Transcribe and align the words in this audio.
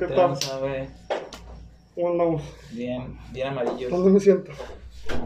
¿Qué 0.00 0.06
¿Qué 0.06 0.14
tal? 0.14 0.38
¿Cómo 1.94 2.10
andamos? 2.12 2.42
Bien, 2.72 3.18
bien 3.32 3.48
amarillos. 3.48 3.90
¿Dónde 3.90 4.10
me 4.12 4.20
siento? 4.20 4.50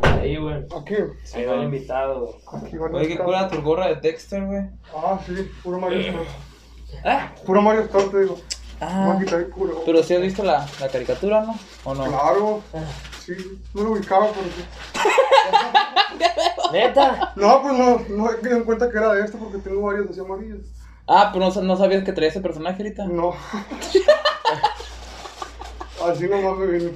Ahí, 0.02 0.36
güey. 0.36 0.56
Aquí. 0.76 0.94
Ahí 1.34 1.44
va 1.44 1.54
el 1.54 1.62
invitado. 1.64 2.38
Aquí 2.52 2.76
Oye, 2.76 3.06
qué 3.08 3.18
cura 3.18 3.48
tu 3.48 3.62
gorra 3.62 3.86
de 3.88 3.96
Dexter, 3.96 4.44
güey. 4.44 4.62
Ah, 4.96 5.18
sí, 5.24 5.48
puro 5.62 5.78
Mario 5.78 6.00
Star. 6.00 6.22
Ah, 7.04 7.32
Puro 7.46 7.62
Mario 7.62 7.82
Star, 7.82 8.02
te 8.04 8.20
digo. 8.22 8.36
ah. 8.80 9.04
Voy 9.12 9.16
a 9.16 9.24
quitar 9.24 9.40
el 9.40 9.50
culo. 9.50 9.82
Pero 9.86 10.02
si 10.02 10.14
has 10.14 10.20
visto 10.22 10.42
la, 10.42 10.66
la 10.80 10.88
caricatura, 10.88 11.42
¿no? 11.44 11.54
¿O 11.84 11.94
no? 11.94 12.04
Claro. 12.06 12.62
Sí, 13.24 13.32
no 13.74 13.82
lo 13.84 13.92
ubicaba, 13.92 14.26
pero 14.32 14.46
sí. 14.46 14.64
¿Neta? 16.72 17.32
No, 17.36 17.62
pues 17.62 17.74
no, 17.78 18.00
no 18.16 18.30
he 18.32 18.40
quedado 18.40 18.56
en 18.56 18.64
cuenta 18.64 18.90
que 18.90 18.98
era 18.98 19.12
de 19.14 19.24
esto 19.24 19.38
porque 19.38 19.58
tengo 19.58 19.82
varios 19.82 20.10
así 20.10 20.18
amarillos. 20.20 20.62
Ah, 21.06 21.30
pero 21.32 21.44
no, 21.44 21.50
sa- 21.52 21.62
no 21.62 21.76
sabías 21.76 22.02
que 22.02 22.12
traía 22.12 22.30
ese 22.30 22.40
personaje 22.40 22.82
ahorita. 22.82 23.04
No. 23.06 23.34
así 26.08 26.28
nomás 26.28 26.58
me 26.58 26.66
vine. 26.66 26.92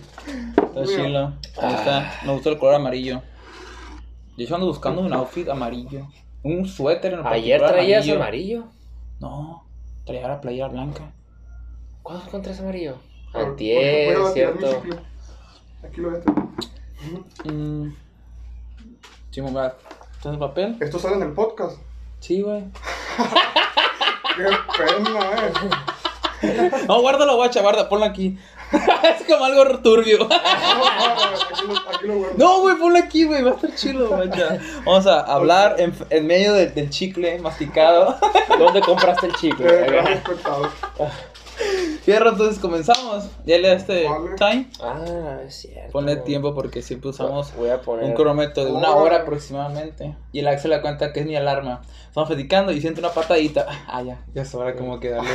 Está 0.57 0.85
chilo. 0.85 1.33
Ahí 1.61 1.75
está. 1.75 2.21
Me 2.25 2.33
gusta 2.33 2.51
el 2.51 2.59
color 2.59 2.75
amarillo. 2.75 3.23
De 4.37 4.45
hecho 4.45 4.55
ando 4.55 4.67
buscando 4.67 5.01
un 5.03 5.13
outfit 5.13 5.49
amarillo. 5.49 6.07
Un 6.43 6.67
suéter 6.67 7.15
en 7.15 7.27
Ayer 7.27 7.61
particular 7.61 7.71
traías 7.73 8.09
amarillo. 8.09 8.65
No, 9.21 9.67
traía 10.05 10.29
la 10.29 10.41
playera 10.41 10.69
blanca. 10.69 11.13
¿Cuándo 12.03 12.25
encontraste 12.25 12.63
amarillo? 12.63 12.97
Voy 13.33 13.43
a- 13.43 13.47
Antier, 13.47 14.19
voy 14.19 14.31
a 14.31 14.35
tirar 14.35 14.55
mi 14.55 14.61
cierto. 14.61 14.83
Aquí 15.85 16.01
lo 16.01 16.11
voy 16.11 16.19
a 16.19 16.23
tener. 16.23 17.53
Mm. 17.55 17.95
Sí, 19.31 19.43
mamá. 19.43 19.75
¿Tienes 20.23 20.39
papel? 20.41 20.77
Esto 20.81 20.99
sale 20.99 21.17
en 21.17 21.23
el 21.23 21.33
podcast. 21.33 21.79
Sí, 22.21 22.41
güey. 22.43 22.65
Qué 24.37 24.45
pena, 24.79 25.21
eh. 25.47 25.53
No, 26.87 27.01
guárdalo, 27.01 27.37
guacha, 27.37 27.61
guarda, 27.63 27.89
ponlo 27.89 28.05
aquí. 28.07 28.39
es 28.73 29.27
como 29.27 29.45
algo 29.45 29.79
turbio. 29.81 30.29
No, 32.37 32.61
güey, 32.61 32.77
ponlo 32.77 32.99
aquí, 32.99 33.25
güey, 33.25 33.43
va 33.43 33.51
a 33.51 33.55
estar 33.55 33.75
chido, 33.75 34.09
guacha. 34.09 34.59
Vamos 34.85 35.07
a 35.07 35.21
hablar 35.21 35.77
en, 35.79 35.93
en 36.11 36.27
medio 36.27 36.55
del, 36.55 36.73
del 36.75 36.91
chicle 36.91 37.39
masticado. 37.39 38.17
¿Dónde 38.59 38.81
compraste 38.81 39.27
el 39.27 39.35
chicle? 39.35 39.87
Fierro, 42.09 42.31
entonces 42.31 42.59
comenzamos. 42.59 43.29
Ya 43.45 43.59
le 43.59 43.71
este 43.71 44.09
Vale. 44.09 44.35
time. 44.39 44.71
Ah, 44.81 45.41
es 45.47 45.57
cierto. 45.57 45.93
Ponle 45.93 46.17
tiempo 46.17 46.55
porque 46.55 46.81
siempre 46.81 47.11
usamos 47.11 47.55
Voy 47.55 47.69
a 47.69 47.83
poner. 47.83 48.07
un 48.07 48.15
cronómetro 48.15 48.65
de 48.65 48.73
una 48.73 48.95
hora 48.95 49.17
aproximadamente. 49.19 50.17
Y 50.33 50.39
el 50.39 50.49
Axel 50.49 50.71
le 50.71 50.81
cuenta 50.81 51.13
que 51.13 51.21
es 51.21 51.27
mi 51.27 51.37
alarma. 51.37 51.83
Estamos 52.07 52.29
platicando 52.31 52.73
y 52.73 52.81
siento 52.81 53.01
una 53.01 53.11
patadita. 53.11 53.67
Ah, 53.87 54.03
ya, 54.03 54.25
ya 54.33 54.41
es 54.41 54.55
hora 54.55 54.75
como 54.75 54.99
que 54.99 55.11
darle. 55.11 55.29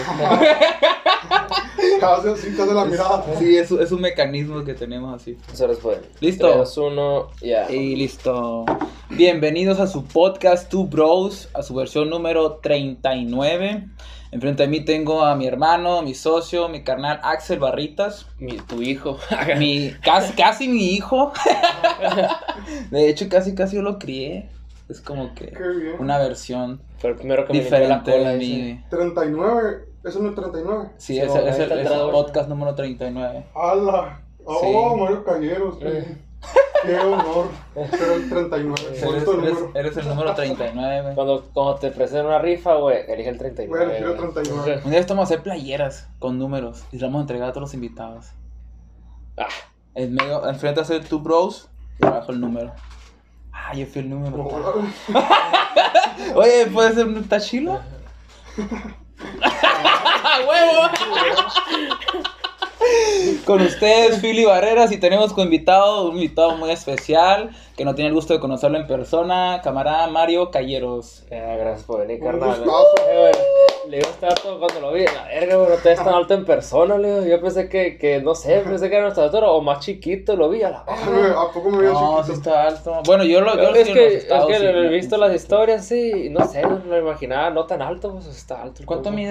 Cada 1.99 2.17
hace 2.17 2.73
la 2.73 2.85
mirada. 2.85 3.23
Sí, 3.37 3.55
es, 3.55 3.69
es 3.69 3.91
un 3.91 4.01
mecanismo 4.01 4.63
que 4.63 4.73
tenemos 4.73 5.13
así. 5.13 5.37
Eso 5.53 5.67
después. 5.67 5.99
Listo. 6.21 6.47
3, 6.47 6.57
2, 6.57 6.77
1, 6.77 7.27
ya. 7.41 7.71
Y 7.71 7.95
listo. 7.97 8.65
Bienvenidos 9.11 9.79
a 9.79 9.85
su 9.85 10.05
podcast 10.05 10.71
Two 10.71 10.85
Bros, 10.85 11.49
a 11.53 11.61
su 11.61 11.75
versión 11.75 12.09
número 12.09 12.53
39. 12.63 13.89
Enfrente 14.33 14.63
de 14.63 14.69
mí 14.69 14.81
tengo 14.81 15.21
a 15.23 15.35
mi 15.35 15.45
hermano, 15.47 16.01
mi 16.01 16.13
socio, 16.15 16.67
mi 16.67 16.83
carnal 16.83 17.19
Axel 17.23 17.59
Barritas, 17.59 18.25
Mi- 18.39 18.57
tu 18.57 18.81
hijo. 18.81 19.17
mi 19.57 19.91
casi, 20.03 20.33
casi 20.33 20.67
mi 20.67 20.93
hijo. 20.95 21.31
De 22.91 23.09
hecho, 23.09 23.27
casi 23.29 23.55
casi 23.55 23.75
yo 23.75 23.81
lo 23.81 23.99
crié. 23.99 24.49
Es 24.89 24.99
como 25.01 25.33
que 25.33 25.53
una 25.99 26.17
versión 26.17 26.81
Fue 26.97 27.11
el 27.11 27.15
primero 27.15 27.45
que 27.47 27.53
me 27.53 27.59
limpió 27.59 27.71
la 27.79 27.85
diferente 27.85 28.11
cola. 28.11 28.29
de 28.31 28.37
ese. 28.37 28.45
mí. 28.63 28.83
39. 28.89 29.85
¿Eso 30.03 30.19
no 30.19 30.29
es 30.29 30.35
39? 30.35 30.89
Sí, 30.97 31.13
Sí, 31.13 31.19
es, 31.19 31.33
es 31.33 31.59
el, 31.59 31.71
es 31.71 31.89
podcast 31.89 32.49
número 32.49 32.75
39. 32.75 33.45
¡Hala! 33.55 34.19
Oh, 34.43 34.59
Sí. 34.59 34.99
Mario 35.01 35.23
Calleros. 35.23 35.77
Eh. 35.81 36.17
Qué 36.85 36.97
honor 36.99 37.47
ser 37.91 38.11
el 38.11 38.29
39. 38.29 38.81
Eres, 38.89 39.03
eres- 39.03 39.25
número. 39.25 39.71
eres 39.73 39.97
el 39.97 40.07
número 40.09 40.33
39. 40.35 41.11
Cuando, 41.15 41.49
cuando 41.53 41.75
te 41.75 41.91
presenten 41.91 42.25
una 42.27 42.39
rifa, 42.39 42.75
güey, 42.75 43.09
elige 43.09 43.29
el 43.29 43.37
39. 43.37 43.69
Voy 43.69 43.79
a 43.79 43.83
elegir 43.97 44.07
el 44.07 44.17
güey. 44.17 44.33
39. 44.43 44.81
Un 44.85 44.91
día 44.91 44.99
esto 44.99 45.13
vamos 45.15 45.29
a 45.29 45.33
hacer 45.33 45.43
playeras 45.43 46.09
con 46.19 46.37
números 46.39 46.83
y 46.91 46.97
las 46.97 47.03
vamos 47.09 47.19
a 47.19 47.21
entregar 47.21 47.49
a 47.49 47.51
todos 47.53 47.61
los 47.69 47.73
invitados. 47.73 48.27
Ah, 49.37 49.47
En 49.95 50.13
medio, 50.13 50.47
enfrente 50.49 50.81
hace 50.81 50.99
Two 50.99 51.19
Bros 51.19 51.69
y 52.01 52.05
abajo 52.05 52.31
el 52.31 52.39
número. 52.41 52.73
Ah, 53.51 53.73
yo 53.75 53.85
fui 53.85 54.01
el 54.01 54.09
número. 54.09 54.43
Oye, 56.35 56.67
¿puede 56.67 56.93
ser 56.93 57.07
un 57.07 57.23
tachilo? 57.27 57.79
¡Huevo! 60.47 60.89
Con 63.45 63.61
ustedes, 63.61 64.19
Philly 64.21 64.45
Barreras, 64.45 64.91
y 64.91 64.97
tenemos 64.97 65.31
como 65.33 65.43
invitado, 65.45 66.09
un 66.09 66.15
invitado 66.15 66.55
muy 66.57 66.71
especial, 66.71 67.49
que 67.75 67.83
no 67.85 67.93
tiene 67.95 68.09
el 68.09 68.13
gusto 68.13 68.33
de 68.33 68.39
conocerlo 68.39 68.77
en 68.77 68.87
persona, 68.87 69.59
camarada 69.63 70.07
Mario 70.07 70.49
Calleros. 70.51 71.23
ya, 71.29 71.55
gracias 71.57 71.83
por 71.83 72.01
venir, 72.01 72.21
carnal. 72.23 72.63
Eh, 73.09 73.31
Le 73.89 73.97
digo, 73.97 74.09
estaba 74.09 74.35
todo 74.35 74.59
cuando 74.59 74.79
lo 74.79 74.93
vi. 74.93 75.03
La 75.05 75.25
verga, 75.25 75.55
güey, 75.57 75.69
no 75.69 75.75
te 75.75 75.89
ves 75.89 76.03
tan 76.03 76.13
alto 76.13 76.33
en 76.33 76.45
persona, 76.45 76.97
le 76.97 77.21
digo. 77.21 77.25
Yo 77.35 77.41
pensé 77.41 77.67
que, 77.67 77.97
que, 77.97 78.21
no 78.21 78.33
sé, 78.33 78.59
pensé 78.59 78.89
que 78.89 78.95
era 78.95 79.03
nuestro 79.03 79.23
altura 79.23 79.51
o 79.51 79.61
más 79.61 79.79
chiquito, 79.85 80.35
lo 80.37 80.49
vi 80.49 80.63
a 80.63 80.69
la 80.69 80.83
Ah, 80.87 81.09
verga. 81.09 81.41
¿A 81.41 81.51
poco 81.51 81.69
me 81.69 81.77
veía 81.79 81.91
No, 81.91 82.23
sí 82.23 82.31
chiquito? 82.31 82.49
está 82.49 82.63
alto. 82.67 83.01
Bueno, 83.05 83.23
yo 83.25 83.41
lo 83.41 83.55
yo 83.57 83.71
lo 83.71 83.75
es 83.75 83.89
que, 83.89 84.15
es 84.17 84.27
he 84.29 84.87
visto 84.89 85.17
las 85.17 85.33
historias, 85.35 85.85
sí, 85.85 86.27
y 86.27 86.29
no 86.29 86.47
sé, 86.47 86.61
no 86.61 86.79
lo 86.85 86.97
imaginaba, 86.99 87.49
no 87.49 87.65
tan 87.65 87.81
alto, 87.81 88.13
pues 88.13 88.27
está 88.27 88.61
alto. 88.61 88.83
¿Cuánto 88.85 89.09
compa. 89.09 89.21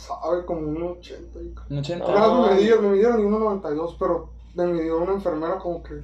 Sabe, 0.00 0.44
como 0.46 0.60
un 0.60 0.82
80. 0.98 1.38
y- 1.40 1.54
¿Un 1.72 1.78
80? 1.78 2.06
No. 2.06 2.18
Apenas 2.18 2.50
me 2.50 2.54
midieron, 2.56 2.84
me 2.84 2.90
midieron 2.92 3.20
y 3.20 3.24
1.92, 3.24 3.96
pero 3.98 4.28
me 4.54 4.66
midió 4.66 4.98
una 4.98 5.12
enfermera 5.12 5.58
como 5.58 5.82
que 5.82 6.00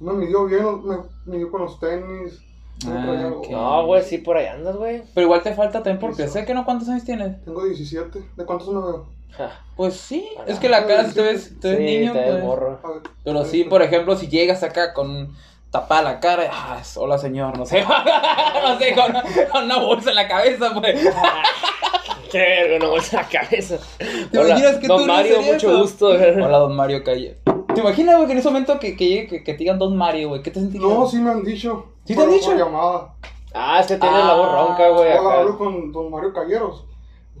me 0.00 0.12
midió 0.14 0.46
bien, 0.46 0.64
me 0.86 0.96
midió 1.26 1.50
con 1.50 1.62
los 1.62 1.78
tenis. 1.78 2.40
no 2.86 2.92
Ah. 2.94 3.30
No, 3.50 3.86
güey, 3.86 4.02
sí, 4.02 4.18
por 4.18 4.36
ahí 4.38 4.46
andas, 4.46 4.76
güey. 4.76 5.02
Pero 5.14 5.26
igual 5.26 5.42
te 5.42 5.52
falta 5.54 5.82
también 5.82 5.98
por 5.98 6.12
Sí, 6.12 6.22
crecer, 6.22 6.46
que 6.46 6.54
no 6.54 6.64
cuántos 6.64 6.88
años 6.88 7.04
tienes. 7.04 7.44
Tengo 7.44 7.64
17. 7.64 8.22
¿De 8.36 8.44
cuántos 8.46 8.68
me 8.68 8.80
veo? 8.80 9.06
Pues 9.76 9.94
sí, 9.94 10.28
Ah, 10.38 10.44
es 10.46 10.58
que 10.58 10.68
la 10.68 10.86
cara 10.86 11.04
si 11.06 11.14
te 11.14 11.22
ves, 11.22 11.58
te 11.60 11.68
ves 11.70 11.78
Sí, 11.78 11.84
niño, 11.98 12.12
te 12.12 12.18
ves 12.18 12.30
pues. 12.32 12.44
morro. 12.44 12.78
Ver. 12.82 13.02
Pero 13.24 13.44
sí, 13.44 13.64
por 13.64 13.80
ejemplo, 13.82 14.16
si 14.16 14.28
llegas 14.28 14.62
acá 14.62 14.92
con 14.94 15.34
tapada 15.70 16.02
la 16.02 16.20
cara, 16.20 16.50
ah, 16.52 16.82
hola 16.96 17.16
señor, 17.16 17.56
no 17.56 17.64
sé, 17.64 17.82
no 18.64 18.78
sé, 18.78 18.94
con 18.94 19.10
una, 19.10 19.22
con 19.50 19.64
una 19.64 19.78
bolsa 19.78 20.10
en 20.10 20.16
la 20.16 20.26
cabeza, 20.28 20.72
pues. 20.74 21.00
Qué 22.30 22.38
verga, 22.38 22.88
bolsa 22.88 23.16
en 23.20 23.22
la 23.22 23.40
cabeza. 23.40 23.78
¿Te 24.30 24.38
Hola, 24.38 24.48
imaginas 24.50 24.76
que 24.78 24.86
don 24.88 25.00
tú 25.00 25.06
no 25.06 25.12
Mario, 25.14 25.42
mucho 25.42 25.54
eso? 25.70 25.78
gusto. 25.80 26.08
Hola, 26.08 26.58
don 26.58 26.76
Mario 26.76 27.02
Calle. 27.04 27.38
¿Te 27.74 27.80
imaginas, 27.80 28.16
güey, 28.16 28.26
que 28.26 28.32
en 28.32 28.38
ese 28.38 28.48
momento 28.48 28.78
que, 28.78 28.96
que 28.96 29.06
llegue, 29.08 29.26
que, 29.28 29.44
que 29.44 29.52
te 29.52 29.58
digan 29.58 29.78
don 29.78 29.96
Mario, 29.96 30.28
güey? 30.30 30.42
¿Qué 30.42 30.50
te 30.50 30.60
sentirías? 30.60 30.88
No, 30.90 31.06
sí 31.06 31.18
me 31.18 31.30
han 31.30 31.44
dicho. 31.44 31.86
¿Sí 32.04 32.14
te 32.14 32.22
han 32.22 32.30
dicho? 32.30 32.54
Llamada. 32.54 33.14
Ah, 33.54 33.80
es 33.80 33.86
que 33.86 33.96
tiene 33.96 34.16
Ah. 34.16 34.26
la 34.28 34.34
voz 34.34 34.52
ronca, 34.52 34.88
güey. 34.90 35.12
Hola, 35.12 35.30
acá. 35.30 35.40
hablo 35.40 35.58
con 35.58 35.92
don 35.92 36.10
Mario 36.10 36.32
Calleros. 36.32 36.84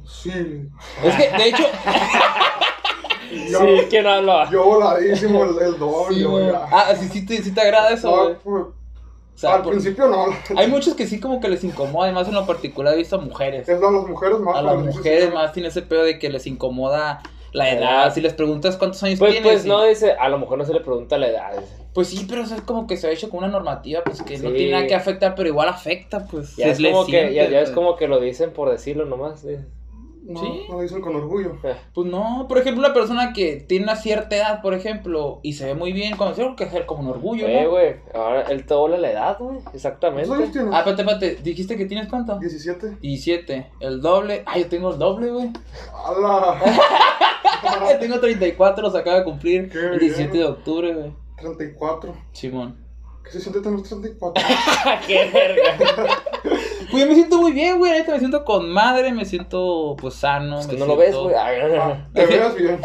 Sí. 0.06 0.30
Es 1.04 1.14
que, 1.16 1.28
de 1.36 1.48
hecho, 1.48 1.62
Yo, 3.48 3.60
Sí, 3.60 3.66
¿quién 3.88 4.06
habla? 4.08 4.48
yo 4.50 4.64
voladísimo 4.64 5.44
el, 5.44 5.50
el 5.60 5.78
don. 5.78 6.12
sí, 6.12 6.20
yo, 6.20 6.30
güey. 6.30 6.50
ah, 6.72 6.92
sí, 6.98 7.08
sí, 7.08 7.24
te, 7.24 7.40
sí 7.40 7.52
te 7.54 7.60
agrada 7.60 7.90
eso, 7.90 8.10
No, 8.10 8.22
güey. 8.24 8.36
pues, 8.42 8.64
sea, 9.40 9.54
al 9.56 9.62
por- 9.62 9.72
principio 9.72 10.06
no. 10.08 10.26
hay 10.56 10.66
muchos 10.68 10.94
que 10.94 11.06
sí 11.06 11.18
como 11.20 11.40
que 11.40 11.48
les 11.48 11.64
incomoda, 11.64 12.04
además 12.06 12.28
en 12.28 12.34
lo 12.34 12.46
particular 12.46 12.94
he 12.94 12.98
visto 12.98 13.16
a 13.16 13.20
mujeres. 13.20 13.68
Es 13.68 13.78
a 13.82 13.90
las 13.90 14.06
mujeres 14.06 14.38
más. 14.40 14.56
A 14.56 14.62
las 14.62 14.76
mujeres 14.78 15.32
más 15.32 15.52
tiene 15.52 15.68
ese 15.68 15.82
pedo 15.82 16.04
de 16.04 16.18
que 16.18 16.28
les 16.30 16.46
incomoda 16.46 17.20
la 17.52 17.64
La 17.64 17.70
edad. 17.72 18.14
Si 18.14 18.20
les 18.20 18.32
preguntas 18.34 18.76
cuántos 18.76 19.02
años 19.02 19.18
Pues, 19.18 19.32
tienes. 19.32 19.50
pues 19.52 19.64
y- 19.64 19.68
no 19.68 19.82
dice, 19.84 20.12
a 20.12 20.28
lo 20.28 20.38
mejor 20.38 20.58
no 20.58 20.64
se 20.64 20.72
le 20.72 20.80
pregunta 20.80 21.18
la 21.18 21.28
edad. 21.28 21.52
Pues 21.92 22.06
sí, 22.06 22.24
pero 22.28 22.42
eso 22.44 22.54
es 22.54 22.60
como 22.62 22.86
que 22.86 22.96
se 22.96 23.08
ha 23.08 23.10
hecho 23.10 23.28
con 23.28 23.38
una 23.40 23.48
normativa, 23.48 24.02
pues 24.04 24.22
que 24.22 24.38
no 24.38 24.50
Sí. 24.50 24.54
tiene 24.56 24.70
nada 24.72 24.86
que 24.86 24.94
afectar, 24.94 25.34
pero 25.34 25.48
igual 25.48 25.68
afecta, 25.68 26.24
pues. 26.26 26.54
Ya, 26.56 26.66
es 26.68 26.78
como, 26.80 27.04
que, 27.06 27.34
ya, 27.34 27.48
ya 27.48 27.58
es 27.60 27.70
pues. 27.70 27.74
como 27.74 27.96
que 27.96 28.06
lo 28.06 28.20
dicen 28.20 28.52
por 28.52 28.70
decirlo 28.70 29.04
nomás. 29.04 29.42
dice. 29.44 29.64
No, 30.30 30.40
Sí. 30.40 30.62
no 30.68 30.76
lo 30.76 30.82
dicen 30.82 31.00
con 31.00 31.16
orgullo. 31.16 31.56
Eh, 31.64 31.74
Pues 31.92 32.06
no, 32.06 32.46
por 32.48 32.58
ejemplo, 32.58 32.84
una 32.84 32.94
persona 32.94 33.32
que 33.32 33.56
tiene 33.56 33.84
una 33.84 33.96
cierta 33.96 34.36
edad, 34.36 34.62
por 34.62 34.74
ejemplo, 34.74 35.40
y 35.42 35.54
se 35.54 35.66
ve 35.66 35.74
muy 35.74 35.92
bien, 35.92 36.16
cuando 36.16 36.36
se 36.36 36.54
que 36.54 36.68
ser 36.70 36.86
como 36.86 37.02
un 37.02 37.08
orgullo, 37.08 37.48
Eh, 37.48 37.64
¿no? 37.64 37.70
güey, 37.70 37.96
ahora 38.14 38.42
él 38.42 38.64
te 38.64 38.74
dobla 38.74 38.96
la 38.96 39.10
edad, 39.10 39.36
güey. 39.38 39.54
¿Cuántos 39.60 39.66
años 39.66 39.74
Exactamente. 39.74 40.48
tienes? 40.52 40.70
Ah, 40.72 40.78
espérate, 40.78 41.02
espérate, 41.02 41.42
dijiste 41.42 41.76
que 41.76 41.86
tienes 41.86 42.08
cuánto? 42.08 42.38
17. 42.38 42.96
17, 43.00 43.66
el 43.80 44.00
doble. 44.00 44.44
Ah, 44.46 44.56
yo 44.58 44.68
tengo 44.68 44.92
el 44.92 44.98
doble, 45.00 45.30
güey. 45.30 45.50
¡Hala! 45.92 46.60
tengo 48.00 48.20
34, 48.20 48.82
los 48.82 48.94
acaba 48.94 49.18
de 49.18 49.24
cumplir 49.24 49.68
Qué 49.68 49.78
el 49.78 49.98
17 49.98 50.32
bien. 50.32 50.44
de 50.44 50.50
octubre, 50.50 50.94
güey. 50.94 51.12
34. 51.38 52.14
Simón. 52.32 52.76
¿Qué 53.24 53.30
se 53.32 53.40
siente 53.40 53.60
tener 53.60 53.82
34? 53.82 54.44
Qué 55.06 55.30
verga. 55.32 56.16
Pues 56.90 57.04
yo 57.04 57.08
me 57.08 57.14
siento 57.14 57.38
muy 57.40 57.52
bien, 57.52 57.78
güey. 57.78 57.92
neta, 57.92 58.10
Me 58.14 58.18
siento 58.18 58.44
con 58.44 58.68
madre, 58.68 59.12
me 59.12 59.24
siento 59.24 59.94
pues 60.00 60.14
sano. 60.14 60.58
Es 60.58 60.66
que 60.66 60.76
no 60.76 60.86
lo 60.86 60.96
ves, 60.96 61.14
güey. 61.14 61.36
Ah, 61.38 62.08
te 62.14 62.26
veas 62.26 62.56
bien. 62.56 62.80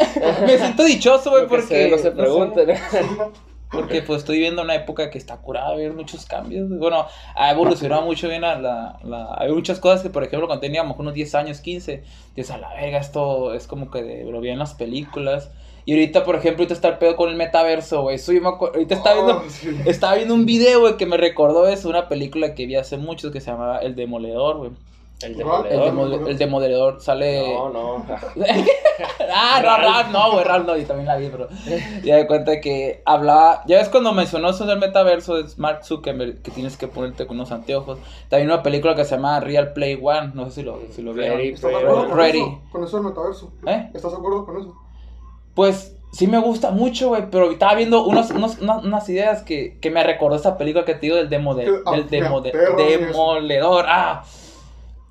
Me 0.46 0.56
siento 0.58 0.84
dichoso, 0.84 1.30
güey, 1.30 1.48
porque. 1.48 1.66
se 1.66 1.74
ve 1.84 1.90
no 1.90 1.96
se 1.96 2.02
sé. 2.04 2.10
pregunta. 2.12 2.60
¿no? 2.64 3.32
Porque 3.68 4.02
pues 4.02 4.18
estoy 4.20 4.36
viviendo 4.36 4.62
una 4.62 4.76
época 4.76 5.10
que 5.10 5.18
está 5.18 5.38
curada, 5.38 5.72
hay 5.74 5.90
muchos 5.90 6.24
cambios. 6.24 6.68
Bueno, 6.68 7.04
ha 7.34 7.50
evolucionado 7.50 8.02
mucho 8.02 8.28
bien 8.28 8.42
la, 8.42 8.60
la, 8.60 9.00
la- 9.02 9.34
Hay 9.38 9.50
muchas 9.50 9.80
cosas 9.80 10.02
que, 10.02 10.10
por 10.10 10.22
ejemplo, 10.22 10.46
cuando 10.46 10.60
teníamos 10.60 10.96
unos 11.00 11.12
10 11.12 11.34
años, 11.34 11.58
15, 11.60 12.04
dices, 12.36 12.52
a 12.54 12.58
la 12.58 12.72
verga, 12.74 12.98
esto 12.98 13.54
es 13.54 13.66
como 13.66 13.90
que 13.90 14.04
de- 14.04 14.24
lo 14.24 14.40
vi 14.40 14.50
en 14.50 14.60
las 14.60 14.74
películas. 14.74 15.50
Y 15.86 15.92
ahorita, 15.94 16.24
por 16.24 16.34
ejemplo, 16.36 16.62
ahorita 16.64 16.74
está 16.74 16.88
el 16.88 16.98
pedo 16.98 17.16
con 17.16 17.30
el 17.30 17.36
metaverso, 17.36 18.02
güey. 18.02 18.16
Eso 18.16 18.32
yo 18.32 18.42
me 18.42 18.48
acuerdo- 18.48 18.74
Ahorita 18.74 18.96
estaba 18.96 19.14
viendo... 19.14 19.36
Oh, 19.46 19.48
sí. 19.48 19.70
Estaba 19.86 20.16
viendo 20.16 20.34
un 20.34 20.44
video, 20.44 20.80
güey, 20.80 20.96
que 20.98 21.06
me 21.06 21.16
recordó 21.16 21.66
eso, 21.68 21.88
una 21.88 22.08
película 22.08 22.54
que 22.54 22.66
vi 22.66 22.74
hace 22.76 22.96
mucho 22.98 23.30
que 23.32 23.40
se 23.40 23.50
llamaba 23.52 23.78
El 23.78 23.94
Demoledor, 23.94 24.56
güey. 24.58 24.70
El 25.22 25.30
El, 25.32 25.38
demoledor. 25.38 25.92
Demole- 25.94 26.28
el 26.28 26.36
Demoledor 26.38 27.00
sale... 27.00 27.54
No, 27.54 27.70
no. 27.70 28.04
ah, 29.32 29.60
no, 29.62 29.76
Ralph, 29.76 30.08
no, 30.10 30.32
güey, 30.32 30.44
Ralph 30.44 30.66
no, 30.66 30.76
y 30.76 30.84
también 30.84 31.06
la 31.06 31.16
vi, 31.16 31.28
bro. 31.28 31.48
Ya 32.04 32.16
de 32.16 32.26
cuenta 32.26 32.60
que 32.60 33.02
hablaba, 33.06 33.62
ya 33.66 33.78
ves 33.78 33.88
cuando 33.88 34.12
mencionó 34.12 34.50
eso 34.50 34.66
del 34.66 34.78
metaverso, 34.78 35.38
es 35.38 35.56
Mark 35.58 35.84
Zuckerberg, 35.84 36.42
que 36.42 36.50
tienes 36.50 36.76
que 36.76 36.88
ponerte 36.88 37.26
con 37.26 37.36
unos 37.36 37.52
anteojos. 37.52 37.98
También 38.28 38.50
una 38.50 38.62
película 38.62 38.94
que 38.94 39.04
se 39.04 39.14
llama 39.14 39.40
Real 39.40 39.72
Play 39.72 39.98
One, 40.02 40.32
no 40.34 40.46
sé 40.46 40.50
si 40.50 40.62
lo, 40.62 40.80
si 40.90 41.00
lo 41.02 41.14
vieron. 41.14 41.38
Ready 41.38 41.48
¿Estás 41.50 41.70
de 41.70 41.76
acuerdo 41.76 42.08
con 42.08 42.18
Ready. 42.18 42.38
eso? 42.40 42.60
Con 42.72 42.84
eso 42.84 42.96
del 42.96 43.06
metaverso. 43.06 43.52
¿Eh? 43.66 43.90
¿Estás 43.94 44.10
de 44.12 44.18
acuerdo 44.18 44.44
con 44.44 44.60
eso? 44.60 44.74
Pues 45.56 45.96
sí 46.12 46.28
me 46.28 46.38
gusta 46.38 46.70
mucho, 46.70 47.08
güey, 47.08 47.28
pero 47.30 47.50
estaba 47.50 47.74
viendo 47.74 48.04
unos, 48.06 48.30
unos- 48.30 48.58
unas, 48.60 48.84
unas 48.84 49.08
ideas 49.08 49.42
que, 49.42 49.78
que 49.80 49.90
me 49.90 50.04
recordó 50.04 50.36
esa 50.36 50.56
película 50.56 50.84
que 50.84 50.94
te 50.94 51.00
digo 51.00 51.16
del, 51.16 51.28
demo 51.28 51.54
de- 51.56 51.64
del 51.64 52.04
me 52.04 52.10
demo 52.10 52.40
de- 52.42 52.52
demoledor. 53.08 53.86
Ah, 53.88 54.22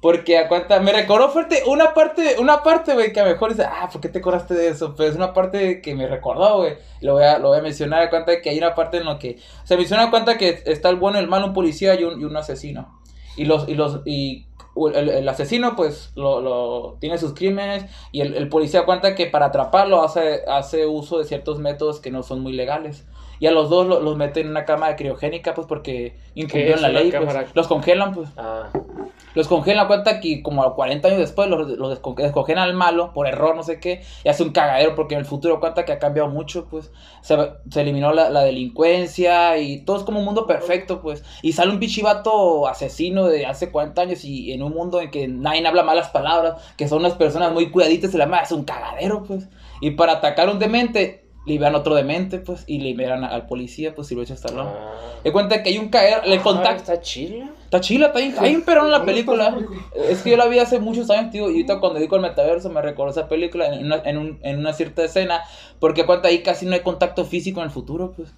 porque 0.02 0.38
a 0.38 0.48
cuenta, 0.48 0.80
me 0.82 0.94
recordó 0.94 1.30
fuerte 1.30 1.64
una 1.66 1.96
parte, 1.96 2.36
una 2.40 2.62
parte, 2.62 2.94
güey, 2.94 3.12
que 3.12 3.20
a 3.22 3.26
lo 3.26 3.32
mejor 3.32 3.50
dice, 3.50 3.66
ah, 3.66 3.90
¿por 3.92 4.00
qué 4.02 4.08
te 4.10 4.20
acordaste 4.20 4.54
de 4.54 4.68
eso? 4.68 4.94
Pero 4.96 5.10
es 5.10 5.16
una 5.16 5.34
parte 5.34 5.82
que 5.82 5.96
me 5.96 6.08
recordó, 6.08 6.58
güey. 6.58 6.76
Lo 7.02 7.14
voy 7.14 7.24
a, 7.24 7.40
lo 7.40 7.48
voy 7.48 7.58
a 7.58 7.62
mencionar 7.64 8.04
a 8.04 8.10
cuenta 8.12 8.30
de 8.32 8.42
que 8.42 8.52
hay 8.52 8.58
una 8.60 8.76
parte 8.76 8.98
en 8.98 9.06
la 9.06 9.18
que 9.18 9.40
se 9.64 9.76
menciona 9.78 10.04
a 10.04 10.10
cuenta 10.12 10.38
que 10.38 10.62
está 10.66 10.90
el 10.90 10.98
bueno, 10.98 11.18
el 11.18 11.28
malo, 11.28 11.48
un 11.48 11.54
policía 11.54 12.00
y 12.00 12.04
un, 12.04 12.22
y 12.22 12.24
un 12.24 12.38
asesino. 12.38 13.00
Y 13.36 13.46
los, 13.46 13.68
y 13.68 13.74
los, 13.74 14.02
y 14.06 14.46
el, 14.94 15.10
el 15.10 15.30
asesino, 15.30 15.76
pues, 15.76 16.12
lo, 16.16 16.42
lo, 16.42 16.98
tiene 17.00 17.18
sus 17.18 17.34
crímenes 17.34 17.86
y 18.12 18.22
el, 18.22 18.36
el 18.36 18.50
policía 18.50 18.86
cuenta 18.86 19.16
que 19.16 19.28
para 19.28 19.48
atraparlo 19.48 20.04
hace, 20.04 20.42
hace 20.48 20.86
uso 20.86 21.20
de 21.20 21.26
ciertos 21.26 21.60
métodos 21.60 22.00
que 22.00 22.12
no 22.12 22.24
son 22.24 22.42
muy 22.42 22.54
legales. 22.54 23.06
Y 23.40 23.48
a 23.48 23.52
los 23.52 23.70
dos 23.70 23.86
lo- 23.88 24.00
los 24.00 24.16
meten 24.18 24.46
en 24.46 24.52
una 24.52 24.66
cámara 24.66 24.96
criogénica, 24.96 25.54
pues, 25.54 25.68
porque 25.68 26.16
incumplieron 26.36 26.76
es 26.76 26.82
la 26.82 26.88
ley, 26.90 27.12
pues. 27.12 27.56
Los 27.56 27.68
congelan, 27.68 28.14
pues. 28.14 28.30
Ah, 28.38 28.70
Los 29.34 29.50
congelan, 29.50 29.88
cuenta 29.88 30.22
que 30.22 30.42
como 30.42 30.64
a 30.64 30.76
40 30.76 31.10
años 31.10 31.20
después 31.20 31.50
los, 31.50 31.68
los 31.68 32.02
descon- 32.02 32.16
descongelan 32.16 32.64
al 32.64 32.74
malo 32.74 33.12
por 33.14 33.28
error, 33.28 33.54
no 33.54 33.64
sé 33.64 33.82
qué, 33.82 34.02
y 34.24 34.30
hace 34.30 34.44
un 34.44 34.52
cagadero 34.52 34.96
porque 34.96 35.16
en 35.16 35.20
el 35.20 35.26
futuro 35.26 35.60
cuenta 35.60 35.84
que 35.84 35.92
ha 35.92 36.00
cambiado 36.00 36.30
mucho, 36.30 36.68
pues. 36.70 36.92
Se, 37.22 37.36
se 37.70 37.82
eliminó 37.82 38.14
la, 38.14 38.30
la 38.30 38.44
delincuencia 38.44 39.58
y 39.58 39.80
todo 39.84 39.98
es 39.98 40.04
como 40.04 40.20
un 40.20 40.26
mundo 40.26 40.48
perfecto, 40.48 41.02
pues. 41.02 41.24
Y 41.42 41.52
sale 41.52 41.72
un 41.72 41.80
pichivato 41.80 42.66
asesino 42.68 43.26
de 43.28 43.46
hace 43.46 43.72
40 43.72 44.02
años 44.04 44.24
y 44.24 44.54
en 44.54 44.64
un 44.64 44.74
mundo 44.74 45.02
en 45.02 45.12
que 45.12 45.28
nadie 45.28 45.66
habla 45.68 45.84
malas 45.84 46.10
palabras, 46.10 46.62
que 46.78 46.88
son 46.88 47.00
unas 47.00 47.16
personas 47.16 47.52
muy 47.52 47.72
cuidaditas 47.72 48.14
y 48.14 48.18
la 48.18 48.28
madre 48.28 48.44
hace 48.44 48.54
un 48.56 48.64
cagadero, 48.64 49.24
pues. 49.24 49.50
Y 49.82 49.92
para 49.92 50.14
atacar 50.14 50.48
a 50.48 50.52
un 50.52 50.60
demente, 50.60 51.25
liberan 51.46 51.76
otro 51.76 51.94
demente, 51.96 52.40
pues, 52.40 52.64
y 52.68 52.80
liberan 52.80 53.24
al 53.24 53.46
policía, 53.46 53.94
pues, 53.94 54.08
si 54.08 54.16
lo 54.16 54.22
echa 54.24 54.34
hasta 54.34 54.50
ah. 54.60 54.94
Le 55.24 55.32
cuenta 55.32 55.62
que 55.62 55.70
hay 55.70 55.78
un 55.78 55.90
cagadero, 55.90 56.22
le 56.26 56.38
Ah, 56.38 56.42
contacta. 56.44 56.94
Está 56.94 57.02
chila. 57.02 57.50
Está 57.66 57.82
chila, 57.82 58.08
está 58.08 58.20
bien, 58.20 58.32
está 58.32 58.44
bien 58.44 58.64
perrón 58.64 58.92
la 58.92 59.00
¿Dónde 59.00 59.12
está 59.20 59.32
película. 59.32 59.48
esa 59.48 59.56
película? 59.56 60.06
Es 60.10 60.22
que 60.22 60.30
yo 60.32 60.38
la 60.38 60.46
vi 60.48 60.60
hace 60.60 60.80
muchos 60.80 61.10
años, 61.10 61.32
tío, 61.32 61.46
y 61.50 61.54
ahorita 61.54 61.80
cuando 61.80 62.00
digo 62.00 62.16
el 62.16 62.22
metaverso 62.22 62.70
me 62.70 62.82
recordó 62.82 63.12
esa 63.12 63.28
película 63.28 63.74
en 63.74 63.86
una, 63.86 63.98
en, 64.06 64.18
un- 64.18 64.40
en 64.44 64.60
una 64.60 64.74
cierta 64.74 65.04
escena, 65.04 65.42
porque 65.80 66.06
cuenta 66.06 66.28
ahí 66.30 66.42
casi 66.44 66.66
no 66.66 66.74
hay 66.74 66.82
contacto 66.82 67.26
físico 67.26 67.60
en 67.60 67.66
el 67.66 67.72
futuro, 67.72 68.14
pues. 68.16 68.34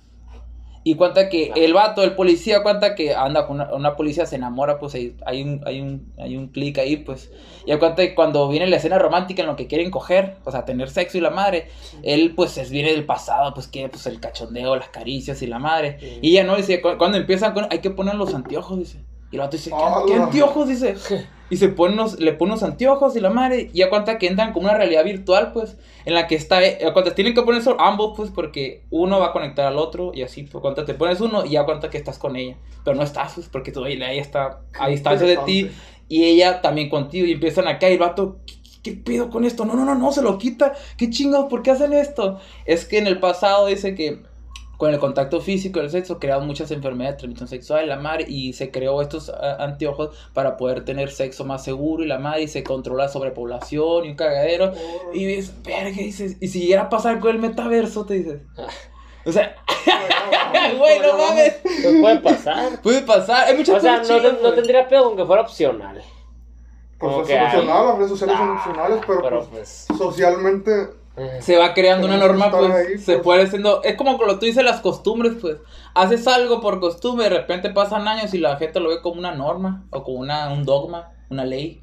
Y 0.90 0.96
cuenta 0.96 1.28
que 1.28 1.52
el 1.56 1.74
vato, 1.74 2.02
el 2.02 2.16
policía, 2.16 2.64
cuenta 2.64 2.96
que 2.96 3.14
anda 3.14 3.46
con 3.46 3.58
una, 3.58 3.74
una 3.74 3.96
policía, 3.98 4.26
se 4.26 4.38
enamora, 4.38 4.80
pues 4.80 4.96
hay, 4.96 5.18
hay 5.26 5.44
un, 5.44 5.62
hay 5.66 5.82
un, 5.82 6.14
hay 6.18 6.38
un 6.38 6.48
clic 6.48 6.78
ahí, 6.78 6.96
pues. 6.96 7.30
Y 7.66 7.76
cuenta 7.76 8.04
que 8.04 8.16
cuando 8.16 8.48
viene 8.48 8.68
la 8.68 8.78
escena 8.78 8.98
romántica 8.98 9.42
en 9.42 9.50
lo 9.50 9.58
que 9.58 9.68
quieren 9.68 9.92
coger, 9.92 10.36
o 10.46 10.52
sea, 10.52 10.64
tener 10.64 10.90
sexo 10.90 11.18
y 11.18 11.22
la 11.22 11.30
madre, 11.30 11.68
él 12.04 12.34
pues 12.36 12.58
es, 12.58 12.70
viene 12.72 12.92
del 12.92 13.06
pasado, 13.06 13.54
pues 13.54 13.68
que 13.68 13.90
pues 13.90 14.06
el 14.08 14.22
cachondeo, 14.22 14.78
las 14.78 14.88
caricias 14.90 15.42
y 15.42 15.48
la 15.48 15.60
madre. 15.60 15.98
Sí. 16.00 16.20
Y 16.22 16.30
ella 16.32 16.46
no 16.46 16.56
dice, 16.56 16.80
cu- 16.82 16.98
cuando 16.98 17.18
empiezan 17.18 17.54
con, 17.54 17.68
hay 17.70 17.80
que 17.80 17.90
poner 17.90 18.16
los 18.16 18.34
anteojos, 18.34 18.80
dice. 18.80 19.00
Y 19.32 19.36
el 19.36 19.42
vato 19.42 19.58
dice, 19.58 19.70
¿qué, 19.70 19.76
Ah, 19.80 20.02
qué 20.08 20.16
la- 20.18 20.24
anteojos? 20.26 20.68
Dice. 20.68 20.96
Y 21.50 21.56
se 21.56 21.70
pone 21.70 21.94
unos, 21.94 22.20
le 22.20 22.34
pone 22.34 22.52
unos 22.52 22.64
anteojos 22.64 23.16
y 23.16 23.22
la 23.22 23.30
madre, 23.30 23.70
y 23.72 23.78
ya 23.78 23.90
cuenta 23.90 24.18
que 24.18 24.28
entran 24.28 24.52
como 24.52 24.66
una 24.68 24.76
realidad 24.78 25.06
virtual, 25.06 25.54
pues, 25.54 25.78
en 26.04 26.14
la 26.14 26.28
que 26.28 26.36
está, 26.36 26.62
eh, 26.62 26.78
cuenta, 26.92 27.16
tienen 27.16 27.34
que 27.34 27.42
ponerse 27.42 27.74
ambos, 27.80 28.16
pues, 28.18 28.32
porque 28.32 28.84
uno 28.90 29.22
va 29.22 29.28
a 29.28 29.32
conectar 29.32 29.66
al 29.66 29.78
otro, 29.78 30.12
y 30.14 30.24
así, 30.24 30.44
pues, 30.44 30.62
cuenta, 30.62 30.84
te 30.84 30.94
pones 30.94 31.22
uno 31.22 31.46
y 31.46 31.52
ya 31.52 31.64
cuenta 31.64 31.90
que 31.90 31.98
estás 31.98 32.18
con 32.18 32.36
ella, 32.36 32.58
pero 32.84 32.98
no 32.98 33.04
estás, 33.04 33.36
pues, 33.36 33.48
porque 33.48 33.72
todavía 33.72 34.12
ella 34.12 34.22
está 34.22 34.60
a 34.78 34.90
distancia 34.90 35.26
de 35.26 35.38
ti, 35.38 35.72
y 36.10 36.26
ella 36.26 36.60
también 36.62 36.90
contigo, 36.90 37.26
y 37.26 37.32
empiezan 37.32 37.70
acá, 37.70 37.90
y 37.90 37.94
el 37.94 38.00
vato, 38.00 38.40
¿qué, 38.46 38.56
qué 38.84 38.92
pedo 38.92 39.30
con 39.30 39.46
esto? 39.46 39.64
No, 39.64 39.74
no, 39.74 39.86
no, 39.86 39.96
no, 39.96 40.12
se 40.12 40.22
lo 40.22 40.38
quita, 40.38 40.74
qué 40.98 41.10
chingados, 41.10 41.48
¿por 41.50 41.62
qué 41.62 41.72
hacen 41.72 41.94
esto? 41.94 42.42
Es 42.66 42.84
que 42.84 42.98
en 42.98 43.08
el 43.08 43.22
pasado 43.22 43.68
dice 43.68 43.96
que 43.96 44.22
con 44.78 44.94
el 44.94 45.00
contacto 45.00 45.42
físico 45.42 45.80
y 45.80 45.84
el 45.84 45.90
sexo 45.90 46.20
crearon 46.20 46.46
muchas 46.48 46.70
enfermedades 46.72 47.16
de 47.16 47.20
transmisión 47.20 47.48
sexual, 47.48 47.88
la 47.90 47.98
madre, 47.98 48.26
y 48.28 48.54
se 48.54 48.70
creó 48.72 49.02
estos 49.02 49.30
ah, 49.30 49.58
anteojos 49.60 50.16
para 50.34 50.56
poder 50.56 50.86
tener 50.86 51.10
sexo 51.12 51.46
más 51.46 51.64
seguro, 51.64 52.04
y 52.04 52.08
la 52.08 52.20
madre, 52.20 52.44
y 52.44 52.48
se 52.48 52.64
controla 52.64 53.06
la 53.06 53.10
sobrepoblación 53.10 54.06
y 54.06 54.10
un 54.10 54.16
cagadero, 54.16 54.74
y 55.14 55.26
dices, 55.26 55.54
verga, 55.64 55.90
dices, 55.98 56.38
y 56.40 56.48
si 56.48 56.62
llegara 56.62 56.84
a 56.84 56.90
pasar 56.90 57.20
con 57.20 57.32
el 57.32 57.40
metaverso, 57.42 58.06
te 58.06 58.14
dices, 58.16 58.42
o 59.26 59.32
sea, 59.32 59.56
güey, 60.78 61.00
no 61.00 61.18
mames, 61.18 61.56
Pues 61.64 62.00
puede 62.00 62.18
pasar. 62.20 62.82
puede 62.82 63.02
pasar, 63.02 63.48
hay 63.48 63.58
muchas 63.58 63.78
O 63.78 63.80
sea, 63.80 64.02
no, 64.04 64.32
no 64.42 64.54
tendría 64.54 64.88
pedo 64.88 65.06
con 65.06 65.18
que 65.18 65.26
fuera 65.26 65.42
opcional. 65.42 66.02
Pues 67.00 67.30
es 67.30 67.42
opcional, 67.44 67.88
las 67.88 67.96
redes 67.98 68.10
sociales 68.10 68.38
son 68.38 68.50
Ah, 68.50 68.54
opcionales, 68.58 69.00
pero, 69.06 69.22
Pero 69.22 69.48
pues, 69.52 69.86
pues. 69.90 69.98
socialmente 70.00 70.72
eh, 71.18 71.40
se 71.42 71.58
va 71.58 71.74
creando 71.74 72.06
una 72.08 72.18
norma, 72.18 72.52
pues, 72.52 72.72
ahí, 72.72 72.98
se 73.00 73.14
pues. 73.14 73.24
puede 73.24 73.44
haciendo, 73.44 73.82
es 73.84 73.96
como 73.96 74.18
cuando 74.18 74.38
tú 74.40 74.46
dices 74.46 74.64
las 74.64 74.82
costumbres, 74.82 75.34
pues, 75.42 75.58
haces 75.96 76.28
algo 76.28 76.62
por 76.62 76.80
costumbre, 76.80 77.30
de 77.30 77.38
repente 77.38 77.72
pasan 77.72 78.08
años 78.08 78.34
y 78.36 78.38
la 78.38 78.58
gente 78.58 78.80
lo 78.80 78.90
ve 78.90 79.02
como 79.02 79.20
una 79.20 79.34
norma, 79.34 79.86
o 79.90 80.04
como 80.04 80.20
una, 80.20 80.54
un 80.54 80.64
dogma, 80.64 81.12
una 81.30 81.44
ley, 81.46 81.82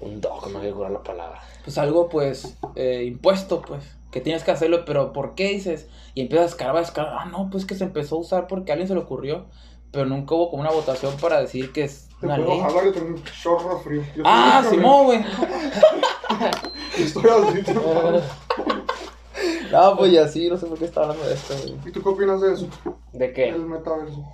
Un 0.00 0.20
dogma, 0.20 0.60
que 0.60 0.70
curar 0.70 0.92
la 0.92 1.02
palabra. 1.02 1.40
pues 1.64 1.76
algo, 1.76 2.08
pues, 2.08 2.56
eh, 2.76 3.04
impuesto, 3.04 3.62
pues, 3.62 3.84
que 4.12 4.20
tienes 4.20 4.44
que 4.44 4.52
hacerlo, 4.52 4.84
pero 4.84 5.12
¿por 5.12 5.34
qué 5.34 5.48
dices? 5.48 5.88
Y 6.14 6.20
empiezas 6.22 6.46
a 6.46 6.50
escarbar, 6.50 6.82
a 6.82 6.86
escarbar, 6.86 7.14
ah, 7.20 7.24
no, 7.26 7.50
pues 7.50 7.66
que 7.66 7.74
se 7.74 7.84
empezó 7.84 8.16
a 8.16 8.20
usar 8.20 8.46
porque 8.46 8.70
a 8.70 8.74
alguien 8.74 8.88
se 8.88 8.94
le 8.94 9.00
ocurrió, 9.00 9.46
pero 9.90 10.06
nunca 10.06 10.34
hubo 10.34 10.50
como 10.50 10.62
una 10.62 10.70
votación 10.70 11.16
para 11.18 11.40
decir 11.40 11.72
que 11.72 11.84
es 11.84 12.07
te 12.20 12.26
una 12.26 12.36
puedo 12.36 12.48
ley. 12.50 12.60
jalar 12.60 12.86
y 12.86 12.92
tener 12.92 13.12
un 13.12 13.24
chorro 13.42 13.78
frío. 13.80 14.02
Yo 14.16 14.22
Ah, 14.26 14.64
Simón, 14.68 15.04
güey. 15.06 15.20
Estoy 16.98 17.24
así. 17.30 17.72
No, 19.70 19.96
pues 19.96 20.12
y 20.12 20.18
así, 20.18 20.48
no 20.48 20.56
sé 20.56 20.66
por 20.66 20.78
qué 20.78 20.86
estaba 20.86 21.08
hablando 21.08 21.28
de 21.28 21.34
esto, 21.34 21.54
güey. 21.62 21.74
¿Y 21.86 21.92
tú 21.92 22.02
qué 22.02 22.08
opinas 22.08 22.40
de 22.40 22.54
eso? 22.54 22.66
¿De 23.12 23.32
qué? 23.32 23.48
El 23.50 23.60
metaverso. 23.66 24.24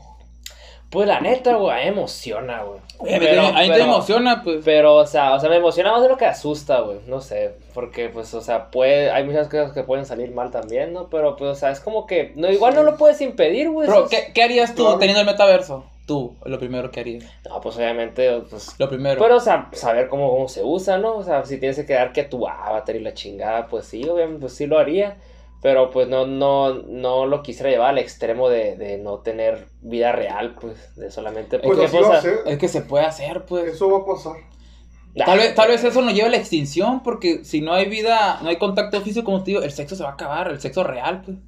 Pues 0.91 1.09
la 1.09 1.21
neta, 1.21 1.57
güey, 1.57 1.73
a 1.73 1.77
mí 1.79 1.83
me 1.83 1.89
emociona, 1.99 2.63
güey. 2.63 2.79
A 3.01 3.03
mí 3.03 3.11
te 3.19 3.73
pero- 3.75 3.85
emociona, 3.85 4.43
pues. 4.45 4.63
Pero, 4.65 4.95
o 4.95 5.07
sea, 5.07 5.35
o 5.35 5.41
sea, 5.41 5.51
me 5.51 5.57
emociona 5.57 5.91
más 5.91 6.03
de 6.03 6.09
lo 6.09 6.17
que 6.17 6.25
asusta, 6.27 6.81
güey. 6.81 7.01
No 7.09 7.21
sé, 7.21 7.57
porque, 7.75 8.09
pues, 8.11 8.33
o 8.33 8.41
sea, 8.41 8.71
puede, 8.71 9.11
hay 9.11 9.25
muchas 9.25 9.49
cosas 9.49 9.73
que 9.73 9.83
pueden 9.83 10.07
salir 10.07 10.33
mal 10.33 10.53
también, 10.53 10.93
¿no? 10.93 11.09
Pero, 11.11 11.35
pues, 11.35 11.51
o 11.51 11.55
sea, 11.57 11.71
es 11.71 11.81
como 11.81 12.07
que, 12.07 12.33
no, 12.37 12.49
igual 12.51 12.77
no 12.77 12.85
lo 12.85 12.97
puedes 12.97 13.21
impedir, 13.21 13.71
güey. 13.71 13.89
Es- 13.89 13.95
¿qué, 14.09 14.31
qué 14.33 14.43
harías 14.45 14.75
tú 14.77 14.85
Claro. 14.85 14.99
teniendo 14.99 15.21
el 15.21 15.27
metaverso? 15.27 15.85
Tú, 16.07 16.37
lo 16.45 16.59
primero 16.59 16.91
que 16.91 17.01
harías. 17.01 17.25
No, 17.49 17.61
pues, 17.61 17.77
obviamente, 17.77 18.43
pues, 18.51 18.75
Lo 18.79 18.89
primero. 18.89 19.21
pero, 19.21 19.37
o 19.37 19.41
sea, 19.41 19.71
saber 19.73 20.09
cómo, 20.09 20.31
cómo 20.31 20.49
se 20.49 20.63
usa, 20.63 20.99
¿no? 20.99 21.17
O 21.17 21.23
sea, 21.23 21.45
si 21.47 21.59
tienes 21.59 21.77
que 21.77 21.87
quedar 21.87 22.13
que 22.13 22.25
tu 22.25 22.47
avatar 22.47 22.95
y 22.95 23.01
la 23.01 23.15
chingada, 23.15 23.67
pues 23.69 23.87
sí, 23.87 24.07
obviamente, 24.07 24.41
pues 24.41 24.53
sí 24.53 24.67
lo 24.67 24.79
haría. 24.79 25.17
Pero, 25.63 25.91
pues, 25.91 26.09
no, 26.09 26.27
no, 26.27 26.75
no 26.75 27.25
lo 27.25 27.43
quisiera 27.43 27.71
llevar 27.71 27.91
al 27.91 27.99
extremo 27.99 28.51
de, 28.51 28.77
de 28.77 28.99
no 28.99 29.21
tener 29.21 29.69
vida 29.81 30.13
real, 30.13 30.57
pues, 30.61 30.95
de 30.95 31.11
solamente... 31.11 31.59
Pues 31.59 31.91
porque, 31.91 31.97
pues, 31.97 32.25
es 32.47 32.59
que 32.59 32.69
se 32.69 32.83
puede 32.83 33.07
hacer, 33.07 33.47
pues. 33.47 33.73
Eso 33.73 33.91
va 33.91 33.99
a 34.01 34.05
pasar. 34.05 34.37
Tal 35.17 35.39
vez, 35.39 35.55
tal 35.55 35.69
vez 35.69 35.83
eso 35.85 36.03
nos 36.03 36.13
lleve 36.13 36.27
a 36.27 36.31
la 36.33 36.37
extinción, 36.37 37.03
porque 37.03 37.45
si 37.45 37.61
no 37.61 37.73
hay 37.73 37.89
vida, 37.89 38.41
no 38.43 38.49
hay 38.49 38.59
contacto 38.59 39.01
físico, 39.01 39.25
como 39.25 39.43
te 39.43 39.53
digo, 39.53 39.63
el 39.63 39.71
sexo 39.71 39.95
se 39.97 40.03
va 40.03 40.11
a 40.11 40.15
acabar, 40.15 40.49
el 40.49 40.61
sexo 40.61 40.83
real, 40.83 41.23
pues. 41.25 41.39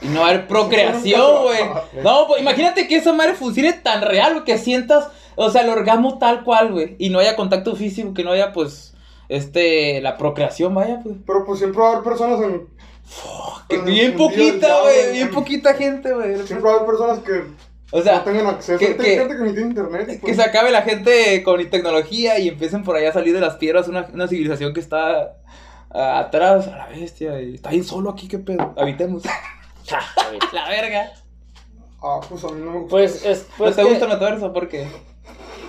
Y 0.00 0.06
no 0.08 0.20
va 0.20 0.26
a 0.26 0.30
haber 0.30 0.46
procreación, 0.46 1.42
güey. 1.42 1.60
No, 2.02 2.26
pues 2.28 2.40
imagínate 2.40 2.86
que 2.88 2.96
esa 2.96 3.12
madre 3.12 3.34
funcione 3.34 3.72
tan 3.72 4.02
real, 4.02 4.32
güey, 4.34 4.44
que 4.44 4.58
sientas, 4.58 5.08
o 5.34 5.50
sea, 5.50 5.62
el 5.62 5.70
orgasmo 5.70 6.18
tal 6.18 6.44
cual, 6.44 6.72
güey. 6.72 6.96
Y 6.98 7.10
no 7.10 7.18
haya 7.18 7.36
contacto 7.36 7.74
físico, 7.76 8.14
que 8.14 8.24
no 8.24 8.30
haya, 8.32 8.52
pues, 8.52 8.94
este, 9.28 10.00
la 10.00 10.16
procreación, 10.16 10.74
vaya, 10.74 11.00
pues. 11.02 11.16
Pero 11.26 11.44
pues 11.44 11.58
siempre 11.58 11.80
va 11.80 11.88
a 11.88 11.92
haber 11.92 12.04
personas 12.04 12.40
en. 12.40 12.68
En- 13.70 13.84
bien 13.86 14.12
en 14.12 14.16
poquita, 14.18 14.82
güey, 14.82 15.12
bien 15.12 15.28
en- 15.28 15.34
poquita 15.34 15.74
gente, 15.74 16.12
güey. 16.12 16.36
Siempre 16.46 16.60
va 16.60 16.72
a 16.72 16.74
haber 16.76 16.86
personas 16.86 17.18
que 17.20 17.42
O 17.90 18.02
sea, 18.02 18.16
no 18.18 18.22
tengan 18.24 18.46
acceso. 18.46 18.78
que- 18.78 18.96
que- 18.96 19.18
gente 19.18 19.36
que 19.36 19.60
internet. 19.60 20.06
Que 20.08 20.18
pues. 20.18 20.36
se 20.36 20.42
acabe 20.42 20.70
la 20.70 20.82
gente 20.82 21.42
con 21.42 21.68
tecnología 21.70 22.38
y 22.38 22.48
empiecen 22.48 22.84
por 22.84 22.96
allá 22.96 23.10
a 23.10 23.12
salir 23.14 23.34
de 23.34 23.40
las 23.40 23.56
piedras 23.56 23.88
una, 23.88 24.06
una 24.12 24.28
civilización 24.28 24.74
que 24.74 24.80
está 24.80 25.36
ah, 25.90 26.18
atrás, 26.18 26.68
a 26.68 26.76
la 26.76 26.86
bestia. 26.88 27.40
Y 27.40 27.54
está 27.54 27.70
bien 27.70 27.84
solo 27.84 28.10
aquí, 28.10 28.28
qué 28.28 28.38
pedo. 28.38 28.74
Habitemos. 28.76 29.22
La 30.52 30.68
verga. 30.68 31.12
Ah, 32.02 32.20
pues 32.28 32.44
a 32.44 32.48
mí 32.48 32.60
no 32.64 32.70
me 32.70 32.78
gusta. 32.80 32.90
Pues, 32.90 33.24
es, 33.24 33.48
¿No 33.50 33.54
pues 33.58 33.76
te 33.76 33.82
que- 33.82 33.88
gusta 33.88 34.04
el 34.04 34.12
metaverso? 34.12 34.52
¿Por 34.52 34.68
qué? 34.68 34.86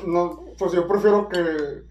No, 0.06 0.42
pues 0.58 0.72
yo 0.74 0.88
prefiero 0.88 1.28
que. 1.30 1.88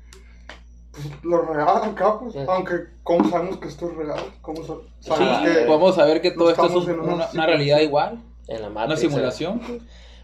Pues 0.93 1.07
lo 1.25 1.43
real 1.43 1.83
acá, 1.85 2.19
pues. 2.19 2.33
Sí. 2.35 2.41
Aunque, 2.49 2.75
¿cómo 3.03 3.29
sabemos 3.29 3.59
que 3.59 3.69
esto 3.69 3.89
es 3.91 3.97
real? 3.97 4.21
¿Cómo 4.43 4.63
sa- 4.65 4.75
sabemos 5.01 5.39
Sí, 5.39 5.45
que.? 5.45 5.65
Podemos 5.67 5.95
saber 5.95 6.21
que 6.21 6.31
todo 6.33 6.51
esto 6.51 6.67
es 6.67 6.73
un- 6.75 7.01
una 7.01 7.15
una, 7.15 7.29
una 7.33 7.47
realidad 7.47 7.81
igual. 7.81 8.21
En 8.49 8.63
la 8.63 8.69
Una 8.69 8.81
Matrix, 8.81 9.01
simulación. 9.01 9.61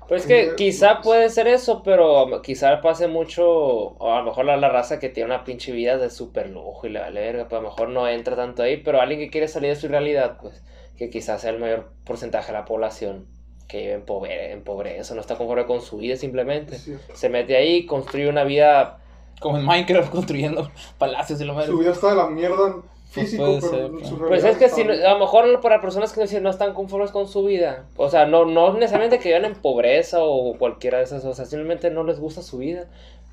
Pues 0.09 0.23
es 0.23 0.27
que 0.29 0.55
quizá 0.57 0.97
pues. 0.97 1.05
puede 1.05 1.29
ser 1.31 1.47
eso, 1.49 1.83
pero 1.83 2.41
quizá 2.43 2.81
pase 2.83 3.09
mucho, 3.09 3.47
o 3.47 4.13
a 4.13 4.19
lo 4.19 4.25
mejor 4.27 4.45
la, 4.45 4.57
la 4.59 4.69
raza 4.69 4.99
que 4.99 5.09
tiene 5.09 5.31
una 5.35 5.45
pinche 5.45 5.73
vida 5.73 5.97
de 5.97 6.11
súper 6.11 6.51
lujo 6.51 6.87
y 6.87 6.91
le 6.91 7.01
vale 7.01 7.21
verga, 7.21 7.45
pues 7.49 7.59
a 7.59 7.63
lo 7.63 7.69
mejor 7.71 7.89
no 7.89 8.07
entra 8.07 8.37
tanto 8.37 8.63
ahí, 8.63 8.77
pero 8.79 9.01
alguien 9.01 9.19
que 9.21 9.31
quiere 9.31 9.49
salir 9.49 9.71
de 9.71 9.77
su 9.77 9.89
realidad, 9.89 10.37
pues 10.41 10.63
que 10.97 11.11
quizás 11.11 11.41
sea 11.43 11.51
el 11.51 11.59
mayor 11.59 11.91
porcentaje 12.05 12.53
de 12.53 12.59
la 12.59 12.65
población 12.65 13.27
que 13.69 13.79
vive 13.81 13.93
en, 13.95 14.03
pobre, 14.03 14.53
en 14.53 14.63
pobreza, 14.63 15.15
no 15.15 15.21
está 15.21 15.37
conforme 15.37 15.67
con 15.67 15.81
su 15.81 15.97
vida 15.99 16.17
simplemente. 16.17 16.79
Sí, 16.79 16.97
Se 17.15 17.29
mete 17.29 17.57
ahí, 17.57 17.87
construye 17.87 18.29
una 18.29 18.45
vida, 18.45 18.99
Como 19.41 19.59
en 19.59 19.65
Minecraft 19.65 20.11
construyendo 20.13 20.71
palacios 20.99 21.41
y 21.41 21.45
lo 21.45 21.53
su 21.55 21.59
más. 21.73 21.79
vida 21.81 21.93
está 21.93 22.11
de 22.11 22.17
la 22.17 22.27
mierda 22.29 22.77
Pues 23.15 23.31
físico, 23.31 23.45
puede 23.45 23.61
pero 23.61 23.71
ser, 23.73 23.85
en 23.87 23.93
pues. 23.93 24.09
su 24.09 24.19
pues 24.19 24.45
es 24.45 24.57
que 24.59 24.69
si, 24.69 24.83
a 24.83 25.13
lo 25.15 25.19
mejor 25.19 25.61
para 25.61 25.81
personas 25.81 26.13
que 26.13 26.25
no, 26.25 26.41
no 26.43 26.51
están 26.51 26.75
conformes 26.75 27.11
con 27.11 27.27
su 27.27 27.45
vida, 27.45 27.85
o 27.97 28.09
sea, 28.11 28.27
no, 28.27 28.45
no 28.45 28.73
necesariamente 28.75 29.19
que 29.19 29.31
vivan 29.31 29.47
en 29.47 29.55
pobreza 29.55 30.23
o 30.23 30.57
cualquiera 30.59 30.99
de 30.99 31.05
esas 31.05 31.23
cosas, 31.23 31.49
simplemente 31.49 31.91
no 31.91 32.05
les 32.05 32.21
gusta 32.21 32.43
su 32.43 32.59
vida, 32.59 32.87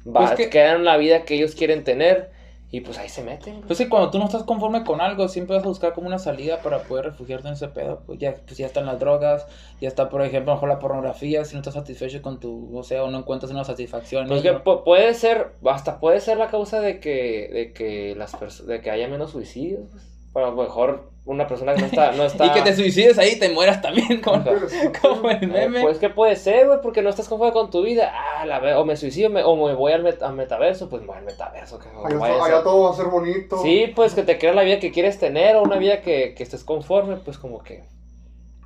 va, 0.08 0.22
Pues 0.28 0.32
que- 0.32 0.50
quedan 0.50 0.86
la 0.86 0.98
vida 0.98 1.26
que 1.26 1.36
ellos 1.36 1.56
quieren 1.56 1.84
tener 1.84 2.30
y 2.74 2.80
pues 2.80 2.98
ahí 2.98 3.10
se 3.10 3.22
meten. 3.22 3.62
Pues 3.68 3.78
que 3.78 3.90
cuando 3.90 4.10
tú 4.12 4.18
no 4.18 4.26
estás 4.26 4.44
conforme 4.44 4.86
con 4.86 5.02
algo, 5.02 5.28
siempre 5.28 5.58
vas 5.58 5.66
a 5.66 5.68
buscar 5.68 5.94
como 5.94 6.08
una 6.08 6.20
salida 6.20 6.62
para 6.62 6.84
poder 6.84 7.06
refugiarte 7.06 7.50
en 7.50 7.56
ese 7.56 7.68
pedo. 7.68 8.02
Pues 8.06 8.18
ya, 8.18 8.38
pues 8.46 8.58
ya 8.58 8.66
están 8.66 8.86
las 8.86 8.98
drogas, 8.98 9.46
ya 9.82 9.90
está, 9.90 10.10
por 10.10 10.22
ejemplo, 10.22 10.54
a 10.54 10.56
lo 10.56 10.58
mejor 10.58 10.70
la 10.70 10.80
pornografía, 10.80 11.44
si 11.44 11.54
no 11.54 11.60
estás 11.60 11.74
satisfecho 11.74 12.22
con 12.22 12.40
tu, 12.40 12.78
o 12.78 12.84
sea, 12.84 13.04
o 13.04 13.12
no 13.12 13.20
encuentras 13.20 13.52
una 13.52 13.66
satisfacción. 13.66 14.28
Pues 14.30 14.42
que 14.42 14.54
puede 14.54 15.14
ser, 15.14 15.52
hasta 15.66 16.00
puede 16.00 16.22
ser 16.22 16.38
la 16.38 16.48
causa 16.48 16.80
de 16.80 17.02
que, 17.02 17.50
de 17.52 17.74
que 17.74 18.16
las 18.16 18.32
de 18.66 18.80
que 18.80 18.90
haya 18.90 19.10
menos 19.10 19.32
suicidios. 19.32 19.90
Pues. 20.34 20.46
A 20.46 20.50
lo 20.50 20.56
mejor 20.56 21.10
una 21.26 21.46
persona 21.46 21.74
que 21.76 21.82
no 21.82 21.86
está, 21.88 22.12
no 22.14 22.24
está 22.26 22.46
Y 22.48 22.50
que 22.52 22.62
te 22.62 22.76
suicides 22.76 23.18
ahí 23.20 23.34
y 23.34 23.40
te 23.40 23.50
mueras 23.50 23.82
también, 23.82 24.22
como, 24.22 24.44
Pero 24.44 24.60
como 25.02 25.30
el 25.30 25.44
Eh, 25.44 25.48
meme. 25.48 25.82
Pues 25.82 26.00
que 26.00 26.10
puede 26.10 26.36
ser, 26.36 26.66
güey, 26.68 26.80
porque 26.82 27.02
no 27.02 27.10
estás 27.10 27.28
conforme 27.30 27.54
con 27.54 27.70
tu 27.70 27.84
vida. 27.84 28.12
Ah, 28.14 28.46
la 28.46 28.60
ve- 28.60 28.74
o 28.74 28.84
me 28.86 28.96
suicido 28.98 29.30
me- 29.30 29.44
o 29.44 29.56
me 29.56 29.74
voy 29.76 29.92
al, 29.94 30.04
met- 30.04 30.22
al 30.24 30.34
metaverso, 30.34 30.90
pues 30.90 31.02
me 31.04 31.10
voy 31.10 31.18
al 31.18 31.26
metaverso. 31.26 31.78
que- 31.78 31.90
allá, 31.90 32.18
vaya 32.18 32.44
allá 32.46 32.64
todo 32.64 32.86
va 32.86 32.92
a 32.92 32.94
ser 32.96 33.06
bonito. 33.08 33.58
Sí, 33.62 33.92
pues 33.96 34.14
que 34.16 34.24
te 34.24 34.40
creas 34.40 34.56
la 34.56 34.64
vida 34.64 34.80
que 34.80 34.92
quieres 34.92 35.20
tener 35.20 35.56
o 35.58 35.62
una 35.64 35.78
vida 35.78 36.02
que, 36.02 36.34
que 36.34 36.44
estés 36.44 36.64
conforme, 36.64 37.18
pues 37.18 37.38
como 37.38 37.62
que 37.62 37.84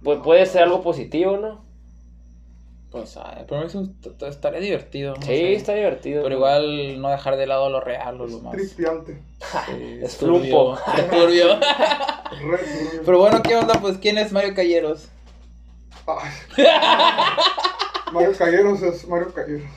pu- 0.02 0.22
puede 0.22 0.46
ser 0.46 0.64
algo 0.64 0.82
positivo, 0.82 1.36
¿no? 1.38 1.65
Pues, 2.96 3.18
ay, 3.18 3.44
pero 3.48 3.64
eso 3.64 3.88
estaría 4.28 4.60
divertido. 4.62 5.16
no 5.16 5.22
Sí, 5.22 5.28
sé. 5.28 5.54
está 5.56 5.74
divertido. 5.74 6.24
Pero 6.24 6.36
igual 6.36 7.02
no 7.02 7.10
dejar 7.10 7.36
de 7.36 7.46
lado 7.46 7.70
lo 7.70 7.82
real 7.82 8.22
o 8.22 8.26
lo 8.26 8.38
Es 8.38 8.42
más. 8.44 8.52
tripiante. 8.54 9.22
sí, 9.68 10.00
Es 10.02 10.18
turbio, 10.18 10.40
flumpo. 10.40 10.78
es 10.98 11.10
turbio. 11.10 11.60
Re 11.60 12.58
turbio. 12.58 13.02
Pero 13.06 13.20
bueno, 13.20 13.44
¿qué 13.44 13.56
onda? 13.58 13.74
Pues, 13.82 13.98
¿quién 13.98 14.18
es 14.18 14.32
Mario 14.32 14.56
Calleros? 14.56 15.10
Mario 18.14 18.32
Calleros 18.38 18.82
es 18.82 19.08
Mario 19.08 19.34
Calleros. 19.34 19.70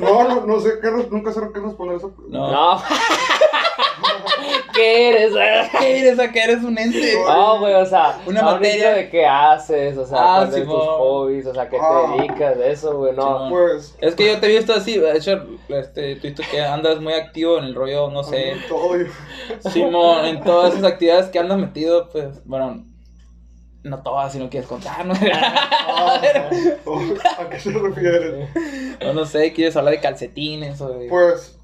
No, 0.00 0.24
no, 0.28 0.44
no 0.44 0.60
sé, 0.60 0.72
qué, 0.82 0.90
nunca 1.10 1.32
sé 1.32 1.40
qué 1.54 1.60
responder 1.60 1.94
a 1.94 1.98
esa 1.98 2.08
pregunta. 2.08 2.36
No. 2.38 2.50
No. 2.50 2.82
¿Qué 4.74 5.08
eres? 5.10 5.32
¿Qué 5.78 6.00
eres? 6.00 6.18
¿A 6.18 6.30
que 6.32 6.42
eres 6.42 6.62
un 6.62 6.78
ente? 6.78 7.14
No, 7.26 7.58
güey, 7.60 7.74
o 7.74 7.86
sea, 7.86 8.18
Una 8.26 8.42
materia. 8.42 8.92
de 8.92 9.10
qué 9.10 9.26
haces, 9.26 9.96
o 9.98 10.06
sea, 10.06 10.18
Ah, 10.20 10.36
cuáles 10.46 10.54
son 10.54 10.64
tus 10.64 10.86
hobbies, 10.86 11.46
o 11.46 11.54
sea, 11.54 11.68
qué 11.68 11.78
Ah. 11.80 12.12
te 12.16 12.22
dedicas, 12.22 12.58
de 12.58 12.72
eso, 12.72 12.96
güey, 12.98 13.14
no. 13.14 13.48
Pues, 13.50 13.96
Es 14.00 14.14
que 14.14 14.26
yo 14.26 14.40
te 14.40 14.46
he 14.46 14.56
visto 14.56 14.72
así, 14.74 14.98
de 14.98 15.16
hecho, 15.16 15.46
este, 15.68 16.16
tú 16.16 16.22
visto 16.28 16.42
que 16.50 16.60
andas 16.62 17.00
muy 17.00 17.12
activo 17.14 17.58
en 17.58 17.64
el 17.64 17.74
rollo, 17.74 18.10
no 18.10 18.22
sé, 18.22 18.54
todo. 18.68 18.94
Simón, 19.72 20.26
en 20.26 20.42
todas 20.42 20.72
esas 20.74 20.84
actividades 20.92 21.26
que 21.26 21.38
andas 21.38 21.58
metido, 21.58 22.08
pues, 22.10 22.44
bueno, 22.44 22.84
no 23.82 24.02
todas, 24.02 24.32
si 24.32 24.38
no 24.38 24.50
quieres 24.50 24.68
contar, 24.68 25.04
¿no? 25.06 25.14
Ah, 25.92 26.20
oh, 26.86 27.00
¿A 27.38 27.48
qué 27.48 27.58
se 27.58 27.70
refiere? 27.72 28.48
o 29.08 29.12
no 29.12 29.24
sé, 29.24 29.52
quieres 29.52 29.76
hablar 29.76 29.94
de 29.94 30.00
calcetines 30.00 30.80
o 30.80 30.88
de... 30.90 31.08
Pues, 31.08 31.58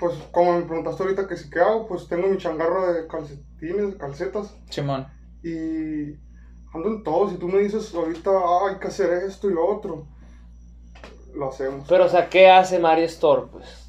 pues 0.00 0.14
como 0.32 0.58
me 0.58 0.64
preguntaste 0.64 1.02
ahorita 1.02 1.28
que 1.28 1.36
sí 1.36 1.50
que 1.50 1.60
hago, 1.60 1.86
pues 1.86 2.08
tengo 2.08 2.26
mi 2.26 2.38
changarro 2.38 2.90
de 2.92 3.06
calcetines, 3.06 3.92
de 3.92 3.98
calcetas 3.98 4.56
Simón. 4.70 5.06
y 5.44 6.14
ando 6.72 6.88
en 6.88 7.02
todo. 7.04 7.28
Si 7.28 7.36
tú 7.36 7.46
me 7.46 7.60
dices 7.60 7.94
ahorita, 7.94 8.30
ah, 8.30 8.70
hay 8.70 8.78
que 8.78 8.88
hacer 8.88 9.12
esto 9.24 9.50
y 9.50 9.52
lo 9.54 9.66
otro, 9.66 10.06
lo 11.34 11.50
hacemos. 11.50 11.86
Pero, 11.86 12.06
o 12.06 12.08
sea, 12.08 12.30
¿qué 12.30 12.48
hace 12.48 12.78
Mario 12.78 13.04
Store, 13.04 13.42
pues? 13.52 13.86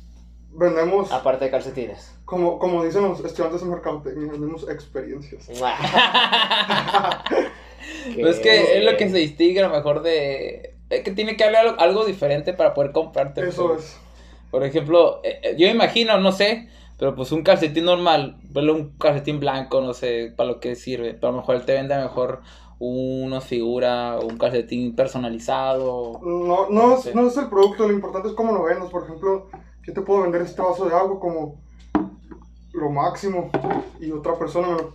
Vendemos, 0.50 1.14
Aparte 1.14 1.46
de 1.46 1.52
calcetines. 1.52 2.14
como, 2.26 2.60
como 2.60 2.84
dicen 2.84 3.04
los 3.04 3.24
estudiantes 3.24 3.62
de 3.62 3.68
mercadotecnia, 3.68 4.32
vendemos 4.34 4.70
experiencias. 4.70 5.50
Pues 8.14 8.38
es 8.38 8.40
que 8.42 8.78
es 8.78 8.84
lo 8.84 8.96
que 8.96 9.10
se 9.10 9.18
distingue 9.18 9.60
a 9.60 9.68
lo 9.68 9.74
mejor 9.74 10.02
de... 10.04 10.76
Es 10.90 11.02
que 11.04 11.12
tiene 11.12 11.36
que 11.36 11.44
haber 11.44 11.58
algo, 11.58 11.80
algo 11.80 12.06
diferente 12.06 12.54
para 12.54 12.74
poder 12.74 12.92
comprarte. 12.92 13.48
Eso 13.48 13.70
pues. 13.70 13.84
es. 13.86 13.98
Por 14.52 14.64
ejemplo, 14.64 15.22
eh, 15.24 15.40
eh, 15.44 15.56
yo 15.58 15.68
imagino, 15.68 16.18
no 16.20 16.32
sé, 16.32 16.70
pero 16.98 17.16
pues 17.16 17.32
un 17.32 17.44
calcetín 17.44 17.86
normal, 17.86 18.38
verlo 18.44 18.76
un 18.76 18.98
calcetín 18.98 19.40
blanco, 19.40 19.82
no 19.82 19.94
sé 19.94 20.34
para 20.36 20.50
lo 20.52 20.60
que 20.60 20.76
sirve. 20.76 21.14
Pero 21.14 21.30
a 21.30 21.32
lo 21.32 21.38
mejor 21.38 21.56
él 21.56 21.66
te 21.66 21.74
vende 21.74 21.96
mejor 21.98 22.42
una 22.80 23.42
figura 23.42 24.18
o 24.20 24.28
un 24.28 24.38
calcetín 24.38 24.96
personalizado. 24.96 26.20
No, 26.22 26.70
no, 26.70 26.70
No 26.70 26.94
es, 26.96 27.04
sé. 27.04 27.16
no 27.16 27.28
es 27.28 27.38
el 27.38 27.48
producto, 27.50 27.88
lo 27.88 27.94
importante 27.94 28.28
es 28.30 28.34
cómo 28.36 28.54
lo 28.54 28.64
vendas. 28.64 28.90
Por 28.90 29.04
ejemplo, 29.04 29.48
yo 29.86 29.94
te 29.94 30.02
puedo 30.02 30.22
vender 30.24 30.42
este 30.42 30.62
vaso 30.62 30.88
de 30.88 30.96
agua 30.96 31.20
como 31.20 31.56
lo 32.74 32.90
máximo 32.90 33.50
y 34.00 34.12
otra 34.12 34.38
persona 34.38 34.68
me 34.70 34.74
lo- 34.76 34.94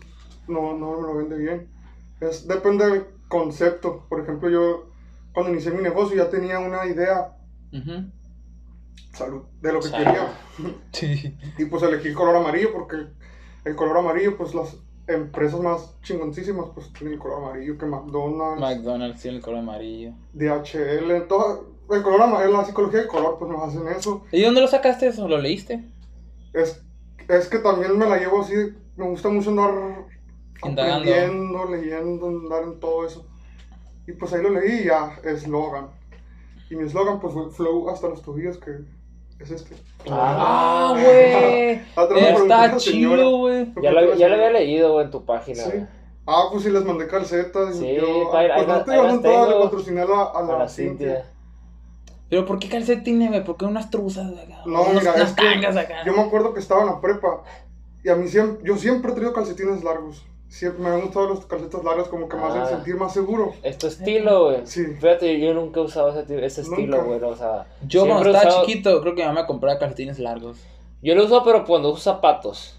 no, 0.48 0.74
no 0.78 1.00
me 1.00 1.06
lo 1.08 1.14
vende 1.16 1.36
bien. 1.36 1.68
Es, 2.20 2.46
depende 2.46 2.86
del 2.86 3.06
concepto. 3.28 4.06
Por 4.08 4.20
ejemplo, 4.20 4.48
yo 4.48 4.86
cuando 5.32 5.52
inicié 5.52 5.72
mi 5.72 5.82
negocio 5.82 6.16
ya 6.16 6.30
tenía 6.30 6.58
una 6.58 6.86
idea 6.86 7.32
Ujú. 7.72 8.10
Salud, 9.12 9.42
de 9.60 9.72
lo 9.72 9.80
que 9.80 9.88
Salud. 9.88 10.04
quería. 10.04 10.28
Sí. 10.92 11.36
Y 11.58 11.64
pues 11.66 11.82
elegí 11.82 12.08
el 12.08 12.14
color 12.14 12.36
amarillo 12.36 12.72
porque 12.72 12.96
el 13.64 13.76
color 13.76 13.98
amarillo, 13.98 14.36
pues 14.36 14.54
las 14.54 14.76
empresas 15.06 15.60
más 15.60 15.94
chingoncísimas, 16.02 16.66
pues 16.74 16.92
tienen 16.92 17.14
el 17.14 17.18
color 17.20 17.44
amarillo 17.44 17.78
que 17.78 17.86
McDonald's, 17.86 18.60
McDonald's 18.60 19.22
tiene 19.22 19.36
el 19.38 19.42
color 19.42 19.60
amarillo. 19.60 20.12
DHL, 20.32 21.26
todo, 21.28 21.76
el 21.90 22.02
color 22.02 22.22
amarillo, 22.22 22.52
la 22.52 22.64
psicología 22.64 23.00
del 23.00 23.08
color, 23.08 23.36
pues 23.38 23.50
nos 23.50 23.62
hacen 23.62 23.86
eso. 23.88 24.24
¿Y 24.32 24.42
dónde 24.42 24.60
lo 24.60 24.68
sacaste 24.68 25.06
eso? 25.08 25.28
¿Lo 25.28 25.38
leíste? 25.38 25.84
Es, 26.52 26.82
es 27.28 27.48
que 27.48 27.58
también 27.58 27.96
me 27.98 28.06
la 28.08 28.18
llevo 28.18 28.40
así, 28.42 28.54
me 28.96 29.08
gusta 29.08 29.28
mucho 29.28 29.50
andar 29.50 29.70
Indagando. 30.64 31.10
aprendiendo, 31.10 31.70
leyendo, 31.70 32.26
andar 32.28 32.62
en 32.64 32.80
todo 32.80 33.06
eso. 33.06 33.26
Y 34.06 34.12
pues 34.12 34.32
ahí 34.32 34.42
lo 34.42 34.50
leí 34.50 34.80
y 34.82 34.84
ya, 34.86 35.18
eslogan. 35.24 35.88
Y 36.70 36.76
mi 36.76 36.84
eslogan 36.84 37.20
pues 37.20 37.32
fue 37.32 37.50
Flow 37.50 37.88
hasta 37.90 38.08
los 38.08 38.22
tobillos, 38.22 38.58
que 38.58 38.70
es 39.38 39.50
este. 39.50 39.74
Ah, 40.10 40.90
güey. 40.92 41.80
Ah, 41.96 42.02
a 42.10 42.16
Está 42.68 42.76
chido, 42.76 43.38
güey. 43.38 43.72
Ya 43.82 43.90
lo, 43.92 44.14
ya 44.14 44.28
lo 44.28 44.34
había 44.34 44.50
leído, 44.50 44.92
güey, 44.92 45.04
en 45.06 45.10
tu 45.10 45.24
página, 45.24 45.62
Sí. 45.62 45.70
güey. 45.70 45.86
Ah, 46.26 46.48
pues 46.50 46.64
sí 46.64 46.70
les 46.70 46.84
mandé 46.84 47.06
calcetas. 47.06 47.76
Sí, 47.76 47.86
y 47.86 47.96
yo, 47.96 48.24
pues 48.24 48.34
ahí 48.34 48.48
no 48.48 48.66
las- 48.66 48.84
te 48.84 48.92
todas, 49.22 49.64
patrociné 49.64 50.00
a 50.00 50.04
la, 50.06 50.22
a 50.24 50.42
la, 50.42 50.54
A 50.54 50.58
la 50.58 50.68
Cintia. 50.68 51.06
Cintia. 51.06 51.32
Pero 52.28 52.44
¿por 52.44 52.58
qué 52.58 52.68
calcetines, 52.68 53.28
güey? 53.28 53.44
¿Por 53.44 53.56
qué 53.56 53.64
unas 53.66 53.88
truzas 53.90 54.32
acá? 54.32 54.62
No, 54.66 54.82
Unos- 54.82 54.94
mira, 55.02 55.14
unas 55.14 55.30
es 55.30 55.36
que 55.36 55.66
acá. 55.66 56.04
Yo 56.04 56.12
me 56.12 56.22
acuerdo 56.22 56.52
que 56.52 56.58
estaba 56.60 56.80
en 56.82 56.88
la 56.88 57.00
prepa 57.00 57.42
y 58.02 58.08
a 58.08 58.16
mí 58.16 58.26
siempre, 58.26 58.66
yo 58.66 58.76
siempre 58.76 59.12
he 59.12 59.14
traído 59.14 59.32
calcetines 59.32 59.84
largos. 59.84 60.24
Siempre 60.48 60.84
me 60.84 60.90
han 60.90 61.00
gustado 61.00 61.26
los 61.28 61.44
calcetas 61.46 61.82
largos 61.84 62.08
como 62.08 62.28
que 62.28 62.36
me 62.36 62.44
hacen 62.44 62.62
Ah. 62.62 62.66
sentir 62.68 62.94
más 62.96 63.12
seguro. 63.12 63.52
Es 63.62 63.78
tu 63.78 63.88
estilo, 63.88 64.44
güey. 64.44 64.60
Sí. 64.64 64.84
Fíjate, 65.00 65.40
yo 65.40 65.52
nunca 65.54 65.80
he 65.80 65.82
usado 65.82 66.10
ese, 66.18 66.44
ese 66.46 66.60
estilo, 66.62 67.04
güey. 67.04 67.20
O 67.22 67.34
sea, 67.36 67.66
Yo 67.86 68.06
cuando 68.06 68.30
estaba 68.30 68.48
usado- 68.48 68.64
chiquito, 68.66 69.00
creo 69.00 69.14
que 69.14 69.22
mi 69.22 69.26
mamá 69.28 69.42
me 69.42 69.46
compraba 69.46 69.78
calcetines 69.78 70.18
largos. 70.18 70.58
Yo 71.02 71.14
lo 71.14 71.24
uso, 71.24 71.42
pero 71.44 71.64
cuando 71.64 71.90
uso 71.90 72.00
zapatos. 72.00 72.78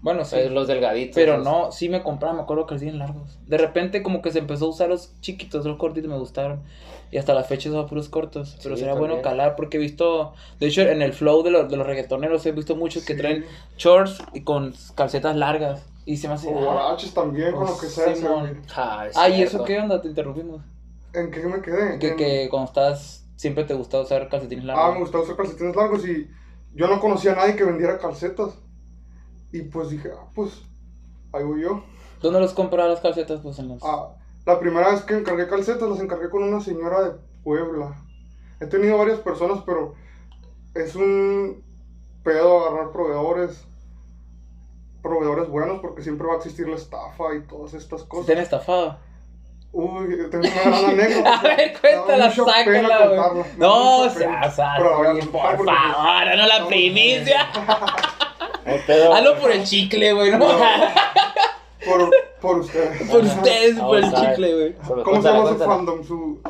Bueno, 0.00 0.24
sí. 0.24 0.36
eh, 0.36 0.48
Los 0.50 0.68
delgaditos. 0.68 1.16
Pero 1.16 1.34
esos. 1.34 1.44
no, 1.44 1.72
sí 1.72 1.88
me 1.88 2.02
compraba, 2.04 2.32
me 2.36 2.42
acuerdo 2.42 2.66
calcetines 2.66 2.98
largos. 2.98 3.36
De 3.46 3.58
repente 3.58 4.02
como 4.04 4.22
que 4.22 4.30
se 4.30 4.38
empezó 4.38 4.66
a 4.66 4.68
usar 4.68 4.88
los 4.88 5.20
chiquitos, 5.20 5.64
los 5.66 5.76
cortitos 5.76 6.08
me 6.08 6.16
gustaron. 6.18 6.62
Y 7.10 7.16
hasta 7.18 7.34
la 7.34 7.42
fecha 7.42 7.70
uso 7.70 7.86
puros 7.86 8.08
cortos. 8.08 8.56
Pero 8.62 8.76
Sí, 8.76 8.80
sería 8.82 8.94
bueno 8.94 9.14
también. 9.14 9.22
calar 9.36 9.56
porque 9.56 9.78
he 9.78 9.80
visto, 9.80 10.34
de 10.60 10.66
hecho 10.68 10.82
en 10.82 11.02
el 11.02 11.12
flow 11.14 11.42
de, 11.42 11.50
los 11.50 11.68
de 11.68 11.76
los 11.76 11.86
reggaetoneros 11.86 12.46
he 12.46 12.52
visto 12.52 12.76
muchos 12.76 13.04
que 13.04 13.14
traen 13.14 13.44
shorts 13.76 14.22
y 14.34 14.42
con 14.42 14.74
calcetas 14.94 15.34
largas. 15.34 15.84
Y 16.08 16.16
se 16.16 16.26
me 16.26 16.32
hace... 16.34 16.48
O 16.48 16.58
ah, 16.58 16.72
guaraches 16.72 17.12
también, 17.12 17.52
con 17.52 17.66
lo 17.66 17.78
que 17.78 17.86
sea. 17.86 18.16
Simón. 18.16 18.62
Ah, 18.74 19.06
es 19.10 19.14
Ah, 19.14 19.28
¿y 19.28 19.42
eso 19.42 19.62
qué 19.62 19.78
onda? 19.78 20.00
Te 20.00 20.08
interrumpimos. 20.08 20.62
¿En 21.12 21.30
qué 21.30 21.40
me 21.46 21.60
quedé? 21.60 21.98
Que, 21.98 22.08
En- 22.08 22.16
que 22.16 22.48
cuando 22.48 22.66
estás, 22.68 23.26
siempre 23.36 23.64
te 23.64 23.74
gusta 23.74 24.00
usar 24.00 24.26
calcetines 24.30 24.64
Ah, 24.64 24.68
me 24.68 24.72
largos. 24.72 24.98
gustaba 25.00 25.24
usar 25.24 25.36
calcetines 25.36 25.76
largos 25.76 26.08
y 26.08 26.26
yo 26.74 26.88
no 26.88 26.98
conocía 26.98 27.32
a 27.32 27.36
nadie 27.36 27.56
que 27.56 27.64
vendiera 27.64 27.98
calcetas. 27.98 28.54
Y 29.52 29.60
pues 29.62 29.90
dije, 29.90 30.08
ah, 30.18 30.30
pues 30.34 30.62
ahí 31.34 31.44
voy 31.44 31.60
yo. 31.60 31.82
¿Dónde 32.22 32.40
los 32.40 32.54
compras 32.54 32.88
las 32.88 33.00
calcetas? 33.00 33.40
Pues 33.42 33.58
en 33.58 33.68
los... 33.68 33.82
Ah, 33.84 34.08
La 34.46 34.58
primera 34.58 34.90
vez 34.92 35.02
que 35.02 35.12
encargué 35.14 35.46
calcetas 35.46 35.90
las 35.90 36.00
encargué 36.00 36.30
con 36.30 36.42
una 36.42 36.62
señora 36.62 37.02
de 37.02 37.18
Puebla. 37.44 37.94
He 38.60 38.66
tenido 38.66 38.96
varias 38.96 39.18
personas, 39.20 39.62
pero 39.66 39.94
es 40.74 40.96
un 40.96 41.62
pedo 42.24 42.66
agarrar 42.66 42.92
proveedores. 42.92 43.66
Proveedores 45.02 45.48
buenos 45.48 45.78
porque 45.80 46.02
siempre 46.02 46.26
va 46.26 46.34
a 46.34 46.36
existir 46.38 46.68
la 46.68 46.76
estafa 46.76 47.34
y 47.36 47.42
todas 47.46 47.74
estas 47.74 48.02
cosas. 48.04 48.26
¿Te 48.26 48.32
han 48.32 48.38
estafado? 48.38 48.98
Uy, 49.72 50.16
tengo 50.30 50.44
una 50.46 50.62
gran 50.62 50.84
anécdota. 50.90 51.38
A 51.38 51.42
ver, 51.42 51.78
cuéntala, 51.80 52.30
sácala, 52.30 53.32
No, 53.58 53.98
mucha 54.04 54.14
pena. 54.14 54.50
seas 54.50 54.58
así, 54.58 54.62
Pero 54.78 54.90
la 54.90 54.96
voy 55.12 55.20
a 55.20 55.26
por 55.26 55.66
favor, 55.66 56.36
no 56.36 56.46
la 56.46 56.66
primicia. 56.66 57.48
Hazlo 59.14 59.38
por 59.40 59.50
el 59.52 59.64
chicle, 59.64 60.12
güey, 60.12 60.30
¿no? 60.32 60.46
Por, 61.86 62.10
por 62.42 62.58
ustedes. 62.58 63.08
Por 63.08 63.20
ustedes, 63.24 63.76
Vamos 63.76 63.88
por 63.90 63.98
el 63.98 64.12
chicle, 64.12 64.54
güey. 64.54 64.74
¿Cómo 65.04 65.22
se 65.22 65.28
llama 65.28 65.48
su 65.48 65.58
fandom? 65.58 66.04
Su... 66.04 66.40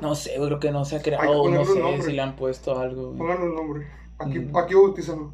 No 0.00 0.14
sé, 0.16 0.34
creo 0.34 0.58
que 0.58 0.70
no 0.72 0.84
se 0.84 0.96
ha 0.96 1.02
creado, 1.02 1.48
no 1.48 1.64
sé 1.64 1.78
nombre. 1.78 2.02
si 2.02 2.12
le 2.12 2.22
han 2.22 2.34
puesto 2.34 2.76
algo. 2.80 3.12
Pónganle 3.16 3.44
un 3.50 3.54
nombre. 3.54 3.86
Aquí, 4.18 4.38
Mm. 4.40 4.56
aquí 4.56 4.74
bautízalo. 4.74 5.30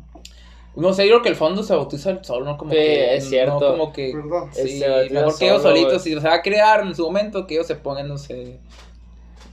No 0.78 0.92
sé, 0.92 1.04
yo 1.06 1.14
creo 1.14 1.23
que 1.23 1.28
el 1.30 1.37
fondo 1.37 1.62
se 1.62 1.75
bautiza 1.75 2.11
el 2.11 2.25
solo, 2.25 2.44
¿no? 2.44 2.56
Como 2.56 2.70
Sí, 2.70 2.76
que, 2.76 3.16
es 3.16 3.28
cierto. 3.28 3.61
No 3.61 3.78
como 3.78 3.92
que... 3.92 4.14
Mejor 4.14 4.49
que 4.52 5.47
ellos 5.47 5.62
solo, 5.62 5.75
solitos, 5.75 6.02
si 6.02 6.14
se 6.18 6.20
va 6.28 6.35
a 6.35 6.42
crear 6.42 6.80
en 6.87 6.94
su 6.94 7.04
momento, 7.04 7.47
que 7.47 7.54
ellos 7.54 7.66
se 7.66 7.75
pongan, 7.76 8.08
no 8.08 8.16
sé... 8.18 8.61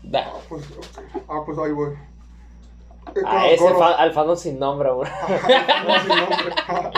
Da. 0.03 0.31
Pues, 0.47 0.63
ok. 0.71 1.23
Ah, 1.27 1.41
pues 1.45 1.57
ahí 1.57 1.71
voy. 1.71 1.93
Eh, 3.15 3.21
con 3.21 3.25
A 3.27 3.43
los 3.45 3.53
ese 3.53 3.73
fan, 3.73 3.93
al 3.97 4.13
fandom 4.13 4.37
sin 4.37 4.59
nombre, 4.59 4.91
güey. 4.91 5.09
No, 5.87 5.99
sin 5.99 6.07
nombre. 6.09 6.53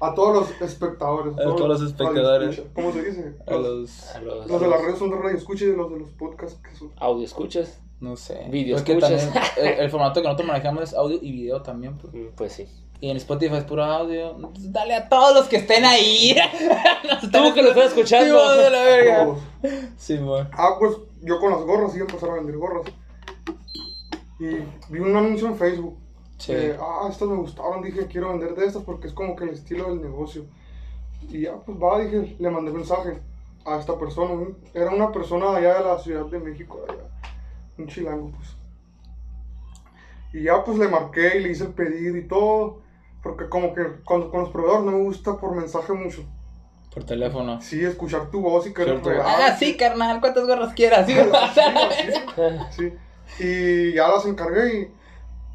A 0.00 0.14
todos 0.14 0.34
los 0.34 0.60
espectadores. 0.60 1.32
A 1.38 1.42
todos 1.42 1.68
los 1.68 1.82
espectadores. 1.82 2.60
¿Cómo 2.74 2.92
se 2.92 3.04
dice? 3.04 3.34
A 3.46 3.54
los... 3.54 4.14
A 4.16 4.20
los, 4.20 4.48
Los 4.48 4.60
de 4.60 4.66
las 4.68 4.82
redes 4.82 4.98
son 4.98 5.10
de 5.10 5.16
radio 5.16 5.36
escucha 5.36 5.64
y 5.64 5.76
los 5.76 5.90
de 5.92 5.98
los 6.00 6.10
podcasts 6.10 6.60
que 6.60 6.74
son. 6.76 6.90
audio 6.98 7.24
escuchas. 7.24 7.80
No 8.00 8.16
sé. 8.16 8.46
Video 8.50 8.76
escuchas. 8.78 9.30
también 9.30 9.44
el, 9.56 9.66
el 9.84 9.90
formato 9.90 10.20
que 10.20 10.26
nosotros 10.26 10.48
manejamos 10.48 10.82
es 10.82 10.94
audio 10.94 11.18
y 11.22 11.30
video 11.30 11.62
también, 11.62 11.96
pues. 11.98 12.12
Mm, 12.12 12.26
Pues 12.36 12.52
sí. 12.52 12.68
Y 13.02 13.10
en 13.10 13.16
Spotify 13.16 13.56
es 13.56 13.64
puro 13.64 13.82
audio. 13.82 14.36
Dale 14.60 14.94
a 14.94 15.08
todos 15.08 15.34
los 15.34 15.48
que 15.48 15.56
estén 15.56 15.84
ahí. 15.84 16.36
Tú 17.32 17.52
que 17.52 17.60
lo 17.60 17.70
estás 17.70 17.86
escuchando. 17.86 18.54
Sí, 18.54 18.62
de 18.62 18.70
la 18.70 18.82
verga. 18.84 19.34
Sí, 19.96 20.18
man. 20.20 20.48
Ah, 20.52 20.76
pues 20.78 20.98
yo 21.20 21.40
con 21.40 21.50
las 21.50 21.62
gorras 21.62 21.96
iba 21.96 22.04
a 22.04 22.08
empezar 22.08 22.30
a 22.30 22.34
vender 22.34 22.56
gorras. 22.56 22.86
Y 24.38 24.50
vi 24.88 25.00
un 25.00 25.16
anuncio 25.16 25.48
en 25.48 25.56
Facebook. 25.56 25.98
Sí. 26.38 26.52
que, 26.52 26.76
ah, 26.80 27.08
estas 27.10 27.26
me 27.26 27.34
gustaron. 27.34 27.82
Dije, 27.82 28.06
quiero 28.06 28.28
vender 28.28 28.54
de 28.54 28.66
estas 28.66 28.84
porque 28.84 29.08
es 29.08 29.12
como 29.12 29.34
que 29.34 29.44
el 29.44 29.50
estilo 29.50 29.88
del 29.88 30.00
negocio. 30.00 30.44
Y 31.28 31.40
ya, 31.40 31.56
pues 31.56 31.76
va, 31.76 31.98
dije, 31.98 32.36
le 32.38 32.50
mandé 32.50 32.70
mensaje 32.70 33.18
a 33.64 33.80
esta 33.80 33.98
persona. 33.98 34.46
Era 34.74 34.90
una 34.90 35.10
persona 35.10 35.56
allá 35.56 35.78
de 35.78 35.84
la 35.86 35.98
Ciudad 35.98 36.26
de 36.26 36.38
México, 36.38 36.78
allá. 36.88 37.02
Un 37.78 37.88
chilango, 37.88 38.30
pues. 38.30 38.48
Y 40.34 40.44
ya, 40.44 40.62
pues 40.62 40.78
le 40.78 40.86
marqué 40.86 41.38
y 41.38 41.42
le 41.42 41.50
hice 41.50 41.64
el 41.64 41.72
pedido 41.72 42.16
y 42.16 42.28
todo. 42.28 42.91
Porque 43.22 43.48
como 43.48 43.72
que 43.74 43.82
cuando 44.04 44.30
con 44.30 44.40
los 44.40 44.50
proveedores 44.50 44.84
no 44.84 44.92
me 44.92 45.04
gusta 45.04 45.36
por 45.36 45.54
mensaje 45.54 45.92
mucho. 45.92 46.24
Por 46.92 47.04
teléfono. 47.04 47.60
Sí, 47.60 47.82
escuchar 47.82 48.30
tu 48.30 48.40
voz 48.40 48.66
y 48.66 48.74
que. 48.74 48.82
Ah, 49.24 49.56
sí, 49.58 49.76
carnal, 49.76 50.20
¿cuántas 50.20 50.46
gorras 50.46 50.74
quieras? 50.74 51.06
Sí, 51.06 51.14
Sí, 52.70 52.92
y 53.38 53.94
ya 53.94 54.08
las 54.08 54.26
encargué 54.26 54.92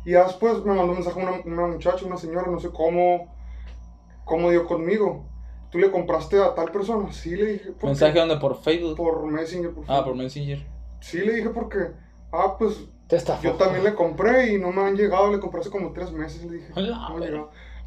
y, 0.06 0.10
y 0.10 0.14
ya 0.14 0.24
después 0.24 0.64
me 0.64 0.74
mandó 0.74 0.94
un 0.94 0.96
mensaje 0.96 1.20
una, 1.20 1.32
una 1.46 1.68
muchacha, 1.68 2.06
una 2.06 2.18
señora, 2.18 2.50
no 2.50 2.60
sé 2.60 2.70
cómo, 2.70 3.34
cómo 4.26 4.50
dio 4.50 4.66
conmigo. 4.66 5.26
¿Tú 5.70 5.80
le 5.80 5.92
compraste 5.92 6.42
a 6.42 6.56
tal 6.56 6.72
persona? 6.72 7.12
Sí, 7.12 7.36
le 7.36 7.46
dije. 7.46 7.66
¿por 7.72 7.82
qué? 7.82 7.88
¿Mensaje 7.88 8.20
donde? 8.20 8.38
¿Por 8.38 8.60
Facebook? 8.62 8.96
Por 8.96 9.26
Messenger, 9.26 9.72
por 9.72 9.84
Ah, 9.88 10.04
por 10.04 10.16
Messenger. 10.16 10.66
Sí, 11.02 11.20
le 11.20 11.34
dije 11.34 11.50
porque, 11.50 11.92
ah, 12.32 12.56
pues 12.58 12.80
Te 13.08 13.16
estafó. 13.16 13.42
yo 13.42 13.54
también 13.54 13.84
le 13.84 13.96
compré 13.96 14.54
y 14.54 14.60
no 14.60 14.72
me 14.72 14.82
han 14.82 14.96
llegado, 14.96 15.32
le 15.32 15.40
compré 15.40 15.62
hace 15.62 15.70
como 15.70 15.94
tres 15.94 16.12
meses, 16.12 16.44
le 16.44 16.58
dije. 16.58 16.72
Hola, 16.76 17.10
No 17.10 17.18
me. 17.18 17.28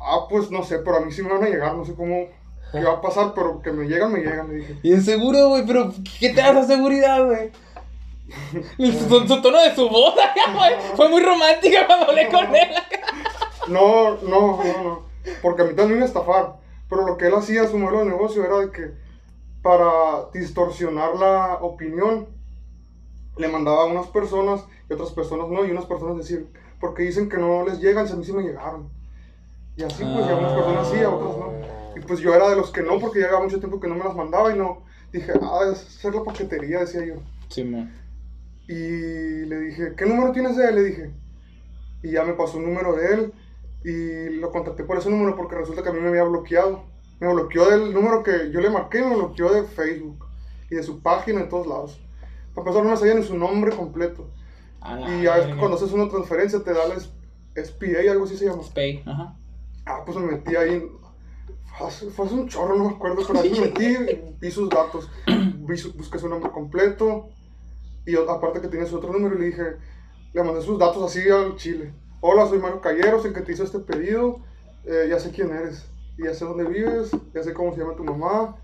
Ah, 0.00 0.26
pues 0.28 0.50
no 0.50 0.62
sé, 0.62 0.78
pero 0.78 0.96
a 0.96 1.00
mí 1.00 1.12
sí 1.12 1.22
me 1.22 1.30
van 1.30 1.44
a 1.44 1.48
llegar, 1.48 1.74
no 1.74 1.85
sé 1.85 1.94
cómo, 1.94 2.26
qué 2.72 2.83
va 2.83 2.94
a 2.94 3.00
pasar, 3.02 3.33
pero 3.35 3.61
que 3.61 3.70
me 3.70 3.87
llegan, 3.87 4.12
me 4.12 4.20
llegan, 4.20 4.48
le 4.48 4.54
dije. 4.54 4.76
Y 4.83 4.94
inseguro, 4.94 5.48
güey, 5.48 5.66
pero 5.66 5.92
¿qué 6.18 6.30
te 6.30 6.40
da 6.40 6.50
esa 6.52 6.64
seguridad, 6.64 7.26
güey? 7.26 7.50
Su, 8.92 9.26
su 9.26 9.42
tono 9.42 9.61
de 9.61 9.74
su 9.74 9.88
voz 9.88 10.14
acá, 10.18 10.52
güey, 10.54 10.74
fue 10.94 11.09
muy 11.09 11.22
romántica 11.22 11.87
cuando 11.87 12.06
hablé 12.06 12.28
con 12.28 12.54
él. 12.54 12.68
No, 13.68 14.16
no, 14.22 14.62
no, 14.62 14.83
no. 14.83 15.02
Porque 15.42 15.62
a 15.62 15.64
mí 15.66 15.74
también 15.74 16.00
me 16.00 16.06
estafar. 16.06 16.54
Pero 16.88 17.06
lo 17.06 17.16
que 17.16 17.26
él 17.26 17.35
hacía, 17.35 17.68
su 17.68 17.78
modelo 17.78 18.00
de 18.00 18.06
negocio, 18.06 18.44
era 18.44 18.59
de 18.59 18.70
que 18.70 18.92
para 19.62 20.30
distorsionar 20.33 21.16
la 21.16 21.59
opinión, 21.61 22.28
le 23.37 23.48
mandaba 23.48 23.83
a 23.83 23.87
unas 23.87 24.06
personas 24.09 24.64
y 24.90 24.92
otras 24.92 25.12
personas 25.12 25.48
no. 25.48 25.64
Y 25.64 25.70
unas 25.70 25.87
personas 25.87 26.18
decir, 26.18 26.48
porque 26.81 27.05
dicen 27.05 27.29
que 27.29 27.38
no 27.38 27.64
les 27.64 27.81
llegan, 27.81 28.07
si 28.07 28.12
a 28.12 28.16
mí 28.16 28.24
sí 28.24 28.33
me 28.33 28.42
llegaron. 28.42 28.90
Y 29.76 29.85
así, 29.85 30.03
pues, 30.03 30.26
y 30.26 30.29
a 30.29 30.37
unas 30.37 30.53
personas 30.53 30.88
sí, 30.90 30.98
a 30.98 31.11
otras 31.11 31.38
no. 31.38 31.53
Y 31.96 32.00
pues 32.00 32.20
yo 32.20 32.35
era 32.35 32.50
de 32.50 32.57
los 32.57 32.70
que 32.70 32.83
no, 32.83 32.98
porque 32.98 33.20
llevaba 33.20 33.44
mucho 33.44 33.61
tiempo 33.61 33.81
que 33.81 33.88
no 33.88 33.94
me 33.94 34.05
las 34.05 34.16
mandaba 34.16 34.53
y 34.53 34.59
no. 34.59 34.83
Dije, 35.12 35.33
ah, 35.40 35.61
es 35.72 35.79
ser 35.79 36.14
la 36.14 36.24
paquetería, 36.24 36.81
decía 36.81 37.05
yo. 37.05 37.14
Sí, 37.48 37.64
man. 37.64 37.92
Y 38.68 39.46
le 39.46 39.61
dije, 39.61 39.94
¿qué 39.96 40.07
número 40.07 40.33
tienes 40.33 40.57
de 40.57 40.68
él? 40.68 40.74
Le 40.74 40.83
dije. 40.83 41.11
Y 42.03 42.12
ya 42.12 42.24
me 42.24 42.35
pasó 42.35 42.59
un 42.59 42.66
número 42.66 42.94
de 42.94 43.14
él. 43.14 43.33
Y 43.85 44.35
lo 44.38 44.50
contacté 44.50 44.85
por 44.85 44.98
ese 44.98 45.11
número 45.11 45.37
porque 45.37 45.57
resulta 45.57 45.83
que 45.83 45.88
a 45.88 45.92
mí 45.92 46.00
me 46.00 46.09
había 46.09 46.24
bloqueado. 46.24 46.85
Me 47.18 47.33
bloqueó 47.33 47.68
del 47.70 47.92
número 47.92 48.22
que 48.22 48.50
yo 48.50 48.61
le 48.61 48.70
marqué, 48.70 49.03
me 49.03 49.16
bloqueó 49.16 49.53
de 49.53 49.64
Facebook. 49.64 50.26
Y 50.70 50.76
de 50.76 50.83
su 50.83 51.00
página 51.00 51.40
en 51.40 51.48
todos 51.48 51.66
lados. 51.66 52.00
Para 52.55 52.68
empezar, 52.68 52.85
no 52.85 52.90
me 52.90 52.96
sabía 52.96 53.14
ni 53.14 53.22
su 53.22 53.37
nombre 53.37 53.72
completo. 53.72 54.29
Y 55.06 55.22
ya 55.24 55.36
ves 55.36 55.46
que 55.46 55.64
haces 55.74 55.92
una 55.92 56.08
transferencia 56.08 56.62
te 56.62 56.72
da 56.72 56.86
la 56.88 56.94
SPA, 57.54 58.10
algo 58.10 58.24
así 58.24 58.36
se 58.36 58.46
llama. 58.46 58.62
Pay, 58.74 59.02
ajá. 59.06 59.36
Ah, 59.86 60.02
pues 60.04 60.16
me 60.18 60.32
metí 60.32 60.56
ahí. 60.56 60.82
Fue 61.78 61.86
hace, 61.86 62.34
un 62.34 62.48
chorro, 62.48 62.76
no 62.76 62.84
me 62.84 62.94
acuerdo, 62.94 63.22
pero 63.26 63.40
ahí 63.40 63.50
me 63.50 63.60
metí, 63.60 63.96
vi 64.40 64.50
sus 64.50 64.68
datos, 64.68 65.08
vi 65.26 65.76
su- 65.76 65.92
busqué 65.94 66.18
su 66.18 66.28
nombre 66.28 66.50
completo. 66.50 67.30
Y 68.04 68.16
aparte 68.16 68.60
que 68.60 68.68
tiene 68.68 68.86
su 68.86 68.96
otro 68.96 69.12
número, 69.12 69.36
y 69.36 69.38
le 69.38 69.46
dije, 69.46 69.76
le 70.32 70.42
mandé 70.42 70.62
sus 70.62 70.78
datos 70.78 71.02
así 71.04 71.28
al 71.30 71.56
chile. 71.56 71.92
Hola, 72.20 72.46
soy 72.46 72.58
Mario 72.58 72.80
Calleros, 72.80 73.24
el 73.24 73.32
que 73.32 73.40
te 73.42 73.52
hizo 73.52 73.64
este 73.64 73.78
pedido. 73.80 74.40
eh, 74.84 75.06
ya 75.10 75.18
sé 75.18 75.30
quién 75.30 75.50
eres, 75.50 75.86
y 76.16 76.24
ya 76.24 76.32
sé 76.34 76.44
dónde 76.44 76.64
vives, 76.64 77.10
ya 77.34 77.42
sé 77.42 77.52
cómo 77.52 77.72
se 77.74 77.80
llama 77.80 77.96
tu 77.96 78.04
mamá. 78.04 78.56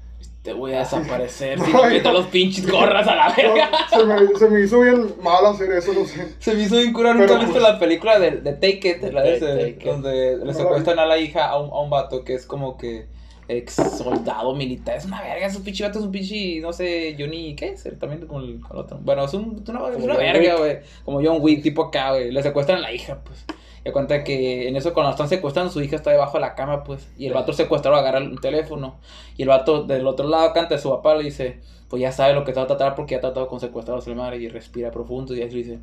Te 0.42 0.52
voy 0.52 0.72
a 0.74 0.79
desaparecer 0.81 1.59
si 1.64 1.72
no 1.72 1.88
quitas 1.88 2.12
los 2.12 2.26
pinches 2.26 2.70
gorras 2.70 3.07
a 3.09 3.16
la 3.16 3.29
No, 3.37 3.55
verga. 3.55 3.70
se, 3.90 4.05
me, 4.05 4.38
se 4.38 4.48
me 4.48 4.61
hizo 4.61 4.81
bien 4.81 5.14
mal 5.20 5.44
hacer 5.44 5.72
eso, 5.72 5.92
no 5.92 6.05
sé. 6.05 6.35
Se 6.38 6.55
me 6.55 6.62
hizo 6.62 6.76
bien 6.76 6.92
cura, 6.92 7.14
nunca 7.14 7.35
he 7.35 7.38
visto 7.38 7.52
pues- 7.55 7.62
la 7.64 7.79
película 7.81 8.18
de, 8.20 8.31
de 8.31 8.52
Take 8.52 8.88
It, 9.02 9.12
la 9.12 9.22
de 9.22 9.31
Take- 9.33 9.37
ese, 9.37 9.46
Take 9.57 9.68
It. 9.70 9.83
donde 9.85 10.37
le 10.44 10.55
secuestran 10.55 10.98
a 11.00 11.07
la 11.07 11.18
hija 11.18 11.46
a 11.48 11.59
un, 11.61 11.70
a 11.70 11.81
un 11.81 11.90
vato 11.90 12.22
que 12.24 12.35
es 12.35 12.46
como 12.46 12.76
que 12.76 13.07
ex 13.48 13.74
soldado 13.74 14.55
militar. 14.55 14.96
Es 14.96 15.05
una 15.05 15.20
verga, 15.20 15.46
es 15.46 15.57
un 15.57 15.62
pinche 15.64 15.83
vato, 15.85 15.98
es 15.98 16.05
un 16.05 16.12
pinche, 16.12 16.61
no 16.61 16.72
sé, 16.72 17.16
Johnny, 17.18 17.55
¿qué 17.57 17.70
es? 17.70 17.85
También 17.98 18.26
con 18.26 18.42
el, 18.44 18.61
con 18.61 18.76
el 18.76 18.85
otro. 18.85 18.98
Bueno, 19.02 19.24
es, 19.24 19.35
un, 19.35 19.61
es 19.62 19.68
una, 19.68 19.81
es 19.88 20.05
verga, 20.16 20.57
güey. 20.59 20.79
Como 21.05 21.20
John 21.24 21.38
Wick, 21.40 21.62
tipo 21.62 21.83
acá, 21.85 22.11
güey. 22.11 22.31
Le 22.31 22.42
secuestran 22.42 22.79
a 22.79 22.83
la 22.83 22.92
hija, 22.92 23.18
pues. 23.24 23.44
Y 23.87 23.92
cuenta 23.92 24.25
que 24.25 24.66
en 24.68 24.75
eso 24.77 24.92
cuando 24.94 25.11
están 25.12 25.29
secuestrando, 25.29 25.70
su 25.72 25.81
hija 25.83 25.96
está 25.96 26.11
debajo 26.11 26.38
de 26.38 26.40
la 26.40 26.55
cama, 26.55 26.83
pues. 26.83 27.09
Y 27.16 27.27
el 27.27 27.33
vato 27.35 27.53
secuestrado 27.53 27.96
agarra 27.96 28.18
el 28.18 28.40
teléfono. 28.40 28.96
Y 29.37 29.42
el 29.42 29.49
vato 29.49 29.85
del 29.85 30.07
otro 30.07 30.27
lado 30.29 30.53
canta 30.53 30.75
de 30.75 30.81
su 30.81 30.90
papá, 30.90 31.14
le 31.14 31.25
dice, 31.25 31.61
pues 31.88 32.01
ya 32.03 32.11
sabe 32.12 32.35
lo 32.35 32.44
que 32.44 32.53
te 32.53 32.59
va 32.59 32.64
a 32.64 32.66
tratar 32.66 32.94
porque 32.96 33.12
ya 33.12 33.18
ha 33.18 33.20
tratado 33.20 33.46
con 33.49 33.61
secuestrados 33.61 34.07
a 34.07 34.11
la 34.11 34.16
madre. 34.16 34.38
Y 34.38 34.49
respira 34.49 34.90
profundo 34.90 35.35
y 35.37 35.42
así 35.42 35.53
le 35.55 35.62
dice, 35.62 35.79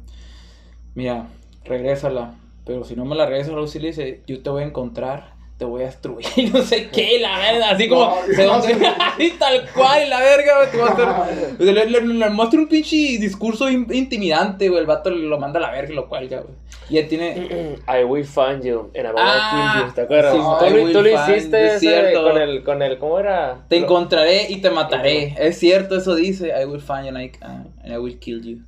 mira, 0.95 1.27
regrésala. 1.65 2.35
Pero 2.65 2.83
si 2.83 2.95
no 2.95 3.05
me 3.05 3.15
la 3.15 3.25
regresas, 3.25 3.53
Lucy 3.53 3.79
le 3.79 3.87
dice, 3.89 4.21
yo 4.27 4.41
te 4.41 4.49
voy 4.49 4.63
a 4.63 4.65
encontrar, 4.65 5.33
te 5.57 5.65
voy 5.65 5.81
a 5.83 5.85
destruir, 5.85 6.25
no 6.53 6.61
sé 6.61 6.89
qué, 6.89 7.19
la 7.19 7.37
verga, 7.37 7.69
así 7.71 7.89
como, 7.89 8.15
¿de 8.25 8.45
no, 8.45 8.53
así 9.13 9.33
tal 9.37 9.69
cual, 9.75 10.05
y 10.05 10.09
la 10.09 10.19
verga, 10.19 10.71
te 10.71 10.77
va 10.77 10.87
a 10.87 10.89
estar... 10.89 11.55
Le, 11.59 11.73
le- 11.73 11.85
le- 11.89 12.01
le 12.01 12.29
muestra 12.29 12.59
un 12.59 12.67
pinche 12.67 12.95
discurso 12.95 13.69
in- 13.69 13.87
intimidante, 13.93 14.69
güey, 14.69 14.79
el 14.79 14.85
vato 14.87 15.09
lo 15.09 15.37
manda 15.39 15.59
a 15.59 15.61
la 15.63 15.71
verga 15.71 15.91
y 15.91 15.95
lo 15.95 16.07
cuelga, 16.07 16.39
güey. 16.41 16.55
Y 16.89 16.97
él 16.97 17.07
tiene... 17.07 17.77
I 17.87 18.03
will 18.03 18.25
find 18.25 18.63
you 18.63 18.91
and 18.95 19.07
I 19.07 19.11
will 19.11 19.15
Ah, 19.17 19.73
kill 19.75 19.87
you. 19.87 19.93
¿Te 19.93 20.01
acuerdas? 20.01 20.33
sí, 20.33 20.39
tú, 20.39 20.75
lo- 20.75 20.91
tú 21.01 21.07
hiciste 21.07 21.65
es 21.65 21.71
ese 21.73 21.79
cierto. 21.79 22.23
con 22.23 22.37
el, 22.41 22.63
con 22.63 22.81
el, 22.81 22.99
¿cómo 22.99 23.19
era? 23.19 23.65
Te 23.69 23.77
encontraré 23.77 24.49
y 24.51 24.61
te 24.61 24.69
mataré. 24.69 25.35
Es 25.37 25.57
cierto, 25.59 25.95
eso 25.97 26.15
dice. 26.15 26.49
I 26.59 26.65
will 26.65 26.81
find 26.81 27.03
you 27.03 27.09
and 27.09 27.17
I, 27.19 27.31
uh, 27.41 27.45
and 27.83 27.93
I 27.93 27.97
will 27.97 28.17
kill 28.19 28.41
you. 28.41 28.59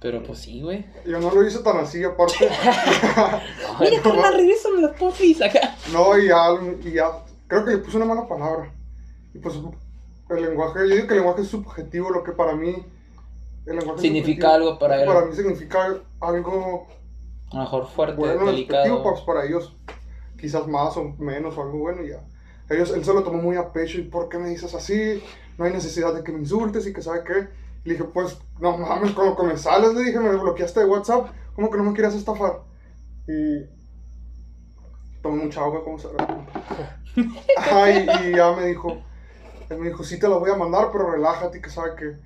Pero 0.00 0.22
pues 0.22 0.40
sí, 0.40 0.60
güey. 0.60 0.84
Yo 1.06 1.20
no 1.20 1.30
lo 1.30 1.46
hice 1.46 1.60
tan 1.60 1.78
así, 1.78 2.02
aparte. 2.02 2.34
Mira, 3.80 4.00
carnal, 4.02 4.34
regrésame 4.34 4.82
las 4.82 4.96
popis 4.98 5.40
acá. 5.40 5.76
No, 5.92 6.18
y 6.18 6.26
ya, 6.28 6.48
y 6.84 6.92
ya, 6.92 7.06
creo 7.46 7.64
que 7.64 7.70
le 7.72 7.78
puse 7.78 7.96
una 7.98 8.06
mala 8.06 8.26
palabra. 8.26 8.72
Y 9.32 9.38
pues 9.38 9.54
el 10.30 10.42
lenguaje, 10.42 10.80
yo 10.80 10.94
digo 10.96 11.06
que 11.06 11.14
el 11.14 11.20
lenguaje 11.20 11.42
es 11.42 11.48
subjetivo, 11.48 12.10
lo 12.10 12.24
que 12.24 12.32
para 12.32 12.54
mí, 12.56 12.74
el 13.64 13.76
lenguaje 13.76 14.00
Significa 14.00 14.54
algo 14.54 14.78
para 14.78 15.00
él. 15.00 15.06
Para 15.06 15.24
mí 15.24 15.34
significa 15.36 16.00
algo 16.20 16.88
A 17.52 17.56
lo 17.56 17.62
mejor 17.62 17.86
fuerte, 17.86 18.16
bueno, 18.16 18.46
delicado. 18.46 19.02
pues 19.02 19.20
para 19.22 19.44
ellos, 19.44 19.76
quizás 20.38 20.66
más 20.66 20.96
o 20.96 21.14
menos 21.18 21.56
o 21.56 21.62
algo 21.62 21.78
bueno, 21.78 22.02
y 22.02 22.10
ya. 22.10 22.24
Ellos, 22.70 22.90
él 22.90 23.04
se 23.04 23.12
lo 23.12 23.22
tomó 23.22 23.42
muy 23.42 23.56
a 23.56 23.72
pecho, 23.72 23.98
¿y 23.98 24.04
por 24.04 24.28
qué 24.28 24.38
me 24.38 24.48
dices 24.48 24.74
así? 24.74 25.22
no 25.58 25.64
hay 25.64 25.72
necesidad 25.72 26.14
de 26.14 26.22
que 26.22 26.32
me 26.32 26.40
insultes 26.40 26.86
y 26.86 26.92
que 26.92 27.02
sabe 27.02 27.24
qué. 27.24 27.48
Le 27.84 27.94
dije, 27.94 28.04
pues, 28.04 28.38
no 28.60 28.76
mames, 28.78 29.14
me 29.16 29.56
sales, 29.56 29.94
le 29.94 30.04
dije, 30.04 30.18
me 30.18 30.36
bloqueaste 30.36 30.80
de 30.80 30.86
WhatsApp, 30.86 31.30
¿cómo 31.54 31.70
que 31.70 31.76
no 31.76 31.84
me 31.84 31.92
quieres 31.92 32.14
estafar? 32.14 32.62
Y 33.26 33.66
tomé 35.20 35.44
mucha 35.44 35.62
agua, 35.62 35.82
como 35.84 35.98
se 35.98 36.08
Ajá, 37.56 37.90
y, 37.90 38.28
y 38.28 38.36
ya 38.36 38.52
me 38.52 38.66
dijo, 38.66 39.02
él 39.68 39.78
me 39.78 39.88
dijo, 39.88 40.04
sí 40.04 40.18
te 40.18 40.28
la 40.28 40.36
voy 40.36 40.50
a 40.50 40.56
mandar, 40.56 40.90
pero 40.92 41.10
relájate, 41.10 41.60
que 41.60 41.70
sabe 41.70 41.96
que... 41.96 42.16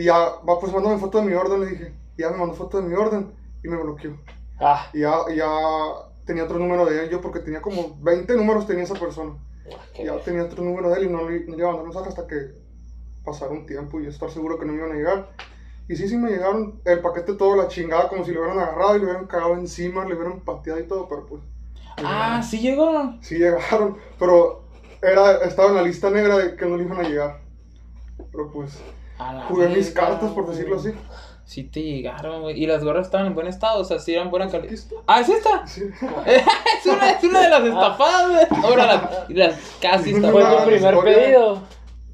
Y 0.00 0.04
ya, 0.04 0.18
va, 0.18 0.58
pues 0.58 0.72
mándame 0.72 0.98
foto 0.98 1.18
de 1.18 1.26
mi 1.26 1.34
orden, 1.34 1.60
le 1.60 1.66
dije. 1.66 1.92
Y 2.16 2.22
ya 2.22 2.30
me 2.30 2.38
mandó 2.38 2.54
foto 2.54 2.80
de 2.80 2.88
mi 2.88 2.94
orden 2.94 3.32
y 3.62 3.68
me 3.68 3.76
bloqueó. 3.76 4.16
Ah, 4.62 4.86
Y 4.92 5.00
ya, 5.00 5.12
ya 5.34 5.46
tenía 6.26 6.44
otro 6.44 6.58
número 6.58 6.86
de 6.86 7.04
él, 7.04 7.10
yo 7.10 7.20
porque 7.20 7.40
tenía 7.40 7.62
como 7.62 7.96
20 8.00 8.36
números 8.36 8.66
tenía 8.66 8.84
esa 8.84 8.94
persona. 8.98 9.34
Y 9.98 10.04
ya 10.06 10.12
bien. 10.12 10.24
tenía 10.24 10.44
otro 10.44 10.62
número 10.64 10.90
de 10.90 10.98
él 11.00 11.04
y 11.06 11.10
no 11.10 11.28
le, 11.28 11.40
no 11.46 11.52
le 11.56 11.58
iba 11.58 11.68
a 11.68 11.72
mandar 11.72 11.84
mensaje 11.86 12.08
hasta 12.10 12.26
que 12.26 12.54
pasara 13.24 13.52
un 13.52 13.66
tiempo 13.66 14.00
y 14.00 14.06
estar 14.06 14.30
seguro 14.30 14.58
que 14.58 14.66
no 14.66 14.72
me 14.72 14.78
iban 14.78 14.92
a 14.92 14.96
llegar. 14.96 15.28
Y 15.88 15.96
sí, 15.96 16.08
sí 16.08 16.16
me 16.16 16.30
llegaron 16.30 16.80
el 16.84 17.00
paquete 17.00 17.34
todo 17.34 17.56
la 17.56 17.68
chingada, 17.68 18.08
como 18.08 18.24
si 18.24 18.32
lo 18.32 18.40
hubieran 18.40 18.60
agarrado 18.60 18.96
y 18.96 19.00
le 19.00 19.04
hubieran 19.06 19.26
cagado 19.26 19.54
encima, 19.54 20.04
le 20.04 20.14
hubieran 20.14 20.40
pateado 20.40 20.80
y 20.80 20.88
todo, 20.88 21.08
pero 21.08 21.26
pues... 21.26 21.42
me 21.98 22.04
Ah, 22.04 22.42
sí 22.42 22.60
llegó. 22.60 23.14
Sí 23.20 23.36
llegaron, 23.38 23.98
pero 24.18 24.64
era, 25.02 25.44
estaba 25.44 25.70
en 25.70 25.76
la 25.76 25.82
lista 25.82 26.10
negra 26.10 26.38
de 26.38 26.56
que 26.56 26.66
no 26.66 26.76
le 26.76 26.84
iban 26.84 27.00
a 27.00 27.08
llegar. 27.08 27.40
Pero 28.32 28.50
pues 28.52 28.78
jugué 29.48 29.68
mis 29.68 29.90
cartas, 29.90 30.32
por 30.32 30.48
decirlo 30.48 30.76
así. 30.76 30.92
Sí 31.52 31.64
te 31.64 31.82
llegaron, 31.82 32.40
güey. 32.40 32.62
Y 32.62 32.66
las 32.66 32.82
gorras 32.82 33.04
estaban 33.04 33.26
en 33.26 33.34
buen 33.34 33.46
estado, 33.46 33.82
o 33.82 33.84
sea, 33.84 33.98
sí 33.98 34.14
eran 34.14 34.30
buena 34.30 34.48
calidad. 34.48 34.72
Ah, 35.06 35.20
¿es 35.20 35.28
esta? 35.28 35.66
Sí. 35.66 35.82
es, 36.26 36.86
una, 36.86 37.10
es 37.10 37.24
una 37.24 37.40
de 37.42 37.50
las 37.50 37.62
estafadas, 37.62 38.30
güey. 38.30 38.64
Ahora 38.64 38.86
las, 38.86 39.28
las 39.28 39.60
casi 39.78 40.12
Fue 40.12 40.20
Fue 40.22 40.30
tu 40.30 40.38
estafadas. 40.38 40.66
primer 40.66 40.98
pedido. 41.00 41.58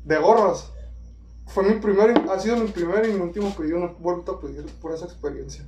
De 0.03 0.17
gorras. 0.19 0.73
Fue 1.47 1.63
mi 1.63 1.79
primer, 1.79 2.21
ha 2.29 2.41
sido 2.41 2.57
mi 2.57 2.67
primer 2.67 3.09
y 3.09 3.13
mi 3.13 3.21
último 3.21 3.55
pedido, 3.55 3.79
no 3.79 3.87
he 3.87 3.95
vuelto 4.01 4.33
a 4.33 4.41
pedir 4.41 4.67
por 4.83 4.93
esa 4.93 5.05
experiencia. 5.05 5.65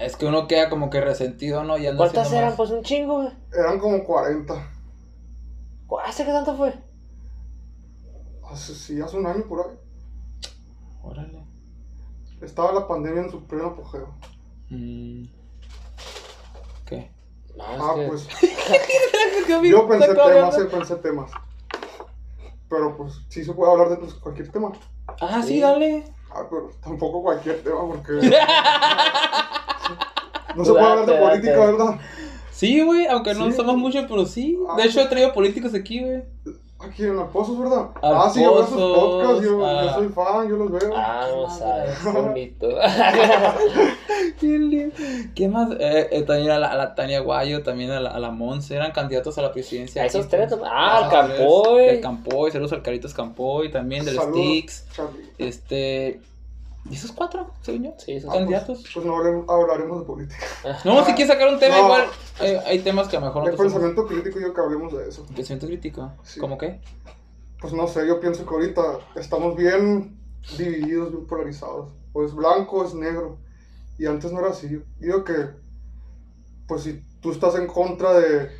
Es 0.00 0.16
que 0.16 0.26
uno 0.26 0.48
queda 0.48 0.68
como 0.68 0.90
que 0.90 1.00
resentido, 1.00 1.62
¿no? 1.62 1.78
Y 1.78 1.86
anda 1.86 1.98
¿Cuántas 1.98 2.32
eran? 2.32 2.46
más. 2.46 2.56
Pues 2.56 2.70
un 2.70 2.82
chingo, 2.82 3.22
güey. 3.22 3.30
Eran 3.52 3.78
como 3.78 4.02
40. 4.02 4.54
¿Hace 6.04 6.24
qué 6.24 6.32
tanto 6.32 6.56
fue? 6.56 6.74
Hace, 8.50 8.74
sí, 8.74 9.00
hace 9.00 9.16
un 9.16 9.26
año 9.28 9.44
por 9.48 9.60
ahí. 9.60 9.76
Órale. 11.04 11.37
Estaba 12.42 12.72
la 12.72 12.86
pandemia 12.86 13.22
en 13.22 13.30
su 13.30 13.42
pleno 13.44 13.68
apogeo. 13.68 14.14
Mm. 14.70 15.24
¿Qué? 16.86 17.10
No, 17.56 17.64
Ah, 17.64 17.94
que- 17.96 18.06
pues 18.06 18.28
yo 19.64 19.88
pensé 19.88 20.14
temas, 20.14 20.54
sí, 20.54 20.60
pensé 20.70 20.96
temas. 20.96 21.30
Pero 22.68 22.96
pues 22.96 23.14
sí 23.28 23.44
se 23.44 23.52
puede 23.52 23.72
hablar 23.72 23.88
de 23.90 23.96
pues, 23.96 24.14
cualquier 24.14 24.50
tema. 24.52 24.72
Ah, 25.20 25.42
sí, 25.42 25.54
Sí. 25.54 25.60
dale. 25.60 26.04
Ah, 26.30 26.42
pero 26.48 26.70
tampoco 26.82 27.22
cualquier 27.22 27.62
tema 27.64 27.80
porque... 27.88 28.12
no 30.54 30.64
se 30.64 30.70
puede 30.72 30.84
hablar 30.84 31.06
de 31.06 31.14
política. 31.18 31.58
¿verdad? 31.58 31.98
Sí, 32.50 32.80
güey, 32.84 33.06
aunque 33.06 33.34
no 33.34 33.46
Sí. 33.50 33.56
somos 33.56 33.76
mucho, 33.76 34.00
pero 34.08 34.26
sí. 34.26 34.58
Ah. 34.68 34.76
De 34.76 34.84
hecho, 34.84 35.00
he 35.00 35.06
traído 35.06 35.32
políticos 35.32 35.74
aquí, 35.74 36.00
güey. 36.04 36.22
Aquí 36.80 37.04
en 37.04 37.18
Alpozos, 37.18 37.58
¿verdad? 37.58 37.88
Alpozos, 37.96 38.02
ah, 38.02 38.30
sí, 38.32 38.42
yo 38.42 38.54
veo 38.54 38.66
sus 38.66 38.76
podcasts, 38.76 39.42
yo, 39.42 39.58
yo 39.58 39.66
ah. 39.66 39.94
soy 39.94 40.08
fan, 40.08 40.48
yo 40.48 40.56
los 40.56 40.70
veo. 40.70 40.92
Ah, 40.94 41.26
no 41.34 41.50
sabes, 41.50 41.98
qué 41.98 42.10
bonito. 42.10 42.68
Qué 44.38 44.46
lindo. 44.46 44.94
¿Qué 45.34 45.48
más? 45.48 45.70
Eh, 45.72 46.08
eh, 46.12 46.22
también 46.22 46.50
a 46.52 46.58
la, 46.58 46.68
a 46.68 46.76
la 46.76 46.94
Tania 46.94 47.20
Guayo, 47.20 47.64
también 47.64 47.90
a 47.90 47.98
la, 47.98 48.10
a 48.10 48.20
la 48.20 48.30
Monse, 48.30 48.76
eran 48.76 48.92
candidatos 48.92 49.36
a 49.38 49.42
la 49.42 49.52
presidencia. 49.52 50.02
A 50.02 50.06
aquí, 50.06 50.18
esos 50.18 50.28
tres. 50.28 50.52
Ah, 50.64 51.08
al 51.10 51.26
tres. 51.26 51.38
Campoy. 51.38 51.86
Del 51.86 52.00
Campoy, 52.00 52.50
saludos 52.52 52.72
al 52.72 52.82
Caritos 52.82 53.12
Campoy, 53.12 53.70
también 53.70 54.04
del 54.04 54.18
Sticks. 54.18 54.86
Charlie. 54.92 55.32
Este. 55.38 56.20
¿Y 56.90 56.94
esos 56.94 57.12
cuatro, 57.12 57.50
según 57.60 57.84
yo? 57.84 57.94
Sí, 57.98 58.12
esos 58.12 58.28
Ah, 58.30 58.32
pues, 58.32 58.40
candidatos. 58.40 58.84
Pues, 58.94 59.04
no 59.04 59.16
hablemos, 59.16 59.48
hablaremos 59.48 60.00
de 60.00 60.06
política. 60.06 60.40
No, 60.84 61.04
si 61.04 61.12
quieres 61.12 61.28
sacar 61.34 61.52
un 61.52 61.58
tema, 61.58 61.76
No. 61.76 61.84
igual. 61.84 62.04
Hay, 62.40 62.54
hay 62.54 62.78
temas 62.80 63.08
que 63.08 63.16
a 63.16 63.20
lo 63.20 63.26
mejor 63.26 63.42
no 63.42 63.46
De 63.46 63.52
te 63.52 63.56
somos- 63.58 63.72
pensamiento 63.72 64.06
crítico 64.06 64.40
yo 64.40 64.54
que 64.54 64.60
hablemos 64.60 64.92
de 64.96 65.08
eso. 65.08 65.26
Pensamiento 65.34 65.66
crítico. 65.66 66.12
Sí. 66.22 66.40
¿Cómo 66.40 66.56
qué? 66.56 66.80
Pues 67.60 67.72
no 67.72 67.86
sé, 67.88 68.06
yo 68.06 68.20
pienso 68.20 68.46
que 68.46 68.54
ahorita 68.54 68.82
estamos 69.16 69.56
bien 69.56 70.16
divididos, 70.56 71.10
bien 71.12 71.26
polarizados. 71.26 71.88
O 72.14 72.24
es 72.24 72.34
blanco 72.34 72.78
o 72.78 72.84
es 72.84 72.94
negro. 72.94 73.36
Y 73.98 74.06
antes 74.06 74.32
no 74.32 74.38
era 74.38 74.50
así. 74.50 74.68
Yo 74.70 74.78
digo 74.98 75.24
que, 75.24 75.34
pues 76.66 76.82
si 76.84 77.02
tú 77.20 77.32
estás 77.32 77.56
en 77.56 77.66
contra 77.66 78.12
de, 78.14 78.50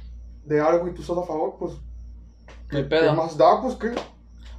de 0.44 0.60
algo 0.60 0.88
y 0.88 0.92
tú 0.92 1.00
estás 1.02 1.16
a 1.16 1.22
favor, 1.22 1.56
pues, 1.58 1.72
hay 2.70 2.82
¿qué 2.82 2.84
pedo. 2.84 3.14
más 3.14 3.38
da? 3.38 3.62
Pues 3.62 3.74
qué. 3.76 3.92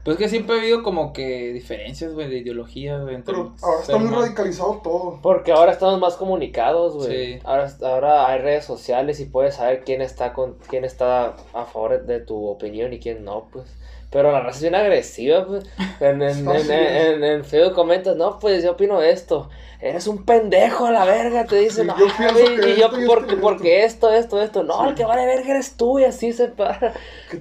Pues 0.03 0.17
que 0.17 0.29
siempre 0.29 0.55
ha 0.55 0.59
habido 0.59 0.81
como 0.81 1.13
que 1.13 1.51
diferencias, 1.51 2.13
güey, 2.13 2.29
de 2.29 2.37
ideología, 2.37 2.99
güey. 2.99 3.15
entre 3.15 3.33
Pero 3.33 3.53
ahora 3.61 3.81
está 3.81 3.97
muy 3.97 4.09
radicalizado 4.09 4.79
todo. 4.83 5.19
Porque 5.21 5.51
ahora 5.51 5.71
estamos 5.71 5.99
más 5.99 6.15
comunicados, 6.15 6.95
güey. 6.95 7.33
Sí. 7.33 7.39
Ahora, 7.43 7.69
ahora 7.81 8.27
hay 8.27 8.39
redes 8.39 8.65
sociales 8.65 9.19
y 9.19 9.25
puedes 9.25 9.55
saber 9.55 9.83
quién 9.83 10.01
está 10.01 10.33
con 10.33 10.55
quién 10.67 10.85
está 10.85 11.35
a 11.53 11.65
favor 11.65 12.05
de 12.05 12.19
tu 12.21 12.47
opinión 12.47 12.93
y 12.93 12.99
quién 12.99 13.23
no, 13.23 13.47
pues. 13.51 13.65
Pero 14.11 14.31
la 14.31 14.39
raza 14.41 14.57
es 14.57 14.61
bien 14.63 14.75
agresiva, 14.75 15.45
pues. 15.45 15.65
En, 15.99 16.21
en, 16.21 16.47
Ah, 16.47 16.55
en, 16.55 16.61
sí. 16.61 16.71
en, 16.71 17.23
en 17.23 17.45
Facebook 17.45 17.73
comentas, 17.75 18.15
no, 18.15 18.39
pues 18.39 18.63
yo 18.63 18.71
opino 18.71 19.01
esto. 19.01 19.49
Eres 19.81 20.07
un 20.07 20.25
pendejo 20.25 20.87
a 20.87 20.91
la 20.91 21.05
verga, 21.05 21.45
te 21.45 21.55
dicen. 21.57 21.85
Sí, 21.87 21.93
"Ah, 21.95 21.99
yo 21.99 22.07
pienso 22.17 22.33
güey", 22.33 22.55
que 22.59 22.69
y 22.71 22.75
yo, 22.79 22.85
esto 22.87 23.01
y 23.01 23.05
porque, 23.05 23.25
esto 23.27 23.37
y 23.37 23.41
porque 23.41 23.83
esto, 23.85 24.11
esto, 24.11 24.41
esto. 24.41 24.63
No, 24.63 24.81
Sí. 24.83 24.89
el 24.89 24.95
que 24.95 25.05
vale 25.05 25.25
verga 25.25 25.51
eres 25.51 25.77
tú 25.77 25.99
y 25.99 26.03
así 26.05 26.33
se 26.33 26.47
para. 26.47 26.93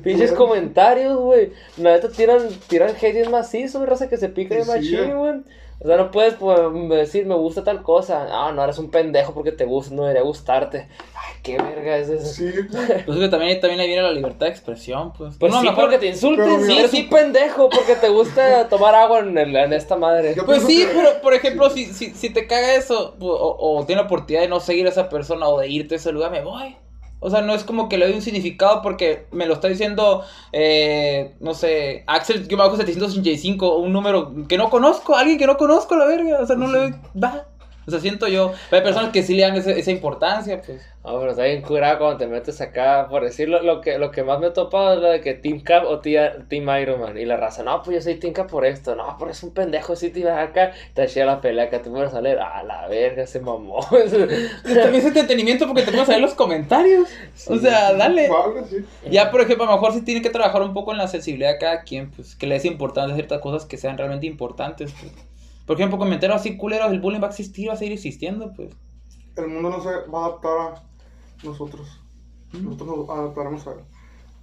Pinches 0.05 0.33
comentarios, 0.33 1.17
güey. 1.19 1.53
La 1.79 1.93
neta 1.93 2.11
tiran, 2.11 2.49
tiran 2.69 2.91
hate 3.01 3.29
macizo, 3.29 3.85
raza 3.87 4.09
que 4.09 4.17
se 4.19 4.29
pica 4.29 4.55
de 4.55 4.65
machín, 4.67 5.17
güey. 5.17 5.35
O 5.81 5.87
sea, 5.87 5.97
no 5.97 6.11
puedes 6.11 6.35
pues, 6.35 6.59
decir, 6.89 7.25
me 7.25 7.37
gusta 7.37 7.63
tal 7.63 7.83
cosa. 7.85 8.27
Ah, 8.33 8.51
no, 8.53 8.65
eres 8.65 8.79
un 8.79 8.91
pendejo 8.91 9.33
porque 9.33 9.53
te 9.53 9.65
gusta, 9.65 9.95
no 9.95 10.03
debería 10.03 10.23
gustarte. 10.23 10.89
Ay, 11.15 11.35
qué 11.45 11.57
verga 11.57 11.99
es 11.99 12.09
eso. 12.09 12.27
Sí, 12.27 12.51
Pues 13.07 13.17
es 13.17 13.25
que 13.25 13.29
también, 13.29 13.61
también 13.61 13.79
ahí 13.81 13.87
viene 13.87 14.03
la 14.03 14.11
libertad 14.11 14.47
de 14.47 14.51
expresión, 14.53 15.13
pues. 15.13 15.37
Pues 15.39 15.53
No, 15.53 15.61
sí, 15.61 15.67
mejor- 15.69 15.85
porque 15.85 15.99
te 15.99 16.07
insulten. 16.09 16.67
Sí, 16.67 16.79
eres 16.79 16.91
sí. 16.91 17.03
un 17.03 17.11
pendejo 17.11 17.69
porque 17.69 17.95
te 17.95 18.09
gusta 18.09 18.69
tomar 18.71 18.95
agua 18.97 19.21
en, 19.21 19.39
el- 19.39 19.55
en 19.55 19.73
esta 19.73 19.95
madre. 19.95 20.35
Yo 20.35 20.45
Pues 20.45 20.65
sí, 20.65 20.85
que- 20.85 20.93
pero 20.95 21.23
por 21.23 21.33
ejemplo, 21.33 21.71
si, 21.71 21.85
si, 21.87 22.11
si 22.11 22.31
te 22.31 22.49
caga 22.49 22.75
eso, 22.75 23.15
o, 23.21 23.57
o 23.79 23.87
tiene 23.87 24.03
la 24.03 24.07
oportunidad 24.07 24.43
de 24.43 24.49
no 24.49 24.59
seguir 24.59 24.87
a 24.87 24.91
esa 24.91 25.09
persona 25.09 25.47
o 25.49 25.61
de 25.61 25.69
irte 25.69 25.95
a 25.95 25.99
ese 25.99 26.11
lugar, 26.11 26.33
me 26.33 26.43
voy. 26.43 26.77
O 27.21 27.31
sea, 27.31 27.43
no 27.43 27.55
es 27.55 27.65
como 27.65 27.89
que 27.89 27.99
le 27.99 28.07
doy 28.07 28.15
un 28.15 28.23
significado 28.23 28.81
porque 28.83 29.27
me 29.33 29.47
lo 29.47 29.55
está 29.55 29.69
diciendo, 29.69 30.23
eh, 30.53 31.35
no 31.41 31.55
sé, 31.55 32.05
Axel, 32.07 32.47
yo 32.47 32.57
me 32.57 32.63
bajo 32.63 32.77
785, 32.77 33.79
un 33.79 33.93
número 33.93 34.33
que 34.47 34.57
no 34.57 34.71
conozco, 34.71 35.17
alguien 35.17 35.39
que 35.39 35.47
no 35.47 35.57
conozco, 35.57 35.97
la 35.97 36.05
verga. 36.05 36.39
O 36.41 36.47
sea, 36.47 36.57
no 36.57 36.71
le 36.71 36.79
doy, 36.79 36.95
va. 37.21 37.47
O 37.89 37.91
sea, 37.91 38.01
siento 38.01 38.29
yo. 38.29 38.53
Hay 38.71 38.83
personas 38.83 39.13
que 39.13 39.23
sí 39.23 39.35
le 39.35 39.43
dan 39.43 39.57
esa, 39.57 39.71
esa 39.73 39.91
importancia, 39.91 40.61
pues. 40.61 40.81
No, 41.05 41.19
pero 41.19 41.31
está 41.31 41.45
bien 41.45 41.63
curado 41.63 41.99
cuando 41.99 42.19
te 42.19 42.27
metes 42.27 42.61
acá, 42.61 43.07
por 43.09 43.25
decirlo, 43.25 43.63
lo 43.63 43.81
que, 43.81 43.99
lo 43.99 44.11
que 44.11 44.23
más 44.25 44.39
me 44.41 44.49
he 44.49 44.51
topado 44.51 44.93
es 44.95 45.01
lo 45.01 45.09
de 45.09 45.21
que 45.23 45.33
Team 45.33 45.61
Cap 45.61 45.85
o 45.87 46.01
tía- 46.01 46.47
Team 46.49 46.69
Iron 46.83 47.01
Man. 47.01 47.17
Y 47.17 47.25
la 47.25 47.39
raza, 47.39 47.63
no, 47.63 47.83
pues 47.83 47.95
yo 47.97 48.03
soy 48.03 48.17
Team 48.17 48.35
Cap 48.35 48.51
por 48.51 48.67
esto, 48.67 48.95
no, 48.95 49.17
pero 49.19 49.31
es 49.31 49.43
un 49.43 49.55
pendejo, 49.55 49.97
si 49.97 50.11
te 50.11 50.21
ibas 50.21 50.39
acá, 50.47 50.73
te 50.93 51.03
hacía 51.05 51.25
la 51.25 51.41
pelea 51.41 51.71
que 51.71 51.79
te 51.79 51.89
puedes 51.89 52.11
salir, 52.11 52.39
a 52.39 52.63
la 52.63 52.87
verga, 52.89 53.27
se 53.27 53.41
mamó. 53.41 53.81
También 53.91 54.95
es 54.97 55.05
entretenimiento 55.07 55.67
porque 55.67 55.83
te 55.83 55.91
puedes 55.93 56.07
saber 56.07 56.21
los 56.21 56.35
comentarios. 56.35 57.09
O 57.47 57.57
sea, 57.57 57.95
dale. 57.95 58.29
Vale, 58.29 58.65
sí. 58.69 58.85
Ya, 59.11 59.31
por 59.31 59.41
ejemplo, 59.41 59.65
a 59.65 59.69
lo 59.69 59.73
mejor 59.81 59.95
sí 59.95 60.03
tiene 60.03 60.21
que 60.21 60.29
trabajar 60.31 60.61
un 60.61 60.75
poco 60.75 60.93
en 60.93 60.99
la 60.99 61.09
sensibilidad 61.09 61.53
de 61.53 61.59
cada 61.59 61.83
quien, 61.85 62.11
pues, 62.11 62.35
que 62.37 62.47
le 62.47 62.57
es 62.57 62.67
importante 62.67 63.15
ciertas 63.15 63.41
cosas 63.41 63.65
que 63.67 63.79
sean 63.79 63.97
realmente 63.97 64.27
importantes, 64.27 64.93
pues. 65.01 65.13
Por 65.69 65.77
ejemplo, 65.77 65.99
comentarios 65.99 66.41
así 66.41 66.57
culeros, 66.57 66.91
el 66.91 66.99
bullying 66.99 67.21
va 67.21 67.27
a 67.27 67.29
existir, 67.29 67.69
va 67.69 67.75
a 67.75 67.77
seguir 67.77 67.93
existiendo, 67.93 68.55
pues. 68.55 68.75
El 69.37 69.49
mundo 69.49 69.69
no 69.69 69.83
se 69.83 69.91
va 70.09 70.23
a 70.23 70.27
adaptar 70.29 70.59
a 70.59 70.83
nosotros. 71.45 72.01
Nosotros 72.55 72.89
nos 72.89 73.11
adaptaremos 73.11 73.67
a 73.67 73.73
él. 73.73 73.81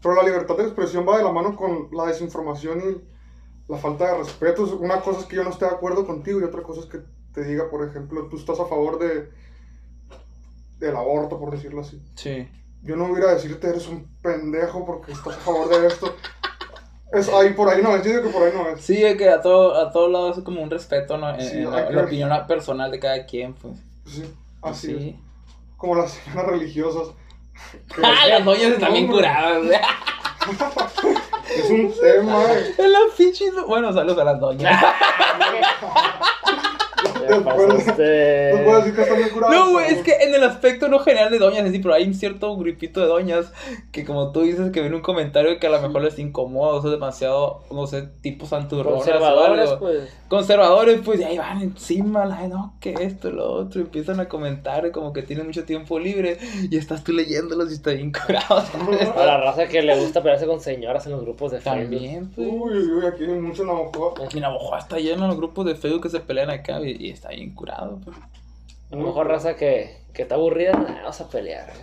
Pero 0.04 0.14
la 0.14 0.22
libertad 0.22 0.56
de 0.56 0.66
expresión 0.66 1.04
va 1.10 1.18
de 1.18 1.24
la 1.24 1.32
mano 1.32 1.56
con 1.56 1.90
la 1.94 2.06
desinformación 2.06 2.80
y 2.80 3.72
la 3.72 3.80
falta 3.80 4.12
de 4.12 4.20
respeto. 4.20 4.78
Una 4.80 5.02
cosa 5.02 5.22
es 5.22 5.26
que 5.26 5.38
yo 5.38 5.44
no 5.44 5.50
esté 5.50 5.66
de 5.66 5.72
acuerdo 5.72 6.06
contigo 6.06 6.40
y 6.40 6.44
otra 6.44 6.62
cosa 6.62 6.82
es 6.82 6.86
que 6.86 7.00
te 7.34 7.44
diga, 7.44 7.72
por 7.72 7.84
ejemplo, 7.84 8.28
tú 8.30 8.38
estás 8.38 8.60
a 8.60 8.66
favor 8.68 9.00
de 9.00 9.32
del 10.78 10.96
aborto, 10.96 11.40
por 11.40 11.50
decirlo 11.50 11.82
así. 11.82 12.00
Sí. 12.14 12.48
Yo 12.84 12.96
no 12.96 13.08
voy 13.08 13.16
a 13.16 13.20
ir 13.20 13.26
a 13.30 13.34
decirte 13.34 13.68
eres 13.68 13.88
un 13.88 14.08
pendejo 14.22 14.86
porque 14.86 15.12
estás 15.12 15.38
a 15.38 15.40
favor 15.40 15.70
de 15.70 15.88
esto. 15.88 16.16
Es 17.16 17.30
ahí 17.30 17.54
por 17.54 17.70
ahí 17.70 17.82
no 17.82 17.96
es, 17.96 18.04
yo 18.04 18.12
digo 18.12 18.24
que 18.24 18.30
por 18.30 18.44
ahí 18.44 18.54
no 18.54 18.70
es. 18.70 18.82
Sí, 18.82 19.04
es 19.04 19.18
que 19.18 19.30
a, 19.30 19.42
todo, 19.42 19.76
a 19.76 19.92
todos 19.92 20.12
lados 20.12 20.38
es 20.38 20.44
como 20.44 20.62
un 20.62 20.70
respeto, 20.70 21.18
¿no? 21.18 21.30
En, 21.34 21.42
Sí, 21.42 21.58
en 21.58 21.72
la, 21.72 21.90
la 21.90 22.04
opinión 22.04 22.30
personal 22.48 22.92
de 22.92 23.00
cada 23.00 23.26
quien, 23.26 23.54
pues. 23.54 23.78
Sí, 24.06 24.24
así 24.62 24.88
sí. 24.88 25.10
es. 25.10 25.16
Como 25.78 25.96
las 25.96 26.12
semanas 26.12 26.52
religiosas. 26.52 27.10
¡Ah, 28.04 28.28
las 28.28 28.44
doñas 28.44 28.74
están 28.74 28.94
bien 28.94 29.08
curadas! 29.08 29.64
Es 31.56 31.70
un 31.70 31.94
tema. 32.00 32.44
eh. 32.52 32.76
En 32.78 32.92
pinches... 33.18 33.54
Bueno, 33.68 33.94
saludos 33.94 34.20
a 34.20 34.24
las 34.26 34.40
doñas. 34.40 34.84
Te 37.28 37.42
pasaste. 37.42 38.52
No 38.54 38.64
puedo 38.64 38.78
decir 38.78 38.96
que 38.96 39.02
están 39.02 39.18
bien 39.18 39.30
curados. 39.30 39.56
No, 39.56 39.72
güey, 39.72 39.94
es 39.94 40.04
que 40.04 40.14
en 40.22 40.36
el 40.36 40.44
aspecto 40.44 40.88
no 40.88 41.00
general 41.00 41.32
de 41.32 41.40
doñas, 41.40 41.70
sí, 41.72 41.80
pero 41.80 41.94
hay 41.94 42.06
un 42.06 42.14
cierto 42.14 42.56
grupito 42.58 43.02
de 43.02 43.08
doñas 43.08 43.52
que 43.92 44.06
como 44.06 44.32
tú 44.32 44.42
dices 44.42 44.72
que 44.72 44.82
ven 44.82 44.94
un 44.94 45.02
comentario 45.02 45.60
que 45.60 45.68
a 45.68 45.70
lo 45.70 45.82
mejor 45.82 46.04
les 46.04 46.20
incomoda, 46.20 46.76
o 46.76 46.82
sea, 46.82 46.92
demasiado, 46.92 47.64
no 47.72 47.88
sé, 47.88 48.10
tipo 48.22 48.46
santurronas 48.46 49.02
o 49.02 49.04
Conservadores, 49.04 49.70
pues. 49.80 50.14
Conservadores, 50.28 51.02
pues, 51.04 51.20
y 51.20 51.24
ahí 51.24 51.38
van 51.38 51.62
encima, 51.62 52.26
la, 52.26 52.48
no, 52.48 52.76
que 52.80 52.94
esto, 53.00 53.32
lo 53.32 53.52
otro, 53.52 53.82
empiezan 53.82 54.20
a 54.20 54.28
comentar 54.28 54.92
como 54.92 55.14
que 55.14 55.22
tienen 55.22 55.46
mucho 55.46 55.64
tiempo 55.64 56.00
libre 56.00 56.38
y 56.70 56.78
estás 56.78 57.04
tú 57.04 57.14
leyéndolos 57.14 57.72
y 57.72 57.76
está 57.76 57.92
bien 57.92 58.12
curado. 58.12 58.64
A 59.16 59.26
la 59.26 59.38
raza 59.38 59.68
que 59.68 59.82
le 59.82 59.98
gusta 60.00 60.22
pelearse 60.22 60.46
con 60.46 60.60
señoras 60.60 61.06
en 61.06 61.14
los 61.14 61.22
grupos 61.22 61.52
de 61.52 61.62
Facebook. 61.62 61.92
También, 61.92 62.32
pues. 62.32 62.48
Uy, 62.48 62.78
uy, 62.78 62.92
uy, 62.92 63.06
aquí 63.06 63.24
hay 63.24 63.40
mucho 63.40 63.64
Navajo. 63.64 64.16
Mi 64.34 64.40
Navajo 64.40 64.78
está 64.78 64.98
lleno 64.98 65.24
de 65.24 65.28
los 65.30 65.38
grupos 65.38 65.66
de 65.66 65.76
Facebook 65.76 66.04
que 66.04 66.10
se 66.10 66.20
pelean 66.20 66.50
acá 66.50 66.82
y, 66.82 66.92
y 66.92 67.10
está 67.16 67.30
bien 67.30 67.54
curado, 67.56 68.00
pues. 68.04 68.18
A 68.92 68.96
lo 68.96 69.04
mejor 69.08 69.28
raza 69.28 69.56
que, 69.56 69.98
que 70.14 70.22
está 70.24 70.36
aburrida, 70.36 70.74
nah, 70.74 71.02
vamos 71.02 71.20
a 71.22 71.30
pelear. 71.30 71.74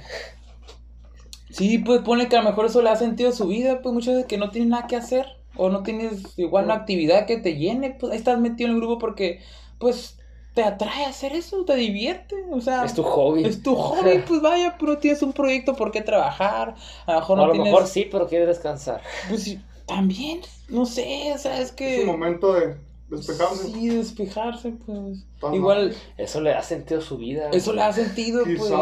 Sí, 1.50 1.78
pues 1.78 2.00
ponle 2.02 2.28
que 2.28 2.36
a 2.36 2.42
lo 2.42 2.48
mejor 2.48 2.66
eso 2.66 2.80
le 2.82 2.90
ha 2.90 2.96
sentido 2.96 3.30
a 3.30 3.32
su 3.32 3.46
vida, 3.46 3.82
pues 3.82 3.92
muchas 3.92 4.14
veces 4.14 4.26
que 4.28 4.38
no 4.38 4.50
tienes 4.50 4.70
nada 4.70 4.86
que 4.86 4.96
hacer 4.96 5.26
o 5.56 5.68
no 5.68 5.82
tienes 5.82 6.38
igual 6.38 6.64
una 6.64 6.74
actividad 6.74 7.26
que 7.26 7.36
te 7.36 7.56
llene, 7.56 7.90
pues 7.90 8.12
ahí 8.12 8.18
estás 8.18 8.40
metido 8.40 8.68
en 8.70 8.76
el 8.76 8.80
grupo 8.80 8.98
porque 8.98 9.40
pues 9.78 10.18
te 10.54 10.62
atrae 10.62 11.04
a 11.04 11.08
hacer 11.10 11.32
eso, 11.34 11.64
te 11.64 11.74
divierte, 11.74 12.36
o 12.50 12.60
sea, 12.60 12.84
Es 12.84 12.94
tu 12.94 13.02
hobby. 13.02 13.44
es 13.44 13.62
tu 13.62 13.74
hobby, 13.74 14.18
pues 14.26 14.40
vaya, 14.40 14.76
pero 14.78 14.98
tienes 14.98 15.22
un 15.22 15.32
proyecto 15.34 15.74
por 15.76 15.90
qué 15.92 16.00
trabajar, 16.02 16.74
a 17.06 17.12
lo 17.12 17.20
mejor 17.20 17.36
no 17.38 17.44
a 17.44 17.46
lo 17.48 17.52
tienes, 17.52 17.72
mejor 17.72 17.86
sí, 17.86 18.08
pero 18.10 18.28
quieres 18.28 18.48
descansar. 18.48 19.02
pues 19.28 19.42
sí, 19.42 19.60
también, 19.86 20.40
no 20.68 20.86
sé, 20.86 21.32
o 21.34 21.38
sea, 21.38 21.60
es 21.60 21.72
que... 21.72 21.96
Es 21.96 22.00
un 22.00 22.06
momento 22.06 22.54
de 22.54 22.76
despejarse. 23.16 23.72
Sí, 23.72 23.88
despejarse, 23.88 24.72
pues, 24.84 25.26
Igual, 25.52 25.94
Eso 26.16 26.40
le 26.40 26.50
da 26.50 26.62
sentido 26.62 27.00
a 27.00 27.02
su 27.02 27.16
vida. 27.16 27.50
eso 27.52 27.72
le 27.72 27.82
ha 27.82 27.92
sentido, 27.92 28.44
pues... 28.44 28.72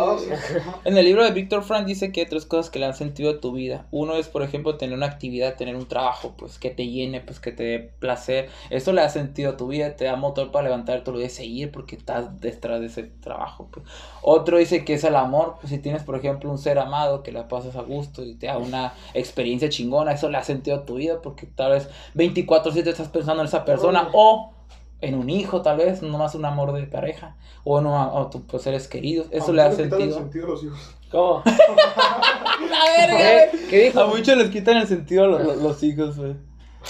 En 0.85 0.97
el 0.97 1.05
libro 1.05 1.25
de 1.25 1.31
Víctor 1.31 1.63
Frank 1.63 1.87
dice 1.87 2.13
que 2.13 2.21
hay 2.21 2.27
tres 2.27 2.45
cosas 2.45 2.71
que 2.71 2.79
le 2.79 2.87
han 2.87 2.95
sentido 2.95 3.31
a 3.31 3.41
tu 3.41 3.53
vida. 3.53 3.87
Uno 3.91 4.15
es, 4.15 4.29
por 4.29 4.43
ejemplo, 4.43 4.77
tener 4.77 4.97
una 4.97 5.07
actividad, 5.07 5.57
tener 5.57 5.77
un 5.77 5.87
trabajo, 5.87 6.35
pues 6.37 6.59
que 6.59 6.71
te 6.71 6.87
llene, 6.89 7.21
pues 7.21 7.41
que 7.41 7.53
te 7.53 7.63
dé 7.63 7.79
placer. 7.79 8.49
Eso 8.71 8.93
le 8.93 9.01
da 9.01 9.09
sentido 9.09 9.53
a 9.53 9.57
tu 9.57 9.69
vida, 9.69 9.97
te 9.97 10.05
da 10.05 10.17
motor 10.17 10.51
para 10.51 10.65
levantarte 10.65 11.05
todo 11.05 11.15
lo 11.17 11.21
de 11.21 11.29
seguir 11.29 11.71
porque 11.71 11.97
estás 11.97 12.41
detrás 12.41 12.81
de 12.81 12.87
ese 12.87 13.05
trabajo. 13.05 13.69
Pues. 13.71 13.87
Otro 14.23 14.59
dice 14.59 14.85
que 14.85 14.95
es 14.95 15.05
el 15.05 15.17
amor. 15.17 15.57
Pues 15.61 15.71
si 15.71 15.79
tienes, 15.79 16.03
por 16.03 16.17
ejemplo, 16.17 16.51
un 16.51 16.59
ser 16.59 16.79
amado 16.79 17.23
que 17.23 17.33
la 17.33 17.49
pasas 17.49 17.77
a 17.77 17.83
gusto 17.83 18.25
y 18.25 18.35
te 18.35 18.47
da 18.47 18.59
una 18.59 18.95
experiencia 19.15 19.69
chingona, 19.69 20.13
eso 20.13 20.29
le 20.29 20.39
ha 20.39 20.45
sentido 20.45 20.79
a 20.79 20.85
tu 20.85 20.97
vida 20.97 21.23
porque 21.23 21.47
tal 21.47 21.73
vez 21.73 21.89
24/7 22.15 22.91
estás 22.91 23.09
pensando 23.09 23.43
en 23.43 23.49
esa 23.49 23.65
persona 23.65 24.09
o 24.13 24.53
en 25.01 25.15
un 25.15 25.31
hijo, 25.31 25.63
tal 25.63 25.79
vez, 25.79 26.03
no 26.03 26.19
más 26.19 26.35
un 26.35 26.45
amor 26.45 26.73
de 26.73 26.83
pareja 26.87 27.37
o 27.65 27.79
en 27.79 27.87
o 27.87 28.29
tus 28.31 28.43
pues, 28.43 28.63
seres 28.63 28.89
queridos. 28.89 29.27
Eso 29.31 29.51
A 29.51 29.55
le 29.55 29.63
ha 29.63 29.69
muchos 29.69 29.79
les 29.81 29.89
quitan 29.89 30.01
el 30.03 30.13
sentido. 30.13 30.19
sentido 30.19 30.47
a 30.47 30.49
los 30.51 30.65
hijos. 30.65 30.97
¿Cómo? 31.11 31.43
La 32.71 33.17
¿Qué, 33.17 33.51
¿Qué 33.69 33.79
dijo? 33.85 34.01
A 34.01 34.07
muchos 34.07 34.37
les 34.37 34.51
quitan 34.51 34.77
el 34.77 34.87
sentido 34.87 35.25
a 35.25 35.29
los, 35.29 35.43
los- 35.45 35.57
los 35.57 35.83
hijos, 35.83 36.17
güey. 36.17 36.35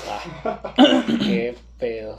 Ah, 0.08 0.62
qué 1.24 1.56
pedo. 1.78 2.16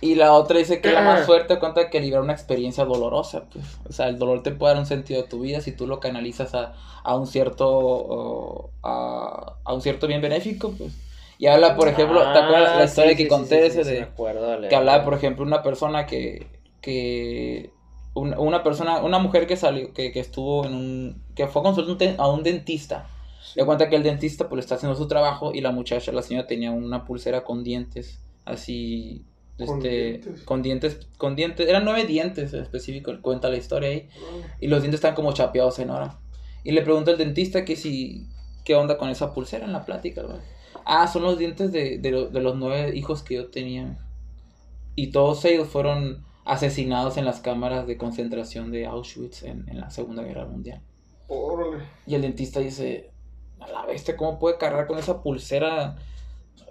Y 0.00 0.14
la 0.14 0.32
otra 0.34 0.58
dice 0.58 0.80
que 0.80 0.92
la 0.92 1.02
más 1.02 1.20
fuerte 1.26 1.58
cuenta 1.58 1.90
que 1.90 2.00
libera 2.00 2.22
una 2.22 2.32
experiencia 2.32 2.84
dolorosa, 2.84 3.44
pues. 3.52 3.64
O 3.88 3.92
sea, 3.92 4.08
el 4.08 4.18
dolor 4.18 4.42
te 4.42 4.52
puede 4.52 4.74
dar 4.74 4.80
un 4.80 4.86
sentido 4.86 5.22
a 5.22 5.28
tu 5.28 5.40
vida 5.40 5.60
si 5.60 5.72
tú 5.72 5.86
lo 5.86 5.98
canalizas 6.00 6.54
a, 6.54 6.74
a 7.02 7.16
un 7.16 7.26
cierto 7.26 8.70
a, 8.82 9.54
a 9.64 9.72
un 9.74 9.80
cierto 9.82 10.06
bien 10.06 10.20
benéfico, 10.20 10.72
pues. 10.76 10.92
Y 11.42 11.48
habla, 11.48 11.74
por 11.74 11.88
ejemplo, 11.88 12.20
¿te 12.32 12.38
acuerdas 12.38 12.76
la 12.76 12.82
Ah, 12.82 12.84
historia 12.84 13.10
sí, 13.12 13.16
que 13.16 13.22
sí, 13.24 13.28
conté 13.28 13.70
sí, 13.70 13.80
ese 13.80 13.84
sí, 13.84 13.90
de 13.94 14.02
acuerdo, 14.02 14.46
dale, 14.46 14.68
que 14.68 14.76
hablaba, 14.76 15.02
por 15.04 15.14
ejemplo, 15.14 15.44
una 15.44 15.62
persona 15.62 16.06
que 16.06 16.46
que 16.80 17.72
una, 18.14 18.38
una 18.38 18.62
persona, 18.62 19.02
una 19.02 19.18
mujer 19.18 19.46
que 19.48 19.56
salió 19.56 19.92
que, 19.92 20.12
que 20.12 20.20
estuvo 20.20 20.64
en 20.66 20.74
un 20.74 21.22
que 21.34 21.48
fue 21.48 21.62
a 21.62 21.64
consultar 21.64 22.14
a 22.18 22.28
un 22.28 22.42
dentista 22.44 23.06
Le 23.56 23.64
cuenta 23.64 23.88
que 23.88 23.96
el 23.96 24.02
dentista 24.04 24.48
pues 24.48 24.60
está 24.60 24.76
haciendo 24.76 24.96
su 24.96 25.08
trabajo 25.08 25.52
y 25.52 25.60
la 25.62 25.72
muchacha, 25.72 26.12
la 26.12 26.22
señora 26.22 26.46
tenía 26.46 26.70
una 26.70 27.04
pulsera 27.04 27.42
con 27.44 27.64
dientes, 27.64 28.20
así, 28.44 29.24
Con 29.66 29.78
este, 29.78 29.88
dientes. 29.88 30.42
con 30.44 30.62
dientes, 30.62 30.98
con 31.18 31.36
dientes, 31.36 31.68
eran 31.68 31.84
nueve 31.84 32.04
dientes 32.06 32.52
en 32.54 32.62
específico, 32.62 33.12
cuenta 33.20 33.48
la 33.50 33.56
historia 33.56 33.88
ahí, 33.90 34.08
y 34.60 34.68
los 34.68 34.82
dientes 34.82 34.98
están 34.98 35.14
como 35.14 35.32
chapeados 35.32 35.78
en 35.80 35.90
oro. 35.90 36.18
Y 36.64 36.72
le 36.72 36.82
pregunta 36.82 37.10
al 37.10 37.18
dentista 37.18 37.64
que 37.64 37.76
si, 37.76 38.26
qué 38.64 38.74
onda 38.76 38.96
con 38.98 39.10
esa 39.10 39.34
pulsera 39.34 39.64
en 39.66 39.72
la 39.72 39.84
plática, 39.84 40.22
güey. 40.22 40.38
Ah, 40.84 41.06
son 41.08 41.22
los 41.22 41.38
dientes 41.38 41.72
de, 41.72 41.98
de, 41.98 42.10
lo- 42.10 42.28
de 42.28 42.40
los 42.40 42.56
nueve 42.56 42.96
hijos 42.96 43.22
que 43.22 43.34
yo 43.36 43.50
tenía. 43.50 43.98
Y 44.94 45.10
todos 45.12 45.44
ellos 45.44 45.68
fueron 45.68 46.24
asesinados 46.44 47.16
en 47.16 47.24
las 47.24 47.40
cámaras 47.40 47.86
de 47.86 47.96
concentración 47.96 48.70
de 48.72 48.86
Auschwitz 48.86 49.42
en, 49.44 49.68
en 49.68 49.80
la 49.80 49.90
Segunda 49.90 50.22
Guerra 50.22 50.46
Mundial. 50.46 50.82
Órale. 51.28 51.84
Y 52.06 52.14
el 52.14 52.22
dentista 52.22 52.60
dice, 52.60 53.10
a 53.60 53.68
la 53.68 53.86
bestia, 53.86 54.16
¿cómo 54.16 54.38
puede 54.38 54.58
cargar 54.58 54.86
con 54.86 54.98
esa 54.98 55.22
pulsera 55.22 55.96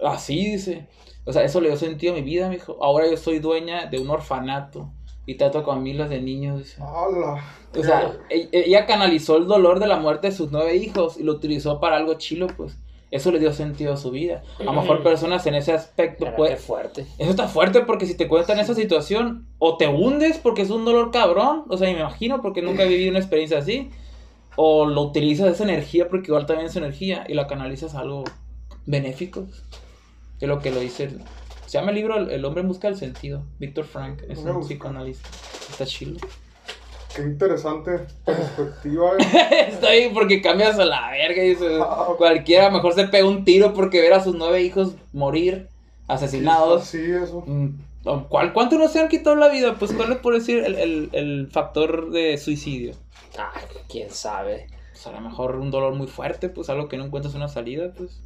así? 0.04 0.52
Dice. 0.52 0.88
O 1.24 1.32
sea, 1.32 1.44
eso 1.44 1.60
le 1.60 1.68
dio 1.68 1.76
sentido 1.78 2.12
a 2.12 2.16
mi 2.16 2.22
vida, 2.22 2.48
mijo. 2.48 2.78
Ahora 2.82 3.08
yo 3.08 3.16
soy 3.16 3.38
dueña 3.38 3.86
de 3.86 3.98
un 4.00 4.10
orfanato 4.10 4.92
y 5.26 5.36
trato 5.36 5.62
con 5.62 5.82
miles 5.82 6.10
de 6.10 6.20
niños, 6.20 6.58
dice. 6.58 6.82
¡Hala! 6.82 7.42
O 7.76 7.82
sea, 7.82 8.18
e- 8.28 8.50
ella 8.52 8.86
canalizó 8.86 9.36
el 9.38 9.46
dolor 9.46 9.78
de 9.80 9.86
la 9.86 9.96
muerte 9.98 10.28
de 10.28 10.34
sus 10.36 10.50
nueve 10.52 10.76
hijos 10.76 11.16
y 11.18 11.22
lo 11.22 11.32
utilizó 11.32 11.80
para 11.80 11.96
algo 11.96 12.14
chilo, 12.14 12.46
pues. 12.56 12.78
Eso 13.12 13.30
le 13.30 13.38
dio 13.38 13.52
sentido 13.52 13.92
a 13.92 13.96
su 13.96 14.10
vida. 14.10 14.42
A 14.58 14.64
lo 14.64 14.72
mejor 14.72 15.02
personas 15.04 15.46
en 15.46 15.54
ese 15.54 15.72
aspecto, 15.72 16.24
qué 16.24 16.56
fuerte. 16.56 17.06
eso 17.18 17.30
está 17.30 17.46
fuerte 17.46 17.82
porque 17.82 18.06
si 18.06 18.16
te 18.16 18.26
cuentan 18.26 18.58
esa 18.58 18.74
situación, 18.74 19.46
o 19.58 19.76
te 19.76 19.86
hundes 19.86 20.38
porque 20.38 20.62
es 20.62 20.70
un 20.70 20.84
dolor 20.84 21.10
cabrón, 21.12 21.64
o 21.68 21.76
sea, 21.76 21.92
me 21.92 22.00
imagino 22.00 22.42
porque 22.42 22.62
nunca 22.62 22.82
he 22.82 22.88
vivido 22.88 23.10
una 23.10 23.18
experiencia 23.20 23.58
así, 23.58 23.90
o 24.56 24.86
lo 24.86 25.02
utilizas 25.02 25.52
esa 25.52 25.62
energía 25.64 26.08
porque 26.08 26.28
igual 26.28 26.46
también 26.46 26.66
es 26.68 26.74
energía 26.76 27.24
y 27.28 27.34
la 27.34 27.46
canalizas 27.46 27.94
a 27.94 28.00
algo 28.00 28.24
benéfico. 28.86 29.46
Que 30.38 30.46
es 30.46 30.48
lo 30.48 30.58
que 30.60 30.70
lo 30.72 30.80
dice. 30.80 31.04
el- 31.04 31.20
se 31.66 31.78
llama 31.78 31.90
el 31.90 31.96
libro 31.96 32.16
El, 32.18 32.30
El 32.30 32.44
hombre 32.44 32.62
busca 32.62 32.88
del 32.88 32.96
sentido. 32.98 33.44
Víctor 33.58 33.84
Frank 33.84 34.22
es 34.28 34.38
un 34.40 34.60
psicoanalista. 34.62 35.28
Está 35.70 35.86
chido. 35.86 36.16
Qué 37.14 37.22
interesante 37.22 38.06
perspectiva. 38.24 39.12
eh. 39.18 39.66
Está 39.68 39.90
bien 39.92 40.14
porque 40.14 40.40
cambias 40.40 40.78
a 40.78 40.84
la 40.84 41.10
verga 41.10 41.42
y 41.44 41.50
dices, 41.50 41.72
Ah. 41.80 42.14
cualquiera 42.16 42.70
mejor 42.70 42.94
se 42.94 43.06
pega 43.08 43.28
un 43.28 43.44
tiro 43.44 43.74
porque 43.74 44.00
ver 44.00 44.14
a 44.14 44.22
sus 44.22 44.34
nueve 44.34 44.62
hijos 44.62 44.94
morir 45.12 45.68
asesinados. 46.08 46.84
Sí, 46.84 47.00
eso. 47.10 47.42
Mm, 47.46 47.68
¿Cuál, 48.28 48.52
¿Cuánto 48.52 48.78
no 48.78 48.88
se 48.88 49.00
han 49.00 49.08
quitado 49.08 49.36
la 49.36 49.48
vida? 49.48 49.76
Pues, 49.78 49.92
¿cuál 49.92 50.12
es 50.12 50.18
por 50.18 50.34
decir 50.34 50.58
el, 50.64 50.74
el, 50.76 51.08
el 51.12 51.48
factor 51.50 52.10
de 52.10 52.36
suicidio? 52.38 52.94
Ah, 53.38 53.52
quién 53.88 54.10
sabe. 54.10 54.66
Pues, 54.92 55.06
a 55.06 55.12
lo 55.12 55.20
mejor 55.20 55.56
un 55.56 55.70
dolor 55.70 55.94
muy 55.94 56.06
fuerte, 56.08 56.48
pues 56.48 56.68
algo 56.70 56.88
que 56.88 56.96
no 56.96 57.04
encuentras 57.04 57.34
una 57.34 57.48
salida, 57.48 57.92
pues. 57.96 58.20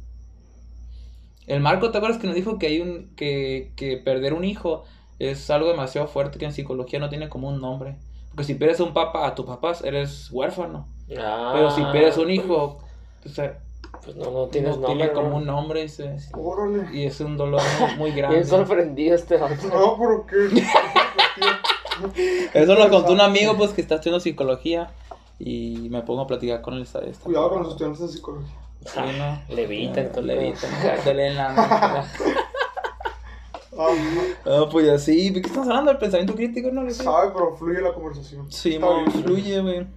El 1.45 1.61
Marco, 1.61 1.91
¿te 1.91 1.97
acuerdas 1.97 2.19
que 2.19 2.27
nos 2.27 2.35
dijo 2.35 2.59
que 2.59 2.67
hay 2.67 2.81
un 2.81 3.13
que, 3.15 3.71
que 3.75 3.97
perder 3.97 4.33
un 4.33 4.43
hijo 4.43 4.83
es 5.19 5.49
algo 5.49 5.69
demasiado 5.69 6.07
fuerte 6.07 6.37
que 6.39 6.45
en 6.45 6.51
psicología 6.53 6.99
no 6.99 7.09
tiene 7.09 7.29
como 7.29 7.47
un 7.49 7.61
nombre? 7.61 7.95
Porque 8.37 8.43
si 8.43 8.53
pierdes 8.53 8.79
a 8.79 8.83
un 8.83 8.93
papá, 8.93 9.25
a 9.25 9.33
tus 9.33 9.47
papás, 9.47 9.83
eres 9.83 10.29
huérfano. 10.31 10.87
Ah, 11.19 11.53
Pero 11.55 11.71
si 11.71 11.81
pierdes 11.85 12.17
un 12.19 12.29
hijo, 12.29 12.77
o 13.25 13.29
sea, 13.29 13.57
Pues 14.03 14.15
no, 14.15 14.29
no 14.29 14.45
tienes 14.45 14.75
no 14.77 14.83
nombre. 14.87 14.95
tiene 15.07 15.11
como 15.11 15.37
un 15.37 15.45
nombre 15.47 15.81
ese, 15.83 16.15
Órale. 16.33 16.87
y 16.95 17.05
es 17.05 17.19
un 17.19 17.35
dolor 17.35 17.59
muy, 17.79 17.95
muy 17.95 18.11
grande. 18.15 18.35
Bien 18.37 18.47
sorprendido 18.47 19.15
este 19.15 19.37
vato. 19.37 19.55
No, 19.73 19.97
pero 19.97 20.25
qué. 20.27 20.63
Eso 22.53 22.75
lo 22.75 22.89
contó 22.91 23.11
un 23.11 23.21
amigo 23.21 23.57
pues 23.57 23.71
que 23.71 23.81
está 23.81 23.95
estudiando 23.95 24.19
psicología 24.19 24.91
y 25.39 25.87
me 25.89 26.03
pongo 26.03 26.21
a 26.21 26.27
platicar 26.27 26.61
con 26.61 26.75
él 26.75 26.83
esta 26.83 26.99
esta- 26.99 27.23
Cuidado 27.25 27.49
con 27.49 27.63
los 27.63 27.71
estudiantes 27.71 28.01
de 28.03 28.07
psicología. 28.09 28.53
Sí, 28.85 28.99
¿no? 29.17 29.41
El 29.49 29.55
Levitan. 29.55 30.11
Se 31.03 31.13
leen 31.13 31.35
la- 31.35 32.05
Ah, 33.77 33.87
Ah, 34.45 34.65
pues 34.71 34.89
así, 34.89 35.29
¿de 35.29 35.41
qué 35.41 35.47
estamos 35.47 35.67
hablando? 35.67 35.91
¿Del 35.91 35.99
pensamiento 35.99 36.35
crítico? 36.35 36.69
No 36.71 36.83
lo 36.83 36.91
sé. 36.91 37.03
sabe, 37.03 37.31
pero 37.33 37.55
fluye 37.55 37.81
la 37.81 37.93
conversación. 37.93 38.51
Sí, 38.51 38.77
bien. 38.77 39.11
fluye, 39.23 39.61
güey. 39.61 39.87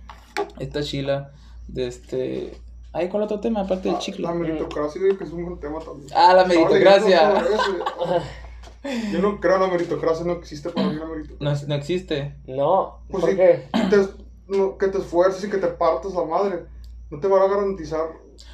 Esta 0.58 0.82
chila 0.82 1.32
de 1.68 1.86
este... 1.86 2.58
Ay, 2.92 3.08
¿cuál 3.08 3.22
otro 3.22 3.38
tema 3.40 3.60
aparte 3.60 3.88
del 3.88 3.96
Ah, 3.96 4.00
chicle? 4.00 4.22
La 4.26 4.32
meritocracia, 4.34 5.00
que 5.16 5.24
es 5.24 5.30
un 5.30 5.44
buen 5.44 5.60
tema 5.60 5.78
también. 5.78 6.08
Ah, 6.14 6.34
la 6.34 6.44
meritocracia. 6.44 7.44
Yo 9.12 9.20
no 9.20 9.38
creo 9.40 9.56
en 9.56 9.60
la 9.62 9.66
meritocracia, 9.68 10.24
no 10.24 10.32
existe 10.32 10.70
para 10.70 10.88
mí 10.88 10.94
la 10.96 11.04
meritocracia. 11.06 11.62
No, 11.62 11.68
no 11.68 11.74
existe. 11.74 12.34
No, 12.46 12.98
Pues 13.10 13.20
¿por 13.20 13.30
sí. 13.30 13.36
qué? 13.36 13.68
Te- 13.90 14.56
no, 14.56 14.76
que 14.78 14.88
te 14.88 14.98
esfuerces 14.98 15.44
y 15.44 15.50
que 15.50 15.58
te 15.58 15.66
partas 15.68 16.12
la 16.14 16.24
madre. 16.24 16.64
No 17.10 17.20
te 17.20 17.28
van 17.28 17.42
a 17.42 17.46
garantizar. 17.46 18.08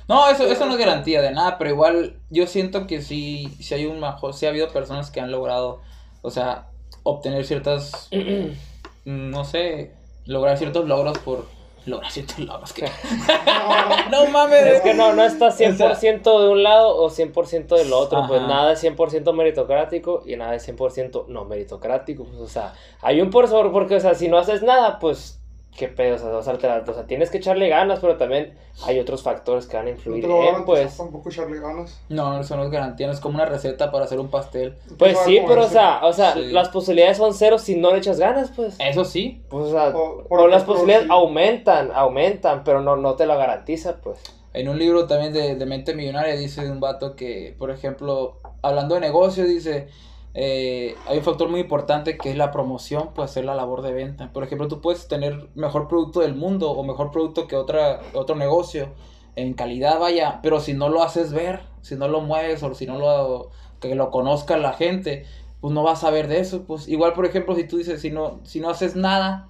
No, 0.08 0.28
eso, 0.28 0.44
eso 0.44 0.66
no 0.66 0.72
es 0.72 0.78
garantía 0.78 1.20
de 1.20 1.32
nada, 1.32 1.58
pero 1.58 1.70
igual 1.70 2.18
yo 2.30 2.46
siento 2.46 2.86
que 2.86 3.02
sí, 3.02 3.48
sí 3.60 3.74
hay 3.74 3.86
un 3.86 4.00
mejor, 4.00 4.34
sí 4.34 4.46
ha 4.46 4.50
habido 4.50 4.68
personas 4.68 5.10
que 5.10 5.20
han 5.20 5.32
logrado, 5.32 5.80
o 6.22 6.30
sea, 6.30 6.68
obtener 7.02 7.44
ciertas, 7.44 8.08
no 9.04 9.44
sé, 9.44 9.94
lograr 10.26 10.58
ciertos 10.58 10.86
logros 10.86 11.18
por, 11.18 11.46
Lo 11.86 12.00
gracioso 12.00 12.34
lo 12.38 12.62
es 12.64 12.72
que. 12.72 12.84
no 14.10 14.26
mames. 14.26 14.66
Es 14.66 14.80
que 14.82 14.94
no, 14.94 15.12
no 15.12 15.22
está 15.22 15.48
100% 15.48 16.42
de 16.42 16.48
un 16.48 16.62
lado 16.64 16.96
o 16.96 17.10
100% 17.10 17.76
del 17.76 17.92
otro. 17.92 18.24
Pues 18.26 18.42
nada 18.42 18.72
es 18.72 18.82
100% 18.82 19.32
meritocrático 19.32 20.22
y 20.26 20.36
nada 20.36 20.56
es 20.56 20.68
100% 20.68 21.26
no 21.28 21.44
meritocrático. 21.44 22.24
Pues, 22.24 22.40
o 22.40 22.48
sea, 22.48 22.74
hay 23.02 23.20
un 23.20 23.30
por 23.30 23.46
sobre, 23.48 23.70
porque, 23.70 23.96
o 23.96 24.00
sea, 24.00 24.14
si 24.14 24.28
no 24.28 24.36
haces 24.36 24.62
nada, 24.62 24.98
pues, 24.98 25.40
qué 25.76 25.88
pedo. 25.88 26.16
O 26.16 26.18
sea, 26.18 26.28
vas 26.30 26.48
a 26.48 26.52
alterar- 26.52 26.88
o 26.88 26.94
sea, 26.94 27.06
tienes 27.06 27.30
que 27.30 27.38
echarle 27.38 27.68
ganas, 27.68 28.00
pero 28.00 28.16
también 28.16 28.54
hay 28.86 28.98
otros 28.98 29.22
factores 29.22 29.66
que 29.66 29.76
van 29.76 29.86
a 29.86 29.90
No 29.90 29.96
influir 29.96 30.22
te 30.22 30.28
lo 30.28 30.38
van 30.38 30.54
a 30.54 30.58
en, 30.58 30.64
pues. 30.64 30.96
tampoco 30.96 31.28
echarle 31.28 31.60
ganas. 31.60 32.00
No, 32.08 32.40
eso 32.40 32.56
no 32.56 32.64
es 32.64 32.70
garantía, 32.70 33.06
no 33.06 33.12
es 33.12 33.20
como 33.20 33.36
una 33.36 33.44
receta 33.46 33.90
para 33.90 34.04
hacer 34.06 34.18
un 34.18 34.28
pastel. 34.28 34.76
Pues 34.98 35.16
sí, 35.24 35.40
pero, 35.46 35.64
o 35.64 35.68
sea, 35.68 36.00
o 36.04 36.12
sea, 36.12 36.32
Sí. 36.34 36.46
las 36.52 36.68
posibilidades 36.70 37.16
son 37.18 37.34
cero 37.34 37.58
si 37.58 37.76
no 37.76 37.92
le 37.92 37.98
echas 37.98 38.18
ganas, 38.18 38.50
pues. 38.56 38.76
Eso 38.78 39.04
sí. 39.04 39.42
Pues, 39.48 39.66
o 39.66 39.70
sea, 39.70 39.92
O, 39.94 40.46
las 40.48 40.64
posibilidades 40.64 41.06
si- 41.06 41.12
aumentan, 41.12 41.90
aumentan, 41.94 42.64
pero 42.64 42.80
no, 42.80 42.96
no 42.96 43.14
te 43.14 43.26
lo 43.26 43.36
garantiza, 43.36 43.96
pues. 44.02 44.18
En 44.54 44.68
un 44.70 44.78
libro 44.78 45.06
también 45.06 45.34
de, 45.34 45.54
de 45.54 45.66
Mente 45.66 45.94
Millonaria 45.94 46.34
dice 46.34 46.70
un 46.70 46.80
vato 46.80 47.14
que, 47.14 47.54
por 47.58 47.70
ejemplo, 47.70 48.38
hablando 48.62 48.94
de 48.94 49.02
negocios, 49.02 49.46
dice, 49.46 49.88
eh, 50.38 50.94
hay 51.06 51.16
un 51.16 51.24
factor 51.24 51.48
muy 51.48 51.60
importante 51.60 52.18
que 52.18 52.30
es 52.30 52.36
la 52.36 52.50
promoción, 52.50 53.10
pues 53.14 53.30
hacer 53.30 53.46
la 53.46 53.54
labor 53.54 53.80
de 53.80 53.92
venta. 53.94 54.30
Por 54.34 54.44
ejemplo, 54.44 54.68
tú 54.68 54.82
puedes 54.82 55.08
tener 55.08 55.48
mejor 55.54 55.88
producto 55.88 56.20
del 56.20 56.34
mundo 56.34 56.70
o 56.72 56.84
mejor 56.84 57.10
producto 57.10 57.46
que 57.46 57.56
otra, 57.56 58.00
otro 58.12 58.36
negocio 58.36 58.90
en 59.34 59.54
calidad, 59.54 59.98
vaya, 59.98 60.40
pero 60.42 60.60
si 60.60 60.74
no 60.74 60.90
lo 60.90 61.02
haces 61.02 61.32
ver, 61.32 61.60
si 61.80 61.94
no 61.96 62.06
lo 62.08 62.20
mueves 62.20 62.62
o 62.62 62.74
si 62.74 62.86
no 62.86 62.98
lo, 62.98 63.50
que 63.80 63.94
lo 63.94 64.10
conozca 64.10 64.58
la 64.58 64.74
gente, 64.74 65.24
pues 65.62 65.72
no 65.72 65.82
vas 65.82 66.04
a 66.04 66.10
ver 66.10 66.28
de 66.28 66.40
eso. 66.40 66.64
Pues 66.66 66.86
igual, 66.86 67.14
por 67.14 67.24
ejemplo, 67.24 67.54
si 67.56 67.64
tú 67.64 67.78
dices, 67.78 68.02
si 68.02 68.10
no, 68.10 68.40
si 68.44 68.60
no 68.60 68.68
haces 68.68 68.94
nada, 68.94 69.48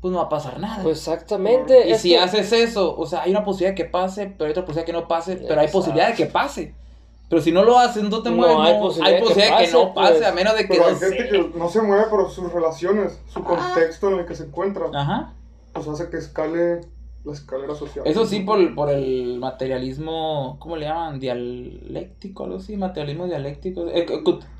pues 0.00 0.12
no 0.12 0.18
va 0.18 0.24
a 0.24 0.28
pasar 0.30 0.58
nada. 0.58 0.82
Pues 0.82 0.98
exactamente. 0.98 1.86
Y 1.88 1.92
es 1.92 2.00
si 2.00 2.10
que- 2.10 2.18
haces 2.18 2.50
eso, 2.52 2.96
o 2.96 3.06
sea, 3.06 3.22
hay 3.22 3.30
una 3.30 3.44
posibilidad 3.44 3.76
de 3.76 3.82
que 3.82 3.90
pase, 3.90 4.26
pero 4.26 4.46
hay 4.46 4.50
otra 4.52 4.64
posibilidad 4.64 4.86
de 4.86 4.92
que 4.92 4.98
no 5.00 5.08
pase, 5.08 5.36
pero 5.36 5.60
hay 5.60 5.66
Exacto. 5.66 5.78
posibilidad 5.78 6.08
de 6.08 6.14
que 6.14 6.26
pase. 6.26 6.74
Pero 7.34 7.42
si 7.42 7.50
no 7.50 7.64
lo 7.64 7.76
haces, 7.80 8.04
no 8.04 8.22
te 8.22 8.30
No, 8.30 8.36
mueves, 8.36 8.56
hay 8.60 8.74
no, 8.74 8.80
posibilidad 8.80 9.16
hay 9.16 9.20
que 9.22 9.26
posibilidad 9.28 9.58
de 9.58 9.64
que, 9.66 9.72
pase, 9.72 9.84
no 9.84 9.94
pase, 9.94 10.12
pues. 10.18 10.26
a 10.28 10.32
menos 10.32 10.54
de 10.54 10.60
que 10.62 10.68
Pero 10.68 10.84
hay 10.86 10.92
no 10.92 10.98
gente 11.00 11.16
sé. 11.18 11.28
que 11.30 11.58
no 11.58 11.68
se 11.68 11.82
mueve 11.82 12.04
por 12.04 12.30
sus 12.30 12.52
relaciones, 12.52 13.20
su 13.26 13.42
contexto 13.42 14.08
en 14.10 14.18
el 14.20 14.26
que 14.26 14.36
se 14.36 14.44
encuentra, 14.44 14.84
Ajá. 14.94 15.32
pues 15.72 15.88
hace 15.88 16.08
que 16.10 16.18
escale 16.18 16.82
la 17.24 17.32
escalera 17.32 17.74
social. 17.74 18.06
Eso 18.06 18.24
sí, 18.24 18.40
por, 18.40 18.72
por 18.76 18.88
el 18.88 19.40
materialismo, 19.40 20.58
¿cómo 20.60 20.76
le 20.76 20.86
llaman? 20.86 21.18
Dialéctico, 21.18 22.44
algo 22.44 22.58
así, 22.58 22.76
materialismo 22.76 23.26
dialéctico. 23.26 23.86
Eh, 23.88 24.06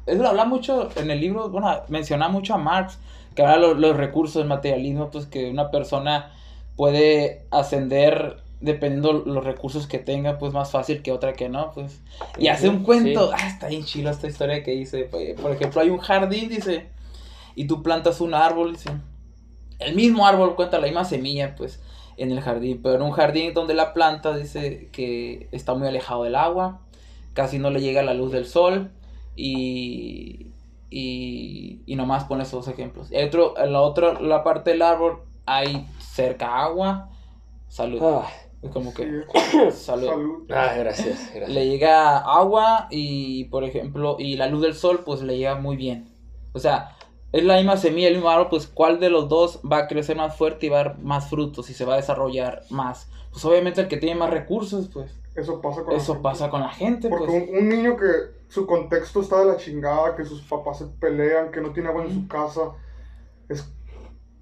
Eso 0.06 0.22
lo 0.22 0.28
habla 0.28 0.44
mucho 0.44 0.88
en 0.96 1.12
el 1.12 1.20
libro, 1.20 1.48
bueno, 1.50 1.70
menciona 1.88 2.28
mucho 2.28 2.54
a 2.54 2.58
Marx, 2.58 2.98
que 3.36 3.42
habla 3.42 3.68
los, 3.68 3.78
los 3.78 3.96
recursos 3.96 4.40
del 4.40 4.48
materialismo, 4.48 5.10
pues 5.10 5.26
que 5.26 5.48
una 5.50 5.70
persona 5.70 6.32
puede 6.76 7.46
ascender 7.52 8.38
dependiendo 8.60 9.12
los 9.12 9.44
recursos 9.44 9.86
que 9.86 9.98
tenga, 9.98 10.38
pues 10.38 10.52
más 10.52 10.70
fácil 10.70 11.02
que 11.02 11.12
otra 11.12 11.34
que 11.34 11.48
no, 11.48 11.72
pues. 11.72 12.00
Y 12.38 12.48
hace 12.48 12.68
un 12.68 12.78
Sí. 12.78 12.84
cuento, 12.84 13.30
ah, 13.32 13.46
está 13.46 13.68
bien 13.68 13.84
chilo 13.84 14.10
esta 14.10 14.26
historia 14.26 14.62
que 14.62 14.70
dice, 14.72 15.04
pues, 15.10 15.38
por 15.40 15.52
ejemplo, 15.52 15.80
hay 15.80 15.90
un 15.90 15.98
jardín, 15.98 16.48
dice, 16.48 16.88
y 17.54 17.66
tú 17.66 17.82
plantas 17.82 18.20
un 18.20 18.34
árbol, 18.34 18.72
dice, 18.72 18.90
el 19.78 19.94
mismo 19.94 20.26
árbol 20.26 20.54
cuenta 20.56 20.78
la 20.78 20.86
misma 20.86 21.04
semilla, 21.04 21.54
pues, 21.56 21.80
en 22.16 22.30
el 22.30 22.40
jardín, 22.40 22.80
pero 22.82 22.94
en 22.96 23.02
un 23.02 23.10
jardín 23.10 23.52
donde 23.54 23.74
la 23.74 23.92
planta 23.92 24.36
dice 24.36 24.88
que 24.92 25.48
está 25.52 25.74
muy 25.74 25.88
alejado 25.88 26.22
del 26.22 26.36
agua, 26.36 26.80
casi 27.32 27.58
no 27.58 27.70
le 27.70 27.80
llega 27.80 28.02
la 28.02 28.14
luz 28.14 28.30
del 28.32 28.46
sol 28.46 28.92
y, 29.34 30.46
y, 30.90 31.80
y 31.86 31.96
nomás 31.96 32.24
pone 32.24 32.44
esos 32.44 32.64
dos 32.64 32.68
ejemplos. 32.72 33.10
Otro, 33.26 33.58
en 33.58 33.72
la 33.72 33.82
otra, 33.82 34.20
la 34.20 34.44
parte 34.44 34.70
del 34.70 34.82
árbol 34.82 35.22
hay 35.44 35.86
cerca 35.98 36.62
agua, 36.62 37.10
salud. 37.68 38.00
Ah, 38.00 38.28
Es 38.64 38.70
como 38.72 38.92
Sí, 38.92 38.94
que 38.94 39.18
salud. 39.70 40.06
salud. 40.06 40.44
ah, 40.50 40.74
gracias, 40.76 41.30
gracias. 41.34 41.50
Le 41.50 41.68
llega 41.68 42.18
agua 42.18 42.88
y, 42.90 43.44
por 43.46 43.64
ejemplo, 43.64 44.16
y 44.18 44.36
la 44.36 44.46
luz 44.48 44.62
del 44.62 44.74
sol, 44.74 45.04
pues 45.04 45.22
le 45.22 45.36
llega 45.38 45.56
muy 45.56 45.76
bien. 45.76 46.14
O 46.52 46.58
sea, 46.58 46.96
es 47.32 47.44
la 47.44 47.56
misma 47.56 47.76
semilla, 47.76 48.08
el 48.08 48.14
mismo 48.14 48.30
árbol, 48.30 48.48
pues 48.50 48.66
cuál 48.68 49.00
de 49.00 49.10
los 49.10 49.28
dos 49.28 49.60
va 49.70 49.78
a 49.80 49.88
crecer 49.88 50.16
más 50.16 50.36
fuerte 50.36 50.66
y 50.66 50.68
va 50.70 50.80
a 50.80 50.84
dar 50.84 50.98
más 51.00 51.28
frutos 51.28 51.70
y 51.70 51.74
se 51.74 51.84
va 51.84 51.94
a 51.94 51.96
desarrollar 51.98 52.66
más. 52.70 53.10
Pues 53.30 53.44
obviamente 53.44 53.80
el 53.82 53.88
que 53.88 53.96
tiene 53.98 54.18
más 54.18 54.30
recursos, 54.30 54.88
pues 54.92 55.20
Eso 55.34 55.60
pasa 55.60 55.84
con 55.84 55.96
la 55.98 56.02
eso 56.02 56.14
gente. 56.14 56.22
pasa 56.22 56.50
con 56.50 56.60
la 56.62 56.70
gente, 56.70 57.08
Porque 57.08 57.26
pues. 57.26 57.30
un, 57.32 57.58
un 57.58 57.68
niño 57.68 57.96
que 57.96 58.06
su 58.48 58.66
contexto 58.66 59.20
está 59.20 59.40
de 59.40 59.46
la 59.46 59.56
chingada, 59.56 60.14
que 60.16 60.24
sus 60.24 60.42
papás 60.42 60.78
se 60.78 60.86
pelean, 60.86 61.50
que 61.50 61.60
no 61.60 61.72
tiene 61.72 61.88
agua 61.88 62.04
en 62.04 62.12
su 62.14 62.28
casa, 62.28 62.72
es, 63.48 63.73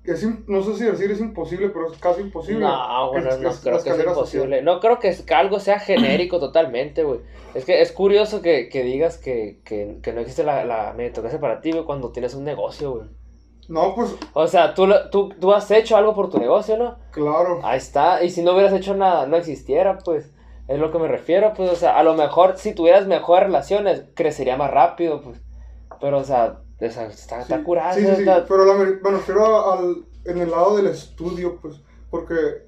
es 0.05 0.49
no 0.49 0.63
sé 0.63 0.75
si 0.77 0.85
decir 0.85 1.11
es 1.11 1.21
imposible, 1.21 1.69
pero 1.69 1.91
es 1.93 1.99
casi 1.99 2.23
imposible. 2.23 2.61
No, 2.61 3.11
bueno, 3.11 3.31
Es- 3.31 3.39
no 3.41 3.51
es 3.51 3.61
creo 3.61 3.83
que 3.83 3.91
es 3.91 4.05
imposible. 4.05 4.63
No 4.63 4.81
creo 4.81 4.99
que, 4.99 5.15
algo 5.35 5.61
sea 5.61 5.79
genérico 5.79 6.41
totalmente, 6.41 7.05
güey. 7.05 7.21
Es 7.55 7.65
que 7.65 7.81
es 7.83 7.93
curioso 7.93 8.43
que, 8.43 8.69
que 8.69 8.83
digas 8.83 9.19
que, 9.19 9.61
que, 9.65 10.13
no 10.13 10.21
existe 10.21 10.43
la, 10.43 10.65
la 10.65 10.93
meritocracia 10.95 11.39
para 11.39 11.61
ti, 11.61 11.71
güey, 11.73 11.85
cuando 11.85 12.11
tienes 12.11 12.35
un 12.35 12.45
negocio, 12.45 12.93
güey. 12.93 13.09
No, 13.69 13.95
pues 13.95 14.17
O 14.35 14.47
sea, 14.49 14.75
tú, 14.75 14.89
tú, 15.11 15.29
tú 15.41 15.53
has 15.53 15.71
hecho 15.71 15.97
algo 15.97 16.15
por 16.15 16.31
tu 16.31 16.39
negocio, 16.39 16.77
¿no? 16.77 16.99
claro. 17.13 17.61
Ahí 17.63 17.79
está. 17.79 18.23
Y 18.25 18.31
si 18.31 18.43
no 18.43 18.55
hubieras 18.55 18.73
hecho 18.73 18.95
nada, 18.95 19.27
no 19.27 19.37
existiera, 19.37 19.99
pues. 19.99 20.33
Es 20.69 20.79
lo 20.79 20.91
que 20.91 20.99
me 20.99 21.09
refiero, 21.09 21.53
pues. 21.55 21.71
O 21.71 21.77
sea, 21.77 21.97
a 21.99 22.03
lo 22.03 22.15
mejor 22.15 22.57
si 22.59 22.75
tuvieras 22.75 23.07
mejores 23.07 23.47
relaciones, 23.47 24.05
crecería 24.15 24.57
más 24.57 24.71
rápido, 24.71 25.23
pues. 25.23 25.41
Pero, 26.01 26.19
o 26.19 26.25
sea, 26.25 26.62
está, 26.87 27.07
está 27.07 27.43
Sí. 27.95 28.01
Sí, 28.01 28.07
sí, 28.07 28.25
sí, 28.25 28.31
pero 28.49 28.65
la, 28.65 28.75
me 28.75 29.11
refiero 29.11 29.73
al, 29.73 30.05
en 30.25 30.39
el 30.39 30.51
lado 30.51 30.77
del 30.77 30.87
estudio, 30.87 31.59
pues, 31.61 31.81
porque 32.11 32.67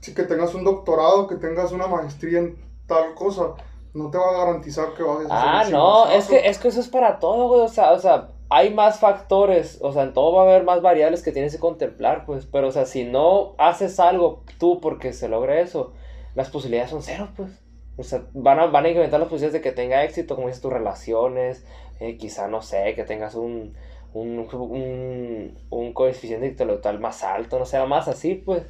si 0.00 0.14
que 0.14 0.24
tengas 0.24 0.54
un 0.54 0.64
doctorado, 0.64 1.26
que 1.26 1.36
tengas 1.36 1.72
una 1.72 1.86
maestría 1.86 2.40
en 2.40 2.58
tal 2.86 3.14
cosa, 3.14 3.54
no 3.94 4.10
te 4.10 4.18
va 4.18 4.30
a 4.30 4.44
garantizar 4.44 4.92
que 4.92 5.02
vas 5.02 5.18
a 5.18 5.20
ser 5.22 5.28
Ah, 5.30 5.64
no, 5.70 6.10
es 6.10 6.26
que, 6.26 6.48
es 6.48 6.58
que 6.58 6.68
eso 6.68 6.80
es 6.80 6.88
para 6.88 7.18
todo, 7.18 7.48
güey. 7.48 7.60
O 7.62 7.68
sea, 7.68 7.92
o 7.92 7.98
sea, 7.98 8.28
hay 8.50 8.74
más 8.74 8.98
factores. 8.98 9.78
O 9.80 9.92
sea, 9.92 10.02
en 10.02 10.12
todo 10.12 10.32
va 10.32 10.42
a 10.42 10.44
haber 10.44 10.64
más 10.64 10.82
variables 10.82 11.22
que 11.22 11.32
tienes 11.32 11.54
que 11.54 11.60
contemplar, 11.60 12.26
pues. 12.26 12.44
Pero, 12.46 12.68
o 12.68 12.72
sea, 12.72 12.86
si 12.86 13.04
no 13.04 13.54
haces 13.56 13.98
algo 14.00 14.42
tú 14.58 14.80
porque 14.80 15.12
se 15.12 15.28
logre 15.28 15.62
eso, 15.62 15.92
las 16.34 16.50
posibilidades 16.50 16.90
son 16.90 17.02
cero, 17.02 17.28
pues. 17.36 17.50
O 17.96 18.02
sea, 18.02 18.24
van 18.34 18.58
a, 18.58 18.66
van 18.66 18.84
a 18.84 18.88
incrementar 18.88 19.20
las 19.20 19.28
posibilidades 19.28 19.62
de 19.62 19.70
que 19.70 19.74
tenga 19.74 20.02
éxito, 20.02 20.34
como 20.34 20.48
dices, 20.48 20.60
tus 20.60 20.72
relaciones. 20.72 21.64
Eh, 22.00 22.16
quizá, 22.16 22.48
no 22.48 22.62
sé, 22.62 22.94
que 22.94 23.04
tengas 23.04 23.34
un, 23.34 23.74
un, 24.12 24.38
un, 24.38 25.58
un 25.70 25.92
coeficiente 25.92 26.46
intelectual 26.46 27.00
más 27.00 27.22
alto, 27.22 27.58
no 27.58 27.66
sea 27.66 27.86
más 27.86 28.08
así, 28.08 28.34
pues. 28.34 28.64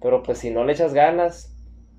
Pero, 0.00 0.22
pues, 0.22 0.38
si 0.38 0.50
no 0.50 0.64
le 0.64 0.72
echas 0.72 0.94
ganas, 0.94 1.52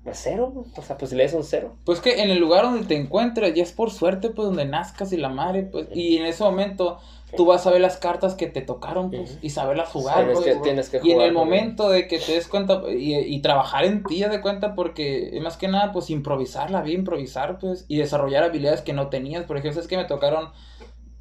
pues 0.04 0.20
cero, 0.20 0.52
pues. 0.54 0.66
O 0.76 0.82
sea, 0.82 0.98
posibilidades 0.98 1.32
son 1.32 1.44
cero. 1.44 1.76
Pues 1.84 2.00
que 2.00 2.22
en 2.22 2.30
el 2.30 2.38
lugar 2.38 2.64
donde 2.64 2.86
te 2.86 2.96
encuentras, 2.96 3.54
ya 3.54 3.62
es 3.62 3.72
por 3.72 3.90
suerte, 3.90 4.30
pues 4.30 4.46
donde 4.46 4.64
nazcas 4.64 5.12
y 5.12 5.16
la 5.16 5.28
madre, 5.28 5.62
pues. 5.62 5.88
Y 5.94 6.16
en 6.16 6.26
ese 6.26 6.42
momento 6.42 6.98
tú 7.36 7.46
vas 7.46 7.66
a 7.66 7.70
ver 7.70 7.80
las 7.80 7.96
cartas 7.96 8.34
que 8.34 8.46
te 8.46 8.60
tocaron, 8.60 9.10
pues, 9.10 9.38
y 9.40 9.50
saberlas 9.50 9.88
jugar, 9.88 10.30
pues. 10.32 10.44
que, 10.44 10.56
tienes 10.56 10.90
que 10.90 10.98
Y 11.02 11.10
en 11.10 11.14
jugar 11.14 11.28
el 11.28 11.32
momento 11.32 11.88
de 11.88 12.06
que 12.06 12.18
te 12.18 12.32
des 12.32 12.48
cuenta 12.48 12.82
y, 12.90 13.14
y 13.14 13.40
trabajar 13.40 13.84
en 13.84 14.02
ti, 14.02 14.20
de 14.22 14.40
cuenta, 14.40 14.74
porque 14.74 15.38
más 15.42 15.56
que 15.56 15.68
nada, 15.68 15.92
pues 15.92 16.10
improvisar 16.10 16.70
la 16.70 16.82
vida, 16.82 16.98
improvisar, 16.98 17.58
pues, 17.58 17.84
y 17.88 17.98
desarrollar 17.98 18.42
habilidades 18.42 18.82
que 18.82 18.92
no 18.92 19.08
tenías. 19.08 19.44
Por 19.44 19.56
ejemplo, 19.56 19.80
es 19.80 19.86
que 19.86 19.96
me 19.96 20.04
tocaron 20.04 20.50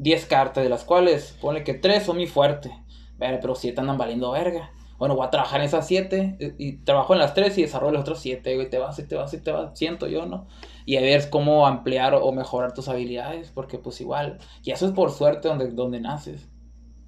10 0.02 0.26
cartas, 0.26 0.64
de 0.64 0.70
las 0.70 0.84
cuales, 0.84 1.38
pone 1.40 1.64
que 1.64 1.76
3 1.76 2.04
son 2.04 2.18
muy 2.18 2.26
fuertes, 2.26 2.72
pero 3.20 3.54
7 3.54 3.80
andan 3.80 4.00
valiendo 4.00 4.32
verga. 4.32 4.72
Bueno, 4.98 5.16
voy 5.16 5.26
a 5.26 5.30
trabajar 5.30 5.60
en 5.60 5.68
esas 5.68 5.88
7 5.88 6.38
y, 6.58 6.68
y 6.68 6.78
trabajo 6.78 7.14
en 7.14 7.20
las 7.20 7.36
3 7.36 7.56
y 7.60 7.62
desarrollo 7.62 7.94
los 7.94 8.02
otros 8.02 8.20
7, 8.20 8.56
güey, 8.56 8.68
te 8.68 8.80
vas 8.80 8.98
y 8.98 9.08
te 9.08 9.16
vas 9.16 9.32
y 9.34 9.38
te 9.40 9.52
vas, 9.52 9.78
siento 9.78 10.08
yo, 10.08 10.26
¿no? 10.26 10.48
Y 10.86 10.98
a 10.98 11.02
ver 11.02 11.30
cómo 11.30 11.68
ampliar 11.68 12.16
o, 12.16 12.32
mejorar 12.32 12.74
tus 12.74 12.88
habilidades, 12.88 13.52
porque 13.52 13.78
pues 13.78 14.02
igual, 14.02 14.40
y 14.64 14.72
eso 14.72 14.88
es 14.88 14.92
por 14.92 15.12
suerte 15.12 15.48
donde, 15.48 15.70
donde 15.70 16.00
naces. 16.00 16.50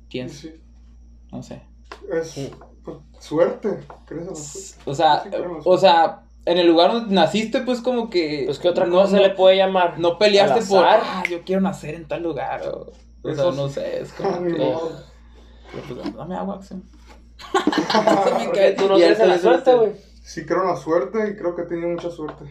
¿Quién? 0.07 0.29
Sí, 0.29 0.53
No 1.31 1.41
sé. 1.41 1.63
es 2.11 2.51
pues, 2.83 2.97
suerte, 3.19 3.79
¿crees? 4.05 4.77
O 4.85 4.93
sea, 4.93 5.23
Sí, 5.23 5.29
o 5.65 5.77
sea, 5.77 6.22
en 6.45 6.57
el 6.57 6.67
lugar 6.67 6.91
donde 6.91 7.13
naciste, 7.15 7.61
pues 7.61 7.81
como 7.81 8.09
que. 8.09 8.43
Pues, 8.45 8.59
¿qué 8.59 8.69
otra 8.69 8.85
no, 8.85 8.95
cosa 8.95 9.17
no, 9.17 9.21
le 9.23 9.29
puede 9.31 9.57
llamar? 9.57 9.99
No 9.99 10.17
peleaste 10.17 10.59
¿Al 10.59 10.67
por. 10.67 10.85
Ah, 10.85 11.23
yo 11.29 11.41
quiero 11.43 11.61
nacer 11.61 11.95
en 11.95 12.07
tal 12.07 12.23
lugar. 12.23 12.61
O, 12.67 12.91
o 13.21 13.29
Eso 13.29 13.51
sea, 13.51 13.61
no 13.61 13.69
sé, 13.69 14.01
es 14.01 14.11
como 14.13 14.43
que. 14.43 14.49
modo. 14.53 14.91
pues, 15.71 16.15
dame 16.15 16.35
agua, 16.35 16.55
Axel. 16.55 16.81
Porque 18.45 18.71
tú 18.77 18.87
no 18.87 18.97
Y 18.97 19.01
crees 19.01 19.19
en 19.19 19.29
la 19.29 19.37
suerte, 19.39 19.73
güey. 19.73 19.91
Sí 20.23 20.45
creo 20.45 20.61
en 20.63 20.67
la 20.69 20.77
suerte 20.77 21.29
y 21.29 21.35
creo 21.35 21.55
que 21.55 21.63
he 21.63 21.65
tenido 21.65 21.89
mucha 21.89 22.09
suerte. 22.09 22.45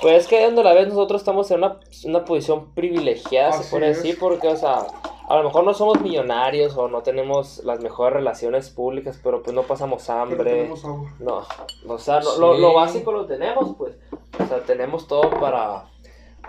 Pues 0.00 0.22
es 0.22 0.28
que 0.28 0.44
donde 0.44 0.64
la 0.64 0.72
vez 0.72 0.88
nosotros 0.88 1.20
estamos 1.20 1.50
en 1.50 1.58
una, 1.58 1.78
una 2.04 2.24
posición 2.24 2.72
privilegiada, 2.74 3.52
se 3.52 3.60
Así 3.60 3.70
puede 3.70 3.90
es. 3.90 3.96
decir, 3.98 4.18
porque, 4.18 4.48
o 4.48 4.56
sea, 4.56 4.86
a 5.28 5.36
lo 5.36 5.44
mejor 5.44 5.64
no 5.64 5.72
somos 5.74 6.00
millonarios 6.00 6.76
o 6.76 6.88
no 6.88 7.02
tenemos 7.02 7.62
las 7.64 7.80
mejores 7.80 8.14
relaciones 8.14 8.70
públicas, 8.70 9.18
pero 9.22 9.42
pues 9.42 9.54
no 9.54 9.62
pasamos 9.62 10.04
Pero 10.06 10.18
hambre. 10.20 10.44
tenemos 10.50 10.84
agua. 10.84 11.10
No, 11.20 11.42
o 11.88 11.98
sea, 11.98 12.20
no- 12.20 12.36
lo, 12.38 12.54
Sí. 12.54 12.60
lo 12.60 12.74
básico 12.74 13.12
lo 13.12 13.26
tenemos, 13.26 13.74
pues. 13.76 13.96
O 14.38 14.46
sea, 14.46 14.60
tenemos 14.64 15.06
todo 15.06 15.30
para, 15.30 15.84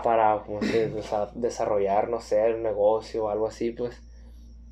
para 0.02 0.42
como 0.44 0.60
se 0.60 0.86
dice, 0.88 0.98
o 0.98 1.02
sea, 1.02 1.28
desarrollar, 1.34 2.08
no 2.08 2.20
sé, 2.20 2.54
un 2.54 2.62
negocio 2.62 3.24
o 3.24 3.28
algo 3.28 3.46
así, 3.46 3.70
pues. 3.70 4.00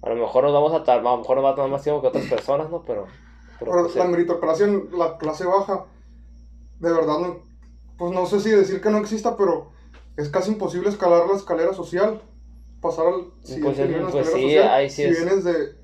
A 0.03 0.09
lo 0.09 0.16
mejor 0.16 0.44
nos 0.44 0.53
vamos 0.53 0.72
a 0.72 0.82
tardar, 0.82 1.07
a 1.07 1.11
lo 1.12 1.18
mejor 1.18 1.36
nos 1.36 1.44
va 1.44 1.50
a 1.50 1.55
tomar 1.55 1.70
más 1.70 1.82
tiempo 1.82 2.00
que 2.03 2.09
otras 2.09 2.26
personas, 2.26 2.68
¿no? 2.70 2.82
Pero, 2.82 3.07
Pero, 3.61 3.70
Pero 3.70 3.82
pues, 3.84 3.94
la 3.94 4.05
eh, 4.05 4.09
meritocracia 4.09 4.66
en 4.66 4.88
la 4.98 5.16
clase 5.18 5.46
baja, 5.46 5.84
de 6.80 6.92
verdad, 6.92 7.18
no, 7.20 7.36
pues 7.96 8.11
no 8.11 8.26
sé 8.26 8.40
si 8.40 8.50
decir 8.50 8.80
que 8.80 8.90
no 8.90 8.98
exista, 8.98 9.36
pero 9.36 9.70
es 10.16 10.28
casi 10.30 10.50
imposible 10.50 10.88
escalar 10.88 11.28
la 11.28 11.36
escalera 11.36 11.72
social. 11.72 12.20
Pasar 12.83 13.07
al 13.07 13.24
siguiente 13.43 13.76
Pues, 13.76 13.89
nivel 13.89 14.07
pues 14.11 14.26
sí, 14.26 14.33
social. 14.43 14.68
ahí 14.68 14.91
sí 14.91 14.97
si 14.97 15.03
es. 15.05 15.16
vienes 15.16 15.45
de 15.45 15.76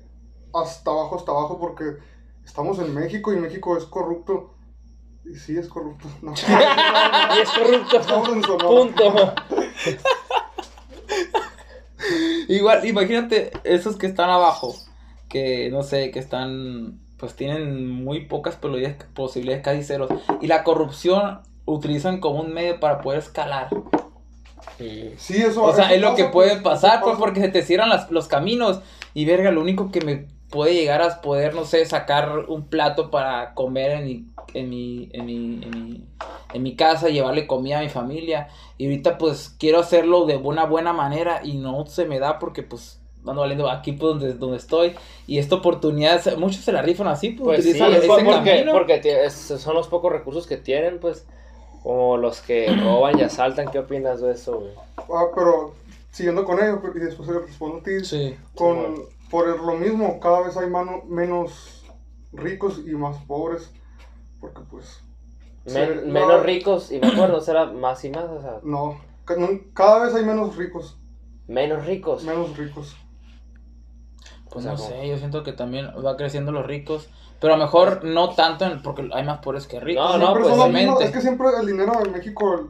hasta 0.53 0.91
abajo, 0.91 1.15
hasta 1.15 1.31
abajo, 1.31 1.57
porque 1.59 1.97
estamos 2.45 2.77
en 2.79 2.93
México 2.93 3.33
y 3.33 3.37
México 3.37 3.75
es 3.77 3.85
corrupto. 3.85 4.53
Y 5.25 5.33
sí, 5.35 5.57
es 5.57 5.67
corrupto. 5.67 6.07
No. 6.21 6.33
y 7.37 7.39
es 7.41 7.49
corrupto. 7.49 8.57
Punto. 8.67 9.33
Igual, 12.47 12.85
imagínate 12.85 13.51
esos 13.63 13.95
que 13.97 14.07
están 14.07 14.29
abajo, 14.29 14.75
que 15.27 15.69
no 15.69 15.83
sé, 15.83 16.11
que 16.11 16.19
están, 16.19 16.99
pues 17.17 17.35
tienen 17.35 17.87
muy 17.89 18.25
pocas 18.25 18.55
posibilidades, 18.55 19.03
posibilidades 19.13 19.63
casi 19.63 19.83
ceros. 19.83 20.09
Y 20.41 20.47
la 20.47 20.63
corrupción 20.63 21.41
utilizan 21.65 22.19
como 22.19 22.41
un 22.41 22.53
medio 22.53 22.79
para 22.79 23.01
poder 23.01 23.19
escalar. 23.19 23.69
Sí, 25.17 25.37
eso 25.37 25.63
O 25.63 25.73
sea, 25.73 25.85
eso 25.85 25.95
es 25.95 26.01
lo 26.01 26.15
que 26.15 26.25
puede 26.25 26.51
pues, 26.51 26.61
pasar, 26.61 27.01
pues, 27.01 27.11
pasa. 27.13 27.19
porque 27.19 27.41
se 27.41 27.49
te 27.49 27.61
cierran 27.63 27.89
las- 27.89 28.09
los 28.11 28.27
caminos. 28.27 28.81
Y 29.13 29.25
verga, 29.25 29.51
lo 29.51 29.61
único 29.61 29.91
que 29.91 30.01
me 30.01 30.27
puede 30.49 30.73
llegar 30.73 31.01
a 31.01 31.21
poder, 31.21 31.53
no 31.53 31.65
sé, 31.65 31.85
sacar 31.85 32.45
un 32.47 32.67
plato 32.67 33.11
para 33.11 33.53
comer 33.53 33.91
en 33.91 34.05
mi, 34.05 34.25
en 34.53 34.69
mi, 34.69 35.09
en 35.13 35.25
mi, 35.25 35.59
en 35.63 35.69
mi, 35.83 36.03
en 36.53 36.63
mi 36.63 36.75
casa, 36.75 37.09
llevarle 37.09 37.45
comida 37.47 37.79
a 37.79 37.81
mi 37.81 37.89
familia. 37.89 38.47
Y 38.77 38.85
ahorita, 38.85 39.17
pues, 39.17 39.49
quiero 39.59 39.79
hacerlo 39.79 40.25
de 40.25 40.37
una 40.37 40.65
buena 40.65 40.93
manera 40.93 41.41
y 41.43 41.57
no 41.57 41.85
se 41.85 42.05
me 42.05 42.19
da 42.19 42.39
porque, 42.39 42.63
pues, 42.63 43.01
ando 43.27 43.41
valiendo 43.41 43.69
aquí, 43.69 43.91
pues, 43.91 44.13
donde, 44.13 44.33
donde 44.33 44.57
estoy. 44.57 44.93
Y 45.27 45.37
esta 45.39 45.55
oportunidad, 45.55 46.23
muchos 46.37 46.61
se 46.63 46.71
la 46.71 46.81
rifan 46.81 47.07
así, 47.07 47.31
pues, 47.31 47.45
Pues 47.45 47.59
utilizan 47.59 47.91
ese 47.93 48.07
porque, 48.07 48.23
camino. 48.31 48.71
son 49.59 49.75
los 49.75 49.87
pocos 49.87 50.11
recursos 50.11 50.47
que 50.47 50.57
tienen, 50.57 50.99
pues. 50.99 51.27
Como 51.83 52.17
los 52.17 52.41
que 52.41 52.73
roban 52.75 53.17
y 53.17 53.21
asaltan. 53.23 53.69
¿Qué 53.71 53.79
opinas 53.79 54.21
de 54.21 54.31
eso, 54.33 54.59
güey? 54.59 54.71
Ah, 54.97 55.25
pero 55.35 55.73
siguiendo 56.11 56.43
con 56.45 56.59
ello, 56.59 56.81
y 56.95 56.99
después 56.99 57.29
le 57.29 57.39
respondo 57.39 57.77
a 57.77 57.83
ti. 57.83 58.03
Sí. 58.03 58.35
con 58.55 58.95
por 59.29 59.47
lo 59.47 59.73
mismo 59.75 60.19
cada 60.19 60.41
vez 60.41 60.57
hay 60.57 60.67
mano, 60.69 61.03
menos 61.07 61.83
ricos 62.33 62.79
y 62.85 62.91
más 62.91 63.15
pobres 63.25 63.71
porque 64.41 64.61
pues 64.71 65.01
Men- 65.65 66.11
menos 66.11 66.41
ricos 66.43 66.91
y 66.91 66.99
más 66.99 67.15
buenos, 67.15 67.47
era 67.47 67.65
más 67.67 68.03
y 68.05 68.09
más, 68.09 68.23
o 68.25 68.41
sea, 68.41 68.59
no, 68.63 68.99
ca- 69.25 69.35
no- 69.35 69.49
cada 69.75 70.03
vez 70.05 70.15
hay 70.15 70.25
menos 70.25 70.55
ricos 70.55 70.97
menos 71.47 71.85
ricos. 71.85 72.23
menos 72.23 72.57
ricos 72.57 72.95
Pues 74.49 74.55
O 74.55 74.61
sea, 74.61 74.71
no 74.71 74.77
como- 74.77 74.89
sé, 74.89 75.07
yo 75.07 75.17
siento 75.19 75.43
que 75.43 75.53
también 75.53 75.87
va 76.03 76.17
creciendo 76.17 76.51
los 76.51 76.65
ricos. 76.65 77.07
Pero 77.39 77.53
a 77.53 77.57
lo 77.57 77.63
mejor 77.63 78.03
no 78.03 78.29
tanto 78.35 78.65
en- 78.65 78.81
porque 78.81 79.09
hay 79.13 79.23
más 79.23 79.39
pobres 79.39 79.67
que 79.67 79.79
ricos. 79.79 80.17
No, 80.19 80.33
no, 80.33 80.39
pues, 80.39 81.01
es 81.01 81.11
que 81.11 81.21
siempre 81.21 81.47
el 81.59 81.67
dinero 81.67 81.93
en 82.05 82.11
México 82.11 82.53
el, 82.55 82.69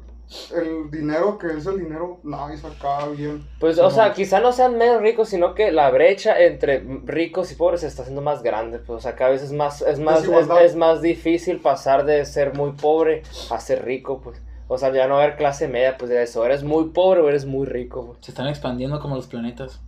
el 0.55 0.91
dinero 0.91 1.39
que 1.39 1.47
es 1.57 1.65
el 1.65 1.79
dinero 1.79 2.19
nadie 2.21 2.55
saca 2.55 3.07
bien 3.07 3.47
Pues, 3.59 3.79
o 3.79 3.89
sea, 3.89 4.13
quizá 4.13 4.39
no 4.39 4.51
sean 4.51 4.77
menos 4.77 5.01
ricos, 5.01 5.29
sino 5.29 5.55
que 5.55 5.71
la 5.71 5.89
brecha 5.89 6.39
entre 6.39 6.79
ricos 7.05 7.51
y 7.51 7.55
pobres 7.55 7.81
se 7.81 7.87
está 7.87 8.03
haciendo 8.03 8.21
más 8.21 8.43
grande. 8.43 8.77
Pues, 8.77 8.97
o 8.97 9.01
sea, 9.01 9.15
cada 9.15 9.31
vez 9.31 9.41
es 9.41 9.51
más, 9.51 9.81
es 9.81 9.99
más, 9.99 10.23
es, 10.61 10.75
más 10.75 11.01
difícil 11.01 11.59
pasar 11.59 12.05
de 12.05 12.25
ser 12.25 12.55
muy 12.55 12.73
pobre 12.73 13.23
a 13.49 13.59
ser 13.59 13.83
rico, 13.83 14.21
pues. 14.21 14.39
O 14.67 14.77
sea, 14.77 14.93
ya 14.93 15.07
no 15.07 15.17
haber 15.17 15.35
clase 15.35 15.67
media, 15.67 15.97
pues 15.97 16.11
de 16.11 16.21
eso. 16.21 16.45
Eres 16.45 16.63
muy 16.63 16.89
pobre 16.89 17.21
o 17.21 17.29
eres 17.29 17.45
muy 17.45 17.65
rico, 17.65 18.05
pues. 18.05 18.19
Se 18.21 18.29
están 18.29 18.47
expandiendo 18.47 18.99
como 18.99 19.15
los 19.15 19.25
planetas. 19.25 19.81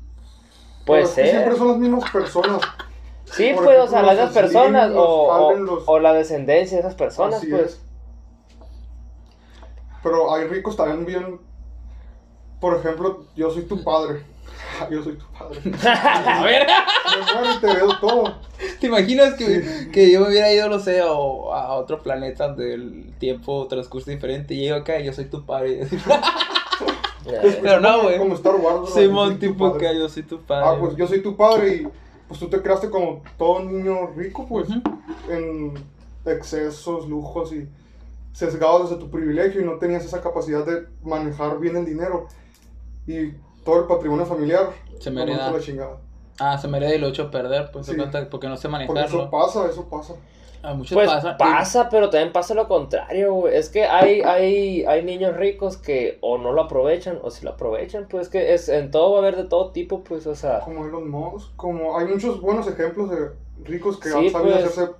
Puede 0.88 1.04
que 1.04 1.08
siempre 1.08 1.52
ser. 1.52 1.56
son 1.58 1.68
las 1.68 1.78
mismas 1.78 2.10
personas 2.10 2.62
Sí, 3.32 3.52
por 3.54 3.64
pues, 3.66 3.78
o 3.80 3.84
ejemplo, 3.84 3.88
sea, 3.88 4.14
las 4.14 4.32
personas 4.34 4.92
o, 4.92 4.94
los 4.94 4.98
o, 4.98 5.54
los- 5.56 5.84
o 5.88 6.00
la 6.00 6.14
descendencia 6.14 6.78
de 6.78 6.82
esas 6.82 6.96
personas, 6.96 7.36
Así 7.40 7.48
pues. 7.48 7.62
es. 7.64 7.82
pero 10.04 10.34
hay 10.34 10.46
ricos 10.48 10.76
también 10.76 11.06
bien 11.06 11.40
por 12.60 12.78
ejemplo 12.78 13.26
yo 13.36 13.50
soy 13.52 13.64
tu 13.64 13.84
padre 13.84 14.24
yo 14.92 15.04
soy 15.04 15.14
tu 15.18 15.26
padre 15.38 15.60
a 15.88 16.44
ver, 16.44 16.68
me 16.68 17.34
muero 17.34 17.54
y 17.56 17.60
te 17.60 17.68
veo 17.68 18.00
todo 18.00 18.36
¿te 18.80 18.88
imaginas 18.88 19.34
que, 19.36 19.62
Sí. 19.62 19.92
que 19.92 20.12
yo 20.12 20.22
me 20.22 20.28
hubiera 20.30 20.52
ido, 20.52 20.70
no 20.70 20.80
sé, 20.80 21.02
o 21.04 21.54
a 21.54 21.74
otro 21.76 22.02
planeta 22.02 22.48
donde 22.50 22.74
el 22.74 23.14
tiempo 23.20 23.68
transcurso 23.68 24.10
diferente 24.12 24.54
y 24.54 24.62
llego 24.62 24.78
acá 24.78 25.00
y 25.00 25.06
yo 25.06 25.14
soy 25.14 25.26
tu 25.26 25.46
padre? 25.46 25.88
Pero 27.62 27.80
no, 27.80 27.92
como- 27.92 28.04
güey. 28.04 28.18
como 28.18 28.34
Star 28.36 28.56
Wars 28.56 28.80
¿no? 28.82 28.88
Yo 28.88 28.94
Simón, 28.94 29.38
tipo 29.40 29.78
que 29.78 29.96
yo 29.98 30.10
soy 30.10 30.24
tu 30.24 30.42
padre. 30.42 30.66
Ah, 30.68 30.76
pues 30.80 30.96
yo 30.96 31.08
soy 31.08 31.22
tu 31.22 31.36
padre 31.38 31.76
y 31.76 31.88
pues 32.32 32.40
tú 32.40 32.48
te 32.50 32.62
creaste 32.62 32.90
como 32.90 33.22
todo 33.38 33.62
niño 33.62 34.08
rico, 34.16 34.46
pues, 34.48 34.70
Ujú. 34.70 34.82
en 35.30 35.74
excesos, 36.24 37.10
lujos 37.10 37.52
y 37.52 37.68
sesgado 38.32 38.84
desde 38.84 38.96
tu 38.96 39.10
privilegio 39.10 39.60
y 39.60 39.66
no 39.66 39.78
tenías 39.80 40.06
esa 40.06 40.22
capacidad 40.22 40.66
de 40.66 40.88
manejar 41.04 41.60
bien 41.60 41.76
el 41.76 41.84
dinero 41.84 42.28
y 43.06 43.32
todo 43.66 43.82
el 43.82 43.86
patrimonio 43.88 44.26
familiar. 44.26 44.70
Se 45.02 45.12
me 45.12 45.24
hereda. 45.24 45.52
la 45.52 45.60
chingada. 45.60 45.98
Ah, 46.40 46.58
se 46.58 46.70
me 46.70 46.78
hereda 46.78 46.96
y 46.96 47.00
lo 47.00 47.08
echo 47.08 47.24
a 47.24 47.32
perder, 47.32 47.70
pues 47.74 47.86
Sí. 47.88 47.92
porque 48.32 48.48
no 48.48 48.56
sé 48.56 48.70
Porque 48.70 49.02
eso 49.02 49.18
manejarlo. 49.18 49.30
pasa, 49.30 49.68
eso 49.70 49.90
pasa. 49.90 50.14
A 50.64 50.74
muchos 50.74 50.96
Pues 50.96 51.06
pasa. 51.06 51.38
pasa, 51.38 51.90
pero 51.90 52.10
también 52.10 52.32
pasa 52.32 52.54
lo 52.54 52.68
contrario, 52.68 53.34
güey. 53.34 53.56
Es 53.56 53.70
que 53.70 53.86
hay, 53.86 54.22
hay, 54.22 54.84
hay 54.86 55.04
niños 55.04 55.36
ricos 55.38 55.78
que 55.78 56.18
o 56.22 56.38
no 56.38 56.52
lo 56.54 56.64
aprovechan 56.64 57.20
o 57.24 57.32
si 57.32 57.44
lo 57.46 57.52
aprovechan, 57.52 58.08
pues 58.08 58.30
que 58.30 58.54
es 58.54 58.70
en 58.70 58.92
todo 58.92 59.12
va 59.12 59.18
a 59.18 59.22
haber 59.22 59.36
de 59.38 59.46
todo 59.46 59.72
tipo, 59.72 60.04
pues, 60.04 60.28
o 60.28 60.36
sea. 60.36 60.60
Como 60.60 60.86
Elon 60.86 61.10
Musk, 61.10 61.56
como 61.56 61.98
hay 61.98 62.06
muchos 62.08 62.40
buenos 62.42 62.68
ejemplos 62.68 63.10
de 63.10 63.32
ricos 63.64 64.00
que 64.00 64.10
Sí, 64.10 64.16
han 64.18 64.30
sabido 64.30 64.56
pues, 64.56 64.66
hacerse 64.66 64.92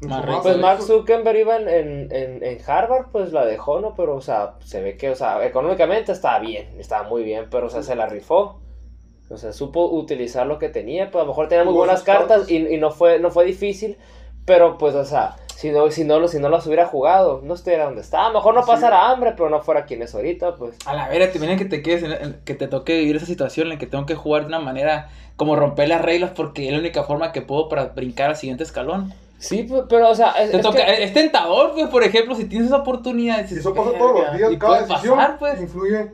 mucho 0.00 0.08
más 0.08 0.24
ricos. 0.24 0.42
Pues. 0.42 0.56
Mark 0.58 0.82
Zuckerberg 0.82 1.38
iba 1.38 1.56
en, 1.56 1.68
en, 1.68 2.12
en, 2.12 2.42
en 2.44 2.58
Harvard, 2.66 3.10
pues 3.12 3.32
la 3.32 3.44
dejó, 3.44 3.80
¿no? 3.80 3.94
Pero, 3.94 4.16
o 4.16 4.20
sea, 4.20 4.56
se 4.64 4.80
ve 4.80 4.96
que, 4.96 5.10
o 5.10 5.14
sea, 5.16 5.44
económicamente 5.46 6.12
estaba 6.12 6.38
bien, 6.38 6.78
estaba 6.78 7.08
muy 7.08 7.22
bien, 7.24 7.48
pero, 7.50 7.66
o 7.66 7.70
sea, 7.70 7.82
se 7.82 7.94
la 7.96 8.06
rifó. 8.06 8.60
O 9.30 9.36
sea, 9.36 9.52
supo 9.52 9.86
utilizar 9.90 10.46
lo 10.46 10.58
que 10.58 10.68
tenía, 10.68 11.10
pues 11.10 11.22
a 11.22 11.24
lo 11.24 11.28
mejor 11.32 11.48
tenía 11.48 11.64
muy 11.64 11.74
buenas 11.74 12.02
cartas. 12.02 12.50
y, 12.50 12.56
y 12.74 12.78
no, 12.78 12.90
fue, 12.90 13.20
no 13.20 13.30
fue 13.30 13.44
difícil, 13.44 13.96
pero 14.44 14.78
pues, 14.78 14.94
o 14.94 15.04
sea, 15.04 15.36
si 15.56 15.70
no, 15.70 15.90
si 15.90 16.04
no, 16.04 16.26
si 16.28 16.38
no 16.38 16.48
las 16.48 16.66
hubiera 16.66 16.86
jugado, 16.86 17.40
no 17.44 17.54
estuviera 17.54 17.84
donde 17.84 18.00
está. 18.00 18.24
A 18.24 18.28
lo 18.28 18.34
mejor 18.34 18.54
no 18.54 18.62
Sí. 18.62 18.68
pasara 18.68 19.10
hambre, 19.10 19.32
pero 19.36 19.50
no 19.50 19.60
fuera 19.60 19.84
quien 19.84 20.02
es 20.02 20.14
ahorita, 20.14 20.54
pues. 20.56 20.76
A 20.86 20.94
la 20.94 21.08
vera, 21.08 21.30
te 21.30 21.38
viene 21.38 21.56
que 21.56 21.66
te 21.66 21.82
quedes, 21.82 22.02
en- 22.02 22.12
en- 22.12 22.40
que 22.44 22.54
te 22.54 22.66
toque 22.66 22.98
vivir 22.98 23.16
esa 23.16 23.26
situación 23.26 23.66
en 23.66 23.74
la 23.74 23.78
que 23.78 23.86
tengo 23.86 24.06
que 24.06 24.14
jugar 24.14 24.42
de 24.42 24.48
una 24.48 24.58
manera 24.60 25.08
como 25.36 25.56
romper 25.56 25.88
las 25.88 26.02
reglas 26.02 26.32
porque 26.34 26.66
es 26.66 26.72
la 26.72 26.78
única 26.78 27.02
forma 27.04 27.32
que 27.32 27.42
puedo 27.42 27.68
para 27.68 27.86
brincar 27.86 28.30
al 28.30 28.36
siguiente 28.36 28.62
escalón. 28.64 29.12
Sí, 29.38 29.62
pues, 29.62 29.84
pero, 29.88 30.10
o 30.10 30.14
sea, 30.14 30.32
es, 30.32 30.50
Te 30.50 30.56
es 30.58 30.62
toca, 30.62 30.84
que- 30.84 31.02
es 31.04 31.14
tentador, 31.14 31.72
pues, 31.72 31.88
por 31.88 32.02
ejemplo, 32.04 32.34
si 32.34 32.44
tienes 32.44 32.66
esa 32.68 32.76
oportunidad. 32.78 33.40
Eso 33.40 33.72
pasa 33.74 33.90
todos 33.96 34.20
los 34.20 34.36
días, 34.36 34.50
cada 34.58 34.82
decisión 34.82 35.16
pasar, 35.16 35.38
pues. 35.38 35.60
influye 35.62 36.10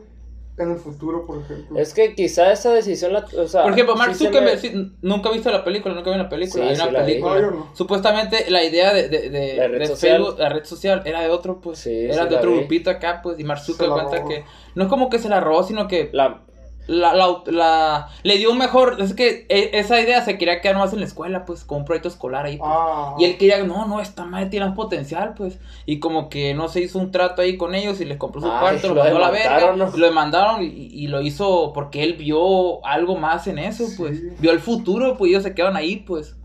en 0.57 0.71
el 0.71 0.77
futuro, 0.79 1.25
por 1.25 1.39
ejemplo. 1.41 1.77
es 1.79 1.93
que 1.93 2.15
quizá 2.15 2.51
esa 2.51 2.73
decisión, 2.73 3.13
la, 3.13 3.25
o 3.37 3.47
sea... 3.47 3.63
Por 3.63 3.73
ejemplo, 3.73 3.95
Mark 3.95 4.13
sí 4.13 4.19
se 4.19 4.25
Zuckerberg, 4.25 4.55
me- 4.55 4.59
sí, 4.59 4.91
nunca 5.01 5.29
he 5.29 5.33
visto 5.33 5.51
la 5.51 5.63
película, 5.63 5.93
nunca 5.93 6.09
vi 6.11 6.17
la 6.17 6.29
película. 6.29 6.63
Sí, 6.63 6.69
hay 6.69 6.75
sí 6.75 6.81
una 6.81 6.99
película. 6.99 7.33
No, 7.35 7.39
yo 7.41 7.51
no. 7.51 7.69
Supuestamente 7.75 8.49
la 8.49 8.63
idea 8.63 8.93
de, 8.93 9.07
de, 9.09 9.29
de, 9.29 9.55
La 9.55 9.67
red 9.67 9.79
de 9.79 9.87
social. 9.87 10.17
Facebook, 10.17 10.39
la 10.39 10.49
red 10.49 10.63
social, 10.65 11.01
era 11.05 11.21
de 11.21 11.29
otro, 11.29 11.61
pues. 11.61 11.79
Sí, 11.79 12.05
era 12.05 12.23
sí 12.23 12.29
de 12.29 12.35
otro 12.37 12.51
vi. 12.51 12.57
grupito 12.59 12.89
acá, 12.89 13.19
pues. 13.21 13.39
Y 13.39 13.43
Mark 13.43 13.61
Zuckerberg 13.61 14.07
cuenta 14.07 14.25
que 14.27 14.45
no 14.75 14.83
es 14.85 14.89
como 14.89 15.09
que 15.09 15.19
se 15.19 15.29
la 15.29 15.39
robó, 15.39 15.63
sino 15.63 15.87
que 15.87 16.09
La, 16.11 16.41
la, 16.87 17.13
la, 17.13 17.41
la- 17.47 18.07
le 18.23 18.37
dio 18.37 18.51
un 18.51 18.57
mejor. 18.57 18.97
Es 18.99 19.13
que 19.13 19.45
e- 19.49 19.71
esa 19.73 19.99
idea 20.01 20.23
se 20.23 20.37
quería 20.37 20.61
quedar 20.61 20.77
más 20.77 20.93
en 20.93 20.99
la 20.99 21.05
escuela, 21.05 21.45
pues, 21.45 21.63
con 21.63 21.79
un 21.79 21.85
proyecto 21.85 22.07
escolar 22.09 22.45
ahí. 22.45 22.57
pues. 22.57 22.69
Ah, 22.73 23.15
Y 23.19 23.25
él 23.25 23.37
quería, 23.37 23.63
no, 23.63 23.85
no, 23.87 23.99
esta 24.01 24.25
madre 24.25 24.47
tiene 24.47 24.65
más 24.65 24.75
potencial, 24.75 25.33
pues. 25.35 25.59
Y 25.85 25.99
como 25.99 26.29
que 26.29 26.53
no 26.53 26.67
se 26.69 26.81
hizo 26.81 26.97
un 26.99 27.11
trato 27.11 27.41
ahí 27.41 27.57
con 27.57 27.75
ellos 27.75 27.99
y 28.01 28.05
les 28.05 28.17
compró 28.17 28.41
su 28.41 28.51
Ay, 28.51 28.59
cuarto, 28.59 28.87
lo 28.93 29.03
mandó 29.03 29.17
a 29.17 29.19
la 29.19 29.31
verga. 29.31 29.73
y 29.75 29.97
Lo 29.99 30.05
demandaron 30.07 30.63
y, 30.63 30.67
y 30.67 31.07
lo 31.07 31.21
hizo 31.21 31.71
porque 31.73 32.03
él 32.03 32.13
vio 32.13 32.85
algo 32.85 33.15
más 33.17 33.47
en 33.47 33.59
eso, 33.59 33.85
Sí. 33.87 33.95
pues. 33.97 34.39
Vio 34.39 34.51
el 34.51 34.59
futuro, 34.59 35.17
pues 35.17 35.29
ellos 35.29 35.43
se 35.43 35.53
quedaron 35.53 35.75
ahí, 35.77 35.97
pues. 35.97 36.35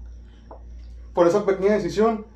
por 1.14 1.26
esa 1.28 1.44
pequeña 1.44 1.74
decisión, 1.74 2.26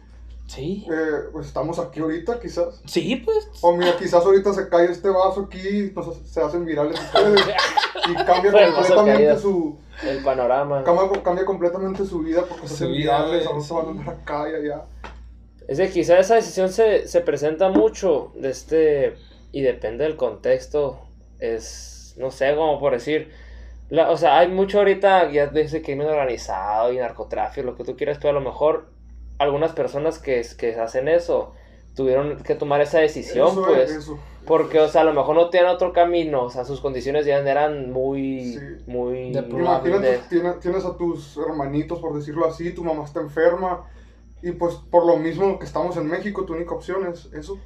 Sí. 0.46 0.86
eh, 0.88 1.28
pues 1.32 1.48
estamos 1.48 1.78
aquí 1.78 2.00
ahorita, 2.00 2.38
quizás. 2.40 2.80
Sí, 2.86 3.16
pues. 3.16 3.48
O 3.62 3.76
mira, 3.76 3.96
quizás 3.96 4.24
ahorita 4.24 4.52
se 4.52 4.68
cae 4.68 4.86
este 4.90 5.08
vaso 5.08 5.48
aquí, 5.48 5.92
nos, 5.94 6.16
se 6.18 6.40
hacen 6.40 6.64
virales 6.64 7.00
ustedes 7.00 7.40
y 8.08 8.14
cambia 8.24 8.52
completamente 8.52 9.38
su 9.38 9.78
el 10.04 10.22
panorama. 10.22 10.84
cambia, 10.84 11.22
cambia 11.22 11.44
completamente 11.44 12.04
su 12.04 12.20
vida 12.20 12.44
porque 12.48 12.68
se 12.68 12.74
hacen 12.74 12.92
vida, 12.92 13.24
virales, 13.24 13.46
ahora 13.46 13.60
se 13.60 13.74
van 13.74 13.86
a 13.86 13.90
andar 13.90 14.08
acá 14.10 14.48
y 14.50 14.54
allá. 14.54 14.84
Es 15.68 15.78
que 15.78 15.90
quizá 15.90 16.18
esa 16.18 16.36
decisión 16.36 16.68
se, 16.68 17.08
se 17.08 17.20
presenta 17.22 17.70
mucho 17.70 18.32
de 18.36 18.50
este 18.50 19.16
y 19.52 19.62
depende 19.62 20.04
del 20.04 20.16
contexto. 20.16 21.00
Es, 21.40 22.14
no 22.18 22.30
sé, 22.30 22.54
como 22.54 22.78
por 22.78 22.92
decir, 22.92 23.32
la, 23.88 24.10
o 24.10 24.16
sea, 24.16 24.38
hay 24.38 24.48
mucho 24.48 24.78
ahorita 24.78 25.30
ya 25.30 25.46
dice 25.48 25.82
crimen 25.82 26.06
organizado 26.06 26.92
y 26.92 26.98
narcotráfico, 26.98 27.66
lo 27.66 27.76
que 27.76 27.84
tú 27.84 27.96
quieras, 27.96 28.18
pero 28.18 28.30
a 28.30 28.40
lo 28.40 28.40
mejor 28.40 28.95
algunas 29.38 29.72
personas 29.72 30.18
que, 30.18 30.42
que 30.58 30.74
hacen 30.74 31.08
eso 31.08 31.52
tuvieron 31.94 32.42
que 32.42 32.54
tomar 32.54 32.80
esa 32.82 32.98
decisión, 32.98 33.48
Eso 33.48 33.64
pues. 33.64 33.90
es, 33.90 33.96
eso. 33.96 34.18
Porque, 34.46 34.78
o 34.80 34.88
sea, 34.88 35.00
a 35.00 35.04
lo 35.04 35.12
mejor 35.12 35.34
no 35.34 35.50
tienen 35.50 35.70
otro 35.70 35.92
camino, 35.92 36.44
o 36.44 36.50
sea, 36.50 36.64
sus 36.64 36.80
condiciones 36.80 37.26
ya 37.26 37.38
eran 37.38 37.90
muy, 37.90 38.52
Sí. 38.52 38.60
muy... 38.86 39.28
Imagínate, 39.36 40.20
tienes, 40.28 40.60
tienes 40.60 40.84
a 40.84 40.96
tus 40.96 41.36
hermanitos, 41.36 41.98
por 42.00 42.14
decirlo 42.14 42.46
así, 42.46 42.72
tu 42.72 42.84
mamá 42.84 43.04
está 43.04 43.20
enferma 43.20 43.84
Y 44.42 44.52
pues 44.52 44.74
por 44.76 45.06
lo 45.06 45.16
mismo 45.16 45.58
que 45.58 45.64
estamos 45.64 45.96
en 45.96 46.06
México, 46.06 46.44
tu 46.44 46.52
única 46.52 46.74
opción 46.74 47.06
es 47.06 47.32
eso. 47.32 47.58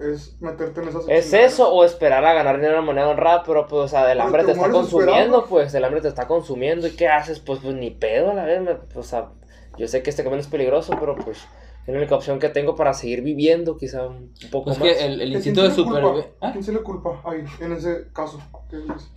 Es 0.00 0.40
meterte 0.40 0.80
en 0.82 0.88
esas 0.88 1.08
¿Es 1.08 1.32
eso 1.32 1.72
o 1.72 1.84
esperar 1.84 2.24
a 2.24 2.34
ganar 2.34 2.56
dinero 2.56 2.76
de 2.76 2.82
manera 2.86 3.08
honrada? 3.08 3.42
Pero 3.44 3.66
pues, 3.66 3.82
o 3.82 3.88
sea, 3.88 4.10
el 4.12 4.18
Pero 4.18 4.22
hambre 4.22 4.42
te 4.42 4.46
te 4.46 4.52
está 4.52 4.70
consumiendo, 4.70 5.12
esperando. 5.14 5.46
pues, 5.46 5.74
el 5.74 5.84
hambre 5.84 6.00
te 6.02 6.08
está 6.08 6.26
consumiendo. 6.28 6.86
¿Y 6.86 6.92
qué 6.96 7.08
haces? 7.08 7.40
Pues, 7.40 7.60
pues 7.60 7.74
ni 7.74 7.90
pedo, 7.90 8.32
la 8.34 8.44
verdad. 8.44 8.80
O 8.94 9.02
sea, 9.02 9.30
yo 9.78 9.88
sé 9.88 10.02
que 10.02 10.10
este 10.10 10.22
camino 10.24 10.40
es 10.40 10.46
peligroso, 10.48 10.94
pero 10.98 11.14
pues 11.16 11.38
es 11.86 11.92
la 11.92 11.98
única 11.98 12.14
opción 12.16 12.38
que 12.38 12.48
tengo 12.48 12.74
para 12.74 12.92
seguir 12.94 13.22
viviendo, 13.22 13.76
quizá 13.76 14.06
un 14.06 14.32
poco 14.50 14.70
Es 14.72 14.78
más. 14.78 14.88
que 14.88 15.04
el, 15.06 15.12
el 15.12 15.14
¿A 15.14 15.18
quién 15.24 15.34
instinto 15.36 15.62
de 15.62 15.70
supervivencia. 15.70 16.32
¿A 16.40 16.52
quién 16.52 16.64
se 16.64 16.72
le 16.72 16.80
culpa 16.80 17.20
ahí, 17.24 17.44
en 17.60 17.72
ese 17.72 18.08
caso? 18.12 18.40
¿Qué 18.68 18.76
dices? 18.78 19.10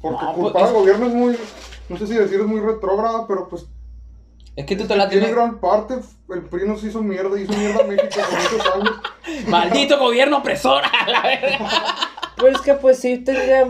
Porque 0.00 0.24
No, 0.24 0.32
culpar 0.34 0.52
pues, 0.62 0.64
al 0.64 0.74
gobierno 0.74 1.06
es 1.06 1.14
muy, 1.14 1.36
no 1.90 1.96
sé 1.98 2.06
si 2.06 2.14
decir 2.14 2.40
es 2.40 2.46
muy 2.46 2.60
retrógrada, 2.60 3.26
pero 3.26 3.48
pues 3.48 3.66
Es 4.56 4.64
que 4.64 4.76
tú 4.76 4.86
te 4.86 4.96
la 4.96 5.08
tiene 5.10 5.26
tienes. 5.26 5.36
gran 5.36 5.60
parte, 5.60 5.96
el 6.30 6.42
PRI 6.44 6.66
nos 6.66 6.82
hizo 6.84 7.02
mierda, 7.02 7.38
hizo 7.38 7.52
mierda 7.52 7.84
a 7.84 7.86
México 7.86 8.08
por 8.30 8.52
muchos 8.52 8.74
años. 8.74 9.00
¡Maldito 9.48 9.98
gobierno 9.98 10.38
opresor! 10.38 10.82
a 10.84 11.10
la 11.10 11.20
verga! 11.22 11.58
Pues 12.38 12.54
es 12.54 12.60
que 12.62 12.74
pues 12.74 12.98
sí 12.98 13.18
tendrían... 13.18 13.68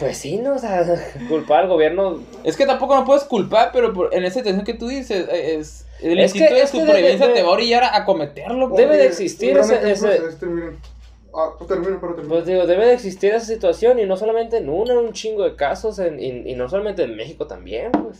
Pues 0.00 0.16
sí, 0.16 0.38
¿no? 0.38 0.54
O 0.54 0.58
sea, 0.58 0.84
culpar 1.28 1.60
al 1.64 1.68
gobierno... 1.68 2.20
Es 2.42 2.56
que 2.56 2.66
tampoco 2.66 2.94
no 2.96 3.04
puedes 3.04 3.22
culpar, 3.24 3.70
pero 3.72 3.92
por- 3.92 4.12
en 4.14 4.24
esa 4.24 4.40
situación 4.40 4.64
que 4.64 4.74
tú 4.74 4.88
dices, 4.88 5.28
eh, 5.28 5.56
es, 5.56 5.86
el 6.00 6.18
Es 6.18 6.34
instinto 6.34 6.54
de 6.54 6.60
que 6.60 6.66
debe- 6.66 6.80
supervivencia 6.86 7.26
debe- 7.26 7.34
te 7.34 7.42
va 7.42 7.48
a 7.48 7.52
orillar 7.52 7.84
a, 7.84 7.96
a 7.96 8.04
cometerlo. 8.06 8.68
pues. 8.70 8.78
Debe 8.80 8.96
de 8.96 9.06
existir 9.06 9.56
ese- 9.58 9.90
ese- 9.92 10.16
este. 10.26 10.46
Ah, 11.32 11.50
pues 11.56 11.68
termina, 11.68 11.98
pero 12.00 12.14
termina. 12.14 12.34
Pues 12.34 12.46
digo, 12.46 12.66
debe 12.66 12.86
de 12.86 12.94
existir 12.94 13.32
esa 13.34 13.44
situación 13.46 14.00
y 14.00 14.06
no 14.06 14.16
solamente 14.16 14.56
en 14.56 14.68
uno, 14.68 14.92
en 14.92 14.98
un 15.06 15.12
chingo 15.12 15.44
de 15.44 15.54
casos 15.54 15.98
en- 16.00 16.18
y, 16.18 16.50
y 16.50 16.54
no 16.56 16.68
solamente 16.68 17.02
en 17.04 17.14
México 17.14 17.46
también, 17.46 17.92
pues. 17.92 18.18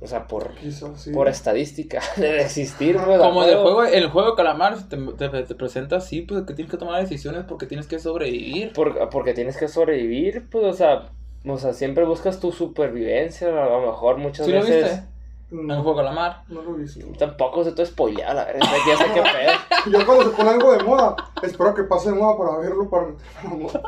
O 0.00 0.06
sea, 0.06 0.26
por, 0.26 0.54
Quizás 0.56 1.00
sí. 1.00 1.10
por 1.10 1.26
estadística 1.28 2.02
de 2.16 2.42
existir, 2.42 2.96
pues. 3.02 3.18
Como 3.18 3.44
el 3.44 3.56
juego, 3.56 3.84
el 3.84 4.08
juego 4.10 4.30
de 4.30 4.36
calamar 4.36 4.76
te, 4.88 4.96
te, 4.96 5.28
te 5.42 5.54
presenta 5.54 5.96
así, 5.96 6.22
pues 6.22 6.44
que 6.44 6.52
tienes 6.54 6.70
que 6.70 6.76
tomar 6.76 7.00
decisiones 7.00 7.44
porque 7.48 7.66
tienes 7.66 7.86
que 7.86 7.98
sobrevivir. 7.98 8.72
Por- 8.74 9.08
porque 9.08 9.32
tienes 9.32 9.56
que 9.56 9.68
sobrevivir, 9.68 10.48
pues, 10.50 10.64
o 10.64 10.72
sea, 10.74 11.10
o 11.46 11.56
sea, 11.58 11.72
siempre 11.72 12.04
buscas 12.04 12.40
tu 12.40 12.52
supervivencia, 12.52 13.48
a 13.48 13.68
lo 13.70 13.86
mejor 13.86 14.18
muchas 14.18 14.46
¿Sí 14.46 14.52
lo 14.52 14.60
veces... 14.60 15.02
En 15.50 15.66
No, 15.66 15.74
juego 15.82 16.00
de 16.00 16.04
calamar. 16.04 16.42
no 16.48 16.62
lo 16.62 16.76
he 16.76 16.82
visto. 16.82 17.06
Tampoco 17.18 17.62
se 17.64 17.72
te 17.72 17.86
spoilear, 17.86 18.34
la 18.34 18.44
verdad, 18.46 18.66
ya 18.86 18.96
sé 18.96 19.04
qué 19.14 19.22
pedo. 19.22 19.52
Ya 19.98 20.04
cuando 20.04 20.24
se 20.24 20.30
pone 20.30 20.50
algo 20.50 20.72
de 20.72 20.82
moda, 20.82 21.14
espero 21.42 21.74
que 21.74 21.84
pase 21.84 22.10
de 22.10 22.16
moda 22.16 22.36
para 22.36 22.58
verlo, 22.58 22.90
para 22.90 23.08
la 23.44 23.50
moda. 23.50 23.82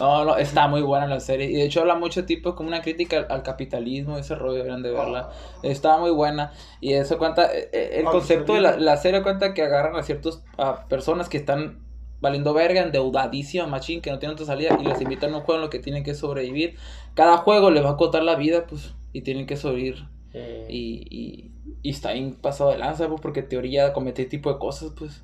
No, 0.00 0.24
no, 0.24 0.36
está 0.36 0.68
muy 0.68 0.82
buena 0.82 1.06
la 1.06 1.20
serie. 1.20 1.50
Y 1.50 1.54
de 1.54 1.64
hecho 1.64 1.80
habla 1.80 1.96
mucho 1.96 2.24
tipo 2.24 2.54
como 2.54 2.68
una 2.68 2.82
crítica 2.82 3.18
al, 3.18 3.26
al 3.30 3.42
capitalismo, 3.42 4.16
ese 4.16 4.34
rollo, 4.34 4.54
deberían 4.58 4.82
de 4.82 4.92
verla. 4.92 5.30
Está 5.62 5.98
muy 5.98 6.10
buena. 6.10 6.52
Y 6.80 6.94
eso 6.94 7.18
cuenta, 7.18 7.52
eh, 7.52 7.68
eh, 7.72 7.90
el 8.00 8.06
Al 8.06 8.12
concepto 8.12 8.54
de 8.54 8.60
la, 8.60 8.76
la 8.78 8.96
serie 8.96 9.22
cuenta 9.22 9.52
que 9.54 9.62
agarran 9.62 9.96
a 9.96 10.02
ciertas 10.02 10.42
personas 10.88 11.28
que 11.28 11.36
están 11.36 11.80
valiendo 12.20 12.54
verga, 12.54 12.82
endeudadísimas, 12.82 13.68
machín, 13.68 14.00
que 14.00 14.10
no 14.10 14.18
tienen 14.18 14.34
otra 14.34 14.46
salida, 14.46 14.76
y 14.80 14.84
les 14.84 15.00
invitan 15.00 15.34
a 15.34 15.38
un 15.38 15.42
juego 15.42 15.56
en 15.58 15.64
lo 15.64 15.70
que 15.70 15.78
tienen 15.78 16.04
que 16.04 16.14
sobrevivir. 16.14 16.76
Cada 17.14 17.38
juego 17.38 17.70
les 17.70 17.84
va 17.84 17.90
a 17.90 17.96
costar 17.96 18.22
la 18.22 18.36
vida, 18.36 18.66
pues, 18.66 18.94
y 19.12 19.22
tienen 19.22 19.46
que 19.46 19.56
sobrevivir. 19.56 20.06
Mm. 20.36 20.68
Y, 20.68 21.06
y, 21.10 21.52
y 21.82 21.90
está 21.90 22.12
bien 22.12 22.34
pasado 22.34 22.70
de 22.70 22.78
lanza, 22.78 23.08
pues, 23.08 23.20
porque 23.20 23.40
en 23.40 23.48
teoría 23.48 23.92
comete 23.92 24.22
este 24.22 24.36
tipo 24.38 24.52
de 24.52 24.58
cosas, 24.58 24.92
pues. 24.98 25.22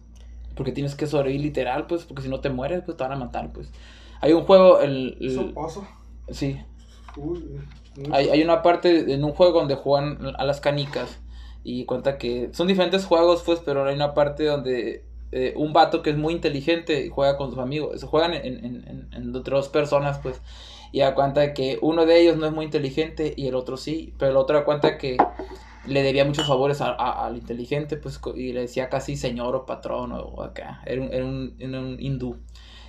Porque 0.56 0.72
tienes 0.72 0.94
que 0.94 1.06
sobrevivir 1.06 1.42
literal, 1.42 1.86
pues, 1.86 2.04
porque 2.04 2.22
si 2.22 2.28
no 2.28 2.40
te 2.40 2.50
mueres, 2.50 2.82
pues 2.84 2.96
te 2.96 3.04
van 3.04 3.12
a 3.12 3.16
matar, 3.16 3.52
pues. 3.52 3.70
Hay 4.20 4.32
un 4.32 4.44
juego, 4.44 4.80
el... 4.80 5.16
el- 5.20 5.28
Eso 5.28 5.54
pasa. 5.54 5.80
sí, 6.30 6.60
Uy, 7.16 7.42
hay, 8.10 8.28
hay 8.30 8.42
una 8.42 8.62
parte 8.62 9.12
en 9.12 9.24
un 9.24 9.32
juego 9.32 9.58
donde 9.60 9.74
juegan 9.76 10.18
a 10.36 10.44
las 10.44 10.60
canicas 10.60 11.20
y 11.64 11.84
cuenta 11.84 12.18
que 12.18 12.50
son 12.52 12.66
diferentes 12.66 13.04
juegos, 13.04 13.42
pues, 13.44 13.60
pero 13.64 13.84
hay 13.84 13.94
una 13.94 14.14
parte 14.14 14.44
donde 14.44 15.04
eh, 15.30 15.54
un 15.56 15.72
vato 15.72 16.02
que 16.02 16.10
es 16.10 16.16
muy 16.16 16.34
inteligente 16.34 17.04
y 17.04 17.08
juega 17.08 17.36
con 17.36 17.50
sus 17.50 17.58
amigos, 17.58 18.00
se 18.00 18.06
juegan 18.06 18.34
en, 18.34 18.44
en, 18.44 18.64
en, 18.64 19.08
en 19.12 19.34
entre 19.36 19.54
dos 19.54 19.68
personas, 19.68 20.18
pues, 20.22 20.40
y 20.92 21.00
da 21.00 21.14
cuenta 21.14 21.54
que 21.54 21.78
uno 21.82 22.06
de 22.06 22.20
ellos 22.20 22.36
no 22.36 22.46
es 22.46 22.52
muy 22.52 22.66
inteligente 22.66 23.34
y 23.36 23.48
el 23.48 23.54
otro 23.56 23.76
sí, 23.76 24.14
pero 24.18 24.30
el 24.32 24.36
otro 24.36 24.56
da 24.58 24.64
cuenta 24.64 24.98
que 24.98 25.16
le 25.86 26.02
debía 26.02 26.24
muchos 26.24 26.46
favores 26.46 26.80
a- 26.80 26.92
a- 26.92 27.26
al 27.26 27.36
inteligente, 27.36 27.96
pues, 27.96 28.20
y 28.36 28.52
le 28.52 28.62
decía 28.62 28.88
casi 28.88 29.16
señor 29.16 29.56
o 29.56 29.66
patrón 29.66 30.12
o 30.12 30.42
acá, 30.42 30.80
era 30.86 31.02
un, 31.02 31.12
era 31.12 31.24
un, 31.24 31.56
era 31.58 31.80
un 31.80 31.96
hindú. 32.00 32.36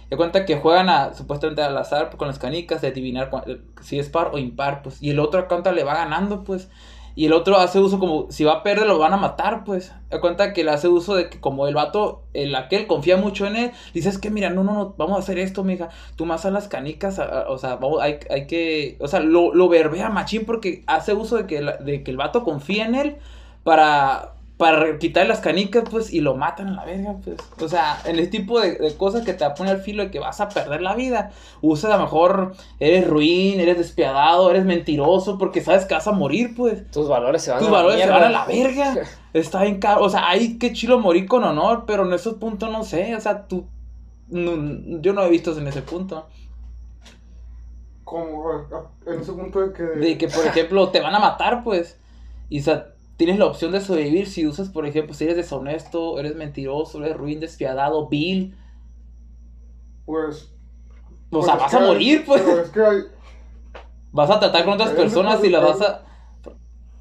De 0.09 0.17
cuenta 0.17 0.45
que 0.45 0.57
juegan 0.57 0.89
a, 0.89 1.13
supuestamente 1.15 1.63
al 1.63 1.75
azar 1.77 2.15
con 2.17 2.27
las 2.27 2.37
canicas 2.37 2.81
de 2.81 2.89
adivinar 2.89 3.31
si 3.81 3.97
es 3.97 4.09
par 4.09 4.29
o 4.33 4.37
impar, 4.37 4.83
pues. 4.83 5.01
Y 5.01 5.09
el 5.09 5.19
otro 5.19 5.47
cuenta 5.47 5.71
le 5.71 5.83
va 5.83 5.95
ganando, 5.95 6.43
pues. 6.43 6.69
Y 7.15 7.25
el 7.25 7.33
otro 7.33 7.57
hace 7.57 7.79
uso 7.79 7.99
como, 7.99 8.27
si 8.31 8.43
va 8.43 8.53
a 8.53 8.63
perder 8.63 8.87
lo 8.87 8.97
van 8.97 9.13
a 9.13 9.17
matar, 9.17 9.63
pues. 9.63 9.93
De 10.09 10.19
cuenta 10.19 10.53
que 10.53 10.63
le 10.63 10.71
hace 10.71 10.87
uso 10.87 11.15
de 11.15 11.29
que 11.29 11.39
como 11.39 11.67
el 11.67 11.75
vato, 11.75 12.23
el 12.33 12.55
aquel 12.55 12.87
confía 12.87 13.17
mucho 13.17 13.45
en 13.45 13.55
él, 13.55 13.71
dice, 13.93 14.09
es 14.09 14.17
que 14.17 14.31
mira, 14.31 14.49
no, 14.49 14.63
no, 14.63 14.73
no, 14.73 14.95
vamos 14.97 15.17
a 15.17 15.19
hacer 15.19 15.37
esto, 15.37 15.63
mija. 15.63 15.89
Tú 16.15 16.25
más 16.25 16.45
a 16.45 16.51
las 16.51 16.67
canicas, 16.67 17.19
o 17.47 17.57
sea, 17.57 17.79
hay, 18.01 18.19
hay 18.29 18.47
que, 18.47 18.97
o 18.99 19.07
sea, 19.07 19.19
lo, 19.19 19.53
lo 19.53 19.69
verbea 19.69 20.09
machín 20.09 20.45
porque 20.45 20.83
hace 20.87 21.13
uso 21.13 21.37
de 21.37 21.45
que, 21.45 21.61
de 21.61 22.03
que 22.03 22.11
el 22.11 22.17
vato 22.17 22.43
confía 22.43 22.85
en 22.85 22.95
él 22.95 23.15
para, 23.63 24.33
para 24.63 24.97
quitarle 24.97 25.27
las 25.27 25.41
canicas, 25.41 25.83
pues, 25.91 26.13
y 26.13 26.21
lo 26.21 26.35
matan 26.37 26.69
a 26.69 26.71
la 26.71 26.85
verga, 26.85 27.17
pues. 27.21 27.35
O 27.61 27.67
sea, 27.67 27.99
en 28.05 28.17
el 28.17 28.29
tipo 28.29 28.61
de, 28.61 28.75
de 28.77 28.95
cosas 28.95 29.25
que 29.25 29.33
te 29.33 29.49
pone 29.49 29.71
al 29.71 29.81
filo 29.81 30.03
de 30.03 30.09
que 30.09 30.19
vas 30.19 30.39
a 30.39 30.47
perder 30.47 30.81
la 30.81 30.95
vida. 30.95 31.31
Usas 31.59 31.91
a 31.91 31.97
lo 31.97 32.03
mejor, 32.03 32.53
eres 32.79 33.05
ruin, 33.05 33.59
eres 33.59 33.77
despiadado, 33.77 34.49
eres 34.49 34.63
mentiroso, 34.63 35.37
porque 35.37 35.59
sabes 35.59 35.83
que 35.83 35.95
vas 35.95 36.07
a 36.07 36.13
morir, 36.13 36.53
pues. 36.55 36.89
Tus 36.91 37.09
valores 37.09 37.41
se 37.41 37.51
van 37.51 37.59
Tus 37.59 37.67
a 37.67 37.71
la 37.71 37.77
valores 37.77 38.01
se 38.01 38.09
van 38.09 38.23
a 38.23 38.29
la 38.29 38.45
verga. 38.45 38.95
Está 39.33 39.63
bien 39.63 39.79
caro. 39.79 40.01
O 40.01 40.09
sea, 40.09 40.29
hay 40.29 40.57
que 40.57 40.71
chilo 40.71 40.97
morir 40.99 41.27
con 41.27 41.43
honor, 41.43 41.83
pero 41.85 42.05
en 42.05 42.13
esos 42.13 42.35
puntos 42.35 42.71
no 42.71 42.85
sé. 42.85 43.13
O 43.17 43.19
sea, 43.19 43.45
tú. 43.47 43.67
no- 44.29 45.01
yo 45.01 45.11
no 45.11 45.23
he 45.23 45.29
visto 45.29 45.57
en 45.57 45.67
ese 45.67 45.81
punto. 45.81 46.27
Como 48.05 48.67
en 49.05 49.19
ese 49.19 49.33
punto 49.33 49.59
de 49.59 49.73
que. 49.73 49.83
De 49.83 50.17
que, 50.17 50.27
por 50.29 50.45
ejemplo, 50.45 50.89
te 50.89 51.01
van 51.01 51.15
a 51.15 51.19
matar, 51.19 51.63
pues. 51.63 51.99
Y 52.49 52.59
o 52.59 52.63
sea, 52.63 52.92
tienes 53.17 53.39
la 53.39 53.45
opción 53.45 53.71
de 53.71 53.81
sobrevivir 53.81 54.27
si 54.27 54.47
usas, 54.47 54.69
por 54.69 54.85
ejemplo, 54.85 55.13
si 55.13 55.23
eres 55.25 55.37
deshonesto, 55.37 56.19
eres 56.19 56.35
mentiroso, 56.35 57.03
eres 57.03 57.17
ruin, 57.17 57.39
despiadado, 57.39 58.07
vil. 58.07 58.57
Pues. 60.05 60.53
O 61.29 61.39
pues 61.39 61.45
sea, 61.45 61.55
vas 61.55 61.73
a 61.73 61.79
hay- 61.79 61.87
morir, 61.87 62.23
pues. 62.25 62.41
Pero 62.41 62.61
es 62.61 62.69
que 62.69 62.81
hay. 62.81 62.97
Vas 64.11 64.29
a 64.29 64.39
tratar 64.39 64.63
con 64.65 64.73
otras 64.73 64.91
personas 64.91 65.37
pues, 65.37 65.49
y 65.49 65.51
las 65.51 65.63
vas 65.63 65.81
a. 65.81 66.03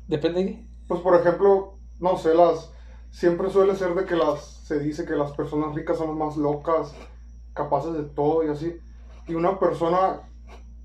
Depende 0.07 0.45
de 0.45 0.47
qué. 0.47 0.67
Pues 0.89 1.01
por 1.01 1.15
ejemplo, 1.21 1.79
no 1.99 2.17
sé, 2.17 2.35
las. 2.35 2.73
Siempre 3.11 3.51
suele 3.51 3.77
ser 3.77 3.95
de 3.95 4.07
que 4.07 4.17
las. 4.17 4.41
Se 4.43 4.79
dice 4.79 5.05
que 5.05 5.15
las 5.15 5.33
personas 5.33 5.75
ricas 5.75 5.99
son 5.99 6.09
las 6.09 6.17
más 6.17 6.37
locas, 6.37 6.95
capaces 7.53 7.93
de 7.93 8.05
todo 8.05 8.45
y 8.45 8.49
así. 8.49 8.79
Y 9.29 9.35
una 9.35 9.59
persona 9.59 10.23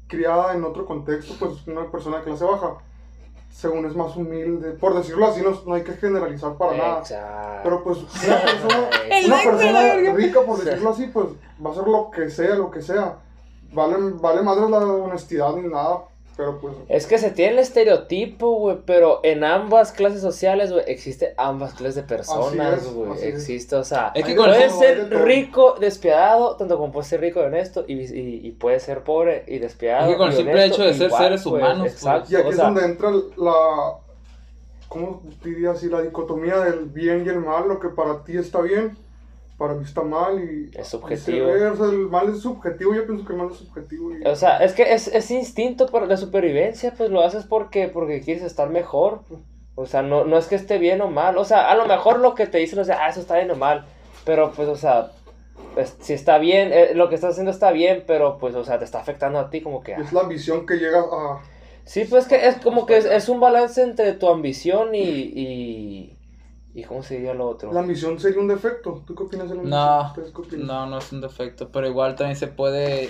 criada 0.07 0.53
en 0.53 0.63
otro 0.63 0.85
contexto, 0.85 1.35
pues 1.39 1.65
una 1.67 1.89
persona 1.89 2.17
de 2.17 2.23
clase 2.23 2.43
baja, 2.43 2.77
según 3.57 3.87
es 3.87 3.95
más 3.95 4.15
humilde. 4.15 4.71
Por 4.73 4.95
decirlo 4.95 5.25
así, 5.25 5.41
no, 5.41 5.49
no 5.65 5.73
hay 5.73 5.83
que 5.83 5.93
generalizar 5.93 6.55
para 6.57 6.77
nada. 6.77 7.61
Pero 7.63 7.83
pues 7.83 7.97
una 7.97 8.41
persona, 8.41 8.89
una 9.25 9.43
persona 9.43 10.13
rica, 10.13 10.41
por 10.41 10.63
decirlo 10.63 10.89
así, 10.91 11.07
pues 11.07 11.25
va 11.65 11.69
a 11.69 11.73
hacer 11.73 11.87
lo 11.87 12.11
que 12.11 12.29
sea, 12.29 12.55
lo 12.55 12.69
que 12.69 12.83
sea. 12.83 13.17
Vale, 13.73 13.95
vale 14.21 14.43
madre 14.43 14.69
la 14.69 14.77
honestidad 14.77 15.55
ni 15.55 15.67
nada, 15.67 16.03
pero 16.37 16.59
pues 16.59 16.75
Es 16.87 17.07
que 17.07 17.17
se 17.17 17.31
tiene 17.31 17.53
el 17.53 17.59
estereotipo, 17.59 18.57
güey, 18.57 18.77
pero 18.85 19.21
en 19.23 19.43
ambas 19.43 19.91
clases 19.91 20.21
sociales, 20.21 20.71
güey, 20.71 20.83
existe 20.87 21.33
ambas 21.35 21.73
clases 21.73 21.95
de 21.95 22.03
personas, 22.03 22.85
güey. 22.93 23.23
Existe, 23.23 23.75
o 23.75 23.83
sea, 23.83 24.11
Es 24.13 24.23
que 24.23 24.31
Hay 24.31 24.37
con 24.37 24.51
de 24.51 24.55
puedes 24.55 24.71
todo, 24.71 24.81
hay 24.81 24.87
ser 24.87 25.09
de 25.09 25.17
rico, 25.23 25.75
despiadado, 25.79 26.55
tanto 26.55 26.77
como 26.77 26.91
puedes 26.91 27.07
ser 27.07 27.21
rico 27.21 27.41
y 27.41 27.43
honesto, 27.43 27.85
y, 27.87 27.93
y, 27.93 28.47
y 28.47 28.51
puedes 28.51 28.83
ser 28.83 29.03
pobre 29.03 29.45
y 29.47 29.57
despiadado. 29.57 30.05
Es 30.05 30.11
que 30.11 30.17
con 30.17 30.27
el 30.27 30.33
y 30.33 30.37
simple 30.37 30.53
honesto, 30.53 30.75
hecho 30.75 30.83
de 30.83 30.93
ser 30.93 31.07
igual, 31.07 31.23
seres 31.23 31.45
humanos, 31.45 31.79
pues. 31.79 31.93
Exacto, 31.93 32.31
Y 32.31 32.35
aquí 32.35 32.47
o 32.47 32.51
es 32.51 32.57
donde 32.57 32.85
entra 32.85 33.11
la, 33.35 33.97
¿cómo 34.87 35.23
diría 35.43 35.71
así? 35.71 35.89
La 35.89 36.01
dicotomía 36.01 36.59
del 36.59 36.85
bien 36.85 37.25
y 37.25 37.29
el 37.29 37.39
mal, 37.39 37.67
lo 37.67 37.79
que 37.79 37.89
para 37.89 38.23
ti 38.23 38.37
está 38.37 38.61
bien, 38.61 38.95
para 39.57 39.73
mí 39.73 39.83
está 39.83 40.03
mal 40.03 40.39
y... 40.39 40.71
Es 40.77 40.87
subjetivo. 40.89 41.47
viceversa, 41.47 41.85
el 41.85 42.07
mal 42.07 42.29
es 42.29 42.41
subjetivo, 42.41 42.93
yo 42.93 43.05
pienso 43.05 43.25
que 43.25 43.33
el 43.33 43.39
mal 43.39 43.49
es 43.51 43.57
subjetivo 43.57 44.15
y... 44.15 44.25
O 44.25 44.35
sea, 44.35 44.57
es 44.57 44.73
que 44.73 44.93
es, 44.93 45.07
es 45.07 45.31
instinto 45.31 45.87
por 45.87 46.07
la 46.07 46.17
supervivencia, 46.17 46.93
pues 46.95 47.09
lo 47.09 47.21
haces 47.21 47.45
porque, 47.45 47.87
porque 47.87 48.21
quieres 48.21 48.43
estar 48.43 48.69
mejor. 48.69 49.21
O 49.73 49.85
sea, 49.85 50.01
no, 50.01 50.25
no 50.25 50.37
es 50.37 50.47
que 50.47 50.55
esté 50.55 50.77
bien 50.77 51.01
o 51.01 51.07
mal. 51.07 51.37
O 51.37 51.45
sea, 51.45 51.69
a 51.71 51.75
lo 51.75 51.85
mejor 51.85 52.19
lo 52.19 52.35
que 52.35 52.45
te 52.47 52.59
dicen, 52.59 52.79
o 52.79 52.85
sea, 52.85 53.05
ah, 53.05 53.09
eso 53.09 53.19
está 53.19 53.35
bien 53.35 53.51
o 53.51 53.55
mal. 53.55 53.85
Pero 54.25 54.51
pues, 54.51 54.67
o 54.67 54.75
sea, 54.75 55.11
pues, 55.73 55.95
si 56.01 56.13
está 56.13 56.37
bien, 56.37 56.71
eh, 56.71 56.91
lo 56.93 57.09
que 57.09 57.15
estás 57.15 57.31
haciendo 57.31 57.51
está 57.51 57.71
bien, 57.71 58.03
pero 58.05 58.37
pues, 58.37 58.55
o 58.55 58.63
sea, 58.63 58.77
te 58.77 58.85
está 58.85 58.99
afectando 58.99 59.39
a 59.39 59.49
ti 59.49 59.61
como 59.61 59.81
que... 59.81 59.95
ah. 59.95 60.01
es 60.01 60.13
la 60.13 60.21
ambición 60.21 60.65
que 60.65 60.75
llega 60.75 60.99
a... 60.99 61.41
Sí, 61.85 62.05
pues 62.09 62.27
que 62.27 62.47
es 62.47 62.57
como 62.57 62.85
que 62.85 62.97
es, 62.97 63.05
es 63.05 63.29
un 63.29 63.39
balance 63.39 63.81
entre 63.81 64.13
tu 64.13 64.27
ambición 64.29 64.93
y... 64.93 64.99
y... 64.99 66.16
¿Y 66.77 66.83
cómo 66.83 67.01
se 67.01 67.15
diría 67.15 67.33
lo 67.33 67.47
otro? 67.49 67.73
La 67.73 67.79
ambición 67.79 68.19
sería 68.19 68.39
un 68.39 68.47
defecto. 68.47 69.01
¿Tú 69.07 69.15
qué 69.15 69.23
opinas 69.23 69.49
de 69.49 69.55
la? 69.55 69.63
No, 69.63 70.07
¿Ustedes 70.09 70.31
qué 70.31 70.41
opinan? 70.41 70.67
no, 70.67 70.85
no 70.85 70.99
es 70.99 71.11
un 71.11 71.21
defecto, 71.21 71.71
pero 71.71 71.87
igual 71.87 72.15
también 72.15 72.37
se 72.37 72.45
puede... 72.45 73.09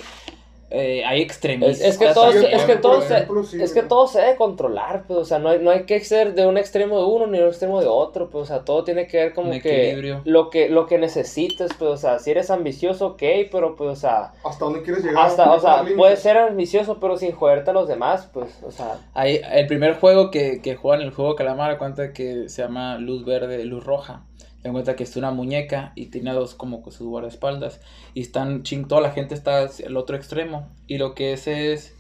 eh, 0.69 1.05
hay 1.05 1.21
extremistas. 1.21 1.79
Es, 1.79 1.97
que 1.97 2.07
todo, 2.13 2.31
es 2.31 2.63
que 2.65 2.75
todo, 2.75 3.01
se, 3.01 3.15
ejemplo, 3.15 3.43
sí, 3.43 3.61
es 3.61 3.71
que 3.71 3.79
güey. 3.81 3.89
todo 3.89 4.07
se 4.07 4.19
debe 4.19 4.35
controlar, 4.35 5.05
pues, 5.07 5.19
o 5.19 5.25
sea, 5.25 5.39
no 5.39 5.49
hay, 5.49 5.59
no 5.59 5.71
hay 5.71 5.85
que 5.85 5.99
ser 6.01 6.33
de 6.35 6.45
un 6.45 6.57
extremo 6.57 6.97
de 6.99 7.05
uno 7.05 7.27
ni 7.27 7.37
de 7.37 7.45
un 7.45 7.49
extremo 7.49 7.79
de 7.79 7.87
otro, 7.87 8.29
pues, 8.29 8.43
o 8.43 8.45
sea, 8.45 8.65
todo 8.65 8.83
tiene 8.83 9.07
que 9.07 9.17
ver 9.17 9.33
como 9.33 9.51
Un 9.51 9.59
que 9.61 9.91
equilibrio. 9.91 10.21
lo 10.25 10.49
que 10.49 10.67
lo 10.67 10.85
que 10.85 10.97
necesites, 10.97 11.71
pues, 11.79 11.91
o 11.91 11.97
sea, 11.97 12.19
si 12.19 12.31
eres 12.31 12.51
ambicioso, 12.51 13.07
ok, 13.07 13.23
pero 13.49 13.75
pues, 13.77 13.91
o 13.91 13.95
sea, 13.95 14.33
¿Hasta 14.43 14.65
dónde 14.65 14.81
quieres 14.81 15.05
llegar? 15.05 15.25
hasta, 15.25 15.53
o 15.53 15.59
sea, 15.59 15.85
puedes 15.95 16.19
ser 16.19 16.37
ambicioso, 16.37 16.99
pero 16.99 17.15
sin 17.15 17.31
joderte 17.31 17.69
a 17.69 17.73
los 17.73 17.87
demás, 17.87 18.29
pues, 18.33 18.61
o 18.63 18.71
sea, 18.71 18.99
Hay, 19.13 19.39
el 19.49 19.67
primer 19.67 19.95
juego 19.99 20.31
que, 20.31 20.61
que 20.61 20.75
juegan 20.75 21.01
el 21.01 21.11
juego 21.11 21.35
Calamar 21.35 21.77
cuenta 21.77 22.11
que 22.11 22.49
se 22.49 22.61
llama 22.61 22.97
luz 22.97 23.23
verde, 23.25 23.63
luz 23.63 23.85
roja. 23.85 24.23
Se 24.63 24.71
cuenta 24.71 24.95
que 24.95 25.03
es 25.03 25.15
una 25.15 25.31
muñeca 25.31 25.93
y 25.95 26.07
tiene 26.07 26.33
dos 26.33 26.55
como 26.55 26.83
que 26.83 26.91
sus 26.91 27.07
guardaespaldas. 27.07 27.79
Y 28.13 28.21
están 28.21 28.63
ching, 28.63 28.87
toda 28.87 29.01
la 29.01 29.11
gente 29.11 29.33
está 29.35 29.67
el 29.79 29.95
otro 29.97 30.15
extremo. 30.17 30.67
Y 30.87 30.97
lo 30.97 31.15
que 31.15 31.33
es 31.33 31.47
es. 31.47 31.95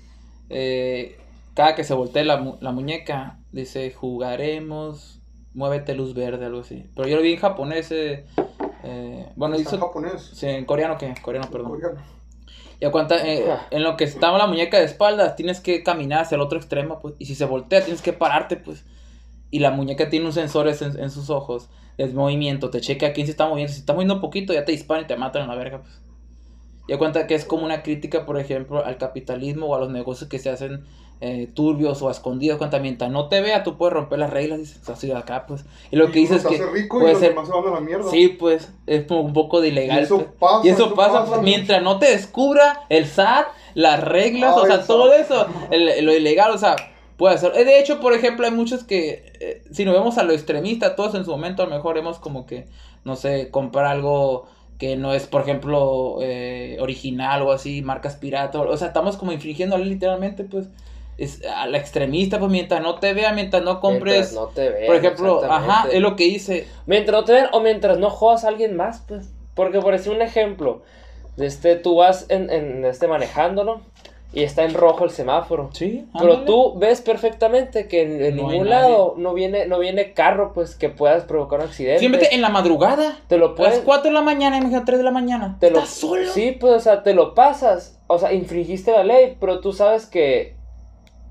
eh, 0.49 1.17
cada 1.53 1.73
que 1.75 1.83
se 1.83 1.93
voltee 1.95 2.23
la, 2.23 2.57
la 2.61 2.71
muñeca, 2.71 3.39
dice 3.51 3.91
jugaremos. 3.91 5.19
Muévete 5.53 5.95
luz 5.95 6.13
verde, 6.13 6.45
algo 6.45 6.59
así. 6.61 6.85
Pero 6.95 7.07
yo 7.07 7.15
lo 7.17 7.21
vi 7.23 7.33
en 7.33 7.39
japonés. 7.39 7.91
eh, 7.91 8.25
eh, 8.83 9.27
bueno, 9.35 9.55
Está 9.55 9.71
en 9.71 9.75
hizo. 9.75 9.85
japonés. 9.87 10.21
sí, 10.33 10.45
en 10.47 10.65
coreano, 10.65 10.97
¿qué? 10.97 11.13
Coreano, 11.21 11.49
perdón. 11.49 11.71
Coreano. 11.71 12.01
Y 12.79 12.85
a 12.85 12.91
cuenta, 12.91 13.15
eh, 13.27 13.43
en 13.71 13.81
lo 13.83 13.97
que 13.97 14.03
estaba 14.03 14.37
la 14.37 14.45
muñeca 14.45 14.77
de 14.77 14.85
espaldas, 14.85 15.35
tienes 15.35 15.59
que 15.61 15.81
caminar 15.83 16.21
hacia 16.21 16.35
el 16.35 16.41
otro 16.41 16.59
extremo, 16.59 16.99
pues. 16.99 17.15
Y 17.17 17.25
si 17.25 17.33
se 17.35 17.45
voltea, 17.45 17.83
tienes 17.83 18.03
que 18.03 18.13
pararte, 18.13 18.55
pues. 18.57 18.85
Y 19.49 19.59
la 19.59 19.71
muñeca 19.71 20.09
tiene 20.09 20.27
un 20.27 20.33
sensor 20.33 20.67
en, 20.67 20.75
en 20.99 21.09
sus 21.09 21.29
ojos. 21.31 21.69
El 21.97 22.13
movimiento, 22.13 22.69
te 22.69 22.79
checa 22.81 23.11
quién 23.13 23.25
se 23.27 23.31
está 23.31 23.47
moviendo. 23.47 23.73
Si 23.73 23.79
está 23.79 23.93
moviendo 23.93 24.15
un 24.15 24.21
poquito, 24.21 24.53
ya 24.53 24.65
te 24.65 24.71
disparan 24.71 25.05
y 25.05 25.07
te 25.07 25.15
matan 25.15 25.43
a 25.43 25.47
la 25.47 25.55
verga, 25.55 25.79
pues. 25.81 25.99
Y 26.87 26.93
a 26.93 26.97
cuenta 26.97 27.27
que 27.27 27.35
es 27.35 27.43
como 27.43 27.65
una 27.65 27.83
crítica, 27.83 28.25
por 28.25 28.39
ejemplo, 28.39 28.85
al 28.85 28.97
capitalismo 28.97 29.65
o 29.67 29.75
a 29.75 29.79
los 29.79 29.89
negocios 29.89 30.29
que 30.29 30.39
se 30.39 30.49
hacen 30.49 30.85
eh, 31.19 31.49
turbios 31.53 32.01
o 32.03 32.07
a 32.09 32.11
escondidos. 32.11 32.59
Cuenta, 32.59 32.79
mientras 32.79 33.09
no 33.11 33.27
te 33.27 33.41
vea, 33.41 33.63
tú 33.63 33.75
puedes 33.77 33.93
romper 33.93 34.19
las 34.19 34.29
reglas, 34.29 34.59
dices, 34.59 34.87
así 34.87 35.07
de 35.07 35.15
acá, 35.15 35.45
pues. 35.47 35.65
Y 35.91 35.95
lo 35.97 36.11
que 36.11 36.19
Y 36.19 36.21
dices 36.21 36.45
uno 36.45 36.53
es 36.53 36.61
que. 36.61 36.65
rico 36.67 36.97
y 36.97 37.01
puede 37.01 37.13
los 37.13 37.19
ser- 37.19 37.29
demás 37.31 37.47
se 37.47 37.53
van 37.53 37.67
a 37.67 37.71
la 37.71 37.79
mierda. 37.81 38.09
Sí, 38.11 38.29
pues, 38.29 38.71
es 38.85 39.05
como 39.05 39.21
un 39.21 39.33
poco 39.33 39.59
de 39.59 39.69
ilegal. 39.69 39.99
Y 39.99 40.03
eso 40.03 40.15
pues. 40.17 40.29
pasa, 40.39 40.61
Y 40.67 40.69
eso 40.69 40.85
eso 40.85 40.95
pasa, 40.95 41.25
pasa. 41.25 41.41
mientras 41.41 41.81
no 41.81 41.97
te 41.99 42.05
descubra 42.11 42.85
el 42.89 43.05
SAT, 43.07 43.47
las 43.73 44.01
reglas, 44.03 44.55
o 44.55 44.65
sea, 44.65 44.85
todo 44.85 45.09
SAT. 45.11 45.19
eso, 45.21 45.45
el- 45.71 46.05
lo 46.05 46.13
ilegal, 46.13 46.51
o 46.51 46.57
sea, 46.59 46.75
puede 47.17 47.37
ser. 47.37 47.51
Eh, 47.55 47.65
De 47.65 47.79
hecho, 47.79 47.99
por 47.99 48.13
ejemplo, 48.13 48.45
hay 48.45 48.51
muchos 48.51 48.83
que, 48.83 49.33
eh, 49.39 49.63
si 49.71 49.85
nos 49.85 49.93
vemos 49.93 50.17
a 50.17 50.23
lo 50.23 50.33
extremista, 50.33 50.95
todos 50.95 51.15
en 51.15 51.25
su 51.25 51.31
momento 51.31 51.63
a 51.63 51.65
lo 51.65 51.75
mejor 51.75 51.97
hemos 51.97 52.19
como 52.19 52.45
que, 52.45 52.67
no 53.03 53.15
sé, 53.15 53.49
comprar 53.51 53.85
algo 53.85 54.47
que 54.77 54.95
no 54.95 55.13
es, 55.13 55.25
por 55.25 55.41
ejemplo, 55.41 56.19
eh, 56.21 56.77
original 56.79 57.41
o 57.41 57.51
así, 57.51 57.81
marcas 57.81 58.15
pirata, 58.15 58.61
o 58.61 58.77
sea, 58.77 58.89
estamos 58.89 59.17
como 59.17 59.31
infringiendo 59.31 59.77
literalmente, 59.77 60.43
pues, 60.43 60.69
es 61.17 61.43
a 61.45 61.65
la 61.65 61.79
extremista, 61.79 62.37
pues, 62.37 62.51
mientras 62.51 62.81
no 62.81 62.95
te 62.99 63.13
vea, 63.13 63.33
mientras 63.33 63.63
no 63.63 63.79
compres... 63.79 64.33
mientras 64.33 64.33
no 64.33 64.47
te 64.49 64.69
vean, 64.69 64.85
por 64.85 64.95
ejemplo, 64.95 65.43
ajá, 65.51 65.87
es 65.91 65.99
lo 65.99 66.15
que 66.15 66.25
hice. 66.25 66.67
Mientras 66.85 67.19
no 67.19 67.25
te 67.25 67.33
vean 67.33 67.49
o 67.53 67.59
mientras 67.59 67.97
no 67.97 68.11
jodas 68.11 68.43
a 68.43 68.49
alguien 68.49 68.75
más, 68.75 69.03
pues. 69.07 69.29
Porque 69.55 69.79
por 69.79 69.93
decir 69.93 70.11
un 70.11 70.21
ejemplo, 70.21 70.83
este, 71.37 71.75
tú 71.75 71.95
vas 71.95 72.27
en, 72.29 72.51
en 72.51 72.85
este 72.85 73.07
manejándolo 73.07 73.81
y 74.33 74.43
está 74.43 74.63
en 74.65 74.73
rojo 74.73 75.05
el 75.05 75.09
semáforo. 75.09 75.69
Sí, 75.73 76.05
Pero 76.19 76.41
tú 76.41 76.73
ves 76.77 77.01
perfectamente 77.01 77.87
que 77.87 78.01
en, 78.03 78.11
en 78.23 78.35
No 78.35 78.43
hay 78.43 78.51
ningún 78.51 78.69
lado 78.69 79.13
no 79.17 79.33
viene, 79.33 79.65
no 79.67 79.79
viene 79.79 80.13
carro, 80.13 80.51
pues, 80.53 80.75
que 80.75 80.89
puedas 80.89 81.23
provocar 81.23 81.59
un 81.59 81.65
accidente. 81.67 81.99
Siempre 81.99 82.27
en 82.31 82.41
la 82.41 82.49
madrugada. 82.49 83.17
te 83.27 83.37
lo 83.37 83.45
A 83.45 83.49
las 83.49 83.57
puedes... 83.57 83.79
4 83.79 84.09
de 84.09 84.13
la 84.13 84.21
mañana, 84.21 84.57
imagínate 84.57 84.85
3 84.87 84.97
de 84.99 85.03
la 85.05 85.11
mañana. 85.11 85.57
Te 85.59 85.71
lo, 85.71 85.77
¿Estás 85.79 85.93
solo? 85.95 86.31
Sí, 86.31 86.51
pues, 86.59 86.73
o 86.73 86.79
sea, 86.79 87.03
te 87.03 87.13
lo 87.13 87.33
pasas. 87.33 87.99
O 88.07 88.19
sea, 88.19 88.33
infringiste 88.33 88.91
la 88.91 89.03
ley, 89.03 89.37
pero 89.39 89.59
tú 89.61 89.71
sabes 89.73 90.05
que... 90.05 90.55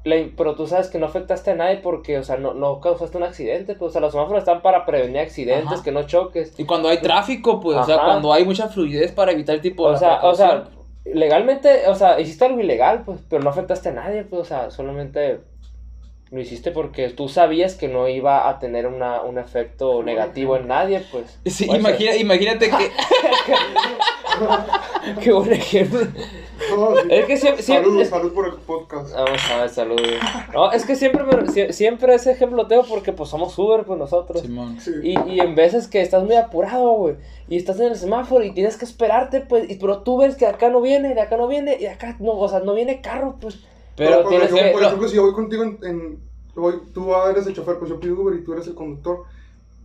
la- 0.04 0.28
pero 0.36 0.54
tú 0.54 0.66
sabes 0.66 0.88
que 0.88 0.98
no 0.98 1.06
afectaste 1.06 1.50
a 1.50 1.54
nadie 1.54 1.76
porque, 1.76 2.18
o 2.18 2.24
sea, 2.24 2.36
no, 2.38 2.54
no 2.54 2.80
causaste 2.80 3.16
un 3.18 3.24
accidente. 3.24 3.74
Pues, 3.74 3.90
o 3.90 3.92
sea, 3.92 4.00
los 4.00 4.12
semáforos 4.12 4.38
están 4.40 4.62
para 4.62 4.86
prevenir 4.86 5.18
accidentes, 5.18 5.72
Ajá. 5.72 5.82
que 5.84 5.92
no 5.92 6.04
choques. 6.04 6.54
Y 6.58 6.64
cuando 6.64 6.88
hay 6.88 6.98
tráfico, 7.02 7.60
pues, 7.60 7.76
o 7.76 7.84
sea, 7.84 7.98
cuando 7.98 8.32
hay 8.32 8.44
mucha 8.44 8.68
fluidez 8.68 9.12
para 9.12 9.32
evitar 9.32 9.54
el 9.56 9.60
tipo 9.60 9.86
de 9.88 9.94
O 9.96 9.98
sea, 9.98 10.20
o 10.24 10.34
sea. 10.34 10.64
Legalmente, 11.14 11.88
o 11.88 11.94
sea, 11.94 12.20
hiciste 12.20 12.44
algo 12.44 12.60
ilegal, 12.60 13.02
pues, 13.04 13.20
pero 13.28 13.42
no 13.42 13.50
afectaste 13.50 13.90
a 13.90 13.92
nadie, 13.92 14.24
pues, 14.24 14.42
o 14.42 14.44
sea, 14.44 14.70
solamente 14.70 15.40
lo 16.36 16.42
hiciste 16.42 16.70
porque 16.70 17.08
tú 17.10 17.28
sabías 17.28 17.74
que 17.74 17.88
no 17.88 18.08
iba 18.08 18.48
a 18.48 18.58
tener 18.60 18.86
una, 18.86 19.22
un 19.22 19.38
efecto 19.38 20.02
negativo 20.02 20.56
en 20.56 20.68
nadie, 20.68 21.02
pues. 21.10 21.38
Sí, 21.46 21.64
imagina- 21.64 22.14
imagínate 22.14 22.68
que. 22.70 22.90
Qué 25.22 25.32
buen 25.32 25.52
ejemplo. 25.52 26.00
No, 26.76 26.96
sí. 26.96 27.02
Es 27.10 27.24
que 27.26 27.36
siempre, 27.36 27.62
siempre, 27.62 27.86
Salud, 27.88 28.02
es- 28.02 28.08
salud 28.10 28.34
por 28.34 28.46
el 28.46 28.54
podcast. 28.54 29.14
Vamos 29.14 29.50
a 29.50 29.56
ver, 29.60 29.68
salud. 29.70 30.00
No, 30.52 30.72
es 30.72 30.84
que 30.84 30.94
siempre, 30.96 31.24
me- 31.24 31.32
sie- 31.46 31.72
siempre 31.72 32.14
ese 32.14 32.32
ejemplo 32.32 32.66
tengo 32.66 32.84
porque 32.84 33.12
pues 33.12 33.30
somos 33.30 33.56
Uber, 33.58 33.84
pues 33.84 33.98
nosotros. 33.98 34.42
Simón. 34.42 34.78
Sí. 34.80 34.92
Y, 35.02 35.18
y 35.30 35.40
en 35.40 35.54
veces 35.54 35.88
que 35.88 36.00
estás 36.02 36.22
muy 36.24 36.36
apurado, 36.36 36.90
güey, 36.92 37.14
y 37.48 37.56
estás 37.56 37.78
en 37.80 37.86
el 37.86 37.96
semáforo 37.96 38.44
y 38.44 38.50
tienes 38.52 38.76
que 38.76 38.84
esperarte, 38.84 39.40
pues, 39.40 39.70
y, 39.70 39.76
pero 39.76 39.98
tú 40.02 40.18
ves 40.18 40.36
que 40.36 40.46
acá 40.46 40.68
no 40.68 40.80
viene, 40.80 41.14
de 41.14 41.20
acá 41.20 41.36
no 41.36 41.46
viene, 41.48 41.76
y 41.76 41.82
de 41.84 41.88
acá 41.90 42.16
no, 42.18 42.32
o 42.32 42.48
sea, 42.48 42.60
no 42.60 42.74
viene 42.74 43.00
carro, 43.00 43.36
pues. 43.40 43.58
Pero 43.96 44.18
Pero 44.18 44.28
tienes 44.28 44.50
yo, 44.50 44.56
que- 44.56 44.70
por 44.72 44.80
lo- 44.80 44.86
ejemplo, 44.88 45.08
si 45.08 45.16
yo 45.16 45.22
voy 45.22 45.32
contigo 45.32 45.62
en, 45.64 45.78
en- 45.82 46.18
voy- 46.54 46.80
tú 46.92 47.14
eres 47.14 47.46
el 47.46 47.54
chofer, 47.54 47.78
pues 47.78 47.90
yo 47.90 47.98
pido 47.98 48.20
Uber 48.20 48.34
y 48.38 48.44
tú 48.44 48.52
eres 48.52 48.66
el 48.66 48.74
conductor. 48.74 49.24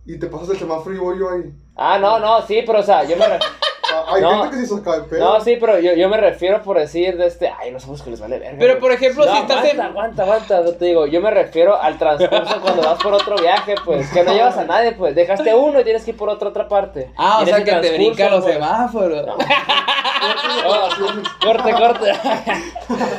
Y 0.04 0.18
te 0.18 0.26
pasas 0.26 0.50
el 0.50 0.58
semáforo 0.58 0.94
y 0.94 0.98
voy 0.98 1.18
yo 1.18 1.30
ahí. 1.30 1.52
Ah, 1.76 1.98
no, 1.98 2.18
no, 2.18 2.42
sí, 2.46 2.62
pero 2.66 2.80
o 2.80 2.82
sea, 2.82 3.04
yo 3.04 3.16
me, 3.16 3.24
Hay 4.08 4.20
No. 4.22 4.42
gente 4.42 4.56
que 4.56 4.66
se 4.66 4.74
saca 4.76 4.92
de 4.98 5.02
pedo. 5.04 5.20
no, 5.24 5.40
sí, 5.40 5.56
pero 5.60 5.78
yo, 5.80 5.94
yo 5.94 6.08
me 6.08 6.16
refiero 6.16 6.62
por 6.62 6.78
decir 6.78 7.16
de 7.16 7.26
este, 7.26 7.52
ay, 7.58 7.70
no 7.70 7.80
somos 7.80 8.02
que 8.02 8.10
les 8.10 8.20
vale 8.20 8.38
verga. 8.38 8.56
Pero, 8.58 8.72
güey". 8.74 8.80
por 8.80 8.92
ejemplo, 8.92 9.24
No, 9.24 9.32
si 9.32 9.38
estás 9.38 9.56
aguanta, 9.58 9.74
en- 9.74 9.80
aguanta, 9.80 10.22
aguanta, 10.22 10.60
no 10.62 10.70
te 10.72 10.84
digo, 10.86 11.06
yo 11.06 11.20
me 11.20 11.30
refiero 11.30 11.80
al 11.80 11.98
transcurso 11.98 12.60
cuando 12.60 12.82
vas 12.82 13.02
por 13.02 13.14
otro 13.14 13.36
viaje, 13.36 13.74
pues, 13.84 14.10
que 14.10 14.22
no 14.24 14.32
llevas 14.32 14.56
a 14.58 14.64
nadie, 14.64 14.92
pues, 14.92 15.14
dejaste 15.14 15.50
a 15.50 15.56
uno 15.56 15.80
y 15.80 15.84
tienes 15.84 16.04
que 16.04 16.10
ir 16.12 16.16
por 16.16 16.28
otra 16.28 16.48
otra 16.48 16.68
parte. 16.68 17.10
Ah, 17.16 17.40
o 17.42 17.46
sea 17.46 17.62
que 17.64 17.72
te 17.72 17.92
brincan 17.94 18.30
los 18.30 18.42
pues, 18.42 18.54
semáforos. 18.54 19.26
No. 19.26 19.36
Corte, 21.44 21.72
corte. 21.72 22.12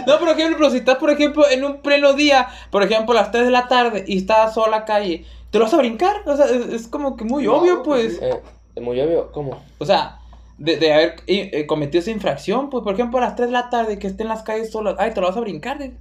No, 0.07 0.19
por 0.19 0.30
ejemplo, 0.30 0.69
si 0.69 0.78
estás, 0.78 0.95
por 0.97 1.09
ejemplo, 1.09 1.49
en 1.49 1.63
un 1.63 1.82
pleno 1.82 2.13
día, 2.13 2.47
por 2.69 2.84
ejemplo, 2.84 3.17
a 3.17 3.21
las 3.21 3.32
3 3.32 3.45
de 3.45 3.51
la 3.51 3.67
tarde 3.67 4.03
y 4.07 4.17
estás 4.19 4.53
sola 4.53 4.80
la 4.80 4.86
calle, 4.86 5.26
¿te 5.51 5.57
lo 5.59 5.65
vas 5.65 5.74
a 5.74 5.78
brincar? 5.78 6.17
O 6.26 6.36
sea, 6.36 6.45
es, 6.45 6.67
es 6.67 6.88
como 6.88 7.15
que 7.17 7.26
muy 7.26 7.43
No, 7.45 7.55
obvio, 7.57 7.84
pues 7.84 8.17
pues. 8.19 8.34
Eh, 8.76 8.80
muy 8.82 8.99
obvio, 9.01 9.32
¿cómo? 9.32 9.61
O 9.80 9.86
sea, 9.86 10.17
de, 10.58 10.78
de 10.78 10.93
haber 10.93 11.16
eh, 11.28 11.51
eh, 11.54 11.66
cometido 11.68 11.99
esa 12.01 12.12
infracción, 12.12 12.70
pues, 12.70 12.84
por 12.84 12.93
ejemplo, 12.93 13.18
a 13.20 13.22
las 13.22 13.36
3 13.36 13.49
de 13.49 13.54
la 13.54 13.70
tarde 13.70 13.99
que 13.99 14.08
estén 14.08 14.26
en 14.28 14.30
las 14.30 14.43
calles 14.43 14.72
solas, 14.72 14.95
ay, 14.99 15.14
te 15.14 15.22
lo 15.22 15.28
vas 15.28 15.38
a 15.38 15.41
brincar, 15.41 15.82
eh. 15.82 15.97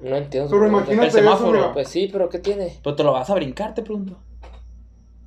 No 0.00 0.16
entiendo. 0.16 0.50
Pero 0.50 0.66
imagínate 0.66 1.06
El 1.06 1.12
semáforo, 1.12 1.58
eso. 1.60 1.72
Pues 1.72 1.88
sí, 1.88 2.08
pero 2.10 2.28
¿qué 2.28 2.38
tiene? 2.38 2.78
Pero 2.82 2.96
te 2.96 3.04
lo 3.04 3.12
vas 3.12 3.30
a 3.30 3.34
brincar, 3.34 3.74
te 3.74 3.82
pregunto. 3.82 4.16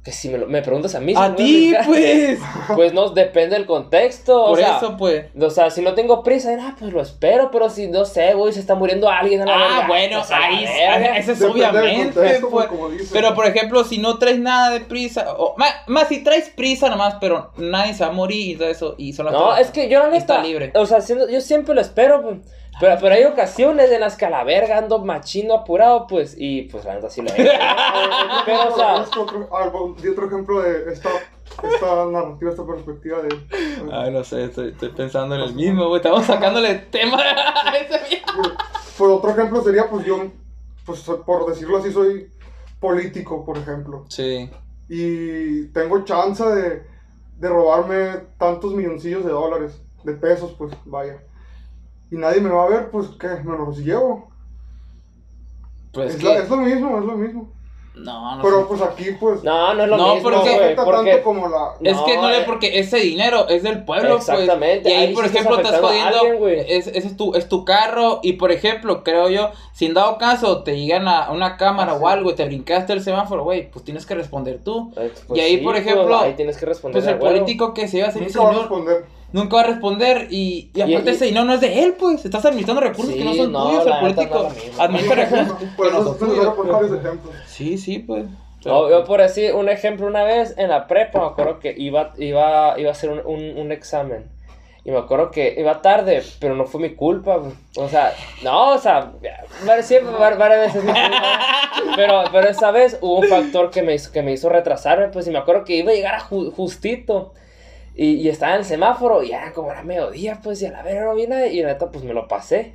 Que 0.04 0.12
si 0.12 0.28
me, 0.28 0.38
lo- 0.38 0.48
me 0.48 0.62
preguntas 0.62 0.94
a 0.96 1.00
mí. 1.00 1.14
A 1.16 1.34
ti, 1.34 1.74
pues. 1.86 2.40
Pues 2.76 2.94
no, 2.94 3.10
depende 3.10 3.56
del 3.56 3.66
contexto. 3.66 4.48
Por 4.48 4.60
o 4.60 4.62
sea, 4.62 4.78
eso, 4.78 4.98
pues. 4.98 5.26
O 5.40 5.50
sea, 5.50 5.70
si 5.70 5.82
no 5.82 5.94
tengo 5.94 6.24
prisa, 6.24 6.56
ah, 6.60 6.76
pues 6.78 6.92
lo 6.92 7.02
espero, 7.02 7.50
pero 7.52 7.70
si 7.70 7.88
no 7.88 8.04
sé, 8.04 8.34
güey, 8.34 8.52
se 8.52 8.60
está 8.60 8.76
muriendo 8.76 9.10
alguien 9.10 9.42
a 9.42 9.46
la 9.46 9.54
Ah, 9.56 9.58
verga, 9.60 9.88
bueno, 9.88 10.18
pues 10.20 10.32
a 10.32 10.40
la 10.40 10.46
ahí 10.48 10.66
eso 11.18 11.32
es 11.32 11.42
obviamente, 11.42 12.14
contexto, 12.16 12.50
pues. 12.50 12.68
Pero 13.14 13.34
por 13.34 13.46
ejemplo, 13.46 13.84
si 13.86 13.98
no 13.98 14.18
traes 14.18 14.40
nada 14.40 14.72
de 14.72 14.82
prisa, 14.82 15.36
o 15.38 15.56
más, 15.58 15.74
más 15.88 16.08
si 16.10 16.22
traes 16.24 16.50
prisa 16.50 16.90
nomás, 16.90 17.16
pero 17.22 17.52
nadie 17.58 17.94
se 17.94 18.04
va 18.04 18.10
a 18.10 18.14
morir 18.14 18.56
y 18.56 18.58
todo 18.58 18.68
eso, 18.70 18.96
y 18.98 19.14
son 19.14 19.28
las 19.28 19.34
No, 19.34 19.56
es 19.56 19.70
que 19.72 19.88
yo 19.88 20.00
la 20.00 20.06
neta, 20.08 20.18
Está 20.18 20.44
libre. 20.44 20.72
o 20.76 20.86
sea, 20.86 21.00
siendo- 21.02 21.30
yo 21.30 21.40
siempre 21.40 21.74
lo 21.76 21.82
espero, 21.82 22.22
pues, 22.24 22.38
pero, 22.80 22.98
pero 23.00 23.16
hay 23.16 23.24
ocasiones 23.26 23.92
en 23.92 24.02
las 24.02 24.18
que 24.18 24.26
a 24.26 24.30
la 24.30 24.44
verga 24.44 24.78
ando 24.78 25.00
machino 25.00 25.54
apurado, 25.54 26.08
pues, 26.08 26.36
y 26.38 26.64
pues 26.64 26.86
la 26.86 26.96
neta 26.96 27.10
sí 27.10 27.22
lo 27.22 27.30
he 27.30 27.42
hecho. 27.42 27.52
Pero, 28.46 28.70
o 28.74 28.76
sea- 28.76 29.04
Esto 29.04 29.22
otro- 29.24 29.56
a 29.56 29.60
ver, 29.64 29.70
bueno, 29.72 29.96
di 30.02 30.10
otro 30.10 30.28
ejemplo 30.28 30.62
de 30.62 30.92
esta, 30.92 31.10
esta 31.64 32.06
narrativa, 32.08 32.52
esta 32.52 32.66
perspectiva 32.66 33.20
de. 33.22 33.38
Ay, 33.92 34.12
no 34.12 34.24
sé, 34.24 34.46
estoy, 34.46 34.70
estoy 34.72 34.90
pensando 34.90 35.36
en 35.36 35.42
el 35.42 35.54
mismo, 35.54 35.88
güey. 35.88 35.98
Estamos 35.98 36.26
sacándole 36.26 36.76
tema 36.76 37.18
a 37.66 37.78
ese 37.78 38.00
viejo. 38.10 38.42
Pues 38.98 39.12
otro 39.12 39.32
ejemplo 39.32 39.62
sería, 39.64 39.90
pues 39.90 40.06
yo, 40.06 40.18
pues 40.86 41.00
por 41.26 41.46
decirlo 41.48 41.78
así, 41.78 41.92
soy 41.92 42.32
político, 42.80 43.46
por 43.46 43.58
ejemplo. 43.58 44.06
Sí. 44.10 44.50
Y 44.90 45.68
tengo 45.68 46.04
chance 46.04 46.44
de, 46.44 46.84
de 47.38 47.50
robarme 47.50 48.18
tantos 48.38 48.74
milloncillos 48.74 49.24
de 49.24 49.32
dólares, 49.32 49.82
de 50.04 50.14
pesos, 50.14 50.54
pues 50.58 50.74
vaya. 50.86 51.22
Y 52.14 52.18
nadie 52.18 52.42
me 52.42 52.50
va 52.50 52.66
a 52.66 52.70
ver, 52.70 52.92
pues 52.92 53.08
que 53.20 53.28
me 53.28 53.58
los 53.58 53.80
llevo. 53.80 54.30
Pues 55.92 56.12
es, 56.16 56.18
que... 56.22 56.26
la- 56.28 56.38
es 56.40 56.50
lo 56.50 56.58
mismo, 56.58 57.00
es 57.00 57.06
lo 57.06 57.14
mismo. 57.18 57.52
No, 57.96 58.38
no 58.38 58.42
Pero 58.42 58.62
sé. 58.62 58.66
pues 58.70 58.82
aquí, 58.82 59.06
pues, 59.20 59.44
No, 59.44 59.74
no 59.76 59.84
es 59.84 59.90
lo 59.90 59.98
No, 59.98 60.16
mismo, 60.16 60.24
porque- 60.24 60.38
no 60.38 60.44
güey, 60.44 60.56
afecta 60.66 60.84
porque... 60.86 61.12
tanto 61.12 61.24
como 61.24 61.48
la... 61.48 61.74
Es 61.84 61.98
que 62.00 62.16
no 62.16 62.22
No, 62.24 62.30
le 62.32 62.40
eh. 62.40 62.44
porque 62.48 62.80
ese 62.80 62.98
dinero 62.98 63.48
es 63.50 63.62
del 63.62 63.84
pueblo, 63.86 64.16
Exactamente, 64.18 64.82
pues. 64.82 64.94
Y 64.94 64.98
ahí, 64.98 65.08
ahí 65.10 65.14
por 65.14 65.28
sí 65.28 65.30
ejemplo, 65.38 65.58
estás 65.60 65.80
jodiendo. 65.80 66.20
alguien, 66.20 66.66
es, 66.68 66.88
ese 66.88 67.08
es 67.08 67.16
tu, 67.18 67.36
es 67.36 67.48
tu 67.50 67.66
carro. 67.66 68.20
Y 68.24 68.34
por 68.34 68.52
ejemplo, 68.52 69.04
creo 69.04 69.30
yo, 69.30 69.52
si 69.74 69.86
en 69.86 69.94
dado 69.94 70.18
caso 70.18 70.64
te 70.64 70.76
llegan 70.80 71.08
a 71.08 71.30
una 71.32 71.56
cámara 71.58 71.92
Ah, 71.92 71.96
o 71.96 72.00
sí. 72.00 72.06
algo 72.14 72.32
y 72.32 72.36
te 72.36 72.46
brincaste 72.46 72.94
el 72.94 73.04
semáforo, 73.04 73.44
güey, 73.44 73.70
pues 73.70 73.86
tienes 73.86 74.08
que 74.08 74.16
responder 74.16 74.60
tú. 74.64 74.92
Eh, 74.98 75.12
Y 75.36 75.40
ahí, 75.42 75.58
por 75.58 75.74
pues, 75.74 75.86
ejemplo, 75.86 76.18
ahí 76.18 76.34
tienes 76.34 76.58
que 76.58 76.66
responder 76.66 77.00
Pues 77.04 77.12
el 77.14 77.20
político 77.20 77.76
que 77.76 77.88
se 77.88 77.98
iba 77.98 78.08
a 78.08 78.10
hacer 78.10 78.24
Nunca 78.24 78.42
va 78.42 78.50
a 78.50 78.54
responder. 78.54 79.06
Nunca 79.34 79.58
va 79.58 79.62
a 79.64 79.66
responder 79.68 80.28
y, 80.32 80.72
y 80.74 80.82
aparte 80.82 81.12
y- 81.12 81.14
ese 81.16 81.26
dinero 81.26 81.44
no 81.46 81.54
es 81.56 81.60
de 81.62 81.84
él, 81.84 81.96
pues. 82.00 82.24
Estás 82.24 82.46
administrando 82.46 82.82
recursos 82.82 83.14
que 83.14 83.26
no 83.26 83.34
son 83.34 83.52
no, 83.52 83.68
tuyos, 83.68 83.86
el 83.88 84.00
político 84.00 84.50
administra 84.80 85.16
recursos 85.26 85.58
Por 85.76 85.88
que 85.88 85.94
no 85.94 86.00
eso 86.00 86.18
son 86.18 86.30
tuyos. 86.30 87.00
ejemplos. 87.00 87.36
Sí, 87.48 87.78
sí, 87.78 88.00
pues. 88.00 88.26
No, 88.66 88.90
yo 88.90 89.04
por 89.04 89.20
decir 89.20 89.54
un 89.54 89.68
ejemplo, 89.68 90.08
una 90.08 90.24
vez 90.24 90.54
en 90.58 90.70
la 90.70 90.88
prepa 90.88 91.20
me 91.20 91.26
acuerdo 91.26 91.60
que 91.60 91.76
iba, 91.78 92.14
iba, 92.18 92.80
iba 92.80 92.90
a 92.90 92.92
hacer 92.94 93.10
un, 93.10 93.20
un, 93.26 93.58
un 93.58 93.72
examen. 93.74 94.32
Y 94.86 94.92
me 94.92 94.98
acuerdo 94.98 95.32
que 95.32 95.56
iba 95.58 95.82
tarde, 95.82 96.24
pero 96.40 96.56
no 96.56 96.66
fue 96.66 96.80
mi 96.82 96.90
culpa. 96.94 97.42
O 97.78 97.88
sea, 97.90 98.14
no, 98.44 98.72
o 98.74 98.78
sea, 98.78 99.12
varias, 99.66 99.86
siempre, 99.88 100.14
var- 100.14 100.38
varias 100.38 100.74
veces. 100.74 100.90
Pero, 101.96 102.24
pero 102.32 102.50
esa 102.50 102.72
vez 102.72 102.98
hubo 103.02 103.20
un 103.20 103.28
factor 103.28 103.70
que 103.72 103.82
me 103.82 103.94
hizo, 103.96 104.12
que 104.12 104.22
me 104.22 104.32
hizo 104.34 104.50
retrasarme, 104.50 105.08
pues, 105.08 105.28
y 105.28 105.32
me 105.32 105.38
acuerdo 105.40 105.64
que 105.64 105.76
iba 105.78 105.92
a 105.92 105.96
llegar 105.96 106.16
a 106.16 106.20
ju- 106.22 106.54
justito. 106.54 107.34
Y, 107.96 108.16
y 108.16 108.30
estaba 108.30 108.54
en 108.54 108.60
el 108.60 108.66
semáforo, 108.66 109.24
y 109.24 109.32
era 109.32 109.54
como 109.54 109.72
era 109.72 109.84
mediodía, 109.84 110.40
pues, 110.44 110.62
y 110.62 110.66
a 110.66 110.72
la 110.72 110.82
vera 110.84 111.06
no 111.06 111.16
vi 111.16 111.28
nada, 111.28 111.48
y 111.48 111.62
la 111.62 111.70
neta, 111.70 111.92
pues, 111.92 112.04
me 112.04 112.14
lo 112.14 112.28
pasé. 112.28 112.74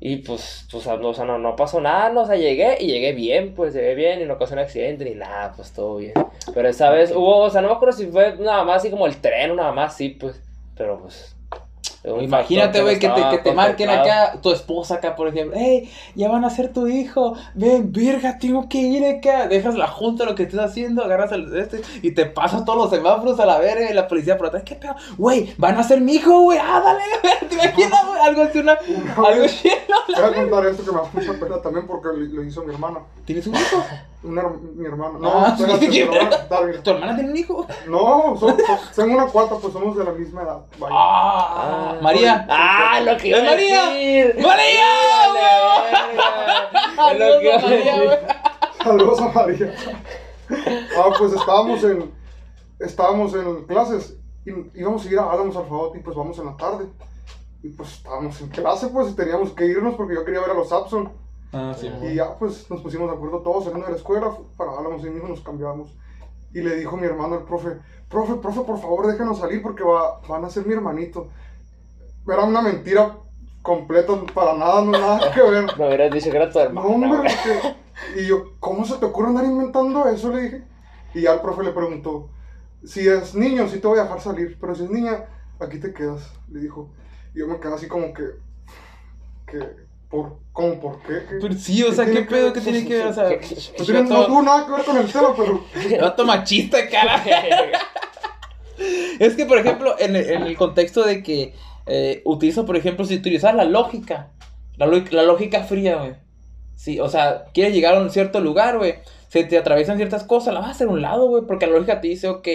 Y 0.00 0.16
pues, 0.16 0.66
pues 0.70 0.86
o 0.86 1.14
sea, 1.14 1.24
no, 1.24 1.38
no 1.38 1.56
pasó 1.56 1.80
nada, 1.80 2.10
no, 2.10 2.22
o 2.22 2.26
sea, 2.26 2.36
llegué 2.36 2.76
y 2.78 2.88
llegué 2.88 3.12
bien, 3.14 3.54
pues 3.54 3.72
llegué 3.72 3.94
bien 3.94 4.20
y 4.20 4.26
no 4.26 4.36
causé 4.36 4.52
un 4.52 4.58
accidente 4.60 5.04
ni 5.04 5.14
nada, 5.14 5.52
pues 5.56 5.72
todo 5.72 5.96
bien. 5.96 6.12
Pero 6.52 6.68
esa 6.68 6.90
vez 6.90 7.10
hubo, 7.12 7.38
o 7.38 7.50
sea, 7.50 7.62
no 7.62 7.68
me 7.68 7.74
acuerdo 7.74 7.96
si 7.96 8.06
fue 8.08 8.36
nada 8.36 8.64
más 8.64 8.78
así 8.78 8.90
como 8.90 9.06
el 9.06 9.16
tren 9.20 9.56
nada 9.56 9.72
más, 9.72 9.96
sí, 9.96 10.10
pues, 10.10 10.42
pero 10.76 11.00
pues. 11.00 11.33
Imagínate, 12.04 12.82
güey, 12.82 12.96
no 12.96 13.00
que 13.00 13.08
te, 13.08 13.30
que 13.30 13.38
te 13.38 13.52
marquen 13.52 13.88
acá, 13.88 14.38
tu 14.42 14.52
esposa 14.52 14.96
acá, 14.96 15.16
por 15.16 15.28
ejemplo, 15.28 15.56
hey, 15.58 15.90
ya 16.14 16.28
van 16.28 16.44
a 16.44 16.50
ser 16.50 16.70
tu 16.70 16.86
hijo, 16.86 17.34
ven, 17.54 17.92
virga, 17.92 18.38
tengo 18.38 18.68
que 18.68 18.76
ir 18.76 19.06
acá, 19.06 19.48
dejas 19.48 19.74
la 19.74 19.86
junta, 19.86 20.26
lo 20.26 20.34
que 20.34 20.42
estés 20.42 20.60
haciendo, 20.60 21.02
agarras 21.02 21.32
el 21.32 21.56
este, 21.56 21.80
y 22.02 22.10
te 22.10 22.26
pasas 22.26 22.66
todos 22.66 22.78
los 22.78 22.90
semáforos 22.90 23.40
a 23.40 23.46
la 23.46 23.58
verga, 23.58 23.90
y 23.90 23.94
la 23.94 24.06
policía 24.06 24.36
por 24.36 24.48
atrás, 24.48 24.64
¿qué 24.64 24.74
pedo? 24.74 24.94
Güey, 25.16 25.54
van 25.56 25.78
a 25.78 25.82
ser 25.82 26.02
mi 26.02 26.16
hijo, 26.16 26.42
güey, 26.42 26.58
ah, 26.58 26.82
dale, 26.84 27.04
te 27.48 27.54
imaginas, 27.54 28.06
güey, 28.06 28.20
algo 28.20 28.42
así, 28.42 28.58
una, 28.58 28.78
Una 29.16 29.28
algo 29.28 29.44
así, 29.46 29.70
Voy 30.14 30.24
a 30.24 30.34
contar 30.34 30.66
esto 30.66 30.84
que 30.84 30.90
me 30.90 30.98
da 30.98 31.08
mucha 31.10 31.40
pena 31.40 31.62
también 31.62 31.86
porque 31.86 32.08
lo, 32.08 32.16
lo 32.16 32.44
hizo 32.44 32.62
mi 32.64 32.74
hermana. 32.74 33.00
¿Tienes 33.24 33.46
un 33.46 33.54
hijo? 33.54 33.82
Una, 34.24 34.42
mi 34.74 34.86
hermana. 34.86 35.18
No, 35.20 35.30
Ah, 35.30 35.54
espérate, 35.58 35.90
sí. 35.92 36.08
¿Tu 36.82 36.90
hermana 36.90 37.14
tiene 37.14 37.30
un 37.30 37.36
hijo? 37.36 37.66
No, 37.88 38.36
son- 38.38 38.56
tengo 38.96 39.14
una 39.16 39.26
cuarta, 39.26 39.56
pues 39.60 39.72
somos 39.72 39.96
de 39.96 40.04
la 40.04 40.12
misma 40.12 40.42
edad. 40.42 40.60
Vaya. 40.78 40.94
Ah, 40.96 41.92
Ah, 41.94 41.98
María. 42.00 42.46
Ah, 42.48 43.00
lo 43.00 43.16
que 43.18 43.28
iba 43.28 43.38
a 43.38 43.42
María. 43.42 43.82
decir. 43.90 44.34
¡María. 44.42 44.86
Es 47.12 47.18
lo 47.18 47.40
que 47.40 47.44
iba 47.46 47.56
a 47.56 47.60
Saludos, 47.60 47.62
María, 47.64 47.92
decir. 47.96 48.04
güey. 48.04 48.18
Saludos 48.82 49.20
a 49.20 49.28
María. 49.28 49.74
Ah, 50.96 51.10
pues 51.18 51.32
estábamos 51.32 51.84
en, 51.84 52.14
estábamos 52.80 53.34
en 53.34 53.64
clases 53.64 54.16
y 54.46 54.50
íbamos 54.80 55.04
a 55.04 55.10
ir 55.10 55.18
a 55.18 55.30
Álamos 55.30 55.56
Alfabot 55.56 55.96
y 55.96 56.00
pues 56.00 56.16
vamos 56.16 56.38
en 56.38 56.46
la 56.46 56.56
tarde. 56.56 56.86
Y 57.62 57.68
pues 57.70 57.92
estábamos 57.94 58.40
en 58.40 58.48
clase, 58.48 58.88
pues 58.88 59.10
y 59.10 59.14
teníamos 59.14 59.52
que 59.52 59.66
irnos 59.66 59.94
porque 59.96 60.14
yo 60.14 60.24
quería 60.24 60.40
ver 60.40 60.50
a 60.50 60.54
los 60.54 60.68
Sapson. 60.68 61.12
Ah, 61.54 61.72
sí. 61.78 61.88
Y 62.02 62.14
ya 62.16 62.36
pues 62.38 62.68
nos 62.70 62.82
pusimos 62.82 63.08
de 63.10 63.16
acuerdo 63.16 63.38
todos 63.40 63.64
saliendo 63.64 63.86
de 63.86 63.92
la 63.92 63.98
escuela 63.98 64.30
para 64.56 64.72
Álamos 64.78 65.04
y 65.04 65.10
mismo 65.10 65.28
nos 65.28 65.40
cambiamos. 65.40 65.96
Y 66.52 66.60
le 66.60 66.76
dijo 66.76 66.96
mi 66.96 67.06
hermano 67.06 67.36
al 67.36 67.44
profe, 67.44 67.78
profe, 68.08 68.34
profe, 68.34 68.60
por 68.62 68.78
favor 68.80 69.06
déjenos 69.06 69.38
salir 69.38 69.62
porque 69.62 69.82
va, 69.84 70.20
van 70.28 70.44
a 70.44 70.50
ser 70.50 70.66
mi 70.66 70.74
hermanito. 70.74 71.28
Era 72.26 72.42
una 72.44 72.60
mentira 72.62 73.16
completa, 73.62 74.12
para 74.34 74.54
nada, 74.54 74.82
no 74.82 74.90
nada 74.92 75.32
que 75.32 75.42
ver. 75.42 75.66
Me 75.78 75.86
hubieras 75.86 76.12
dicho 76.12 76.30
que 76.30 76.36
era 76.36 76.50
tu 76.50 76.58
No, 76.58 76.64
hermano. 76.64 76.88
hombre, 76.88 77.08
güey. 77.18 77.20
porque- 77.34 78.20
Y 78.20 78.26
yo, 78.26 78.44
¿cómo 78.60 78.84
se 78.84 78.96
te 78.98 79.04
ocurre 79.06 79.28
andar 79.28 79.44
inventando 79.44 80.06
eso? 80.08 80.30
Le 80.32 80.42
dije. 80.42 80.64
Y 81.14 81.22
ya 81.22 81.34
el 81.34 81.40
profe 81.40 81.62
le 81.62 81.70
preguntó, 81.70 82.28
si 82.84 83.08
es 83.08 83.34
niño, 83.34 83.68
sí 83.68 83.78
te 83.78 83.86
voy 83.86 83.98
a 84.00 84.02
dejar 84.02 84.20
salir, 84.20 84.58
pero 84.60 84.74
si 84.74 84.84
es 84.84 84.90
niña, 84.90 85.26
aquí 85.60 85.78
te 85.78 85.92
quedas, 85.94 86.32
le 86.50 86.60
dijo. 86.60 86.88
Y 87.34 87.38
yo 87.38 87.46
me 87.48 87.58
quedé 87.60 87.72
así 87.74 87.86
como 87.88 88.12
que, 88.12 88.24
que, 89.46 89.83
¿por, 90.14 90.36
cómo, 90.52 90.80
por 90.80 91.02
qué? 91.02 91.14
¿Qué- 91.28 91.36
Pero 91.40 91.54
sí, 91.54 91.82
o 91.82 91.92
sea, 91.92 92.04
¿qué 92.04 92.12
tiene 92.12 92.26
pedo 92.28 92.52
que- 92.52 92.60
que 92.60 92.70
tiene 92.70 92.86
que 92.86 92.94
ver? 92.98 93.06
O 93.08 93.12
sea, 93.12 93.28
¿Qué- 93.28 93.40
No, 93.78 93.84
tiene- 93.84 94.02
no 94.04 94.26
tuvo 94.26 94.42
nada 94.42 94.64
que 94.64 94.72
ver 94.72 94.84
con 94.84 94.96
el 94.98 95.10
tema, 95.12 95.34
pero... 95.36 95.64
vato 96.00 96.24
machista, 96.24 96.88
cara. 96.88 97.22
Es 99.18 99.34
que, 99.34 99.46
por 99.46 99.58
ejemplo, 99.58 99.94
en 99.98 100.16
el, 100.16 100.30
en 100.30 100.42
el 100.42 100.56
contexto 100.56 101.04
de 101.04 101.22
que 101.22 101.54
eh, 101.86 102.22
utilizo, 102.24 102.64
por 102.66 102.76
ejemplo, 102.76 103.04
si 103.04 103.14
utilizas 103.16 103.54
la 103.54 103.64
lógica, 103.64 104.30
la 104.76 104.86
lógica 105.22 105.62
fría, 105.64 105.96
güey. 105.96 106.14
Sí, 106.76 106.98
o 106.98 107.08
sea, 107.08 107.44
quieres 107.54 107.72
llegar 107.72 107.94
a 107.94 108.00
un 108.00 108.10
cierto 108.10 108.40
lugar, 108.40 108.78
güey. 108.78 108.96
Se 109.28 109.44
te 109.44 109.58
atraviesan 109.58 109.96
ciertas 109.96 110.24
cosas, 110.24 110.54
la 110.54 110.60
vas 110.60 110.68
a 110.68 110.72
hacer 110.72 110.88
a 110.88 110.90
un 110.90 111.02
lado, 111.02 111.28
güey. 111.28 111.44
Porque 111.46 111.66
la 111.66 111.72
lógica 111.74 112.00
te 112.00 112.08
dice, 112.08 112.28
ok, 112.28 112.48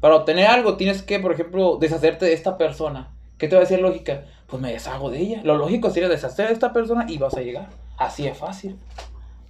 para 0.00 0.16
obtener 0.16 0.46
algo 0.46 0.76
tienes 0.76 1.02
que, 1.02 1.18
por 1.18 1.32
ejemplo, 1.32 1.76
deshacerte 1.80 2.26
de 2.26 2.32
esta 2.32 2.56
persona. 2.56 3.10
¿Qué 3.38 3.48
te 3.48 3.56
va 3.56 3.62
a 3.62 3.64
decir 3.64 3.80
lógica? 3.80 4.24
Pues 4.54 4.62
me 4.62 4.70
deshago 4.72 5.10
de 5.10 5.18
ella. 5.18 5.40
Lo 5.42 5.56
lógico 5.56 5.90
sería 5.90 6.08
deshacer 6.08 6.46
de 6.46 6.52
esta 6.52 6.72
persona 6.72 7.06
y 7.08 7.18
vas 7.18 7.34
a 7.34 7.40
llegar. 7.40 7.70
Así 7.98 8.24
es 8.28 8.38
fácil. 8.38 8.78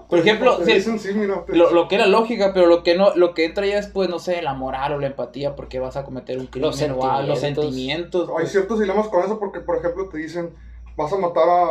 Por 0.09 0.19
ejemplo, 0.19 0.65
si- 0.65 0.73
dicen, 0.73 0.99
sí, 0.99 1.13
mira, 1.13 1.45
lo, 1.47 1.73
lo 1.73 1.89
que 1.89 1.97
era 1.97 2.07
lógica, 2.07 2.53
pero 2.55 2.65
lo 2.65 2.83
que 2.83 2.97
no, 2.97 3.15
lo 3.15 3.35
que 3.35 3.45
entra 3.45 3.67
ya 3.67 3.77
después, 3.77 4.09
no 4.09 4.19
sé, 4.19 4.41
la 4.41 4.55
moral 4.55 4.95
o 4.95 4.99
la 4.99 5.09
empatía, 5.09 5.57
porque 5.57 5.79
vas 5.79 5.99
a 5.99 6.05
cometer 6.05 6.39
un 6.39 6.47
crimen 6.47 6.71
Los 6.71 6.81
o 6.81 7.05
algo, 7.05 7.29
los 7.29 7.39
sentimientos. 7.39 7.65
sentimientos. 7.67 8.29
Hay 8.31 8.35
pues. 8.37 8.53
ciertos 8.53 8.81
dilemas 8.81 9.09
con 9.09 9.23
eso 9.23 9.39
porque, 9.39 9.61
por 9.61 9.77
ejemplo, 9.77 10.09
te 10.09 10.17
dicen, 10.17 10.55
vas 10.97 11.13
a 11.13 11.19
matar 11.19 11.51
a 11.51 11.69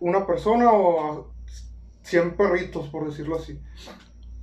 una 0.00 0.26
persona 0.26 0.72
o 0.72 1.00
a 1.12 1.24
100 2.02 2.36
perritos, 2.36 2.88
por 2.88 3.08
decirlo 3.08 3.36
así. 3.36 3.60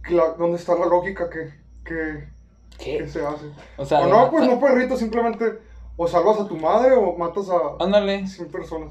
La- 0.10 0.30
¿Dónde 0.40 0.56
está 0.56 0.76
la 0.76 0.86
lógica 0.86 1.30
que, 1.30 1.50
que, 1.84 2.30
que 2.78 3.00
¿Qué? 3.00 3.08
se 3.10 3.26
hace? 3.26 3.48
O 3.76 3.84
sea, 3.86 4.00
o 4.00 4.08
no, 4.08 4.32
pues 4.32 4.48
no 4.48 4.62
perritos, 4.62 5.00
simplemente 5.00 5.73
o 5.98 6.08
salvas 6.08 6.39
a 6.39 6.48
tu 6.48 6.58
madre 6.58 6.94
o 6.96 7.16
matas 7.18 7.50
a 7.50 7.84
Ándale. 7.84 8.28
100 8.28 8.50
personas. 8.50 8.89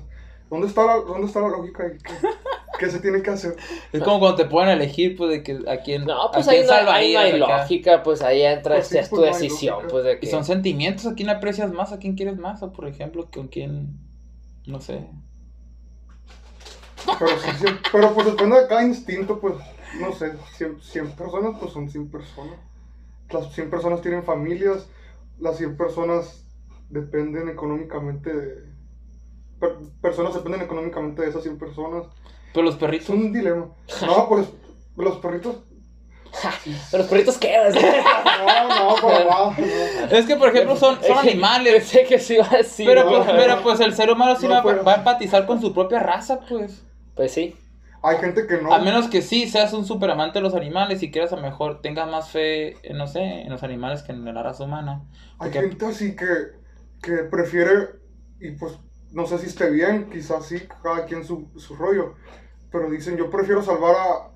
¿Dónde 0.50 0.66
está 0.66 0.84
la, 0.84 0.96
dónde 0.96 1.26
está 1.26 1.40
la 1.40 1.48
lógica 1.48 1.90
qué, 1.90 2.12
qué 2.78 2.90
se 2.90 3.00
tiene 3.00 3.22
que 3.22 3.30
hacer? 3.30 3.56
Es 3.90 4.02
como 4.02 4.20
cuando 4.20 4.36
te 4.36 4.44
pueden 4.44 4.68
elegir, 4.68 5.16
pues, 5.16 5.30
de 5.30 5.42
que 5.42 5.58
a 5.66 5.78
quién, 5.78 6.04
No, 6.04 6.30
pues 6.30 6.46
a 6.46 6.50
ahí 6.50 6.58
quién 6.58 6.84
no, 6.84 6.90
ahí 6.90 7.38
no 7.38 7.46
acá. 7.46 7.62
lógica, 7.62 8.02
pues 8.02 8.20
ahí 8.22 8.42
entra, 8.42 8.74
Pues 8.74 8.88
sí, 8.88 8.98
es 8.98 9.08
tu 9.08 9.16
pues 9.16 9.30
no 9.30 9.38
decisión, 9.38 9.78
pues 9.88 10.04
de 10.04 10.18
Y 10.20 10.26
son 10.26 10.44
sentimientos, 10.44 11.06
¿a 11.06 11.14
quién 11.14 11.30
aprecias 11.30 11.72
más? 11.72 11.92
¿A 11.92 11.98
quién 11.98 12.16
quieres 12.16 12.36
más? 12.36 12.62
O, 12.62 12.70
por 12.70 12.86
ejemplo, 12.86 13.28
con 13.32 13.48
quién, 13.48 13.98
no 14.66 14.80
sé. 14.80 15.06
Pero, 17.18 17.30
sí, 17.38 17.50
sí, 17.58 17.66
pero 17.90 18.14
pues 18.14 18.26
depende 18.26 18.60
de 18.60 18.68
cada 18.68 18.84
instinto, 18.84 19.40
pues, 19.40 19.54
no 19.98 20.12
sé, 20.12 20.34
100, 20.56 20.80
100 20.82 21.10
personas, 21.12 21.56
pues 21.58 21.72
son 21.72 21.88
100 21.88 22.10
personas. 22.10 22.58
Las 23.30 23.52
100 23.54 23.70
personas 23.70 24.02
tienen 24.02 24.22
familias, 24.22 24.86
las 25.40 25.56
100 25.56 25.76
personas 25.76 26.41
dependen 26.92 27.48
económicamente 27.48 28.32
de... 28.32 28.72
per- 29.58 29.76
personas 30.00 30.34
dependen 30.34 30.62
económicamente 30.62 31.22
de 31.22 31.28
esas 31.30 31.42
100 31.42 31.58
personas. 31.58 32.04
Pero 32.52 32.64
los 32.64 32.74
Es 32.74 32.80
perritos. 32.80 33.08
un 33.08 33.32
dilema. 33.32 33.66
No, 34.06 34.28
pues, 34.28 34.48
los 34.96 35.16
perritos... 35.18 35.56
Pero 36.90 37.02
los 37.02 37.06
perritos 37.08 37.36
qué, 37.38 37.54
No, 37.76 38.68
no, 38.94 38.94
para 39.02 39.24
nada. 39.24 39.54
no. 39.58 40.16
Es 40.16 40.24
que, 40.24 40.36
por 40.36 40.48
ejemplo, 40.48 40.76
son, 40.76 40.98
son 41.02 41.18
animales. 41.18 41.74
Pensé 41.74 42.04
que 42.04 42.18
sí 42.18 42.34
iba 42.34 42.46
a 42.50 42.56
decir. 42.56 42.86
Pero, 42.86 43.04
no, 43.04 43.10
pues, 43.10 43.26
no, 43.26 43.32
pero 43.36 43.62
pues 43.62 43.80
el 43.80 43.94
ser 43.94 44.10
humano 44.10 44.36
sí 44.36 44.48
No, 44.48 44.54
va, 44.64 44.82
va 44.82 44.92
a 44.92 44.96
empatizar 44.96 45.44
con 45.44 45.60
su 45.60 45.74
propia 45.74 45.98
raza, 46.00 46.40
pues. 46.48 46.84
Pues 47.14 47.32
sí. 47.32 47.54
Hay 48.02 48.16
gente 48.16 48.46
que 48.46 48.56
no. 48.62 48.72
A 48.72 48.78
menos 48.78 49.08
que 49.08 49.20
sí 49.20 49.46
seas 49.46 49.74
un 49.74 49.84
super 49.84 50.10
amante 50.10 50.38
de 50.38 50.42
los 50.42 50.54
animales 50.54 51.02
y 51.02 51.10
quieras 51.10 51.32
a 51.34 51.36
lo 51.36 51.42
mejor 51.42 51.82
tengas 51.82 52.08
más 52.08 52.30
fe, 52.30 52.76
en, 52.82 52.96
no 52.96 53.06
sé, 53.06 53.20
en 53.42 53.50
los 53.50 53.62
animales 53.62 54.02
que 54.02 54.12
en 54.12 54.24
la 54.24 54.42
raza 54.42 54.64
humana. 54.64 55.02
Hay 55.38 55.52
gente 55.52 55.84
así 55.84 56.16
que, 56.16 56.24
que 57.02 57.24
prefiere, 57.24 57.90
y 58.40 58.52
pues 58.52 58.78
no 59.12 59.26
sé 59.26 59.38
si 59.38 59.46
esté 59.46 59.70
bien, 59.70 60.08
quizás 60.10 60.46
sí, 60.46 60.62
cada 60.82 61.04
quien 61.04 61.24
su, 61.24 61.48
su 61.56 61.76
rollo, 61.76 62.14
pero 62.70 62.88
dicen 62.88 63.16
yo 63.16 63.30
prefiero 63.30 63.62
salvar 63.62 63.94
a, 63.96 64.32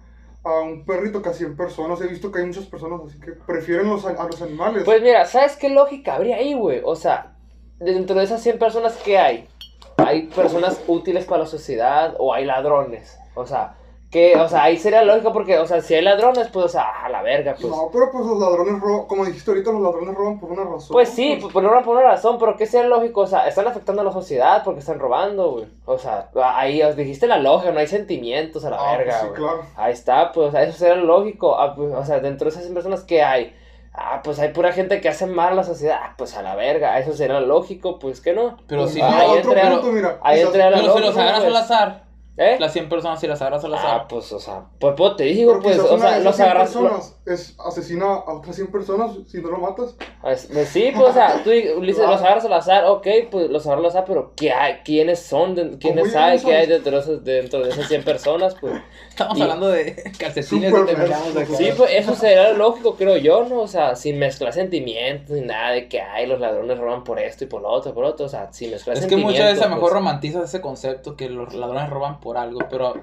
a 0.47 0.61
un 0.61 0.85
perrito 0.85 1.23
que 1.23 1.29
a 1.31 1.33
100 1.33 1.57
personas. 1.57 2.01
He 2.01 2.07
visto 2.07 2.31
que 2.31 2.39
hay 2.41 2.47
muchas 2.47 2.67
personas 2.67 3.01
así 3.07 3.19
que 3.19 3.33
prefieren 3.33 3.89
los, 3.89 4.05
a 4.05 4.25
los 4.25 4.41
animales. 4.43 4.85
Pues 4.85 5.03
mira, 5.03 5.25
¿sabes 5.25 5.57
qué 5.57 5.69
lógica 5.69 6.15
habría 6.15 6.37
ahí, 6.37 6.55
güey? 6.55 6.81
O 6.85 6.95
sea, 6.95 7.37
dentro 7.79 8.17
de 8.17 8.25
esas 8.25 8.43
100 8.43 8.59
personas 8.59 8.97
que 8.97 9.19
hay, 9.19 9.49
hay 9.97 10.29
personas 10.29 10.81
útiles 10.87 11.25
para 11.25 11.41
la 11.41 11.47
sociedad 11.47 12.15
o 12.19 12.33
hay 12.33 12.45
ladrones. 12.45 13.19
O 13.35 13.47
sea, 13.47 13.77
que, 14.11 14.37
o 14.37 14.49
sea, 14.49 14.63
ahí 14.63 14.77
sería 14.79 15.03
lógico 15.03 15.33
porque, 15.33 15.59
o 15.59 15.67
sea, 15.67 15.81
si 15.83 15.95
hay 15.95 16.01
ladrones, 16.03 16.49
pues, 16.53 16.67
o 16.67 16.69
sea, 16.69 17.05
a 17.05 17.09
la 17.09 17.23
verga, 17.23 17.55
pues. 17.61 17.67
no, 17.71 17.91
pero 17.93 18.11
pues 18.13 18.25
los 18.25 18.39
ladrones 18.39 18.81
roban, 18.81 19.07
como 19.07 19.25
dijiste 19.25 19.51
ahorita, 19.51 19.73
los 19.73 19.83
ladrones 19.83 20.15
roban 20.15 20.39
por 20.39 20.53
una 20.53 20.63
razón. 20.65 20.89
Pues 20.93 21.09
sí, 21.09 21.39
por, 21.43 21.53
por 21.53 21.65
una, 21.65 21.83
por 21.83 21.97
una 21.97 22.07
razón, 22.07 22.37
pero 22.39 22.57
¿qué 22.57 22.67
sería 22.67 22.87
lógico? 22.89 23.23
O 23.23 23.27
sea, 23.27 23.49
están 23.49 23.67
afectando 23.67 24.03
a 24.03 24.05
la 24.05 24.13
sociedad 24.13 24.63
porque 24.65 24.81
están 24.81 25.01
robando, 25.01 25.51
güey. 25.51 25.67
O 25.87 25.99
sea, 25.99 26.29
ahí 26.55 26.83
os 26.83 26.95
dijiste 26.97 27.27
la 27.27 27.39
lógica, 27.39 27.73
no 27.73 27.81
hay 27.81 27.89
sentimientos 27.89 28.65
a 28.65 28.71
la 28.71 28.77
Ah, 28.77 28.85
pues 28.95 28.99
verga, 28.99 29.21
sí, 29.21 29.27
güey. 29.27 29.41
claro. 29.41 29.63
Ahí 29.77 29.93
está, 29.93 30.33
pues, 30.33 30.49
o 30.49 30.51
sea, 30.53 30.63
eso 30.63 30.79
sería 30.79 30.95
lógico. 30.95 31.59
Ah, 31.61 31.75
pues, 31.75 31.93
o 31.93 32.05
sea, 32.05 32.21
dentro 32.21 32.49
de 32.49 32.57
esas 32.57 32.71
personas 32.73 33.03
que 33.03 33.23
hay, 33.25 33.55
ah, 33.93 34.21
pues 34.23 34.39
hay 34.39 34.51
pura 34.53 34.73
gente 34.73 35.01
que 35.01 35.09
hace 35.09 35.27
mal 35.27 35.49
a 35.53 35.57
la 35.57 35.65
sociedad, 35.65 35.99
ah, 36.01 36.15
pues 36.17 36.37
a 36.37 36.43
la 36.43 36.55
verga, 36.55 36.97
eso 37.01 37.13
sería 37.13 37.41
lógico, 37.41 37.99
pues 37.99 38.21
que 38.21 38.33
no. 38.33 38.57
Pero 38.69 38.83
Pues 38.83 38.93
si 38.95 39.01
sí, 39.01 39.03
no, 39.03 39.09
ahí 39.09 39.39
otro 39.41 39.53
entra- 39.53 39.71
punto, 39.73 39.87
mira. 39.93 40.19
ahí 40.23 40.41
entra 40.41 40.71
la 40.71 40.77
pero 40.79 40.81
si 40.81 40.87
los 41.01 41.01
lógica, 41.01 41.23
agarras 41.23 41.41
pues. 41.45 41.55
al 41.55 41.63
azar, 41.63 42.06
¿Eh? 42.37 42.57
las 42.59 42.73
100 42.73 42.89
personas 42.89 43.21
si 43.21 43.27
las 43.27 43.41
agarras 43.41 43.65
al 43.65 43.75
azar. 43.75 44.01
Ah, 44.03 44.07
pues, 44.09 44.33
o 44.33 44.41
sea, 44.41 44.67
pues, 44.79 44.95
pues 44.97 45.17
te 45.17 45.25
digo, 45.25 45.61
pero 45.63 45.63
pues, 45.63 45.79
o 45.79 45.99
sea, 45.99 46.19
los 46.21 46.37
100 46.37 46.49
agarras. 46.49 46.73
personas 46.73 47.16
es 47.27 47.55
asesina 47.65 48.07
a 48.07 48.33
otras 48.35 48.55
100 48.57 48.69
personas 48.71 49.13
si 49.29 49.39
no 49.43 49.49
lo 49.51 49.59
matas. 49.59 49.95
Pues, 50.23 50.49
pues 50.53 50.69
sí, 50.69 50.91
pues, 50.95 51.09
o 51.09 51.13
sea, 51.13 51.43
tú 51.43 51.51
dices, 51.51 51.75
los 51.99 52.21
agarras 52.21 52.45
al 52.45 52.53
azar, 52.53 52.85
ok, 52.87 53.07
pues 53.31 53.51
los 53.51 53.67
agarras 53.67 53.85
al 53.85 53.91
azar, 53.91 54.05
pero 54.07 54.33
¿qué 54.37 54.53
hay? 54.53 54.75
¿quiénes 54.85 55.19
son? 55.21 55.55
de- 55.55 55.77
¿Quiénes 55.79 56.13
¿Cómo 56.13 56.25
hay? 56.25 56.39
¿Qué 56.41 56.55
hay 56.55 56.67
dentro 56.67 56.93
de, 56.93 56.99
esos- 56.99 57.25
dentro 57.25 57.61
de 57.65 57.71
esas 57.71 57.89
100 57.89 58.05
personas? 58.05 58.55
Pues 58.61 58.75
Estamos 59.09 59.39
Y- 59.39 59.43
hablando 59.43 59.69
de 59.69 60.13
calcetines 60.19 60.73
que 60.73 60.81
terminamos 60.83 61.35
de 61.35 61.47
sí, 61.47 61.69
pues 61.77 61.91
eso 61.95 62.15
sería 62.15 62.51
lo 62.53 62.59
lógico, 62.59 62.97
creo 62.97 63.17
yo, 63.17 63.45
¿no? 63.45 63.61
O 63.63 63.67
sea, 63.69 63.97
sin 63.97 64.19
mezclar 64.19 64.53
sentimientos 64.53 65.31
ni 65.37 65.41
nada 65.41 65.71
de 65.73 65.89
que, 65.89 66.01
ay, 66.01 66.27
los 66.27 66.39
ladrones 66.39 66.79
roban 66.79 67.03
por 67.03 67.19
esto 67.19 67.45
y 67.45 67.47
por 67.47 67.63
lo 67.63 67.69
otro, 67.71 67.95
por 67.95 68.05
lo 68.05 68.11
otro, 68.11 68.27
o 68.27 68.29
sea, 68.29 68.53
sin 68.53 68.71
mezclar 68.71 68.95
Es 68.97 69.03
que 69.05 69.09
sentimientos. 69.09 69.33
muchas 69.35 69.51
veces 69.53 69.63
a 69.63 69.69
lo 69.69 69.75
mejor 69.77 69.91
pues. 69.91 69.93
romantizas 69.95 70.45
ese 70.45 70.61
concepto 70.61 71.17
que 71.17 71.29
los 71.31 71.55
ladrones 71.55 71.89
roban 71.91 72.21
por 72.21 72.37
algo, 72.37 72.61
pero 72.71 72.95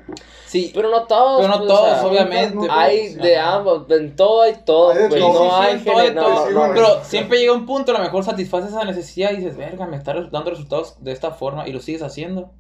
sí, 0.45 0.71
Pero 0.73 0.89
no 0.89 1.03
todos, 1.05 1.41
pero 1.41 1.47
no 1.53 1.57
pues, 1.59 1.71
o 1.71 1.73
todos, 1.75 1.97
sea, 1.99 2.07
obviamente. 2.07 2.55
pues, 2.57 2.69
Hay 2.71 3.13
de 3.15 3.37
ajá. 3.37 3.55
ambos, 3.55 3.87
en 4.13 4.15
todo 4.15 4.41
hay 4.43 4.55
todo, 4.65 4.89
Hay 4.91 4.97
de 4.97 5.07
güey, 5.09 5.21
todo, 5.21 5.45
no 5.45 5.49
sí, 5.49 5.49
sí, 5.49 5.61
hay 5.65 5.71
hay 5.73 5.79
género, 6.07 6.21
todo. 6.21 6.33
no, 6.35 6.45
sí, 6.47 6.53
no, 6.53 6.59
bueno, 6.59 6.73
Pero 6.75 7.03
siempre 7.03 7.39
llega 7.39 7.53
un 7.53 7.65
punto, 7.65 7.91
a 7.91 7.97
lo 7.97 8.03
mejor 8.03 8.23
satisfaces 8.23 8.69
esa 8.71 8.83
necesidad 8.85 9.31
y 9.31 9.37
dices, 9.37 9.57
verga, 9.57 9.85
me 9.87 9.97
está 9.97 10.13
dando 10.13 10.49
resultados 10.49 11.03
de 11.03 11.11
esta 11.11 11.31
forma 11.31 11.67
y 11.67 11.71
lo 11.73 11.79
sigues 11.79 12.01
haciendo. 12.01 12.51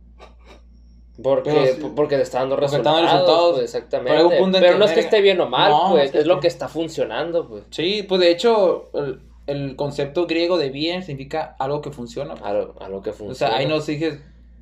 Porque, 1.21 1.75
sí. 1.79 1.91
porque 1.95 2.15
te 2.15 2.23
está 2.23 2.39
dando 2.39 2.55
resultados, 2.55 3.01
está 3.01 3.07
dando 3.11 3.11
resultados. 3.27 3.51
pues, 3.53 3.63
exactamente. 3.75 4.17
Pero 4.17 4.29
punto 4.29 4.59
no 4.79 4.85
es 4.85 4.91
que 4.93 4.99
esté 4.99 5.21
bien 5.21 5.39
o 5.41 5.47
mal, 5.47 5.69
no, 5.69 5.89
pues, 5.91 6.05
es 6.05 6.11
que- 6.11 6.19
es 6.19 6.25
lo 6.25 6.39
que 6.39 6.47
está 6.47 6.67
funcionando, 6.67 7.47
pues. 7.47 7.63
Sí, 7.69 8.03
pues 8.09 8.19
de 8.19 8.31
hecho, 8.31 8.89
el, 8.95 9.19
el 9.45 9.75
concepto 9.75 10.25
griego 10.25 10.57
de 10.57 10.71
bien 10.71 11.03
significa 11.03 11.55
algo 11.59 11.81
que 11.81 11.91
funciona. 11.91 12.33
A 12.33 12.53
lo, 12.53 12.75
a 12.79 12.89
lo 12.89 13.01
que 13.03 13.11
O 13.11 13.13
funciona. 13.13 13.51
sea, 13.51 13.59
ahí 13.59 13.67
nos 13.67 13.85
dices 13.85 14.19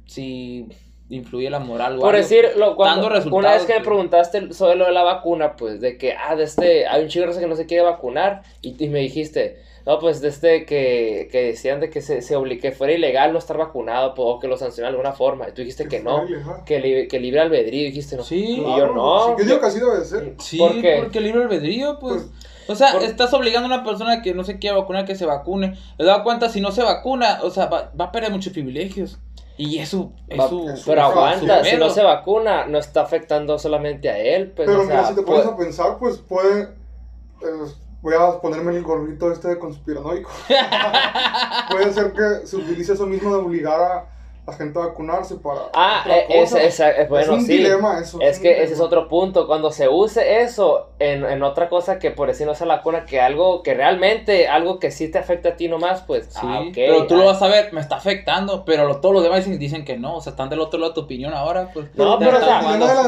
si 0.08 0.68
influye 1.12 1.49
la 1.49 1.59
moral 1.59 1.97
o 1.97 1.99
Por 1.99 2.16
algo. 2.16 2.18
decir, 2.18 2.45
lo, 2.57 2.76
cuando, 2.76 3.09
dando 3.09 3.36
una 3.36 3.51
vez 3.51 3.66
que 3.66 3.74
me 3.78 3.86
preguntaste 3.86 4.53
sobre 4.53 4.76
lo 4.76 4.86
de 4.86 4.91
la 4.91 5.03
vacuna, 5.03 5.55
pues, 5.55 5.80
de 5.82 5.97
que, 5.97 6.14
ah, 6.14 6.36
de 6.36 6.43
este, 6.45 6.88
hay 6.88 7.03
un 7.03 7.09
chico 7.09 7.26
que 7.38 7.47
no 7.47 7.55
se 7.55 7.66
quiere 7.66 7.84
vacunar, 7.84 8.41
y, 8.62 8.82
y 8.84 8.88
me 8.89 8.99
dijiste, 8.99 9.62
no, 9.86 9.99
pues, 9.99 10.22
de 10.22 10.30
este, 10.30 10.66
que, 10.66 11.28
que 11.32 11.43
decían 11.47 11.80
de 11.80 11.89
que 11.89 12.01
se, 12.01 12.22
se 12.22 12.38
obli- 12.38 12.59
que 12.62 12.72
fuera 12.72 12.93
ilegal 12.93 13.34
no 13.34 13.39
estar 13.39 13.57
vacunado, 13.57 14.14
pues, 14.14 14.26
o 14.30 14.39
que 14.39 14.47
lo 14.47 14.55
sancionara 14.57 14.91
de 14.91 14.97
alguna 14.97 15.14
forma, 15.14 15.49
y 15.49 15.51
tú 15.51 15.62
dijiste 15.62 15.88
que 15.88 15.99
no, 15.99 16.24
que, 16.66 16.80
li- 16.80 17.07
que 17.07 17.20
libre 17.20 17.41
albedrío, 17.41 17.86
dijiste 17.86 18.16
no. 18.16 18.24
Sí. 18.24 18.62
Y 18.62 18.78
yo 18.78 18.88
no. 18.93 19.26
sí, 19.28 19.34
Yo 19.39 19.45
digo 19.45 19.59
que 19.59 19.66
así 19.66 19.80
debe 19.80 19.97
de 19.99 20.05
ser. 20.05 20.34
Sí, 20.39 20.57
¿Por 20.57 20.80
qué? 20.82 20.97
porque 21.01 21.20
libre 21.20 21.43
albedrío, 21.43 21.97
pues. 21.99 22.24
Pues, 22.68 22.80
o 22.80 22.86
sea, 22.86 22.93
por- 22.93 23.03
estás 23.03 23.34
obligando 23.34 23.68
a 23.68 23.76
una 23.76 23.84
persona 23.84 24.22
que 24.22 24.34
no 24.36 24.43
se 24.43 24.59
quiere 24.59 24.78
vacunar 24.78 25.03
que 25.05 25.16
se 25.16 25.26
vacune. 25.26 25.76
¿Te 25.97 26.03
das 26.05 26.20
cuenta? 26.20 26.47
Si 26.47 26.62
no 26.62 26.72
se 26.72 26.84
vacuna, 26.84 27.39
o 27.41 27.49
sea, 27.49 27.66
va, 27.66 27.91
va 27.99 28.05
a 28.05 28.12
perder 28.12 28.32
muchos 28.32 28.53
privilegios. 28.53 29.18
Y 29.64 29.78
eso, 29.78 30.12
Va- 30.38 30.45
eso. 30.45 30.70
es 30.72 30.84
pero 30.86 31.03
aguanta, 31.03 31.64
si 31.64 31.78
no 31.78 31.89
se 31.91 32.01
vacuna, 32.01 32.66
no 32.66 32.80
está 32.80 33.01
afectando 33.01 33.59
solamente 33.59 34.09
a 34.09 34.18
él, 34.18 34.51
pues, 34.55 34.68
Pero 34.68 34.82
o 34.82 34.86
sea, 34.86 34.95
mira, 34.95 35.07
si 35.09 35.14
te 35.16 35.22
pones 35.22 35.43
pues- 35.43 35.53
a 35.53 35.57
pensar, 35.57 35.97
pues 35.99 36.18
puede. 36.18 36.62
eh, 36.64 37.72
voy 38.01 38.16
a 38.16 38.39
ponerme 38.41 38.76
el 38.76 38.82
gorrito 38.84 39.32
este 39.32 39.49
de 39.49 39.59
conspiranoico. 39.59 40.32
puede 41.70 41.93
ser 41.93 42.12
que 42.14 42.47
se 42.47 42.55
utilice 42.57 42.93
eso 42.93 43.05
mismo 43.05 43.36
de 43.36 43.41
obligar 43.43 43.80
a 43.80 44.05
la 44.48 44.54
gente 44.54 44.80
a 44.80 44.88
vacunarse 44.88 45.36
para. 45.36 45.70
Ah, 45.74 46.04
eh, 46.10 46.26
esa, 46.30 46.56
cosa. 46.56 46.64
esa, 46.64 46.89
eh, 46.92 47.06
bueno, 47.08 47.34
es 47.34 47.39
un 47.39 47.46
sí. 47.46 47.58
dilema 47.58 48.00
eso. 48.00 48.20
Es 48.20 48.39
que 48.39 48.50
ese 48.52 48.62
dilema. 48.62 48.74
es 48.74 48.80
otro 48.82 49.08
punto. 49.08 49.46
Cuando 49.46 49.72
se 49.72 49.88
use 49.88 50.42
eso 50.42 50.89
en, 50.98 51.24
en 51.26 51.44
otra 51.44 51.70
cosa 51.70 52.00
que 52.00 52.10
por 52.10 52.28
decir 52.28 52.48
no 52.48 52.56
sea 52.56 52.66
la 52.66 52.78
vacuna, 52.78 53.06
que 53.06 53.22
algo 53.22 53.62
que 53.62 53.76
realmente, 53.76 54.48
algo 54.48 54.80
que 54.80 54.89
sí 54.89 55.12
te 55.12 55.20
afecta 55.20 55.50
a 55.50 55.56
ti 55.56 55.68
nomás, 55.68 56.02
pues, 56.02 56.26
Sí, 56.32 56.39
ah, 56.44 56.64
pero 56.74 57.06
tú 57.06 57.14
ah. 57.16 57.18
lo 57.18 57.26
vas 57.26 57.42
a 57.42 57.48
ver, 57.48 57.72
me 57.72 57.82
está 57.82 57.98
afectando, 57.98 58.66
pero 58.66 58.86
lo- 58.88 59.00
todos 59.00 59.14
los 59.14 59.24
demás 59.24 59.39
dicen, 59.46 59.60
dicen 59.60 59.86
que 59.86 59.98
no, 59.98 60.16
o 60.16 60.22
sea, 60.22 60.32
están 60.32 60.50
del 60.50 60.60
otro 60.60 60.80
lado 60.80 60.92
de 60.92 60.96
tu 60.96 61.02
opinión 61.02 61.34
ahora, 61.34 61.70
pues. 61.72 61.86
No, 61.96 62.18
pero, 62.18 62.38
o 62.38 62.42
sea, 62.42 62.62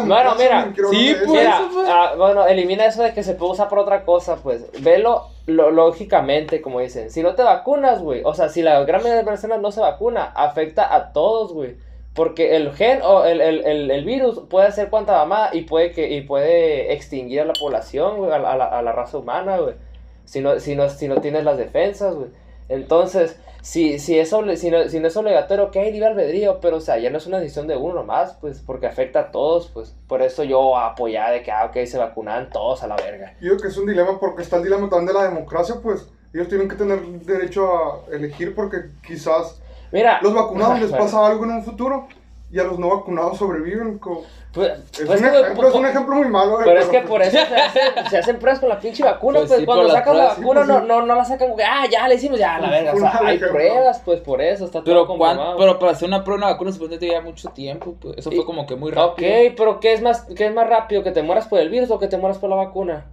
bueno, 0.05 0.36
mira, 0.36 0.71
sí, 0.91 1.15
pues. 1.17 1.29
Mira, 1.29 1.57
eso, 1.57 1.69
pues. 1.73 1.88
ah, 1.89 2.13
bueno, 2.15 2.45
elimina 2.45 2.86
eso 2.86 3.01
de 3.01 3.13
que 3.13 3.23
se 3.23 3.34
puede 3.34 3.53
usar 3.53 3.69
por 3.69 3.79
otra 3.79 4.05
cosa, 4.05 4.36
pues, 4.36 4.65
velo 4.81 5.29
lo- 5.45 5.71
lógicamente, 5.71 6.61
como 6.61 6.79
dicen. 6.79 7.09
Si 7.09 7.21
no 7.23 7.35
te 7.35 7.43
vacunas, 7.43 8.01
güey, 8.01 8.21
o 8.25 8.33
sea, 8.33 8.49
si 8.49 8.61
la 8.61 8.79
gran 8.85 9.01
mayoría 9.01 9.19
de 9.21 9.25
personas 9.25 9.61
no 9.61 9.71
se 9.71 9.81
vacuna, 9.81 10.25
afecta 10.35 10.93
a 10.93 11.11
todos, 11.13 11.53
güey. 11.53 11.75
Porque 12.13 12.55
el 12.55 12.71
gen 12.73 12.99
o 13.03 13.25
el, 13.25 13.41
el, 13.41 13.65
el, 13.65 13.89
el 13.91 14.05
virus 14.05 14.41
puede 14.49 14.67
hacer 14.67 14.89
cuanta 14.89 15.13
mamá 15.13 15.49
y 15.51 15.61
puede, 15.61 15.91
que, 15.91 16.11
y 16.11 16.21
puede 16.21 16.93
extinguir 16.93 17.41
a 17.41 17.45
la 17.45 17.53
población, 17.53 18.17
güey, 18.17 18.31
a, 18.31 18.37
la- 18.39 18.51
a 18.53 18.57
la, 18.57 18.65
a 18.65 18.81
la 18.83 18.91
raza 18.91 19.17
humana, 19.17 19.57
güey. 19.57 19.73
Si 20.25 20.39
no, 20.41 20.59
si, 20.59 20.75
no, 20.75 20.89
si 20.89 21.07
no 21.07 21.21
tienes 21.21 21.43
las 21.43 21.57
defensas, 21.57 22.13
güey. 22.15 22.29
Entonces, 22.70 23.38
si, 23.61 23.97
si, 23.99 24.20
es 24.20 24.30
si, 24.30 24.70
no, 24.72 24.89
si 24.89 24.99
no 24.99 25.07
es 25.07 25.18
obligatorio, 25.18 25.66
ok, 25.66 25.76
libre 25.76 26.07
albedrío, 26.07 26.59
pero 26.59 26.78
o 26.78 26.82
sea, 26.82 26.97
ya 26.97 27.09
no 27.09 27.18
es 27.18 27.28
una 27.28 27.39
decisión 27.39 27.66
de 27.68 27.78
uno 27.78 27.93
nomás, 27.93 28.34
pues, 28.41 28.59
porque 28.59 28.88
afecta 28.88 29.20
a 29.20 29.32
todos, 29.32 29.70
pues. 29.74 29.95
Por 30.07 30.22
eso 30.22 30.43
yo 30.43 30.78
apoyaba 30.78 31.32
de 31.32 31.43
que, 31.43 31.51
ah, 31.51 31.66
ok, 31.66 31.86
se 31.86 31.97
vacunaban 31.97 32.49
todos 32.49 32.84
a 32.84 32.88
la 32.88 32.95
verga. 32.97 33.36
Yo 33.39 33.57
que 33.57 33.70
es 33.70 33.78
un 33.78 33.86
dilema 33.86 34.20
porque 34.20 34.41
está 34.41 34.57
el 34.57 34.64
dilema 34.64 34.89
también 34.89 35.07
de 35.07 35.14
la 35.14 35.24
democracia, 35.24 35.76
pues 35.82 36.07
ellos 36.34 36.47
tienen 36.47 36.68
que 36.68 36.76
tener 36.76 36.99
derecho 36.99 37.68
a 37.74 38.01
elegir 38.11 38.53
porque 38.55 38.78
quizás 39.05 39.61
Mira. 39.91 40.20
los 40.22 40.34
vacunados 40.34 40.82
les 40.82 40.91
pasa 40.91 41.26
algo 41.26 41.45
en 41.45 41.51
un 41.51 41.64
futuro 41.64 42.07
y 42.53 42.59
a 42.59 42.63
los 42.65 42.77
no 42.77 42.89
vacunados 42.97 43.37
sobreviven. 43.39 43.97
co- 43.97 44.23
Pues, 44.53 44.71
Es, 44.71 45.05
pues 45.07 45.19
un, 45.19 45.31
que, 45.31 45.39
ejemplo, 45.41 45.67
es 45.67 45.73
un 45.73 45.85
ejemplo 45.87 46.15
muy 46.15 46.27
malo. 46.27 46.61
eh, 46.61 46.63
Pero 46.65 46.79
es 46.79 46.85
que 46.85 46.99
pues, 46.99 47.09
por 47.09 47.21
eso 47.23 47.31
se 47.31 47.55
hacen, 47.55 47.81
se 48.11 48.17
hacen 48.19 48.37
pruebas 48.37 48.59
con 48.59 48.69
la 48.69 48.79
pinche 48.79 49.03
vacuna, 49.03 49.39
Pues 49.39 49.49
pues, 49.49 49.59
sí, 49.61 49.65
cuando 49.65 49.89
sacan 49.89 50.15
la 50.17 50.25
vacuna 50.25 50.59
pues 50.61 50.67
no, 50.67 50.81
no, 50.81 51.01
no 51.07 51.15
la 51.15 51.25
sacan 51.25 51.47
como 51.47 51.57
que, 51.57 51.63
ah, 51.63 51.85
ya 51.91 52.07
le 52.07 52.13
hicimos, 52.15 52.37
ya, 52.37 52.59
la 52.59 52.69
verga. 52.69 52.93
O 52.93 52.97
sea, 52.99 53.17
Un 53.19 53.27
hay 53.27 53.35
ejemplo. 53.37 53.57
pruebas, 53.57 54.01
pues 54.05 54.19
por 54.19 54.39
eso 54.43 54.65
está 54.65 54.83
todo 54.83 54.85
Pero, 54.85 55.07
cuán- 55.07 55.35
comprobado. 55.37 55.57
pero 55.57 55.79
para 55.79 55.91
hacer 55.93 56.07
una 56.07 56.23
prueba 56.23 56.37
de 56.41 56.45
una 56.45 56.53
vacuna 56.53 56.71
supuestamente 56.71 57.07
lleva 57.07 57.21
mucho 57.21 57.49
tiempo, 57.49 57.95
pues. 57.99 58.17
Eso 58.19 58.31
Y- 58.31 58.35
fue 58.35 58.45
como 58.45 58.67
que 58.67 58.75
muy 58.75 58.91
Ok, 58.91 58.97
rápido. 58.97 59.31
pero 59.57 59.79
¿qué 59.79 59.93
es, 59.93 60.01
más, 60.03 60.21
¿qué 60.35 60.45
es 60.45 60.53
más 60.53 60.69
rápido? 60.69 61.01
¿Que 61.03 61.11
te 61.11 61.23
mueras 61.23 61.47
por 61.47 61.57
el 61.59 61.69
virus 61.69 61.89
o 61.89 61.97
que 61.97 62.07
te 62.07 62.17
mueras 62.17 62.37
por 62.37 62.51
la 62.51 62.57
vacuna? 62.57 63.05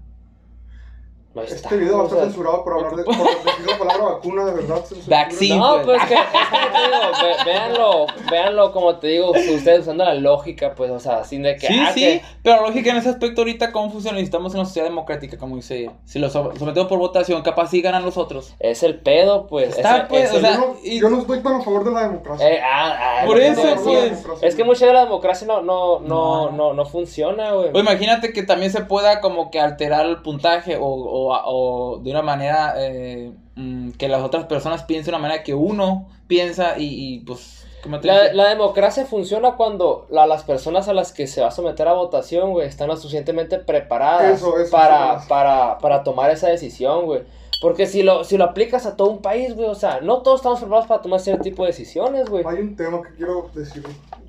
No 1.32 1.42
está, 1.42 1.54
Este 1.54 1.76
video 1.76 1.98
va 1.98 2.02
a 2.02 2.06
estar 2.08 2.20
censurado 2.24 2.64
por 2.64 2.72
hablar 2.72 2.96
de 2.96 3.04
por 3.04 3.14
decir 3.16 3.64
la 3.66 3.78
palabra 3.78 4.04
vacuna, 4.14 4.44
de 4.46 4.52
verdad. 4.52 4.84
Vaccine. 5.06 5.56
No, 5.60 5.74
pues. 5.84 5.98
pues 6.00 6.08
que, 6.08 6.14
es 6.14 6.20
que 6.20 6.66
te 6.72 6.82
digo, 6.82 7.12
ve- 7.22 7.44
véanlo, 7.44 8.06
véanlo 8.28 8.72
como 8.72 8.96
te 8.96 9.06
digo, 9.06 9.30
ustedes 9.30 9.82
usando 9.82 10.02
la 10.04 10.14
lógica, 10.14 10.74
pues, 10.74 10.90
o 10.90 10.98
sea, 10.98 11.22
sin 11.22 11.42
de 11.44 11.54
que, 11.54 11.68
Sí, 11.68 11.78
ah, 11.78 11.92
sí, 11.94 12.00
que- 12.00 12.22
pero 12.42 12.62
lógica 12.66 12.90
en 12.90 12.96
ese 12.96 13.10
aspecto 13.10 13.42
ahorita, 13.42 13.70
¿cómo 13.70 13.90
funciona? 13.92 14.16
Necesitamos 14.16 14.54
una 14.54 14.64
sociedad 14.64 14.88
democrática, 14.88 15.38
como 15.38 15.54
dice. 15.54 15.88
Si 16.04 16.18
lo 16.18 16.30
so- 16.30 16.52
sometemos 16.58 16.88
por 16.88 16.98
votación, 16.98 17.42
capaz 17.42 17.68
sí 17.68 17.80
ganan 17.80 18.04
los 18.04 18.16
otros. 18.16 18.54
es 18.58 18.82
el 18.82 18.98
pedo, 18.98 19.46
pues. 19.46 19.76
Está, 19.76 19.98
ese- 19.98 20.06
pues, 20.08 20.24
ese- 20.30 20.36
o 20.36 20.40
sea, 20.40 20.54
yo, 20.54 20.58
no, 20.58 20.76
y- 20.82 21.00
yo 21.00 21.10
no 21.10 21.20
estoy 21.20 21.40
tan 21.44 21.60
a 21.60 21.62
favor 21.62 21.84
de 21.84 21.92
la 21.92 22.02
democracia. 22.08 22.48
eh, 22.48 22.60
ah, 22.60 23.20
ah, 23.20 23.26
Por 23.26 23.38
eso, 23.38 23.62
No, 23.76 23.80
pues. 23.82 24.24
Es 24.42 24.56
que 24.56 24.64
mucha 24.64 24.84
de 24.84 24.94
la 24.94 25.04
democracia 25.04 25.46
no, 25.46 25.62
no, 25.62 26.00
no, 26.00 26.46
No. 26.46 26.50
no, 26.50 26.72
no 26.74 26.84
funciona, 26.86 27.52
güey. 27.52 27.70
O 27.72 27.78
imagínate 27.78 28.32
que 28.32 28.42
también 28.42 28.72
se 28.72 28.80
pueda 28.80 29.20
como 29.20 29.52
que 29.52 29.60
alterar 29.60 30.06
el 30.06 30.22
puntaje 30.22 30.76
o, 30.76 30.84
o, 30.86 31.19
o 31.28 31.98
de 32.02 32.10
una 32.10 32.22
manera 32.22 32.74
eh, 32.78 33.32
mm, 33.56 33.90
que 33.92 34.08
las 34.08 34.22
otras 34.22 34.46
personas 34.46 34.82
piensen 34.84 35.12
de 35.12 35.16
una 35.16 35.22
manera 35.28 35.42
que 35.42 35.54
uno 35.54 36.08
piensa 36.26 36.78
y, 36.78 37.14
y, 37.14 37.18
pues, 37.20 37.66
como 37.82 37.98
te 38.00 38.06
La, 38.08 38.32
la 38.32 38.48
democracia 38.48 39.06
funciona 39.06 39.52
cuando 39.56 40.06
la- 40.10 40.26
las 40.26 40.44
personas 40.44 40.86
a 40.88 40.92
las 40.92 41.12
que 41.12 41.26
se 41.26 41.40
va 41.40 41.48
a 41.48 41.50
someter 41.50 41.88
a 41.88 41.94
votación, 41.94 42.50
güey, 42.52 42.68
están 42.68 42.88
lo 42.88 42.96
suficientemente 42.96 43.58
preparadas 43.58 44.36
Eso, 44.38 44.58
eso, 44.58 44.70
para, 44.70 45.16
eso. 45.16 45.28
para, 45.28 45.78
para 45.78 46.02
tomar 46.04 46.30
esa 46.30 46.48
decisión, 46.48 47.06
güey. 47.06 47.22
Porque 47.62 47.86
si 47.86 48.02
lo, 48.02 48.24
si 48.24 48.38
lo 48.38 48.44
aplicas 48.44 48.86
a 48.86 48.96
todo 48.96 49.10
un 49.10 49.20
país, 49.20 49.54
güey, 49.54 49.68
o 49.68 49.74
sea, 49.74 50.00
no 50.00 50.22
todos 50.22 50.40
estamos 50.40 50.60
preparados 50.60 50.86
para 50.88 51.02
tomar 51.02 51.20
cierto 51.20 51.42
tipo 51.42 51.62
de 51.62 51.68
decisiones, 51.68 52.28
güey. 52.30 52.42
Hay 52.46 52.58
un 52.60 52.74
tema 52.76 53.02
que 53.02 53.14
quiero 53.16 53.50
decir. 53.54 53.82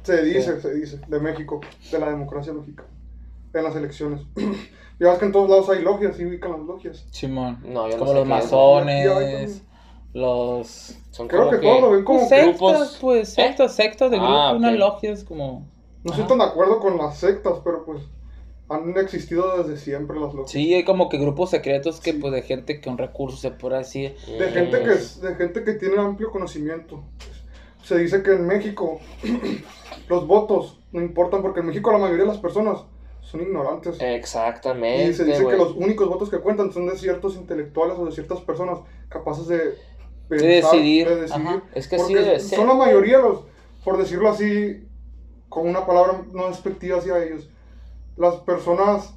Se 0.03 0.21
dice, 0.23 0.59
se 0.59 0.73
dice, 0.73 0.99
de 1.07 1.19
México, 1.19 1.61
de 1.91 1.99
la 1.99 2.09
democracia 2.09 2.51
mexicana, 2.51 2.89
en 3.53 3.63
las 3.63 3.75
elecciones. 3.75 4.21
ya 5.01 5.09
ves 5.09 5.19
que 5.19 5.25
en 5.25 5.31
todos 5.31 5.49
lados 5.49 5.69
hay 5.69 5.81
logias 5.81 6.19
y 6.19 6.25
ubican 6.25 6.51
las 6.51 6.61
logias. 6.61 7.05
Simón. 7.11 7.57
No, 7.63 7.87
yo 7.89 7.93
no 7.93 7.99
como 7.99 8.11
sé 8.11 8.17
los 8.19 8.27
masones, 8.27 9.63
los... 10.13 10.95
Son 11.11 11.27
Creo 11.27 11.41
como 11.45 11.51
que 11.51 11.57
todos 11.57 11.81
lo 11.81 11.91
ven 11.91 12.03
como 12.03 12.19
Pues 12.19 12.29
que... 12.29 12.41
grupos- 12.51 12.71
sectas, 12.79 12.97
pues, 13.01 13.29
sectas, 13.33 13.75
sectas 13.75 14.11
de 14.11 14.17
grupo, 14.17 14.31
Ah, 14.33 14.53
unas 14.55 14.73
logias 14.77 15.23
como... 15.23 15.65
No 16.03 16.11
estoy 16.11 16.27
tan 16.27 16.39
de 16.39 16.45
acuerdo 16.45 16.79
con 16.79 16.97
las 16.97 17.17
sectas, 17.17 17.59
pero 17.63 17.85
pues 17.85 18.01
han 18.69 18.97
existido 18.97 19.57
desde 19.61 19.77
siempre 19.77 20.19
las 20.19 20.33
logias. 20.33 20.51
Sí, 20.51 20.73
hay 20.73 20.83
como 20.83 21.09
que 21.09 21.17
grupos 21.17 21.49
secretos 21.49 21.99
que 21.99 22.13
Sí. 22.13 22.17
pues 22.19 22.33
de 22.33 22.41
gente 22.41 22.79
con 22.81 22.97
recursos 22.97 23.39
se 23.41 23.51
puede 23.51 23.79
decir. 23.79 24.15
De 24.39 24.49
gente 24.49 24.79
Mm. 24.79 24.83
que 24.83 24.93
es- 24.93 25.21
de 25.21 25.35
gente 25.35 25.63
que 25.63 25.73
tiene 25.73 25.97
amplio 25.99 26.31
conocimiento. 26.31 27.03
Se 27.83 27.97
dice 27.97 28.23
que 28.23 28.31
en 28.31 28.47
México 28.47 28.99
los 30.09 30.25
votos 30.27 30.79
no 30.91 31.01
importan 31.01 31.41
porque 31.41 31.59
en 31.61 31.67
México 31.67 31.91
la 31.91 31.97
mayoría 31.97 32.23
de 32.23 32.29
las 32.29 32.37
personas 32.39 32.79
son 33.21 33.41
ignorantes. 33.41 33.97
Exactamente, 33.99 35.11
y 35.11 35.13
se 35.13 35.23
dice 35.23 35.43
güey. 35.43 35.55
que 35.55 35.63
los 35.63 35.75
únicos 35.75 36.09
votos 36.09 36.29
que 36.29 36.39
cuentan 36.39 36.71
son 36.71 36.87
de 36.87 36.97
ciertos 36.97 37.35
intelectuales 37.35 37.97
o 37.97 38.05
de 38.05 38.11
ciertas 38.11 38.41
personas 38.41 38.79
capaces 39.09 39.47
de, 39.47 39.75
pensar, 40.27 40.47
decidir, 40.47 41.07
de 41.07 41.21
decidir. 41.21 41.47
ajá. 41.47 41.63
Es 41.73 41.87
que 41.87 41.99
sí 41.99 42.13
debe 42.13 42.39
ser. 42.39 42.57
son 42.57 42.67
la 42.67 42.73
mayoría 42.73 43.19
los, 43.19 43.43
por 43.83 43.97
decirlo 43.97 44.29
así, 44.29 44.87
con 45.49 45.67
una 45.67 45.85
palabra 45.85 46.23
no 46.33 46.47
despectiva 46.47 46.97
hacia 46.97 47.23
ellos, 47.23 47.49
las 48.17 48.35
personas 48.35 49.13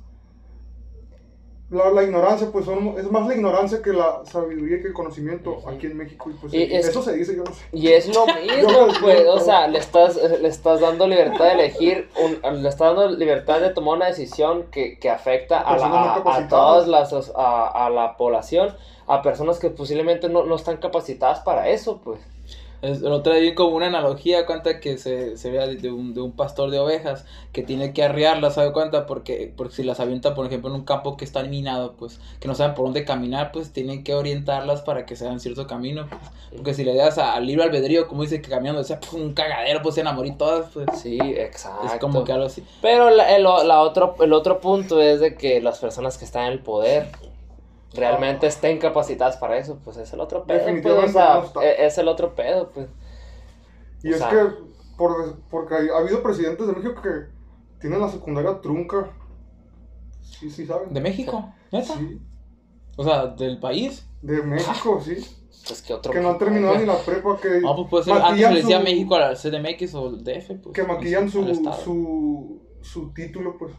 la, 1.70 1.90
la 1.90 2.02
ignorancia, 2.04 2.48
pues 2.52 2.66
son, 2.66 2.94
es 2.98 3.10
más 3.10 3.26
la 3.26 3.34
ignorancia 3.34 3.80
que 3.82 3.92
la 3.92 4.24
sabiduría 4.24 4.80
que 4.80 4.88
el 4.88 4.92
conocimiento 4.92 5.58
aquí 5.66 5.86
en 5.86 5.96
México. 5.96 6.30
Y 6.30 6.34
pues 6.34 6.52
Y 6.54 6.62
es- 6.62 6.88
eso 6.88 7.02
se 7.02 7.14
dice, 7.14 7.34
yo 7.34 7.42
no 7.42 7.52
sé. 7.52 7.64
Y 7.72 7.88
es 7.88 8.14
lo 8.14 8.26
mismo, 8.36 8.86
pues, 9.00 9.26
o 9.26 9.40
sea, 9.40 9.66
le 9.66 9.78
estás, 9.78 10.16
le 10.16 10.46
estás 10.48 10.80
dando 10.80 11.06
libertad 11.06 11.46
de 11.46 11.52
elegir, 11.52 12.08
un- 12.22 12.62
le 12.62 12.68
estás 12.68 12.94
dando 12.94 13.08
libertad 13.08 13.60
de 13.60 13.70
tomar 13.70 13.96
una 13.96 14.06
decisión 14.06 14.64
que, 14.70 14.98
que 14.98 15.10
afecta 15.10 15.60
a, 15.60 15.76
la- 15.78 16.14
a- 16.14 16.48
todas 16.48 16.86
las, 16.86 17.32
a, 17.34 17.86
a 17.86 17.90
la 17.90 18.16
población, 18.16 18.76
a 19.06 19.22
personas 19.22 19.58
que 19.58 19.70
posiblemente 19.70 20.28
no, 20.28 20.44
no 20.44 20.54
están 20.56 20.76
capacitadas 20.76 21.40
para 21.40 21.68
eso, 21.70 22.00
pues. 22.04 22.20
Es, 22.84 23.02
otro 23.02 23.32
día 23.32 23.42
vi 23.42 23.54
como 23.54 23.76
una 23.76 23.86
analogía, 23.86 24.46
cuenta 24.46 24.80
que 24.80 24.98
se, 24.98 25.36
se 25.36 25.50
vea 25.50 25.66
de, 25.66 25.90
un, 25.90 26.14
de 26.14 26.20
un 26.20 26.32
pastor 26.32 26.70
de 26.70 26.78
ovejas 26.78 27.24
que 27.52 27.62
tiene 27.62 27.92
que 27.92 28.02
arriarlas, 28.02 28.54
¿sabe 28.54 28.72
cuenta? 28.72 29.06
Porque, 29.06 29.52
porque 29.56 29.74
si 29.74 29.82
las 29.84 30.00
avienta, 30.00 30.34
por 30.34 30.46
ejemplo, 30.46 30.70
en 30.70 30.76
un 30.76 30.84
campo 30.84 31.16
que 31.16 31.24
está 31.24 31.42
minado, 31.44 31.92
pues, 31.92 32.20
que 32.40 32.48
no 32.48 32.54
saben 32.54 32.74
por 32.74 32.84
dónde 32.86 33.04
caminar, 33.04 33.52
pues 33.52 33.72
tienen 33.72 34.04
que 34.04 34.14
orientarlas 34.14 34.82
para 34.82 35.06
que 35.06 35.16
se 35.16 35.26
hagan 35.26 35.40
cierto 35.40 35.66
camino, 35.66 36.06
pues. 36.08 36.20
Porque 36.56 36.74
si 36.74 36.84
le 36.84 36.94
das 36.94 37.18
a- 37.18 37.34
al 37.34 37.46
libre 37.46 37.64
albedrío, 37.64 38.06
como 38.06 38.22
dice 38.22 38.40
que 38.40 38.48
caminando 38.50 38.84
sea 38.84 39.00
pues, 39.00 39.12
un 39.12 39.34
cagadero, 39.34 39.82
pues 39.82 39.94
se 39.94 40.04
morir 40.04 40.36
todas, 40.38 40.70
pues. 40.72 40.86
Sí, 41.00 41.18
exacto. 41.20 41.86
Es 41.86 42.00
como 42.00 42.24
que 42.24 42.32
algo 42.32 42.46
así. 42.46 42.62
Pero 42.82 43.10
la, 43.10 43.34
el, 43.34 43.42
la 43.44 43.80
otro, 43.80 44.14
el 44.20 44.32
otro 44.32 44.60
punto 44.60 45.00
es 45.00 45.20
de 45.20 45.34
que 45.34 45.60
las 45.60 45.78
personas 45.78 46.18
que 46.18 46.24
están 46.24 46.46
en 46.46 46.52
el 46.52 46.58
poder 46.60 47.08
realmente 47.94 48.46
estén 48.46 48.78
capacitadas 48.78 49.36
para 49.36 49.56
eso, 49.58 49.78
pues 49.84 49.96
es 49.96 50.12
el 50.12 50.20
otro 50.20 50.44
pedo, 50.44 50.58
pues, 50.58 50.62
o 50.62 50.66
Definitivamente 50.66 51.12
sea, 51.12 51.34
no 51.34 51.44
está. 51.44 51.64
e- 51.64 51.86
es 51.86 51.98
el 51.98 52.08
otro 52.08 52.34
pedo, 52.34 52.70
pues. 52.70 52.88
Y 54.02 54.08
O 54.08 54.12
es 54.12 54.18
sea- 54.18 54.28
que, 54.30 54.36
por, 54.96 55.40
porque 55.50 55.74
ha 55.74 55.98
habido 55.98 56.22
presidentes 56.22 56.66
de 56.66 56.72
México 56.72 57.00
que 57.02 57.10
tienen 57.80 58.00
la 58.00 58.08
secundaria 58.08 58.60
trunca. 58.60 59.10
Sí, 60.20 60.50
sí, 60.50 60.66
¿saben? 60.66 60.92
¿De 60.92 61.00
México? 61.00 61.52
¿Neta? 61.72 61.94
Sí, 61.94 62.20
O 62.96 63.04
sea, 63.04 63.26
del 63.26 63.58
país. 63.58 64.06
de 64.22 64.42
México, 64.42 65.00
sí. 65.04 65.16
Pues 65.66 65.80
que 65.80 65.94
otro 65.94 66.12
Que 66.12 66.20
no 66.20 66.30
han 66.30 66.38
terminado 66.38 66.76
ni 66.76 66.84
la 66.84 66.96
prepa, 66.98 67.38
que 67.40 67.60
No, 67.60 67.74
pues 67.74 67.88
puede 67.88 68.04
ser, 68.04 68.22
antes 68.22 68.50
le 68.50 68.56
decía 68.60 68.78
su- 68.78 68.84
México 68.84 69.14
al 69.14 69.36
CDMX 69.36 69.94
o 69.94 70.08
el 70.08 70.22
DF, 70.24 70.54
pues. 70.62 70.74
que 70.74 70.82
maquillan 70.82 71.30
su, 71.30 71.42
su, 71.84 72.60
su 72.82 73.12
título, 73.14 73.56
pues. 73.56 73.72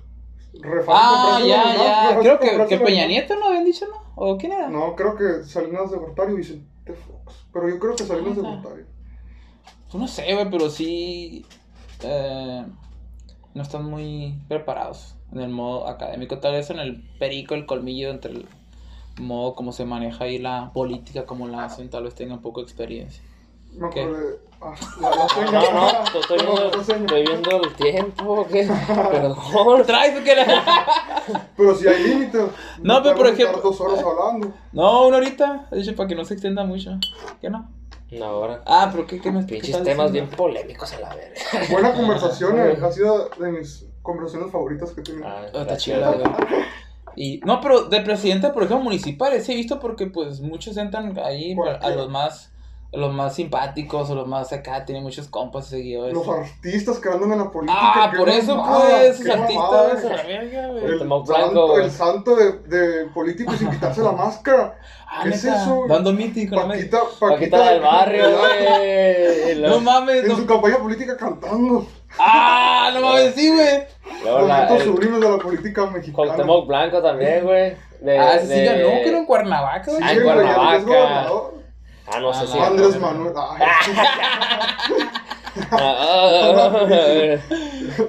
Re 0.53 0.81
fácil 0.83 0.93
Ah, 0.95 1.39
ya, 1.45 1.75
ya. 2.13 2.19
Creo 2.19 2.39
que, 2.39 2.65
que 2.67 2.77
Peña. 2.79 3.05
Nieto 3.07 3.35
no 3.35 3.47
habían 3.49 3.65
dicho, 3.65 3.85
¿no? 3.87 4.04
¿O 4.15 4.37
quién 4.37 4.53
era? 4.53 4.69
No, 4.69 4.95
creo 4.95 5.15
que 5.15 5.43
Salinas 5.43 5.91
de 5.91 5.97
Gortari 5.97 6.33
y 6.33 6.37
Vicente 6.37 6.93
Fox. 6.93 7.45
Pero 7.51 7.69
yo 7.69 7.79
creo 7.79 7.95
que 7.95 8.03
Salinas 8.05 8.35
de 8.35 8.41
Ah, 8.45 8.61
Gortari. 8.61 8.83
Pues 9.91 9.95
no 10.01 10.07
sé, 10.07 10.33
güey, 10.33 10.49
pero 10.49 10.69
sí. 10.69 11.45
eh, 12.03 12.65
no 13.53 13.61
están 13.61 13.85
muy 13.85 14.35
preparados 14.47 15.15
en 15.31 15.39
el 15.41 15.49
modo 15.49 15.87
académico. 15.87 16.39
Tal 16.39 16.53
vez 16.53 16.69
en 16.69 16.79
el 16.79 17.01
perico, 17.19 17.55
el 17.55 17.65
colmillo, 17.65 18.09
entre 18.09 18.31
el 18.33 18.47
modo 19.19 19.55
como 19.55 19.71
se 19.71 19.85
maneja 19.85 20.25
ahí 20.25 20.37
la 20.39 20.71
política, 20.73 21.25
como 21.25 21.47
la 21.47 21.63
hacen, 21.65 21.89
tal 21.89 22.03
vez 22.03 22.15
tengan 22.15 22.41
poco 22.41 22.61
experiencia. 22.61 23.23
Me 23.77 23.89
¿Qué? 23.89 24.03
acordé. 24.03 24.39
Ah, 24.61 24.73
la, 25.01 25.09
la 25.09 25.51
No, 25.51 25.71
no, 25.71 25.91
no, 26.13 26.19
estoy 26.19 26.37
No, 26.37 26.43
viendo, 26.55 26.77
la 26.77 26.83
seña. 26.83 26.99
estoy 27.01 27.23
viendo 27.23 27.61
el 27.61 27.73
tiempo, 27.75 28.47
¿qué? 28.51 28.67
Perdón. 29.11 29.85
¿Traes 29.85 30.19
o 30.19 30.23
qué? 30.23 30.35
Pero 31.57 31.75
si 31.75 31.87
hay 31.87 32.03
límite. 32.03 32.39
No, 32.81 33.03
pero 33.03 33.15
por 33.15 33.27
ejemplo- 33.27 33.61
dos 33.61 33.79
horas 33.81 33.99
hablando. 34.03 34.53
No, 34.71 35.07
una 35.07 35.17
horita. 35.17 35.67
Dicho 35.71 35.95
para 35.95 36.07
que 36.09 36.15
no 36.15 36.23
se 36.25 36.33
extienda 36.35 36.63
mucho. 36.63 36.91
¿Qué 37.41 37.49
no? 37.49 37.69
No, 38.11 38.25
ahora. 38.25 38.61
Ah, 38.65 38.89
pero 38.91 39.05
¿qué, 39.07 39.19
qué 39.19 39.31
me 39.31 39.43
Pinches 39.43 39.83
temas 39.83 40.11
bien 40.11 40.29
polémicos 40.29 40.93
a 40.93 40.99
la 40.99 41.15
verga. 41.15 41.41
Buena 41.71 41.93
conversación, 41.93 42.57
eh, 42.59 42.77
ha 42.83 42.91
sido 42.91 43.29
de 43.37 43.51
mis 43.51 43.85
conversaciones 44.01 44.51
favoritas 44.51 44.91
que 44.91 45.01
he 45.01 45.03
tenido. 45.03 45.27
Ah, 45.27 45.41
Ah, 45.53 45.65
está. 45.73 46.37
Y, 47.17 47.39
no, 47.45 47.61
pero 47.61 47.85
de 47.85 48.01
presidente, 48.01 48.49
por 48.49 48.63
ejemplo, 48.63 48.83
municipales, 48.83 49.45
sí 49.45 49.53
he 49.53 49.55
visto 49.55 49.79
porque 49.79 50.07
pues 50.07 50.41
muchos 50.41 50.75
entran 50.77 51.17
ahí 51.19 51.55
a 51.81 51.89
los 51.91 52.09
más 52.09 52.51
los 52.95 53.13
más 53.13 53.35
simpáticos 53.35 54.09
o 54.09 54.15
los 54.15 54.27
más 54.27 54.51
acá, 54.53 54.85
tienen 54.85 55.03
muchos 55.03 55.27
compas 55.27 55.67
y 55.67 55.69
seguidores. 55.77 56.13
Los 56.13 56.27
artistas 56.27 56.99
que 56.99 57.09
andan 57.09 57.31
en 57.33 57.39
la 57.39 57.51
política. 57.51 57.79
ah, 57.81 58.11
por 58.15 58.29
eso 58.29 58.55
mamada, 58.55 58.85
pues, 58.99 59.17
qué 59.17 59.29
esos 59.29 59.37
mamada, 59.37 59.81
artistas, 59.91 60.11
a 60.11 60.15
la 60.15 60.23
verga, 60.23 60.67
güey. 60.67 60.85
El 60.85 60.99
santo, 61.25 61.67
güey. 61.67 61.83
el 61.85 61.91
santo 61.91 62.35
de, 62.35 62.51
de 62.67 63.05
políticos 63.07 63.55
sin 63.57 63.69
quitarse 63.69 64.01
la 64.01 64.11
máscara. 64.11 64.77
Ah, 65.07 65.21
¿qué 65.23 65.29
es 65.29 65.43
eso, 65.43 65.75
güey? 65.75 65.89
Dando 65.89 66.11
meeting 66.13 66.47
con. 66.47 66.67
Paquita, 66.67 66.99
Paquita 67.19 67.69
del 67.71 67.81
barrio, 67.81 68.25
güey. 68.37 69.61
No 69.61 69.79
mames, 69.79 70.23
En 70.23 70.29
no. 70.29 70.35
su 70.37 70.45
campaña 70.45 70.77
política 70.77 71.15
cantando. 71.17 71.85
Ah, 72.19 72.91
no 72.93 73.01
mames, 73.01 73.35
sí, 73.35 73.51
güey. 73.53 73.83
Momentos 74.23 74.83
sublimes 74.83 75.21
de 75.21 75.29
la 75.29 75.37
política 75.37 75.85
mexicana. 75.87 76.27
Cuauhtémoc 76.27 76.67
Blanco 76.67 77.01
también, 77.01 77.43
güey. 77.43 77.75
De- 78.01 78.17
Ah, 78.19 78.37
sí 78.39 78.47
de- 78.47 78.65
ganó, 78.65 78.87
que 78.89 79.07
era 79.09 79.17
en 79.19 79.25
Cuernavaca, 79.25 79.91
güey. 79.91 80.03
Ah, 80.03 80.13
en 80.13 80.23
Cuernavaca. 80.23 81.41
Ah, 82.07 82.19
no 82.19 82.33
sé 82.33 82.39
Ah, 82.43 82.47
si. 82.47 82.57
no. 82.57 82.65
Andrés 82.65 82.99
Manuel. 82.99 83.33
Ay, 83.35 83.67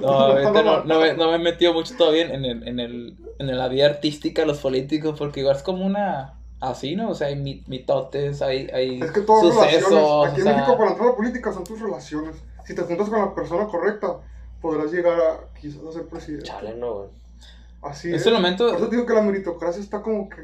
No, 0.01 0.07
ahorita 0.09 0.63
no, 0.63 0.83
no 0.83 0.99
me, 0.99 1.13
no 1.13 1.29
me 1.29 1.35
he 1.35 1.39
metido 1.39 1.73
mucho 1.73 1.95
todavía 1.97 2.23
en 2.25 2.45
el, 2.45 2.67
en 2.67 2.79
el, 2.79 3.15
en 3.39 3.57
la 3.57 3.67
vida 3.67 3.85
artística 3.87 4.41
de 4.41 4.47
los 4.47 4.59
políticos, 4.59 5.15
porque 5.17 5.39
igual 5.41 5.55
es 5.55 5.63
como 5.63 5.85
una, 5.85 6.33
así, 6.59 6.95
¿no? 6.95 7.09
O 7.09 7.15
sea, 7.15 7.27
hay 7.27 7.35
mi- 7.37 7.63
mitotes, 7.67 8.41
hay, 8.41 8.67
hay 8.73 9.01
Es 9.01 9.11
que 9.11 9.21
todo 9.21 9.47
es 9.49 9.55
sucesos, 9.55 9.91
relaciones. 9.91 10.31
Aquí 10.31 10.35
o 10.35 10.37
en 10.37 10.43
sea, 10.43 10.53
México, 10.55 10.77
para 10.77 10.89
entrar 10.91 11.07
a 11.07 11.11
la 11.11 11.17
política, 11.17 11.53
son 11.53 11.63
tus 11.63 11.79
relaciones. 11.79 12.35
Si 12.65 12.75
te 12.75 12.81
juntas 12.81 13.09
con 13.09 13.19
la 13.19 13.33
persona 13.33 13.65
correcta, 13.67 14.17
podrás 14.61 14.91
llegar 14.91 15.19
a 15.19 15.39
quizás 15.59 15.81
a 15.87 15.91
ser 15.93 16.05
presidente. 16.07 16.45
Chale, 16.45 16.75
no, 16.75 16.93
güey. 16.95 17.07
Así 17.83 18.09
Es 18.09 18.21
es. 18.21 18.27
el 18.27 18.33
momento- 18.33 18.67
Por 18.67 18.75
eso 18.77 18.87
digo 18.87 19.05
que 19.05 19.13
la 19.13 19.21
meritocracia 19.21 19.81
está 19.81 20.01
como 20.01 20.27
que. 20.29 20.41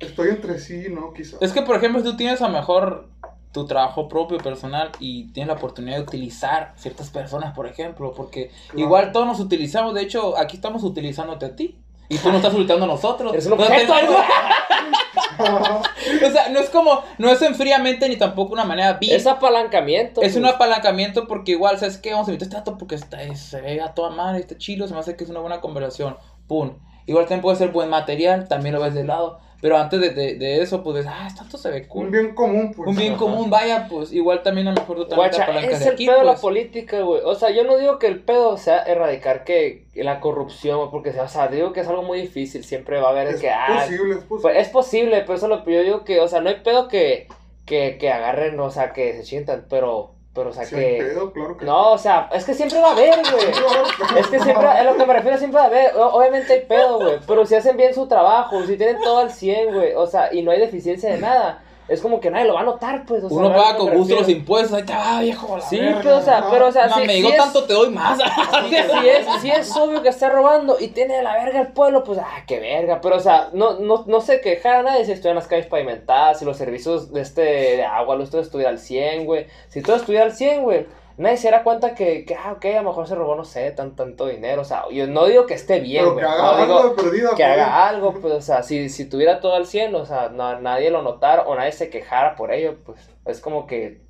Estoy 0.00 0.30
entre 0.30 0.58
sí, 0.58 0.86
¿no? 0.90 1.12
Quizás. 1.12 1.40
Es 1.42 1.52
que, 1.52 1.62
por 1.62 1.76
ejemplo, 1.76 2.02
tú 2.02 2.16
tienes 2.16 2.40
a 2.42 2.48
mejor 2.48 3.08
tu 3.52 3.66
trabajo 3.66 4.08
propio, 4.08 4.38
personal, 4.38 4.90
y 5.00 5.32
tienes 5.32 5.48
la 5.48 5.54
oportunidad 5.54 5.96
de 5.96 6.02
utilizar 6.02 6.72
ciertas 6.76 7.10
personas, 7.10 7.54
por 7.54 7.66
ejemplo, 7.66 8.12
porque 8.16 8.50
Claro. 8.68 8.78
igual 8.80 9.12
todos 9.12 9.26
nos 9.26 9.40
utilizamos, 9.40 9.92
de 9.94 10.02
hecho, 10.02 10.36
aquí 10.38 10.56
estamos 10.56 10.82
utilizándote 10.84 11.46
a 11.46 11.56
ti. 11.56 11.76
Y 12.08 12.18
tú 12.18 12.30
no 12.30 12.36
estás 12.38 12.52
utilizando 12.52 12.84
a 12.86 12.88
nosotros. 12.88 13.32
Eres 13.32 13.46
un 13.46 13.56
No 13.56 13.64
objeto, 13.64 13.94
tenemos- 13.94 14.14
güey. 14.16 14.26
O 16.26 16.30
sea, 16.30 16.48
no 16.50 16.58
es 16.60 16.70
como, 16.70 17.02
no 17.18 17.30
es 17.30 17.40
en 17.42 17.54
fríamente 17.54 18.08
ni 18.08 18.16
tampoco 18.16 18.52
una 18.52 18.64
manera 18.64 18.94
bien. 18.94 19.16
Es 19.16 19.26
apalancamiento. 19.26 20.22
Es 20.22 20.36
un 20.36 20.46
apalancamiento 20.46 21.26
porque 21.26 21.52
igual, 21.52 21.78
¿sabes 21.78 21.98
qué? 21.98 22.12
Vamos 22.12 22.28
a 22.28 22.32
invitar 22.32 22.46
a 22.46 22.48
este 22.48 22.56
dato 22.56 22.78
porque 22.78 22.94
está, 22.96 23.18
se 23.36 23.60
ve 23.60 23.80
a 23.80 23.94
toda 23.94 24.10
madre, 24.10 24.40
está 24.40 24.56
chido, 24.58 24.86
se 24.88 24.94
me 24.94 25.00
hace 25.00 25.16
que 25.16 25.24
es 25.24 25.30
una 25.30 25.40
buena 25.40 25.60
conversación. 25.60 26.16
Pum. 26.46 26.72
Igual 27.06 27.24
también 27.24 27.42
puede 27.42 27.56
ser 27.56 27.70
buen 27.70 27.88
material, 27.88 28.48
también 28.48 28.74
lo 28.74 28.80
ves 28.80 28.94
de 28.94 29.04
lado. 29.04 29.38
Pero 29.60 29.76
antes 29.76 30.00
de, 30.00 30.10
de, 30.10 30.34
de 30.36 30.62
eso, 30.62 30.82
pues, 30.82 31.06
ah, 31.06 31.26
esto 31.26 31.58
se 31.58 31.70
ve 31.70 31.86
cool. 31.86 32.06
Un 32.06 32.12
bien 32.12 32.34
común, 32.34 32.72
pues. 32.74 32.88
Un 32.88 32.96
bien 32.96 33.12
Ajá. 33.12 33.18
común, 33.18 33.50
vaya, 33.50 33.86
pues, 33.88 34.12
igual 34.12 34.42
también 34.42 34.68
a 34.68 34.72
lo 34.72 34.80
mejor 34.80 34.96
tú 34.96 35.06
también 35.06 35.30
te 35.30 35.36
Guacha, 35.36 35.60
es 35.60 35.80
de 35.80 35.84
el 35.86 35.92
aquí, 35.92 36.06
pedo 36.06 36.18
de 36.18 36.24
la 36.24 36.32
pues. 36.32 36.40
política, 36.40 37.00
güey. 37.00 37.20
O 37.24 37.34
sea, 37.34 37.50
yo 37.50 37.64
no 37.64 37.76
digo 37.76 37.98
que 37.98 38.06
el 38.06 38.20
pedo 38.20 38.56
sea 38.56 38.82
erradicar 38.84 39.44
que, 39.44 39.84
la 39.94 40.20
corrupción, 40.20 40.90
porque, 40.90 41.10
o 41.10 41.28
sea, 41.28 41.48
digo 41.48 41.72
que 41.72 41.80
es 41.80 41.88
algo 41.88 42.02
muy 42.02 42.22
difícil. 42.22 42.64
Siempre 42.64 43.00
va 43.00 43.08
a 43.08 43.10
haber 43.10 43.28
Es 43.28 43.40
que, 43.40 43.50
ah, 43.50 43.82
posible, 43.82 44.14
es 44.14 44.24
posible. 44.24 44.42
Pues 44.42 44.56
es 44.56 44.68
posible, 44.68 45.20
pero 45.20 45.34
eso 45.34 45.46
es 45.46 45.50
lo 45.50 45.64
que 45.64 45.72
yo 45.74 45.82
digo 45.82 46.04
que, 46.04 46.20
o 46.20 46.28
sea, 46.28 46.40
no 46.40 46.48
hay 46.48 46.60
pedo 46.64 46.88
que, 46.88 47.28
que, 47.66 47.98
que 47.98 48.10
agarren, 48.10 48.58
o 48.58 48.70
sea, 48.70 48.94
que 48.94 49.12
se 49.12 49.24
chintan, 49.24 49.66
pero, 49.68 50.14
pero, 50.32 50.50
o 50.50 50.52
sea, 50.52 50.64
que... 50.64 50.98
pedo, 51.00 51.32
claro 51.32 51.56
que 51.56 51.64
No, 51.64 51.92
o 51.92 51.98
sea, 51.98 52.30
es 52.32 52.44
que 52.44 52.54
siempre 52.54 52.78
va 52.80 52.88
a 52.88 52.92
haber, 52.92 53.18
güey. 53.32 54.20
Es 54.20 54.26
que 54.28 54.38
siempre, 54.38 54.66
a 54.66 54.84
lo 54.84 54.96
que 54.96 55.06
me 55.06 55.14
refiero 55.14 55.38
siempre 55.38 55.58
va 55.58 55.64
a 55.64 55.68
haber, 55.68 55.92
obviamente 55.96 56.52
hay 56.52 56.60
pedo, 56.60 57.00
güey, 57.00 57.18
pero 57.26 57.44
si 57.46 57.56
hacen 57.56 57.76
bien 57.76 57.94
su 57.94 58.06
trabajo, 58.06 58.62
si 58.64 58.76
tienen 58.76 59.00
todo 59.02 59.18
al 59.18 59.32
100, 59.32 59.74
güey, 59.74 59.94
o 59.94 60.06
sea, 60.06 60.32
y 60.32 60.42
no 60.42 60.52
hay 60.52 60.60
deficiencia 60.60 61.10
de 61.10 61.18
nada, 61.18 61.62
es 61.90 62.00
como 62.00 62.20
que 62.20 62.30
nadie 62.30 62.46
lo 62.46 62.54
va 62.54 62.60
a 62.60 62.64
notar, 62.64 63.04
pues, 63.04 63.24
o 63.24 63.28
sea, 63.28 63.36
Uno 63.36 63.48
¿sabes 63.48 63.60
a 63.60 63.64
paga 63.64 63.78
con 63.78 63.94
gusto 63.96 64.14
los 64.14 64.28
impuestos, 64.28 64.74
ahí 64.74 64.84
te 64.84 64.92
va, 64.92 65.20
viejo. 65.20 65.56
la 65.56 65.62
Sí, 65.62 65.76
verga. 65.76 66.00
pero, 66.00 66.16
o 66.18 66.22
sea, 66.22 66.46
pero, 66.48 66.66
o 66.68 66.72
sea, 66.72 66.86
No, 66.86 66.94
si, 66.94 67.04
me 67.04 67.14
digo 67.14 67.30
tanto, 67.36 67.64
te 67.64 67.72
doy 67.72 67.90
más. 67.90 68.16
si 68.68 68.76
es, 69.08 69.26
si 69.42 69.50
es 69.50 69.76
obvio 69.76 70.00
que 70.00 70.08
está 70.08 70.28
robando 70.28 70.76
y 70.78 70.88
tiene 70.88 71.16
de 71.16 71.24
la 71.24 71.34
verga 71.34 71.60
el 71.60 71.72
pueblo, 71.72 72.04
pues, 72.04 72.20
ah, 72.20 72.44
qué 72.46 72.60
verga. 72.60 73.00
Pero, 73.00 73.16
o 73.16 73.20
sea, 73.20 73.50
no, 73.54 73.80
no, 73.80 74.04
no 74.06 74.20
se 74.20 74.40
quejara 74.40 74.84
nadie 74.84 75.04
si 75.04 75.10
estuvieran 75.10 75.34
las 75.34 75.48
calles 75.48 75.66
pavimentadas, 75.66 76.38
si 76.38 76.44
los 76.44 76.56
servicios 76.56 77.12
de 77.12 77.22
este 77.22 77.40
de 77.40 77.84
agua, 77.84 78.14
lo 78.14 78.24
todo 78.28 78.40
estuviera 78.40 78.70
al 78.70 78.78
100, 78.78 79.26
güey. 79.26 79.46
Si 79.68 79.82
todo 79.82 79.96
estuviera 79.96 80.26
al 80.26 80.32
100, 80.32 80.62
güey, 80.62 80.86
nadie 81.16 81.36
se 81.36 81.50
dará 81.50 81.62
cuenta 81.64 81.94
que, 81.94 82.24
que, 82.24 82.34
ah, 82.34 82.52
ok, 82.56 82.64
a 82.66 82.82
lo 82.82 82.88
mejor 82.90 83.06
se 83.06 83.14
robó, 83.14 83.34
no 83.36 83.44
sé, 83.44 83.70
tan, 83.72 83.96
tanto 83.96 84.26
dinero. 84.26 84.62
O 84.62 84.64
sea, 84.64 84.84
yo 84.90 85.06
no 85.06 85.26
digo 85.26 85.46
que 85.46 85.54
esté 85.54 85.80
bien, 85.80 86.04
Pero 86.04 86.16
que 86.16 86.22
haga 86.24 86.42
No 86.42 86.50
algo 86.50 86.64
digo 86.82 86.88
de 86.94 87.02
perdida. 87.02 87.28
que 87.30 87.36
pues. 87.36 87.46
haga 87.48 87.88
algo, 87.88 88.12
pues, 88.20 88.34
o 88.34 88.40
sea, 88.40 88.62
si, 88.62 88.88
si 88.88 89.08
tuviera 89.08 89.40
todo 89.40 89.54
al 89.54 89.66
100, 89.66 89.94
o 89.94 90.06
sea, 90.06 90.28
no- 90.30 90.58
nadie 90.60 90.90
lo 90.90 91.02
notara 91.02 91.42
o 91.42 91.54
nadie 91.54 91.72
se 91.72 91.90
quejara 91.90 92.36
por 92.36 92.52
ello, 92.52 92.76
pues, 92.84 93.10
es 93.26 93.40
como 93.40 93.66
que, 93.66 94.00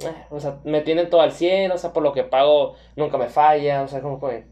eh, 0.00 0.14
o 0.30 0.40
sea, 0.40 0.56
me 0.64 0.80
tienen 0.80 1.10
todo 1.10 1.20
al 1.20 1.32
100, 1.32 1.72
o 1.72 1.78
sea, 1.78 1.92
por 1.92 2.02
lo 2.02 2.12
que 2.12 2.24
pago 2.24 2.74
nunca 2.96 3.18
me 3.18 3.28
falla, 3.28 3.82
o 3.82 3.88
sea, 3.88 4.00
como 4.00 4.18
que, 4.20 4.44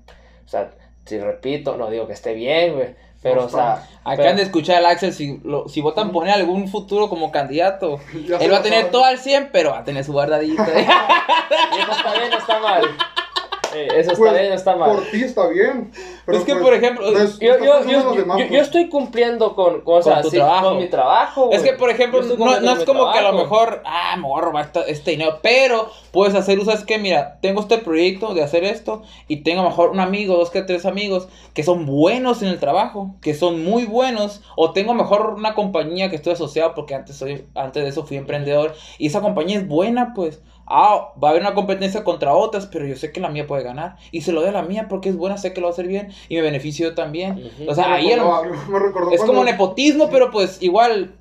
o 0.45 0.49
sea, 0.49 0.71
si 1.07 1.19
repito, 1.19 1.77
no 1.77 1.89
digo 1.91 2.07
que 2.07 2.13
esté 2.13 2.35
bien, 2.35 2.75
güey, 2.75 2.95
pero, 3.23 3.45
o 3.45 3.49
sea, 3.49 3.87
Acaban 4.05 4.37
de 4.37 4.43
escuchar 4.43 4.77
al 4.77 4.87
Axel, 4.87 5.13
si, 5.13 5.41
lo- 5.45 5.69
si 5.69 5.81
votan 5.81 6.13
por 6.13 6.27
él 6.27 6.33
algún 6.33 6.69
futuro 6.69 7.09
como 7.09 7.31
candidato, 7.31 8.01
él 8.41 8.53
va 8.53 8.59
a 8.59 8.63
tener 8.63 8.91
todo 8.91 9.05
al 9.05 9.19
100, 9.19 9.51
pero 9.53 9.71
va 9.73 9.79
a 9.81 9.85
tener 9.85 10.05
su 10.05 10.13
guardadito. 10.13 10.63
y 10.77 11.81
eso 11.81 11.93
está 11.93 12.13
bien, 12.15 12.33
o 12.33 12.39
está 12.39 12.59
mal. 12.61 12.83
Eh, 13.75 13.87
eso 13.97 14.13
está 14.13 14.17
Pues, 14.17 14.33
bien, 14.41 14.53
está 14.53 14.77
mal. 14.77 14.93
Por 14.93 15.05
ti 15.11 15.23
está 15.23 15.47
bien. 15.49 15.91
pero 16.25 16.39
Es 16.39 16.45
que, 16.45 16.53
pues, 16.53 16.65
por 16.65 16.75
ejemplo, 16.75 17.13
Yo, 17.13 17.19
yo, 17.41 17.85
yo, 17.85 18.03
los 18.05 18.17
demás, 18.17 18.39
yo- 18.39 18.45
yo 18.45 18.49
pues. 18.49 18.63
estoy 18.63 18.89
cumpliendo 18.89 19.55
con, 19.55 19.83
con, 19.83 19.99
o 19.99 20.03
sea, 20.03 20.23
tu 20.23 20.31
sí, 20.31 20.37
trabajo. 20.37 20.69
con 20.71 20.79
mi 20.79 20.89
trabajo. 20.89 21.51
Es 21.53 21.63
que, 21.63 21.73
por 21.75 21.91
ejemplo, 21.91 22.23
no, 22.23 22.73
es 22.73 22.85
como 22.85 23.13
que 23.13 23.19
a 23.19 23.23
lo 23.31 23.33
mejor, 23.35 23.83
ah, 23.85 24.17
me 24.17 24.23
voy 24.27 24.39
a 24.41 24.45
robar 24.45 24.65
esta- 24.67 24.83
este 24.87 25.11
dinero, 25.13 25.39
pero 25.43 25.91
puedes 26.13 26.35
hacer 26.35 26.59
uso, 26.59 26.73
es 26.73 26.85
que 26.85 26.99
mira, 26.99 27.39
tengo 27.43 27.61
este 27.61 27.79
proyecto 27.79 28.35
de 28.35 28.43
hacer 28.43 28.65
esto 28.65 29.03
y 29.29 29.39
tengo 29.43 29.61
a 29.61 29.65
lo 29.65 29.71
mejor 29.71 29.91
un 29.91 30.01
amigo, 30.01 30.37
dos 30.37 30.51
que 30.51 30.63
tres 30.63 30.87
amigos 30.87 31.29
que 31.55 31.63
son 31.63 31.85
buenos 31.87 32.43
en 32.43 32.49
el 32.49 32.59
trabajo, 32.59 33.15
que 33.21 33.35
son 33.35 33.63
muy 33.65 33.85
buenos, 33.85 34.43
o 34.57 34.73
tengo 34.73 34.93
a 34.93 34.95
lo 34.95 35.03
mejor 35.03 35.35
una 35.37 35.55
compañía 35.55 36.09
que 36.11 36.17
estoy 36.17 36.33
asociado 36.33 36.75
porque 36.75 36.95
antes, 36.95 37.17
soy, 37.17 37.45
antes 37.55 37.83
de 37.83 37.89
eso 37.91 38.05
fui 38.05 38.17
emprendedor 38.17 38.75
y 38.99 39.07
esa 39.09 39.21
compañía 39.21 39.59
es 39.59 39.69
buena, 39.69 40.13
pues. 40.15 40.41
Ah, 40.71 41.13
va 41.23 41.29
a 41.29 41.31
haber 41.31 41.43
una 41.43 41.55
competencia 41.55 42.05
contra 42.05 42.35
otras, 42.35 42.67
pero 42.67 42.87
yo 42.87 42.95
sé 42.97 43.11
que 43.13 43.21
la 43.21 43.29
mía 43.31 43.47
puede 43.47 43.63
ganar. 43.63 43.97
Y 44.13 44.21
se 44.21 44.33
lo 44.33 44.41
doy 44.41 44.51
a 44.51 44.53
la 44.53 44.63
mía 44.63 44.87
porque 44.89 45.09
es 45.09 45.17
buena, 45.17 45.39
sé 45.39 45.53
que 45.53 45.61
lo 45.61 45.67
va 45.67 45.71
a 45.71 45.73
hacer 45.73 45.87
bien 45.89 46.13
y 46.29 46.35
me 46.37 46.43
beneficio 46.43 46.89
yo 46.91 46.95
también. 46.95 47.51
O 47.67 47.75
sea, 47.75 47.89
Me 47.89 47.95
ahí 47.95 48.11
recordó 48.15 48.43
me 48.69 48.79
recordó 48.79 49.11
es 49.13 49.21
como 49.23 49.45
nepotismo, 49.45 50.11
pero 50.11 50.31
pues 50.31 50.63
igual 50.63 51.15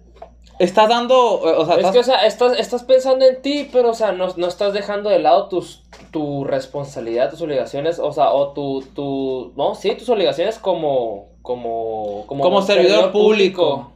estás 0.59 0.89
dando, 0.89 1.41
eh, 1.45 1.53
o 1.57 1.65
sea, 1.65 1.75
Es 1.75 1.79
estás- 1.79 1.93
que, 1.93 1.99
o 1.99 2.03
sea, 2.03 2.25
estás, 2.25 2.59
estás 2.59 2.83
pensando 2.83 3.25
en 3.25 3.41
ti, 3.41 3.69
pero, 3.71 3.91
o 3.91 3.93
sea, 3.93 4.11
no, 4.11 4.27
no 4.37 4.47
estás 4.47 4.73
dejando 4.73 5.09
de 5.09 5.19
lado 5.19 5.47
tus, 5.49 5.83
tu 6.11 6.43
responsabilidad, 6.45 7.29
tus 7.29 7.41
obligaciones, 7.41 7.99
o 7.99 8.11
sea, 8.11 8.31
o 8.31 8.53
tu, 8.53 8.81
tu, 8.93 9.53
no, 9.55 9.75
sí, 9.75 9.93
tus 9.95 10.09
obligaciones 10.09 10.57
como, 10.59 11.29
como, 11.41 12.23
como, 12.27 12.43
como 12.43 12.61
servidor 12.61 13.11
público. 13.11 13.91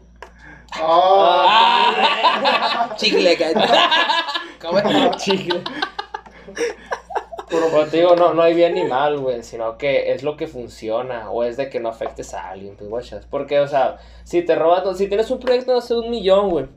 Ah, 0.73 1.93
Ah, 2.43 2.95
chicle, 2.95 3.37
cabrón. 3.37 5.11
Chicle. 5.17 5.61
pero 7.49 7.65
Pero 7.71 7.85
te 7.87 7.97
digo, 7.97 8.15
no, 8.15 8.33
no 8.33 8.41
hay 8.43 8.53
bien 8.53 8.75
ni 8.75 8.83
mal, 8.83 9.17
güey, 9.19 9.43
sino 9.43 9.77
que 9.77 10.13
es 10.13 10.23
lo 10.23 10.37
que 10.37 10.47
funciona, 10.47 11.29
o 11.31 11.43
es 11.43 11.57
de 11.57 11.69
que 11.69 11.79
no 11.79 11.89
afectes 11.89 12.33
a 12.33 12.49
alguien, 12.49 12.75
pues, 12.77 12.89
guachas. 12.89 13.25
Porque, 13.29 13.59
o 13.59 13.67
sea, 13.67 13.97
si 14.23 14.41
te 14.43 14.55
robas, 14.55 14.97
si 14.97 15.07
tienes 15.07 15.29
un 15.31 15.39
proyecto 15.39 15.79
de 15.79 15.95
un 15.95 16.09
millón, 16.09 16.49
güey, 16.49 16.67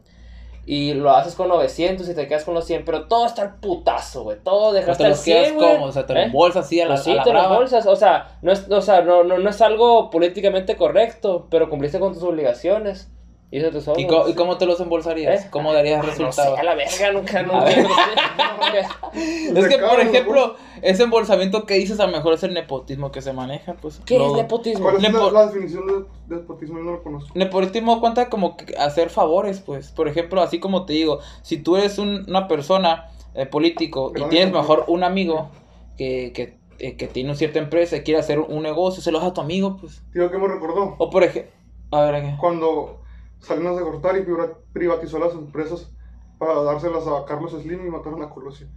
y 0.66 0.95
lo 0.95 1.11
haces 1.11 1.34
con 1.34 1.49
900 1.49 2.09
y 2.09 2.14
te 2.14 2.26
quedas 2.26 2.45
con 2.45 2.55
los 2.55 2.64
100, 2.64 2.84
pero 2.86 3.07
todo 3.07 3.26
está 3.26 3.42
al 3.42 3.57
putazo, 3.57 4.22
güey, 4.24 4.38
todo 4.42 4.72
dejaste 4.72 5.03
te 5.03 5.05
al 5.05 5.11
los 5.11 5.22
quedas 5.22 5.49
100, 5.49 5.55
güey. 5.57 5.72
como, 5.74 5.84
o 5.86 5.92
sea, 5.92 6.07
te 6.07 6.14
lo 6.14 6.20
¿Eh? 6.20 6.24
embolsas 6.24 6.64
así 6.64 6.80
a 6.80 6.86
la, 6.86 6.95
Pues 6.95 7.05
sí, 7.05 7.12
a 7.12 7.16
la 7.16 7.22
te 7.22 7.32
lo 7.32 7.38
brava. 7.40 7.57
bolsas, 7.57 7.86
o 7.86 7.95
sea, 7.97 8.38
no 8.42 8.51
es, 8.51 8.68
o 8.70 8.80
sea, 8.80 9.03
no, 9.03 9.22
no, 9.24 9.38
no 9.38 9.51
es 9.51 9.61
algo 9.61 10.09
políticamente 10.11 10.76
correcto, 10.76 11.47
pero 11.51 11.68
cumpliste 11.68 12.01
con 12.01 12.14
tus 12.14 12.22
obligaciones. 12.22 13.11
Y 13.55 13.59
eso 13.59 13.71
te 13.71 13.81
sobra. 13.81 14.01
¿Y, 14.01 14.07
co- 14.09 14.29
y 14.29 14.35
cómo 14.35 14.59
te 14.59 14.67
los 14.67 14.81
embolsarías? 14.81 15.45
¿Eh? 15.45 15.49
¿Cómo 15.51 15.73
darías 15.73 15.99
No 15.99 16.11
sé, 16.11 16.11
resultado? 16.25 16.57
a 16.57 16.63
la 16.65 16.75
verga, 16.75 17.13
nunca, 17.13 17.43
nunca. 17.45 17.59
A 17.61 17.65
ver. 17.65 17.85
no 17.85 19.13
sé. 19.13 19.61
es 19.61 19.69
que, 19.69 19.79
por 19.79 20.01
ejemplo, 20.01 20.57
ese 20.83 21.05
embolsamiento 21.05 21.65
que 21.65 21.75
dices, 21.75 22.01
a 22.01 22.07
lo 22.07 22.13
mejor 22.13 22.35
es 22.35 22.43
el 22.43 22.53
nepotismo 22.53 23.13
que 23.13 23.23
se 23.23 23.33
maneja, 23.33 23.75
pues. 23.75 24.01
¿Qué 24.05 24.17
es 24.17 24.33
nepotismo? 24.33 24.83
¿Cuál 24.83 24.97
es 24.97 25.03
la, 25.03 25.09
Nepo- 25.11 25.31
la 25.31 25.47
definición 25.47 25.87
de 25.87 26.37
despotismo? 26.37 26.79
Yo 26.79 26.85
no 26.85 26.91
lo 26.93 27.03
conozco. 27.05 27.31
Nepotismo 27.35 28.01
cuenta 28.01 28.29
como 28.29 28.57
que 28.57 28.75
hacer 28.77 29.09
favores, 29.09 29.61
pues. 29.61 29.93
Por 29.93 30.09
ejemplo, 30.09 30.43
así 30.43 30.59
como 30.59 30.85
te 30.85 30.95
digo, 30.95 31.21
si 31.43 31.59
tú 31.59 31.77
eres 31.77 31.99
un- 31.99 32.25
una 32.29 32.49
persona 32.49 33.09
eh, 33.37 33.47
político 33.47 34.13
y 34.17 34.25
tienes 34.31 34.53
mejor 34.53 34.85
un 34.89 35.05
amigo 35.05 35.51
que, 35.97 36.33
que, 36.35 36.59
eh, 36.81 36.97
que 36.97 37.07
tiene 37.07 37.31
una 37.31 37.39
cierta 37.39 37.61
empresa 37.61 37.97
y 37.97 38.01
quiere 38.03 38.19
hacer 38.19 38.41
un 38.41 38.65
negocio, 38.65 39.01
se 39.01 39.13
lo 39.13 39.21
das 39.21 39.29
a 39.29 39.33
tu 39.35 39.41
amigo, 39.41 39.77
pues. 39.81 40.03
Tío, 40.13 40.29
¿qué 40.29 40.39
me 40.39 40.49
recordó? 40.49 40.97
O 40.99 41.09
por 41.09 41.23
ejemplo, 41.23 41.53
a 41.93 42.01
ver, 42.11 42.21
¿qué? 42.23 42.35
Cuando 42.41 42.99
Salinas 43.45 43.76
de 43.76 43.82
Gortari 43.82 44.22
priva- 44.22 44.59
privatizó 44.72 45.18
las 45.18 45.34
empresas 45.34 45.92
para 46.38 46.62
dárselas 46.62 47.07
a 47.07 47.24
Carlos 47.26 47.53
Slim 47.53 47.86
y 47.86 47.90
mataron 47.90 48.22
a 48.22 48.30
Colosio. 48.30 48.68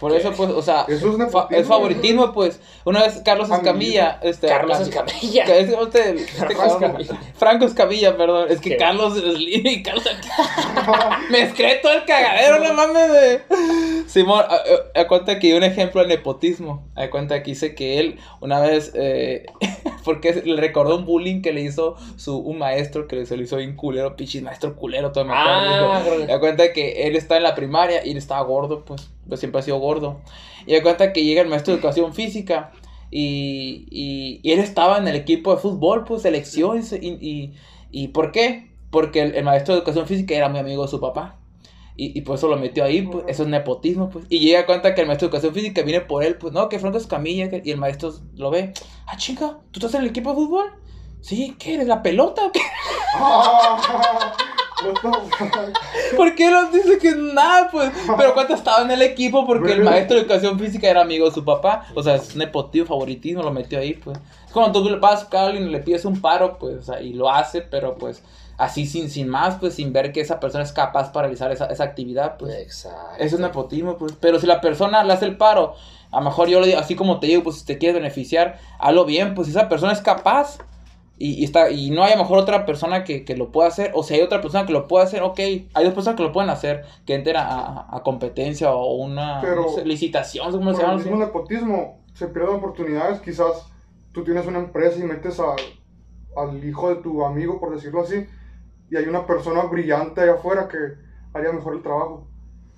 Por 0.00 0.12
eso, 0.16 0.32
pues, 0.32 0.50
o 0.50 0.62
sea, 0.62 0.86
Eso 0.88 1.10
es 1.22 1.30
fa- 1.30 1.46
es 1.50 1.66
favoritismo, 1.66 2.32
pues. 2.32 2.58
Una 2.84 3.02
vez 3.02 3.20
Carlos 3.24 3.50
Escamilla, 3.50 4.18
este. 4.22 4.46
Carlos 4.48 4.78
Cam- 4.78 5.06
Escamilla. 5.06 5.44
es- 5.44 5.68
este- 5.70 6.10
este 6.22 6.54
Carlos 6.56 6.72
Escamilla. 6.72 7.20
Franco 7.36 7.64
Escamilla, 7.66 8.16
perdón. 8.16 8.46
Es 8.50 8.60
que 8.60 8.70
¿Qué? 8.70 8.76
Carlos 8.78 9.14
Slim 9.18 9.66
y 9.66 9.82
Carlos. 9.82 10.04
Me 11.30 11.42
excreto 11.42 11.92
el 11.92 12.04
cagadero, 12.04 12.60
no 12.60 12.72
mames 12.74 13.12
de. 13.12 13.42
Simón, 14.06 14.44
a, 14.48 14.54
a- 14.54 15.00
a 15.02 15.06
cuenta 15.06 15.38
que 15.38 15.48
hay 15.48 15.52
un 15.52 15.64
ejemplo 15.64 16.00
de 16.00 16.08
nepotismo. 16.08 16.86
A 16.96 17.10
cuenta 17.10 17.42
que 17.42 17.50
dice 17.50 17.74
que 17.74 17.98
él 18.00 18.18
una 18.40 18.60
vez. 18.60 18.92
eh, 18.94 19.46
porque 20.04 20.32
le 20.44 20.56
recordó 20.58 20.96
un 20.96 21.04
bullying 21.04 21.42
que 21.42 21.52
le 21.52 21.60
hizo 21.60 21.96
su, 22.16 22.38
un 22.38 22.58
maestro 22.58 23.06
que 23.06 23.26
se 23.26 23.36
le 23.36 23.42
hizo 23.44 23.56
bien 23.56 23.76
culero, 23.76 24.16
pichis, 24.16 24.42
maestro 24.42 24.74
culero, 24.74 25.12
todo 25.12 25.26
me 25.26 25.34
acuerdo. 25.34 25.92
Ah, 25.92 26.26
Da 26.26 26.40
cuenta 26.40 26.72
que 26.72 27.06
él 27.06 27.14
está 27.16 27.36
en 27.36 27.42
la 27.42 27.54
primaria 27.54 28.06
y 28.06 28.12
él 28.12 28.16
estaba 28.16 28.40
gordo, 28.42 28.84
pues, 28.86 29.10
pues 29.28 29.40
siempre 29.40 29.57
ha 29.58 29.62
sido 29.62 29.78
gordo. 29.78 30.20
Y 30.66 30.74
da 30.74 30.82
cuenta 30.82 31.12
que 31.12 31.24
llega 31.24 31.42
el 31.42 31.48
maestro 31.48 31.72
de 31.72 31.78
educación 31.78 32.12
física 32.14 32.72
y, 33.10 33.86
y, 33.90 34.40
y 34.42 34.52
él 34.52 34.58
estaba 34.60 34.98
en 34.98 35.08
el 35.08 35.16
equipo 35.16 35.54
de 35.54 35.60
fútbol, 35.60 36.04
pues, 36.04 36.22
selección. 36.22 36.82
Y, 37.00 37.08
y, 37.08 37.54
y 37.90 38.08
¿por 38.08 38.32
qué? 38.32 38.70
Porque 38.90 39.22
el, 39.22 39.34
el 39.34 39.44
maestro 39.44 39.74
de 39.74 39.78
educación 39.80 40.06
física 40.06 40.34
era 40.34 40.48
muy 40.48 40.58
amigo 40.60 40.82
de 40.82 40.88
su 40.88 41.00
papá. 41.00 41.36
Y, 41.96 42.16
y 42.16 42.22
por 42.22 42.36
eso 42.36 42.46
lo 42.48 42.56
metió 42.56 42.84
ahí, 42.84 43.02
pues, 43.02 43.24
eso 43.26 43.42
es 43.42 43.48
nepotismo, 43.48 44.08
pues. 44.08 44.24
Y 44.28 44.38
llega 44.38 44.60
a 44.60 44.66
cuenta 44.66 44.94
que 44.94 45.00
el 45.00 45.06
maestro 45.08 45.26
de 45.28 45.30
educación 45.36 45.52
física 45.54 45.82
viene 45.82 46.00
por 46.02 46.22
él, 46.22 46.36
pues, 46.36 46.52
no, 46.52 46.68
que 46.68 46.78
Franco 46.78 46.98
Escamilla, 46.98 47.50
que- 47.50 47.62
y 47.64 47.70
el 47.72 47.78
maestro 47.78 48.12
lo 48.36 48.50
ve. 48.50 48.72
Ah, 49.06 49.16
chica, 49.16 49.58
¿tú 49.72 49.80
estás 49.80 49.94
en 49.94 50.02
el 50.02 50.08
equipo 50.10 50.30
de 50.30 50.36
fútbol? 50.36 50.66
Sí, 51.20 51.56
¿qué 51.58 51.74
eres? 51.74 51.88
¿La 51.88 52.00
pelota 52.02 52.46
o 52.46 52.52
qué? 52.52 52.60
¿Por 56.16 56.34
qué 56.34 56.50
nos 56.50 56.72
dice 56.72 56.98
que 56.98 57.14
nada, 57.14 57.68
pues? 57.70 57.90
Pero 58.16 58.34
cuánto 58.34 58.54
estaba 58.54 58.82
en 58.82 58.90
el 58.90 59.02
equipo 59.02 59.46
porque 59.46 59.72
el 59.72 59.82
maestro 59.82 60.16
de 60.16 60.22
educación 60.22 60.58
física 60.58 60.88
era 60.88 61.02
amigo 61.02 61.26
de 61.26 61.34
su 61.34 61.44
papá. 61.44 61.86
O 61.94 62.02
sea, 62.02 62.16
es 62.16 62.36
nepotismo, 62.36 62.88
favoritismo, 62.88 63.42
lo 63.42 63.52
metió 63.52 63.78
ahí, 63.78 63.94
pues. 63.94 64.18
Es 64.46 64.52
como 64.52 64.72
tú 64.72 64.88
le 64.88 64.96
pasas 64.98 65.32
a 65.32 65.46
alguien 65.46 65.68
y 65.68 65.70
le 65.70 65.80
pides 65.80 66.04
un 66.04 66.20
paro, 66.20 66.58
pues, 66.58 66.76
o 66.76 66.82
sea, 66.82 67.00
y 67.00 67.12
lo 67.12 67.30
hace, 67.30 67.60
pero 67.60 67.96
pues, 67.96 68.22
así 68.56 68.86
sin, 68.86 69.10
sin 69.10 69.28
más, 69.28 69.56
pues, 69.56 69.74
sin 69.74 69.92
ver 69.92 70.12
que 70.12 70.20
esa 70.20 70.40
persona 70.40 70.64
es 70.64 70.72
capaz 70.72 71.12
para 71.12 71.26
realizar 71.26 71.52
esa, 71.52 71.66
esa 71.66 71.84
actividad, 71.84 72.36
pues. 72.38 72.54
Exacto. 72.54 73.16
Eso 73.18 73.36
es 73.36 73.40
nepotismo, 73.40 73.96
pues. 73.96 74.14
Pero 74.20 74.38
si 74.38 74.46
la 74.46 74.60
persona 74.60 75.04
le 75.04 75.12
hace 75.12 75.26
el 75.26 75.36
paro, 75.36 75.74
a 76.10 76.18
lo 76.18 76.24
mejor 76.24 76.48
yo 76.48 76.60
le 76.60 76.68
digo, 76.68 76.78
así 76.78 76.94
como 76.94 77.20
te 77.20 77.26
digo, 77.26 77.42
pues 77.42 77.56
si 77.56 77.66
te 77.66 77.78
quieres 77.78 77.96
beneficiar, 78.00 78.58
hazlo 78.78 79.04
bien, 79.04 79.34
pues 79.34 79.46
si 79.46 79.50
esa 79.50 79.68
persona 79.68 79.92
es 79.92 80.00
capaz 80.00 80.58
y, 81.18 81.32
y 81.34 81.44
está, 81.44 81.70
y 81.70 81.90
no 81.90 82.04
hay 82.04 82.12
a 82.12 82.16
lo 82.16 82.22
mejor 82.22 82.38
otra 82.38 82.64
persona 82.66 83.04
que, 83.04 83.24
que 83.24 83.36
lo 83.36 83.50
pueda 83.52 83.68
hacer, 83.68 83.90
o 83.94 84.02
si 84.02 84.14
hay 84.14 84.20
otra 84.20 84.40
persona 84.40 84.66
que 84.66 84.72
lo 84.72 84.86
pueda 84.88 85.04
hacer, 85.04 85.22
ok, 85.22 85.38
hay 85.38 85.84
dos 85.84 85.94
personas 85.94 86.16
que 86.16 86.22
lo 86.22 86.32
pueden 86.32 86.50
hacer, 86.50 86.84
que 87.06 87.14
entren 87.14 87.36
a, 87.36 87.86
a- 87.90 88.02
competencia 88.02 88.72
o 88.72 88.94
una 88.94 89.40
Pero- 89.40 89.62
no 89.62 89.68
sé, 89.70 89.84
licitación, 89.84 90.52
Por 90.52 90.74
se 90.74 90.80
el 90.82 90.86
llama. 90.86 90.94
mismo 90.98 91.16
nepotismo 91.16 92.04
se 92.14 92.28
pierden 92.28 92.56
oportunidades. 92.56 93.20
Quizás 93.20 93.70
tú 94.12 94.24
tienes 94.24 94.46
una 94.46 94.58
empresa 94.58 94.98
y 94.98 95.02
metes 95.02 95.40
a- 95.40 95.56
al 96.40 96.64
hijo 96.64 96.88
de 96.88 96.96
tu 97.02 97.24
amigo, 97.24 97.58
por 97.58 97.74
decirlo 97.74 98.02
así, 98.02 98.26
y 98.90 98.96
hay 98.96 99.04
una 99.06 99.26
persona 99.26 99.62
brillante 99.64 100.20
allá 100.20 100.34
afuera 100.34 100.68
que 100.68 100.76
haría 101.34 101.52
mejor 101.52 101.74
el 101.74 101.82
trabajo. 101.82 102.26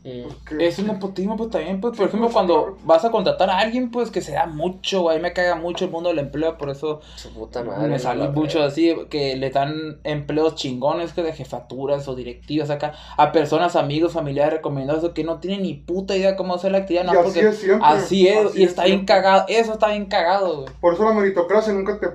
Que- 0.02 0.66
Es 0.66 0.78
un 0.78 0.86
nepotismo, 0.86 1.36
pues 1.36 1.50
también, 1.50 1.78
pues, 1.80 1.92
Sí, 1.92 1.98
por 1.98 2.08
ejemplo, 2.08 2.28
pues, 2.28 2.34
cuando 2.34 2.62
claro. 2.62 2.78
vas 2.84 3.04
a 3.04 3.10
contratar 3.10 3.50
a 3.50 3.58
alguien, 3.58 3.90
pues 3.90 4.10
que 4.10 4.22
se 4.22 4.32
da 4.32 4.46
mucho, 4.46 5.02
güey, 5.02 5.20
me 5.20 5.32
caga 5.34 5.56
mucho 5.56 5.84
el 5.84 5.90
mundo 5.90 6.08
del 6.08 6.20
empleo, 6.20 6.56
por 6.56 6.70
eso 6.70 7.00
Su 7.16 7.30
puta 7.34 7.62
madre. 7.62 7.88
Me 7.88 7.98
salí 7.98 8.22
la 8.22 8.30
mucho 8.30 8.62
así, 8.62 8.94
que 9.10 9.36
le 9.36 9.50
dan 9.50 10.00
empleos 10.04 10.54
chingones 10.54 11.12
que 11.12 11.22
de 11.22 11.34
jefaturas 11.34 12.08
o 12.08 12.14
directivas 12.14 12.70
acá 12.70 12.94
a 13.18 13.30
personas, 13.32 13.76
amigos, 13.76 14.12
familiares 14.12 14.54
recomendados 14.54 15.12
que 15.12 15.22
no 15.24 15.38
tienen 15.38 15.62
ni 15.62 15.74
puta 15.74 16.16
idea 16.16 16.34
cómo 16.36 16.54
hacer 16.54 16.72
la 16.72 16.78
actividad, 16.78 17.04
y 17.04 17.12
no, 17.12 17.20
así 17.20 17.40
es 17.40 17.58
siempre. 17.58 17.86
así 17.86 18.28
es, 18.28 18.46
así 18.46 18.60
y 18.60 18.64
está 18.64 18.84
bien 18.84 19.04
cagado, 19.04 19.44
eso 19.48 19.72
está 19.74 19.88
bien 19.88 20.06
cagado, 20.06 20.62
güey, 20.62 20.68
Por 20.80 20.94
eso 20.94 21.04
la 21.04 21.12
meritocracia 21.12 21.72
nunca 21.74 21.98
te. 22.00 22.06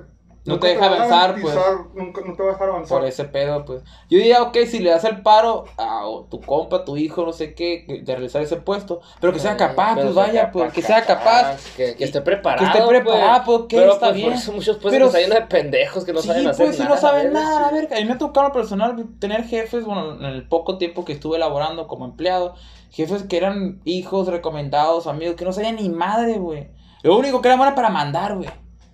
No 0.46 0.54
nunca 0.54 0.68
te 0.68 0.74
deja 0.74 0.86
avanzar, 0.86 1.36
pues. 1.40 1.54
Nunca, 1.94 2.20
no 2.24 2.34
te 2.34 2.42
va 2.42 2.48
a 2.50 2.52
dejar 2.52 2.68
avanzar. 2.68 2.98
por 2.98 3.06
ese 3.06 3.24
pedo, 3.24 3.64
pues. 3.64 3.82
Yo 4.08 4.18
diría, 4.18 4.42
ok, 4.42 4.56
si 4.66 4.78
le 4.78 4.90
das 4.90 5.04
el 5.04 5.22
paro 5.22 5.64
a 5.76 6.02
tu 6.30 6.40
compa, 6.40 6.84
tu 6.84 6.96
hijo, 6.96 7.24
no 7.24 7.32
sé 7.32 7.54
qué, 7.54 7.84
que- 7.86 8.02
de 8.02 8.12
realizar 8.14 8.42
ese 8.42 8.56
puesto, 8.56 9.00
pero 9.20 9.32
que 9.32 9.38
sea 9.40 9.56
capaz, 9.56 9.94
pero 9.96 10.12
pues 10.12 10.14
sea 10.14 10.24
vaya, 10.26 10.40
capaz, 10.46 10.52
pues, 10.52 10.72
que 10.72 10.82
sea 10.82 11.02
capaz, 11.04 11.56
Que, 11.76 11.94
que 11.96 12.04
esté 12.04 12.18
que 12.20 12.24
preparado. 12.24 12.66
esté 12.66 12.86
preparado, 12.86 13.42
pues, 13.44 13.60
que 13.68 13.76
pero 13.76 13.92
está 13.92 14.06
pues, 14.06 14.14
bien. 14.16 14.28
por 14.28 14.38
eso 14.38 14.52
muchos 14.52 14.76
pues 14.78 14.94
Pero- 14.94 15.06
está 15.06 15.20
lleno 15.20 15.34
de 15.34 15.42
pendejos 15.42 16.04
que 16.04 16.12
no 16.12 16.20
sí, 16.20 16.28
saben 16.28 16.46
hacer 16.46 16.66
pues, 16.66 16.76
si 16.76 16.82
nada. 16.82 16.94
no 16.94 17.00
saben 17.00 17.32
nada, 17.32 17.68
a 17.68 17.72
ver, 17.72 17.88
a 17.92 17.96
mí 17.96 18.04
me 18.04 18.12
ha 18.12 18.18
tocado 18.18 18.52
personal 18.52 18.94
tener 19.18 19.44
jefes, 19.44 19.84
bueno, 19.84 20.14
en 20.14 20.24
el 20.24 20.46
poco 20.48 20.78
tiempo 20.78 21.04
que 21.04 21.12
estuve 21.14 21.38
laborando 21.38 21.88
como 21.88 22.04
empleado, 22.04 22.54
jefes 22.90 23.24
que 23.24 23.36
eran 23.36 23.80
hijos 23.84 24.28
recomendados, 24.28 25.06
amigos, 25.06 25.34
que 25.36 25.44
no 25.44 25.52
sabían 25.52 25.76
ni 25.76 25.88
madre, 25.88 26.38
güey. 26.38 26.68
Lo 27.02 27.16
único 27.18 27.40
que 27.42 27.48
eran 27.48 27.60
era 27.60 27.74
para 27.74 27.90
mandar, 27.90 28.36
güey. 28.36 28.48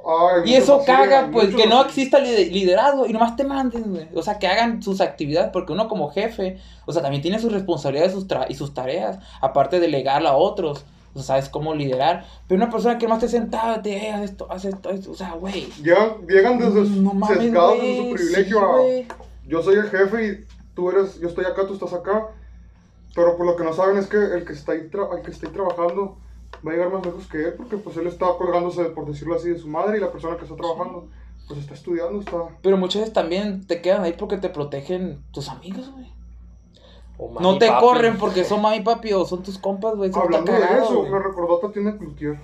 Ay, 0.04 0.50
Y 0.50 0.54
eso 0.54 0.82
caga, 0.84 1.28
pues, 1.32 1.54
que 1.54 1.66
no 1.66 1.80
exista 1.82 2.18
lider- 2.18 2.50
liderazgo 2.50 3.06
y 3.06 3.12
nomás 3.12 3.36
te 3.36 3.44
manden, 3.44 3.84
güey. 3.94 4.08
O 4.14 4.22
sea, 4.22 4.38
que 4.38 4.46
hagan 4.48 4.82
sus 4.82 5.00
actividades, 5.00 5.50
porque 5.52 5.72
uno 5.72 5.88
como 5.88 6.10
jefe, 6.10 6.58
o 6.86 6.92
sea, 6.92 7.02
también 7.02 7.22
tiene 7.22 7.38
sus 7.38 7.52
responsabilidades 7.52 8.12
sus 8.12 8.26
y 8.48 8.54
sus 8.54 8.74
tareas, 8.74 9.18
aparte 9.40 9.76
de 9.76 9.82
delegarla 9.82 10.30
a 10.30 10.36
otros. 10.36 10.84
O 11.14 11.18
sea, 11.18 11.24
sabes 11.36 11.48
cómo 11.50 11.74
liderar. 11.74 12.24
Pero 12.48 12.62
una 12.62 12.70
persona 12.72 12.96
que 12.98 13.06
nomás 13.06 13.22
esté 13.22 13.36
sentada, 13.38 13.82
te 13.82 14.08
"Eh, 14.08 14.12
haz 14.12 14.22
esto, 14.22 14.46
haz 14.50 14.64
esto, 14.64 14.88
haz 14.88 14.94
esto", 15.00 15.10
o 15.12 15.14
sea, 15.14 15.32
güey. 15.32 15.68
Llegan, 15.82 16.26
llegan 16.26 16.58
desde 16.58 16.88
No 17.00 17.12
mames, 17.12 17.38
sesgados 17.38 17.76
su 17.78 18.10
privilegio 18.14 18.58
sí, 18.58 19.06
a. 19.10 19.14
Yo 19.46 19.62
soy 19.62 19.74
el 19.76 19.90
jefe 19.90 20.26
y 20.26 20.44
tú 20.74 20.88
eres. 20.90 21.20
Yo 21.20 21.28
estoy 21.28 21.44
acá, 21.44 21.66
tú 21.66 21.74
estás 21.74 21.92
acá. 21.92 22.28
Pero 23.14 23.36
por 23.36 23.44
lo 23.44 23.56
que 23.56 23.62
no 23.64 23.74
saben 23.74 23.98
es 23.98 24.06
que 24.06 24.16
el 24.16 24.44
que 24.46 24.54
está 24.54 24.72
ahí, 24.72 24.88
tra- 24.90 25.14
el 25.14 25.22
que 25.22 25.30
está 25.32 25.46
ahí 25.46 25.52
trabajando 25.52 26.16
va 26.66 26.70
a 26.70 26.74
llegar 26.74 26.92
más 26.92 27.04
lejos 27.04 27.26
que 27.28 27.38
él 27.44 27.54
porque 27.56 27.76
pues 27.76 27.96
él 27.96 28.06
está 28.06 28.26
colgándose, 28.38 28.84
por 28.86 29.06
decirlo 29.06 29.34
así, 29.36 29.50
de 29.50 29.58
su 29.58 29.68
madre 29.68 29.98
y 29.98 30.00
la 30.00 30.12
persona 30.12 30.36
que 30.36 30.44
está 30.44 30.56
trabajando 30.56 31.08
pues 31.48 31.58
está 31.60 31.74
estudiando, 31.74 32.20
está... 32.20 32.36
Pero 32.62 32.76
muchas 32.76 33.00
veces 33.02 33.12
también 33.12 33.66
te 33.66 33.82
quedan 33.82 34.04
ahí 34.04 34.12
porque 34.12 34.36
te 34.36 34.48
protegen 34.48 35.22
tus 35.32 35.48
amigos, 35.48 35.90
güey. 35.90 36.12
No 37.40 37.58
te 37.58 37.68
papi. 37.68 37.80
corren 37.84 38.18
porque 38.18 38.44
son 38.44 38.62
mami 38.62 38.80
papi 38.80 39.12
o 39.12 39.24
son 39.24 39.42
tus 39.42 39.58
compas, 39.58 39.94
güey. 39.96 40.10
Hablando 40.14 40.52
de 40.52 40.60
cagado, 40.60 40.84
eso, 40.84 40.96
güey. 41.00 41.10
me 41.12 41.18
recordó 41.18 41.58
a 41.58 41.60
Tatiana 41.60 41.96
Cloutier. 41.96 42.38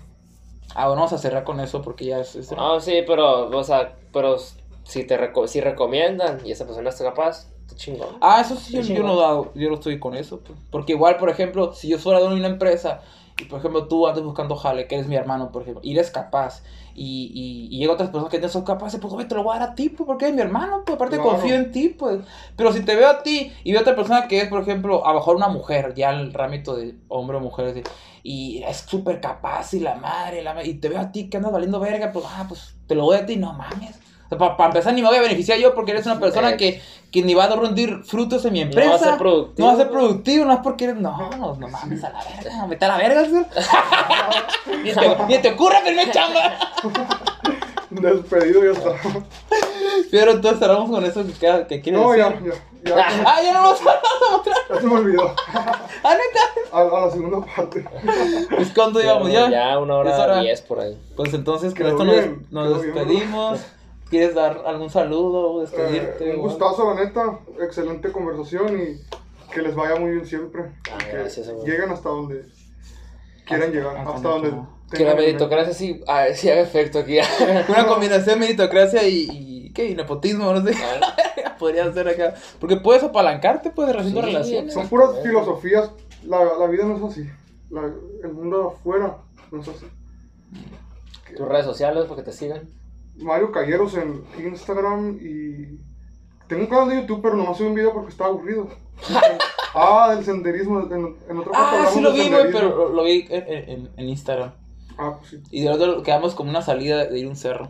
Ah, 0.74 0.86
bueno, 0.86 0.97
vamos 1.02 1.12
a 1.12 1.18
cerrar 1.18 1.44
con 1.44 1.60
eso 1.60 1.80
porque 1.82 2.05
ya 2.06 2.18
es... 2.20 2.36
es- 2.36 2.52
No, 2.52 2.78
sí, 2.80 3.02
pero, 3.06 3.48
o 3.56 3.64
sea, 3.64 3.97
pero 4.12 4.36
si 4.85 5.05
te 5.05 5.18
reco- 5.18 5.47
si 5.48 5.60
recomiendan 5.60 6.40
y 6.47 6.52
esa 6.52 6.66
persona 6.66 6.90
está 6.90 7.05
capaz, 7.05 7.48
está 7.62 7.74
chingón. 7.76 8.09
Ah, 8.20 8.40
eso 8.43 8.55
sí, 8.56 8.74
yo, 8.74 8.82
yo 8.82 9.02
no, 9.02 9.55
yo 9.55 9.68
no 9.68 9.74
estoy 9.76 9.98
con 9.98 10.14
eso. 10.14 10.40
pues. 10.40 10.59
Porque 10.70 10.93
igual, 10.93 11.16
por 11.16 11.30
ejemplo, 11.30 11.72
si 11.72 11.89
yo 11.89 11.98
fuera 11.98 12.20
de 12.20 12.26
una 12.26 12.47
empresa 12.48 13.01
por 13.44 13.59
ejemplo, 13.60 13.86
tú 13.89 14.06
andas 14.06 14.24
buscando 14.24 14.56
jale, 14.56 14.86
que 14.86 14.97
eres 14.97 15.06
mi 15.09 15.16
hermano, 15.16 15.52
por 15.52 15.62
ejemplo, 15.62 15.81
y 15.85 15.93
eres 15.93 16.10
capaz, 16.10 16.62
y, 16.94 17.31
y, 17.32 17.74
y 17.74 17.78
llega 17.78 17.93
otras 17.93 18.10
personas 18.10 18.31
que 18.31 18.40
no 18.40 18.48
son 18.48 18.65
capaces, 18.65 18.98
pues, 19.01 19.12
güey, 19.12 19.28
te 19.28 19.35
lo 19.35 19.44
voy 19.44 19.56
a 19.56 19.60
dar 19.60 19.70
a 19.70 19.74
ti, 19.74 19.89
pues, 19.89 20.06
porque 20.06 20.24
eres 20.27 20.35
mi 20.35 20.43
hermano, 20.43 20.82
pues, 20.85 20.97
aparte 20.97 21.16
Claro. 21.16 21.31
confío 21.31 21.55
en 21.55 21.70
ti, 21.70 21.90
pues. 21.90 22.20
Pero 22.56 22.73
si 22.73 22.81
te 22.85 22.97
veo 22.97 23.09
a 23.09 23.23
ti 23.23 23.52
y 23.62 23.70
veo 23.73 23.81
a 23.81 23.82
otra 23.82 23.94
persona 23.94 24.27
que 24.27 24.40
es, 24.40 24.48
por 24.48 24.62
ejemplo, 24.62 25.06
a 25.06 25.12
lo 25.12 25.20
mejor 25.20 25.36
una 25.36 25.48
mujer, 25.48 25.94
ya 25.94 26.10
el 26.10 26.32
rámito 26.32 26.74
de 26.74 26.97
hombre 27.09 27.36
o 27.36 27.40
mujer, 27.40 27.66
así, 27.69 27.82
y 28.23 28.62
es 28.66 28.78
súper 28.78 29.20
capaz 29.20 29.73
y 29.74 29.81
la 29.81 29.94
madre, 29.94 30.43
la 30.43 30.55
madre, 30.55 30.69
y 30.69 30.74
te 30.74 30.89
veo 30.89 30.98
a 31.01 31.12
ti 31.12 31.31
que 31.31 31.36
andas 31.36 31.52
valiendo 31.52 31.78
verga, 31.78 32.10
pues, 32.12 32.24
ah, 32.28 32.44
pues, 32.48 32.74
te 32.86 32.94
lo 32.94 33.05
doy 33.05 33.19
a 33.19 33.27
ti, 33.27 33.36
no 33.36 33.52
mames. 33.52 33.98
Para 34.36 34.66
empezar, 34.66 34.92
ni 34.94 35.00
me 35.02 35.09
voy 35.09 35.16
a 35.16 35.22
beneficiar 35.22 35.59
yo 35.59 35.74
porque 35.74 35.92
eres 35.92 36.05
una 36.06 36.20
persona 36.20 36.56
que, 36.56 36.82
que 37.10 37.22
ni 37.22 37.34
va 37.34 37.44
a 37.44 37.56
rendir 37.56 38.02
frutos 38.05 38.44
en 38.44 38.52
mi 38.52 38.60
empresa. 38.60 38.86
No 38.90 38.92
va 38.92 39.00
a 39.00 39.05
ser 39.10 39.18
productivo. 39.18 39.66
No 39.68 39.74
va 39.74 39.80
a 39.80 39.82
ser 39.84 39.90
productivo, 39.92 40.44
no 40.44 40.52
es 40.52 40.60
porque 40.60 40.84
eres. 40.84 40.96
No, 40.96 41.30
no, 41.30 41.55
no 41.56 41.68
mames 41.68 42.05
a 42.05 42.10
la 42.10 42.20
verga, 42.24 42.66
vete 42.66 42.84
a 42.84 42.88
la 42.88 42.96
verga, 42.98 43.22
ni, 44.82 44.92
te, 44.92 45.16
ni 45.28 45.38
te 45.38 45.52
ocurra 45.52 45.80
chamba. 46.12 46.59
Despedido 47.90 48.64
ya 48.64 48.72
está. 48.78 48.90
Pero 50.10 50.32
entonces 50.32 50.59
cerramos 50.59 50.90
con 50.90 51.05
eso 51.05 51.24
que, 51.24 51.66
que 51.68 51.80
quieres 51.80 52.00
No, 52.00 52.14
ya, 52.14 52.28
decir. 52.30 52.52
ya, 52.84 52.90
ya, 52.96 53.22
Ah, 53.26 53.42
ya 53.42 53.52
no 53.55 53.62
nos 53.62 53.82
vamos 53.82 54.02
a 54.28 54.32
mostrar. 54.36 54.56
ya 54.68 54.80
se 54.80 54.86
me 54.86 54.94
olvidó. 54.94 55.34
Ah, 56.05 56.14
neta. 56.14 56.76
A, 56.76 56.80
a 56.82 57.06
la 57.06 57.10
segunda 57.10 57.44
parte. 57.44 57.84
Pues 58.55 58.70
cuánto 58.74 59.02
íbamos 59.02 59.32
ya. 59.32 59.50
Ya 59.50 59.78
una 59.78 59.94
Es 60.02 60.14
hora. 60.14 60.22
hora 60.24 60.40
diez 60.40 60.60
por 60.62 60.80
ahí. 60.80 60.96
Pues 61.16 61.34
entonces 61.34 61.74
con 61.74 61.86
esto 61.86 62.05
nos, 62.05 62.14
bien, 62.14 62.46
nos 62.50 62.82
bien, 62.82 62.94
despedimos. 62.94 63.60
¿Quieres 64.10 64.35
dar 64.35 64.62
algún 64.66 64.90
saludo? 64.90 65.60
Despedirte. 65.60 66.30
Eh, 66.30 66.35
un 66.35 66.40
o- 66.40 66.43
gustazo, 66.44 66.94
la 66.94 67.05
neta. 67.05 67.40
Excelente 67.60 68.10
conversación 68.10 68.80
y 68.80 69.01
que 69.52 69.62
les 69.62 69.74
vaya 69.74 69.97
muy 69.97 70.12
bien 70.12 70.26
siempre. 70.26 70.62
Ah, 70.93 70.98
que 70.98 71.12
gracias, 71.16 71.48
amigo. 71.48 71.64
lleguen 71.64 71.90
hasta 71.90 72.09
donde 72.09 72.44
quieran 73.47 73.72
llegar. 73.72 73.97
hasta 73.97 74.10
Hasta, 74.14 74.28
donde 74.28 74.52
Que 74.93 75.05
la 75.05 75.14
meritocracia 75.14 75.74
sí, 75.74 76.02
a 76.06 76.22
ver 76.22 76.35
si 76.36 76.48
haga 76.51 76.60
efecto 76.62 76.98
aquí. 77.01 77.18
Una 77.68 77.86
combinación 77.86 78.40
de 78.40 78.47
meritocracia 78.47 79.06
y, 79.06 79.28
y 79.30 79.72
¿qué? 79.74 79.86
Y 79.90 79.94
nepotismo, 79.94 80.52
no 80.52 80.62
sé. 80.64 80.74
Podría 81.59 81.93
ser 81.93 82.09
acá. 82.09 82.35
Porque 82.60 82.76
puedes 82.76 83.02
apalancarte, 83.02 83.70
puedes 83.70 83.94
haciendo 83.97 84.20
Sí, 84.22 84.26
relaciones. 84.26 84.72
Son 84.74 84.89
puras 84.89 85.10
filosofías. 85.22 85.90
La, 86.24 86.44
la 86.59 86.66
vida 86.66 86.85
no 86.85 86.97
es 86.97 87.02
así. 87.12 87.28
La- 87.70 87.93
el 88.22 88.32
mundo 88.32 88.74
afuera 88.78 89.18
no 89.51 89.60
es 89.60 89.68
así. 89.68 89.86
Tus 91.36 91.47
redes 91.48 91.66
sociales 91.66 92.05
para 92.05 92.16
que 92.16 92.22
te 92.22 92.32
sigan. 92.32 92.68
Mario 93.18 93.52
Calleros 93.52 93.94
en 93.94 94.24
Instagram 94.44 95.18
y. 95.20 95.78
Tengo 96.46 96.62
un 96.62 96.68
canal 96.68 96.88
de 96.88 96.96
YouTube, 97.02 97.20
pero 97.22 97.36
nomás 97.36 97.58
subí 97.58 97.68
un 97.68 97.74
video 97.74 97.92
porque 97.92 98.10
estaba 98.10 98.30
aburrido. 98.30 98.68
ah, 99.74 100.14
del 100.14 100.24
senderismo. 100.24 100.80
En, 100.80 101.16
en 101.28 101.36
parte 101.42 101.50
Ah, 101.54 101.86
sí 101.92 102.00
lo 102.00 102.12
vi, 102.12 102.28
güey, 102.30 102.50
pero 102.50 102.88
lo, 102.88 103.04
vi 103.04 103.26
en, 103.28 103.70
en- 103.70 103.90
en 103.96 104.08
Instagram. 104.08 104.52
Ah, 104.96 105.16
pues 105.18 105.30
sí. 105.30 105.42
Y 105.50 105.62
de 105.62 105.70
otro 105.70 106.02
quedamos 106.02 106.34
como 106.34 106.48
una 106.50 106.62
salida 106.62 107.04
de 107.04 107.18
ir 107.18 107.26
a 107.26 107.28
un 107.28 107.36
cerro. 107.36 107.68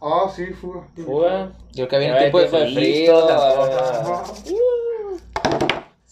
Ah, 0.00 0.30
sí, 0.34 0.46
fuga. 0.46 0.82
Fuga. 1.04 1.52
Yo 1.72 1.88
que 1.88 1.96
había 1.96 2.12
un 2.12 2.18
tiempo 2.18 2.38
de 2.40 2.48
frío. 2.48 3.14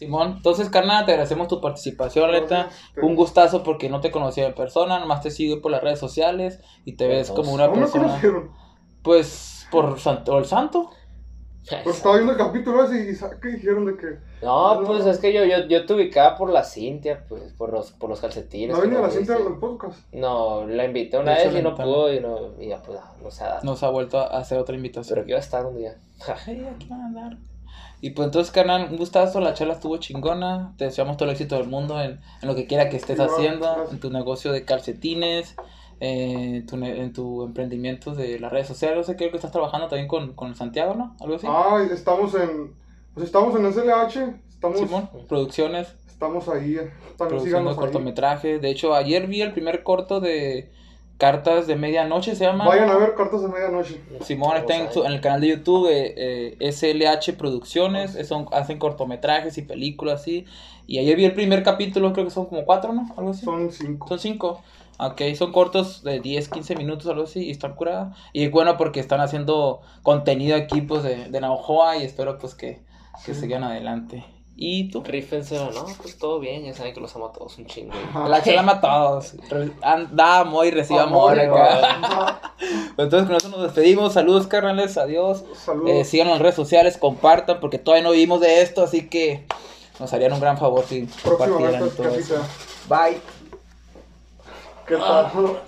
Ah. 0.01 0.05
Simón, 0.07 0.35
entonces, 0.39 0.69
carnal, 0.71 1.05
te 1.05 1.13
agradecemos 1.13 1.49
tu 1.49 1.61
participación, 1.61 2.31
neta. 2.33 2.71
Un 3.03 3.15
gustazo 3.15 3.63
porque 3.63 3.89
no 3.89 4.01
te 4.01 4.11
conocía 4.11 4.47
en 4.47 4.55
persona, 4.55 4.99
nomás 4.99 5.21
te 5.21 5.31
sigo 5.31 5.61
por 5.61 5.71
las 5.71 5.83
redes 5.83 5.99
sociales 5.99 6.61
y 6.85 6.93
te 6.97 7.07
ves 7.07 7.31
como 7.31 7.53
una 7.53 7.69
¿Cómo 7.69 7.81
persona. 7.81 8.05
conocieron? 8.09 8.51
Pues, 9.03 9.67
por 9.71 9.99
santo, 10.01 10.39
el 10.39 10.45
santo. 10.45 10.91
Pues 11.85 11.99
estaba 11.99 12.17
viendo 12.17 12.33
el 12.33 12.39
capítulo 12.39 12.85
ese 12.85 13.11
y 13.11 13.15
¿sabes 13.15 13.39
qué 13.41 13.49
dijeron 13.49 13.85
de 13.85 13.97
que 13.97 14.19
No, 14.43 14.83
pues 14.85 15.05
es 15.07 15.19
que 15.19 15.33
yo, 15.33 15.45
yo, 15.45 15.67
yo 15.69 15.85
te 15.87 15.93
ubicaba 15.95 16.37
por 16.37 16.51
la 16.51 16.65
Cintia, 16.65 17.25
pues, 17.29 17.53
por 17.53 17.71
los, 17.71 17.93
por 17.93 18.09
los 18.11 18.21
calcetines. 18.21 18.75
no 18.75 18.83
venía 18.83 18.99
la 19.01 19.09
diste. 19.09 19.33
del 19.33 19.59
podcast. 19.61 19.99
No, 20.13 20.67
la 20.67 20.85
invité 20.87 21.19
una 21.19 21.35
vez 21.35 21.55
y 21.55 21.63
no 21.63 21.75
pudo 21.77 22.13
y 22.13 22.19
no, 22.19 22.59
y 22.59 22.69
ya 22.69 22.83
pues 22.83 22.99
no, 22.99 23.25
no 23.25 23.31
se 23.31 23.45
ha 23.45 23.49
dado. 23.49 23.61
Nos 23.63 23.83
ha 23.83 23.91
vuelto 23.91 24.19
a 24.19 24.39
hacer 24.39 24.59
otra 24.59 24.75
invitación. 24.75 25.15
Pero 25.15 25.27
que 25.27 25.31
iba 25.33 25.39
a 25.39 25.43
estar 25.43 25.67
un 25.67 25.77
día. 25.77 25.97
Ay, 26.47 26.67
aquí 26.75 26.89
van 26.89 27.01
a 27.03 27.07
andar. 27.07 27.37
Y 28.03 28.11
pues 28.11 28.27
entonces, 28.27 28.53
carnal, 28.53 28.89
un 28.91 28.97
gustazo, 28.97 29.41
la 29.41 29.55
charla 29.55 29.75
estuvo 29.75 29.97
chingona. 29.99 30.75
Te 30.79 30.87
deseamos 30.87 31.17
todo 31.17 31.29
el 31.29 31.33
éxito 31.33 31.57
del 31.57 31.69
mundo 31.69 32.01
en, 32.01 32.21
en 32.41 32.49
lo 32.49 32.55
que 32.55 32.67
quiera 32.67 32.89
que 32.89 32.97
estés 32.97 33.21
haciendo, 33.21 33.67
gracias. 33.67 33.93
en 33.93 34.01
tu 34.01 34.11
negocio 34.11 34.53
de 34.53 34.65
calcetines, 34.65 35.55
eh, 36.01 36.57
en, 36.57 36.67
tu, 36.67 36.77
ne- 36.79 36.99
en 37.03 37.13
tu 37.13 37.43
emprendimiento 37.45 38.15
de 38.15 38.39
las 38.41 38.51
redes 38.53 38.69
sociales. 38.69 38.97
No 38.97 39.05
sé, 39.05 39.17
creo 39.17 39.31
que 39.31 39.37
estás 39.37 39.53
trabajando 39.53 39.89
también 39.89 40.09
con, 40.09 40.35
con 40.35 40.55
Santiago, 40.55 40.95
¿no? 40.95 41.15
Algo 41.21 41.37
así. 41.37 41.47
Ah, 41.49 41.87
estamos 41.93 42.35
en. 42.35 42.75
Pues 43.15 43.27
estamos 43.27 43.55
en 43.57 43.67
SLH. 43.67 44.35
Estamos, 44.49 44.79
Simón, 44.79 45.11
producciones, 45.29 45.89
estamos 46.07 46.49
ahí. 46.49 46.77
eh, 46.77 46.91
También 47.17 47.29
produciendo 47.29 47.71
ahí. 47.71 47.77
cortometrajes. 47.77 48.61
De 48.63 48.71
hecho, 48.71 48.95
ayer 48.95 49.27
vi 49.27 49.43
el 49.43 49.53
primer 49.53 49.83
corto 49.83 50.21
de 50.21 50.71
Cartas 51.21 51.67
de 51.67 51.77
Medianoche, 51.77 52.35
se 52.35 52.45
llama. 52.45 52.67
Vayan 52.67 52.89
a 52.89 52.97
ver 52.97 53.15
Cartas 53.15 53.43
de 53.43 53.49
Medianoche. 53.49 54.01
Simón 54.23 54.57
está 54.57 54.75
en, 54.75 54.91
su- 54.91 55.05
en 55.05 55.13
el 55.13 55.21
canal 55.21 55.43
de 55.43 55.49
YouTube 55.49 55.87
eh, 55.91 56.57
eh, 56.59 56.73
SLH 56.73 57.35
Producciones, 57.37 58.17
eh, 58.17 58.25
son, 58.25 58.47
hacen 58.53 58.79
cortometrajes 58.79 59.59
y 59.59 59.63
películas 59.63 60.23
así. 60.23 60.47
Y 60.87 60.99
ayer 60.99 61.17
vi 61.17 61.27
el 61.27 61.35
primer 61.35 61.63
capítulo, 61.63 62.13
creo 62.15 62.25
que 62.25 62.31
son 62.31 62.47
como 62.47 62.65
cuatro, 62.65 62.93
¿no? 62.95 63.07
Algo 63.19 63.31
así. 63.31 63.45
Son 63.45 63.71
cinco. 63.71 64.09
Son 64.09 64.19
cinco. 64.19 64.63
Ok, 64.99 65.21
son 65.37 65.53
cortos 65.53 66.03
de 66.03 66.21
10, 66.21 66.49
15 66.49 66.75
minutos, 66.77 67.07
algo 67.07 67.25
así, 67.25 67.45
y 67.45 67.51
están 67.51 67.75
curadas. 67.75 68.17
Y 68.33 68.49
bueno, 68.49 68.77
porque 68.77 69.01
están 69.01 69.21
haciendo 69.21 69.81
contenido 70.03 70.57
aquí, 70.57 70.81
pues, 70.81 71.03
de, 71.03 71.29
de 71.31 71.41
Navajoa, 71.41 71.97
y 71.99 72.03
espero, 72.03 72.39
pues, 72.39 72.55
que, 72.55 72.81
que 73.25 73.35
Sí. 73.35 73.41
sigan 73.43 73.63
adelante. 73.65 74.25
¿Y 74.63 74.91
tú? 74.91 75.03
Rífenselo, 75.03 75.73
no, 75.73 75.87
pues 76.03 76.19
todo 76.19 76.39
bien, 76.39 76.63
ya 76.63 76.75
saben 76.75 76.93
que 76.93 77.01
los 77.01 77.17
amo 77.17 77.29
a 77.29 77.33
todos 77.33 77.57
un 77.57 77.65
chingo. 77.65 77.95
La 78.29 78.43
chela 78.45 78.61
ama 78.61 78.73
a 78.73 78.81
todos. 78.83 79.35
Da 80.13 80.41
amor 80.41 80.67
y 80.67 80.71
recibe 80.71 81.01
amor. 81.01 81.41
Amor, 81.41 81.59
acá. 81.59 81.97
Ajá. 82.03 82.55
Entonces, 82.99 83.27
con 83.27 83.37
eso 83.37 83.49
nos 83.49 83.63
despedimos. 83.63 84.13
Saludos, 84.13 84.47
carnales. 84.47 84.99
Adiós. 84.99 85.45
Saludos. 85.55 85.91
Eh, 85.91 86.05
síganos 86.05 86.37
en 86.37 86.43
redes 86.43 86.57
sociales, 86.57 86.99
compartan, 86.99 87.59
porque 87.59 87.79
todavía 87.79 88.05
no 88.05 88.13
vivimos 88.13 88.43
de 88.43 88.61
esto, 88.61 88.83
así 88.85 89.09
que 89.09 89.47
nos 89.99 90.13
harían 90.13 90.35
un 90.35 90.41
gran 90.41 90.59
favor 90.59 90.85
si 90.87 91.07
compartieran 91.25 91.81
Próximamente, 91.81 92.03
todo 92.03 92.15
eso. 92.15 92.35
Bye. 92.87 93.19
¿Qué 94.87 94.97
tal? 94.97 95.61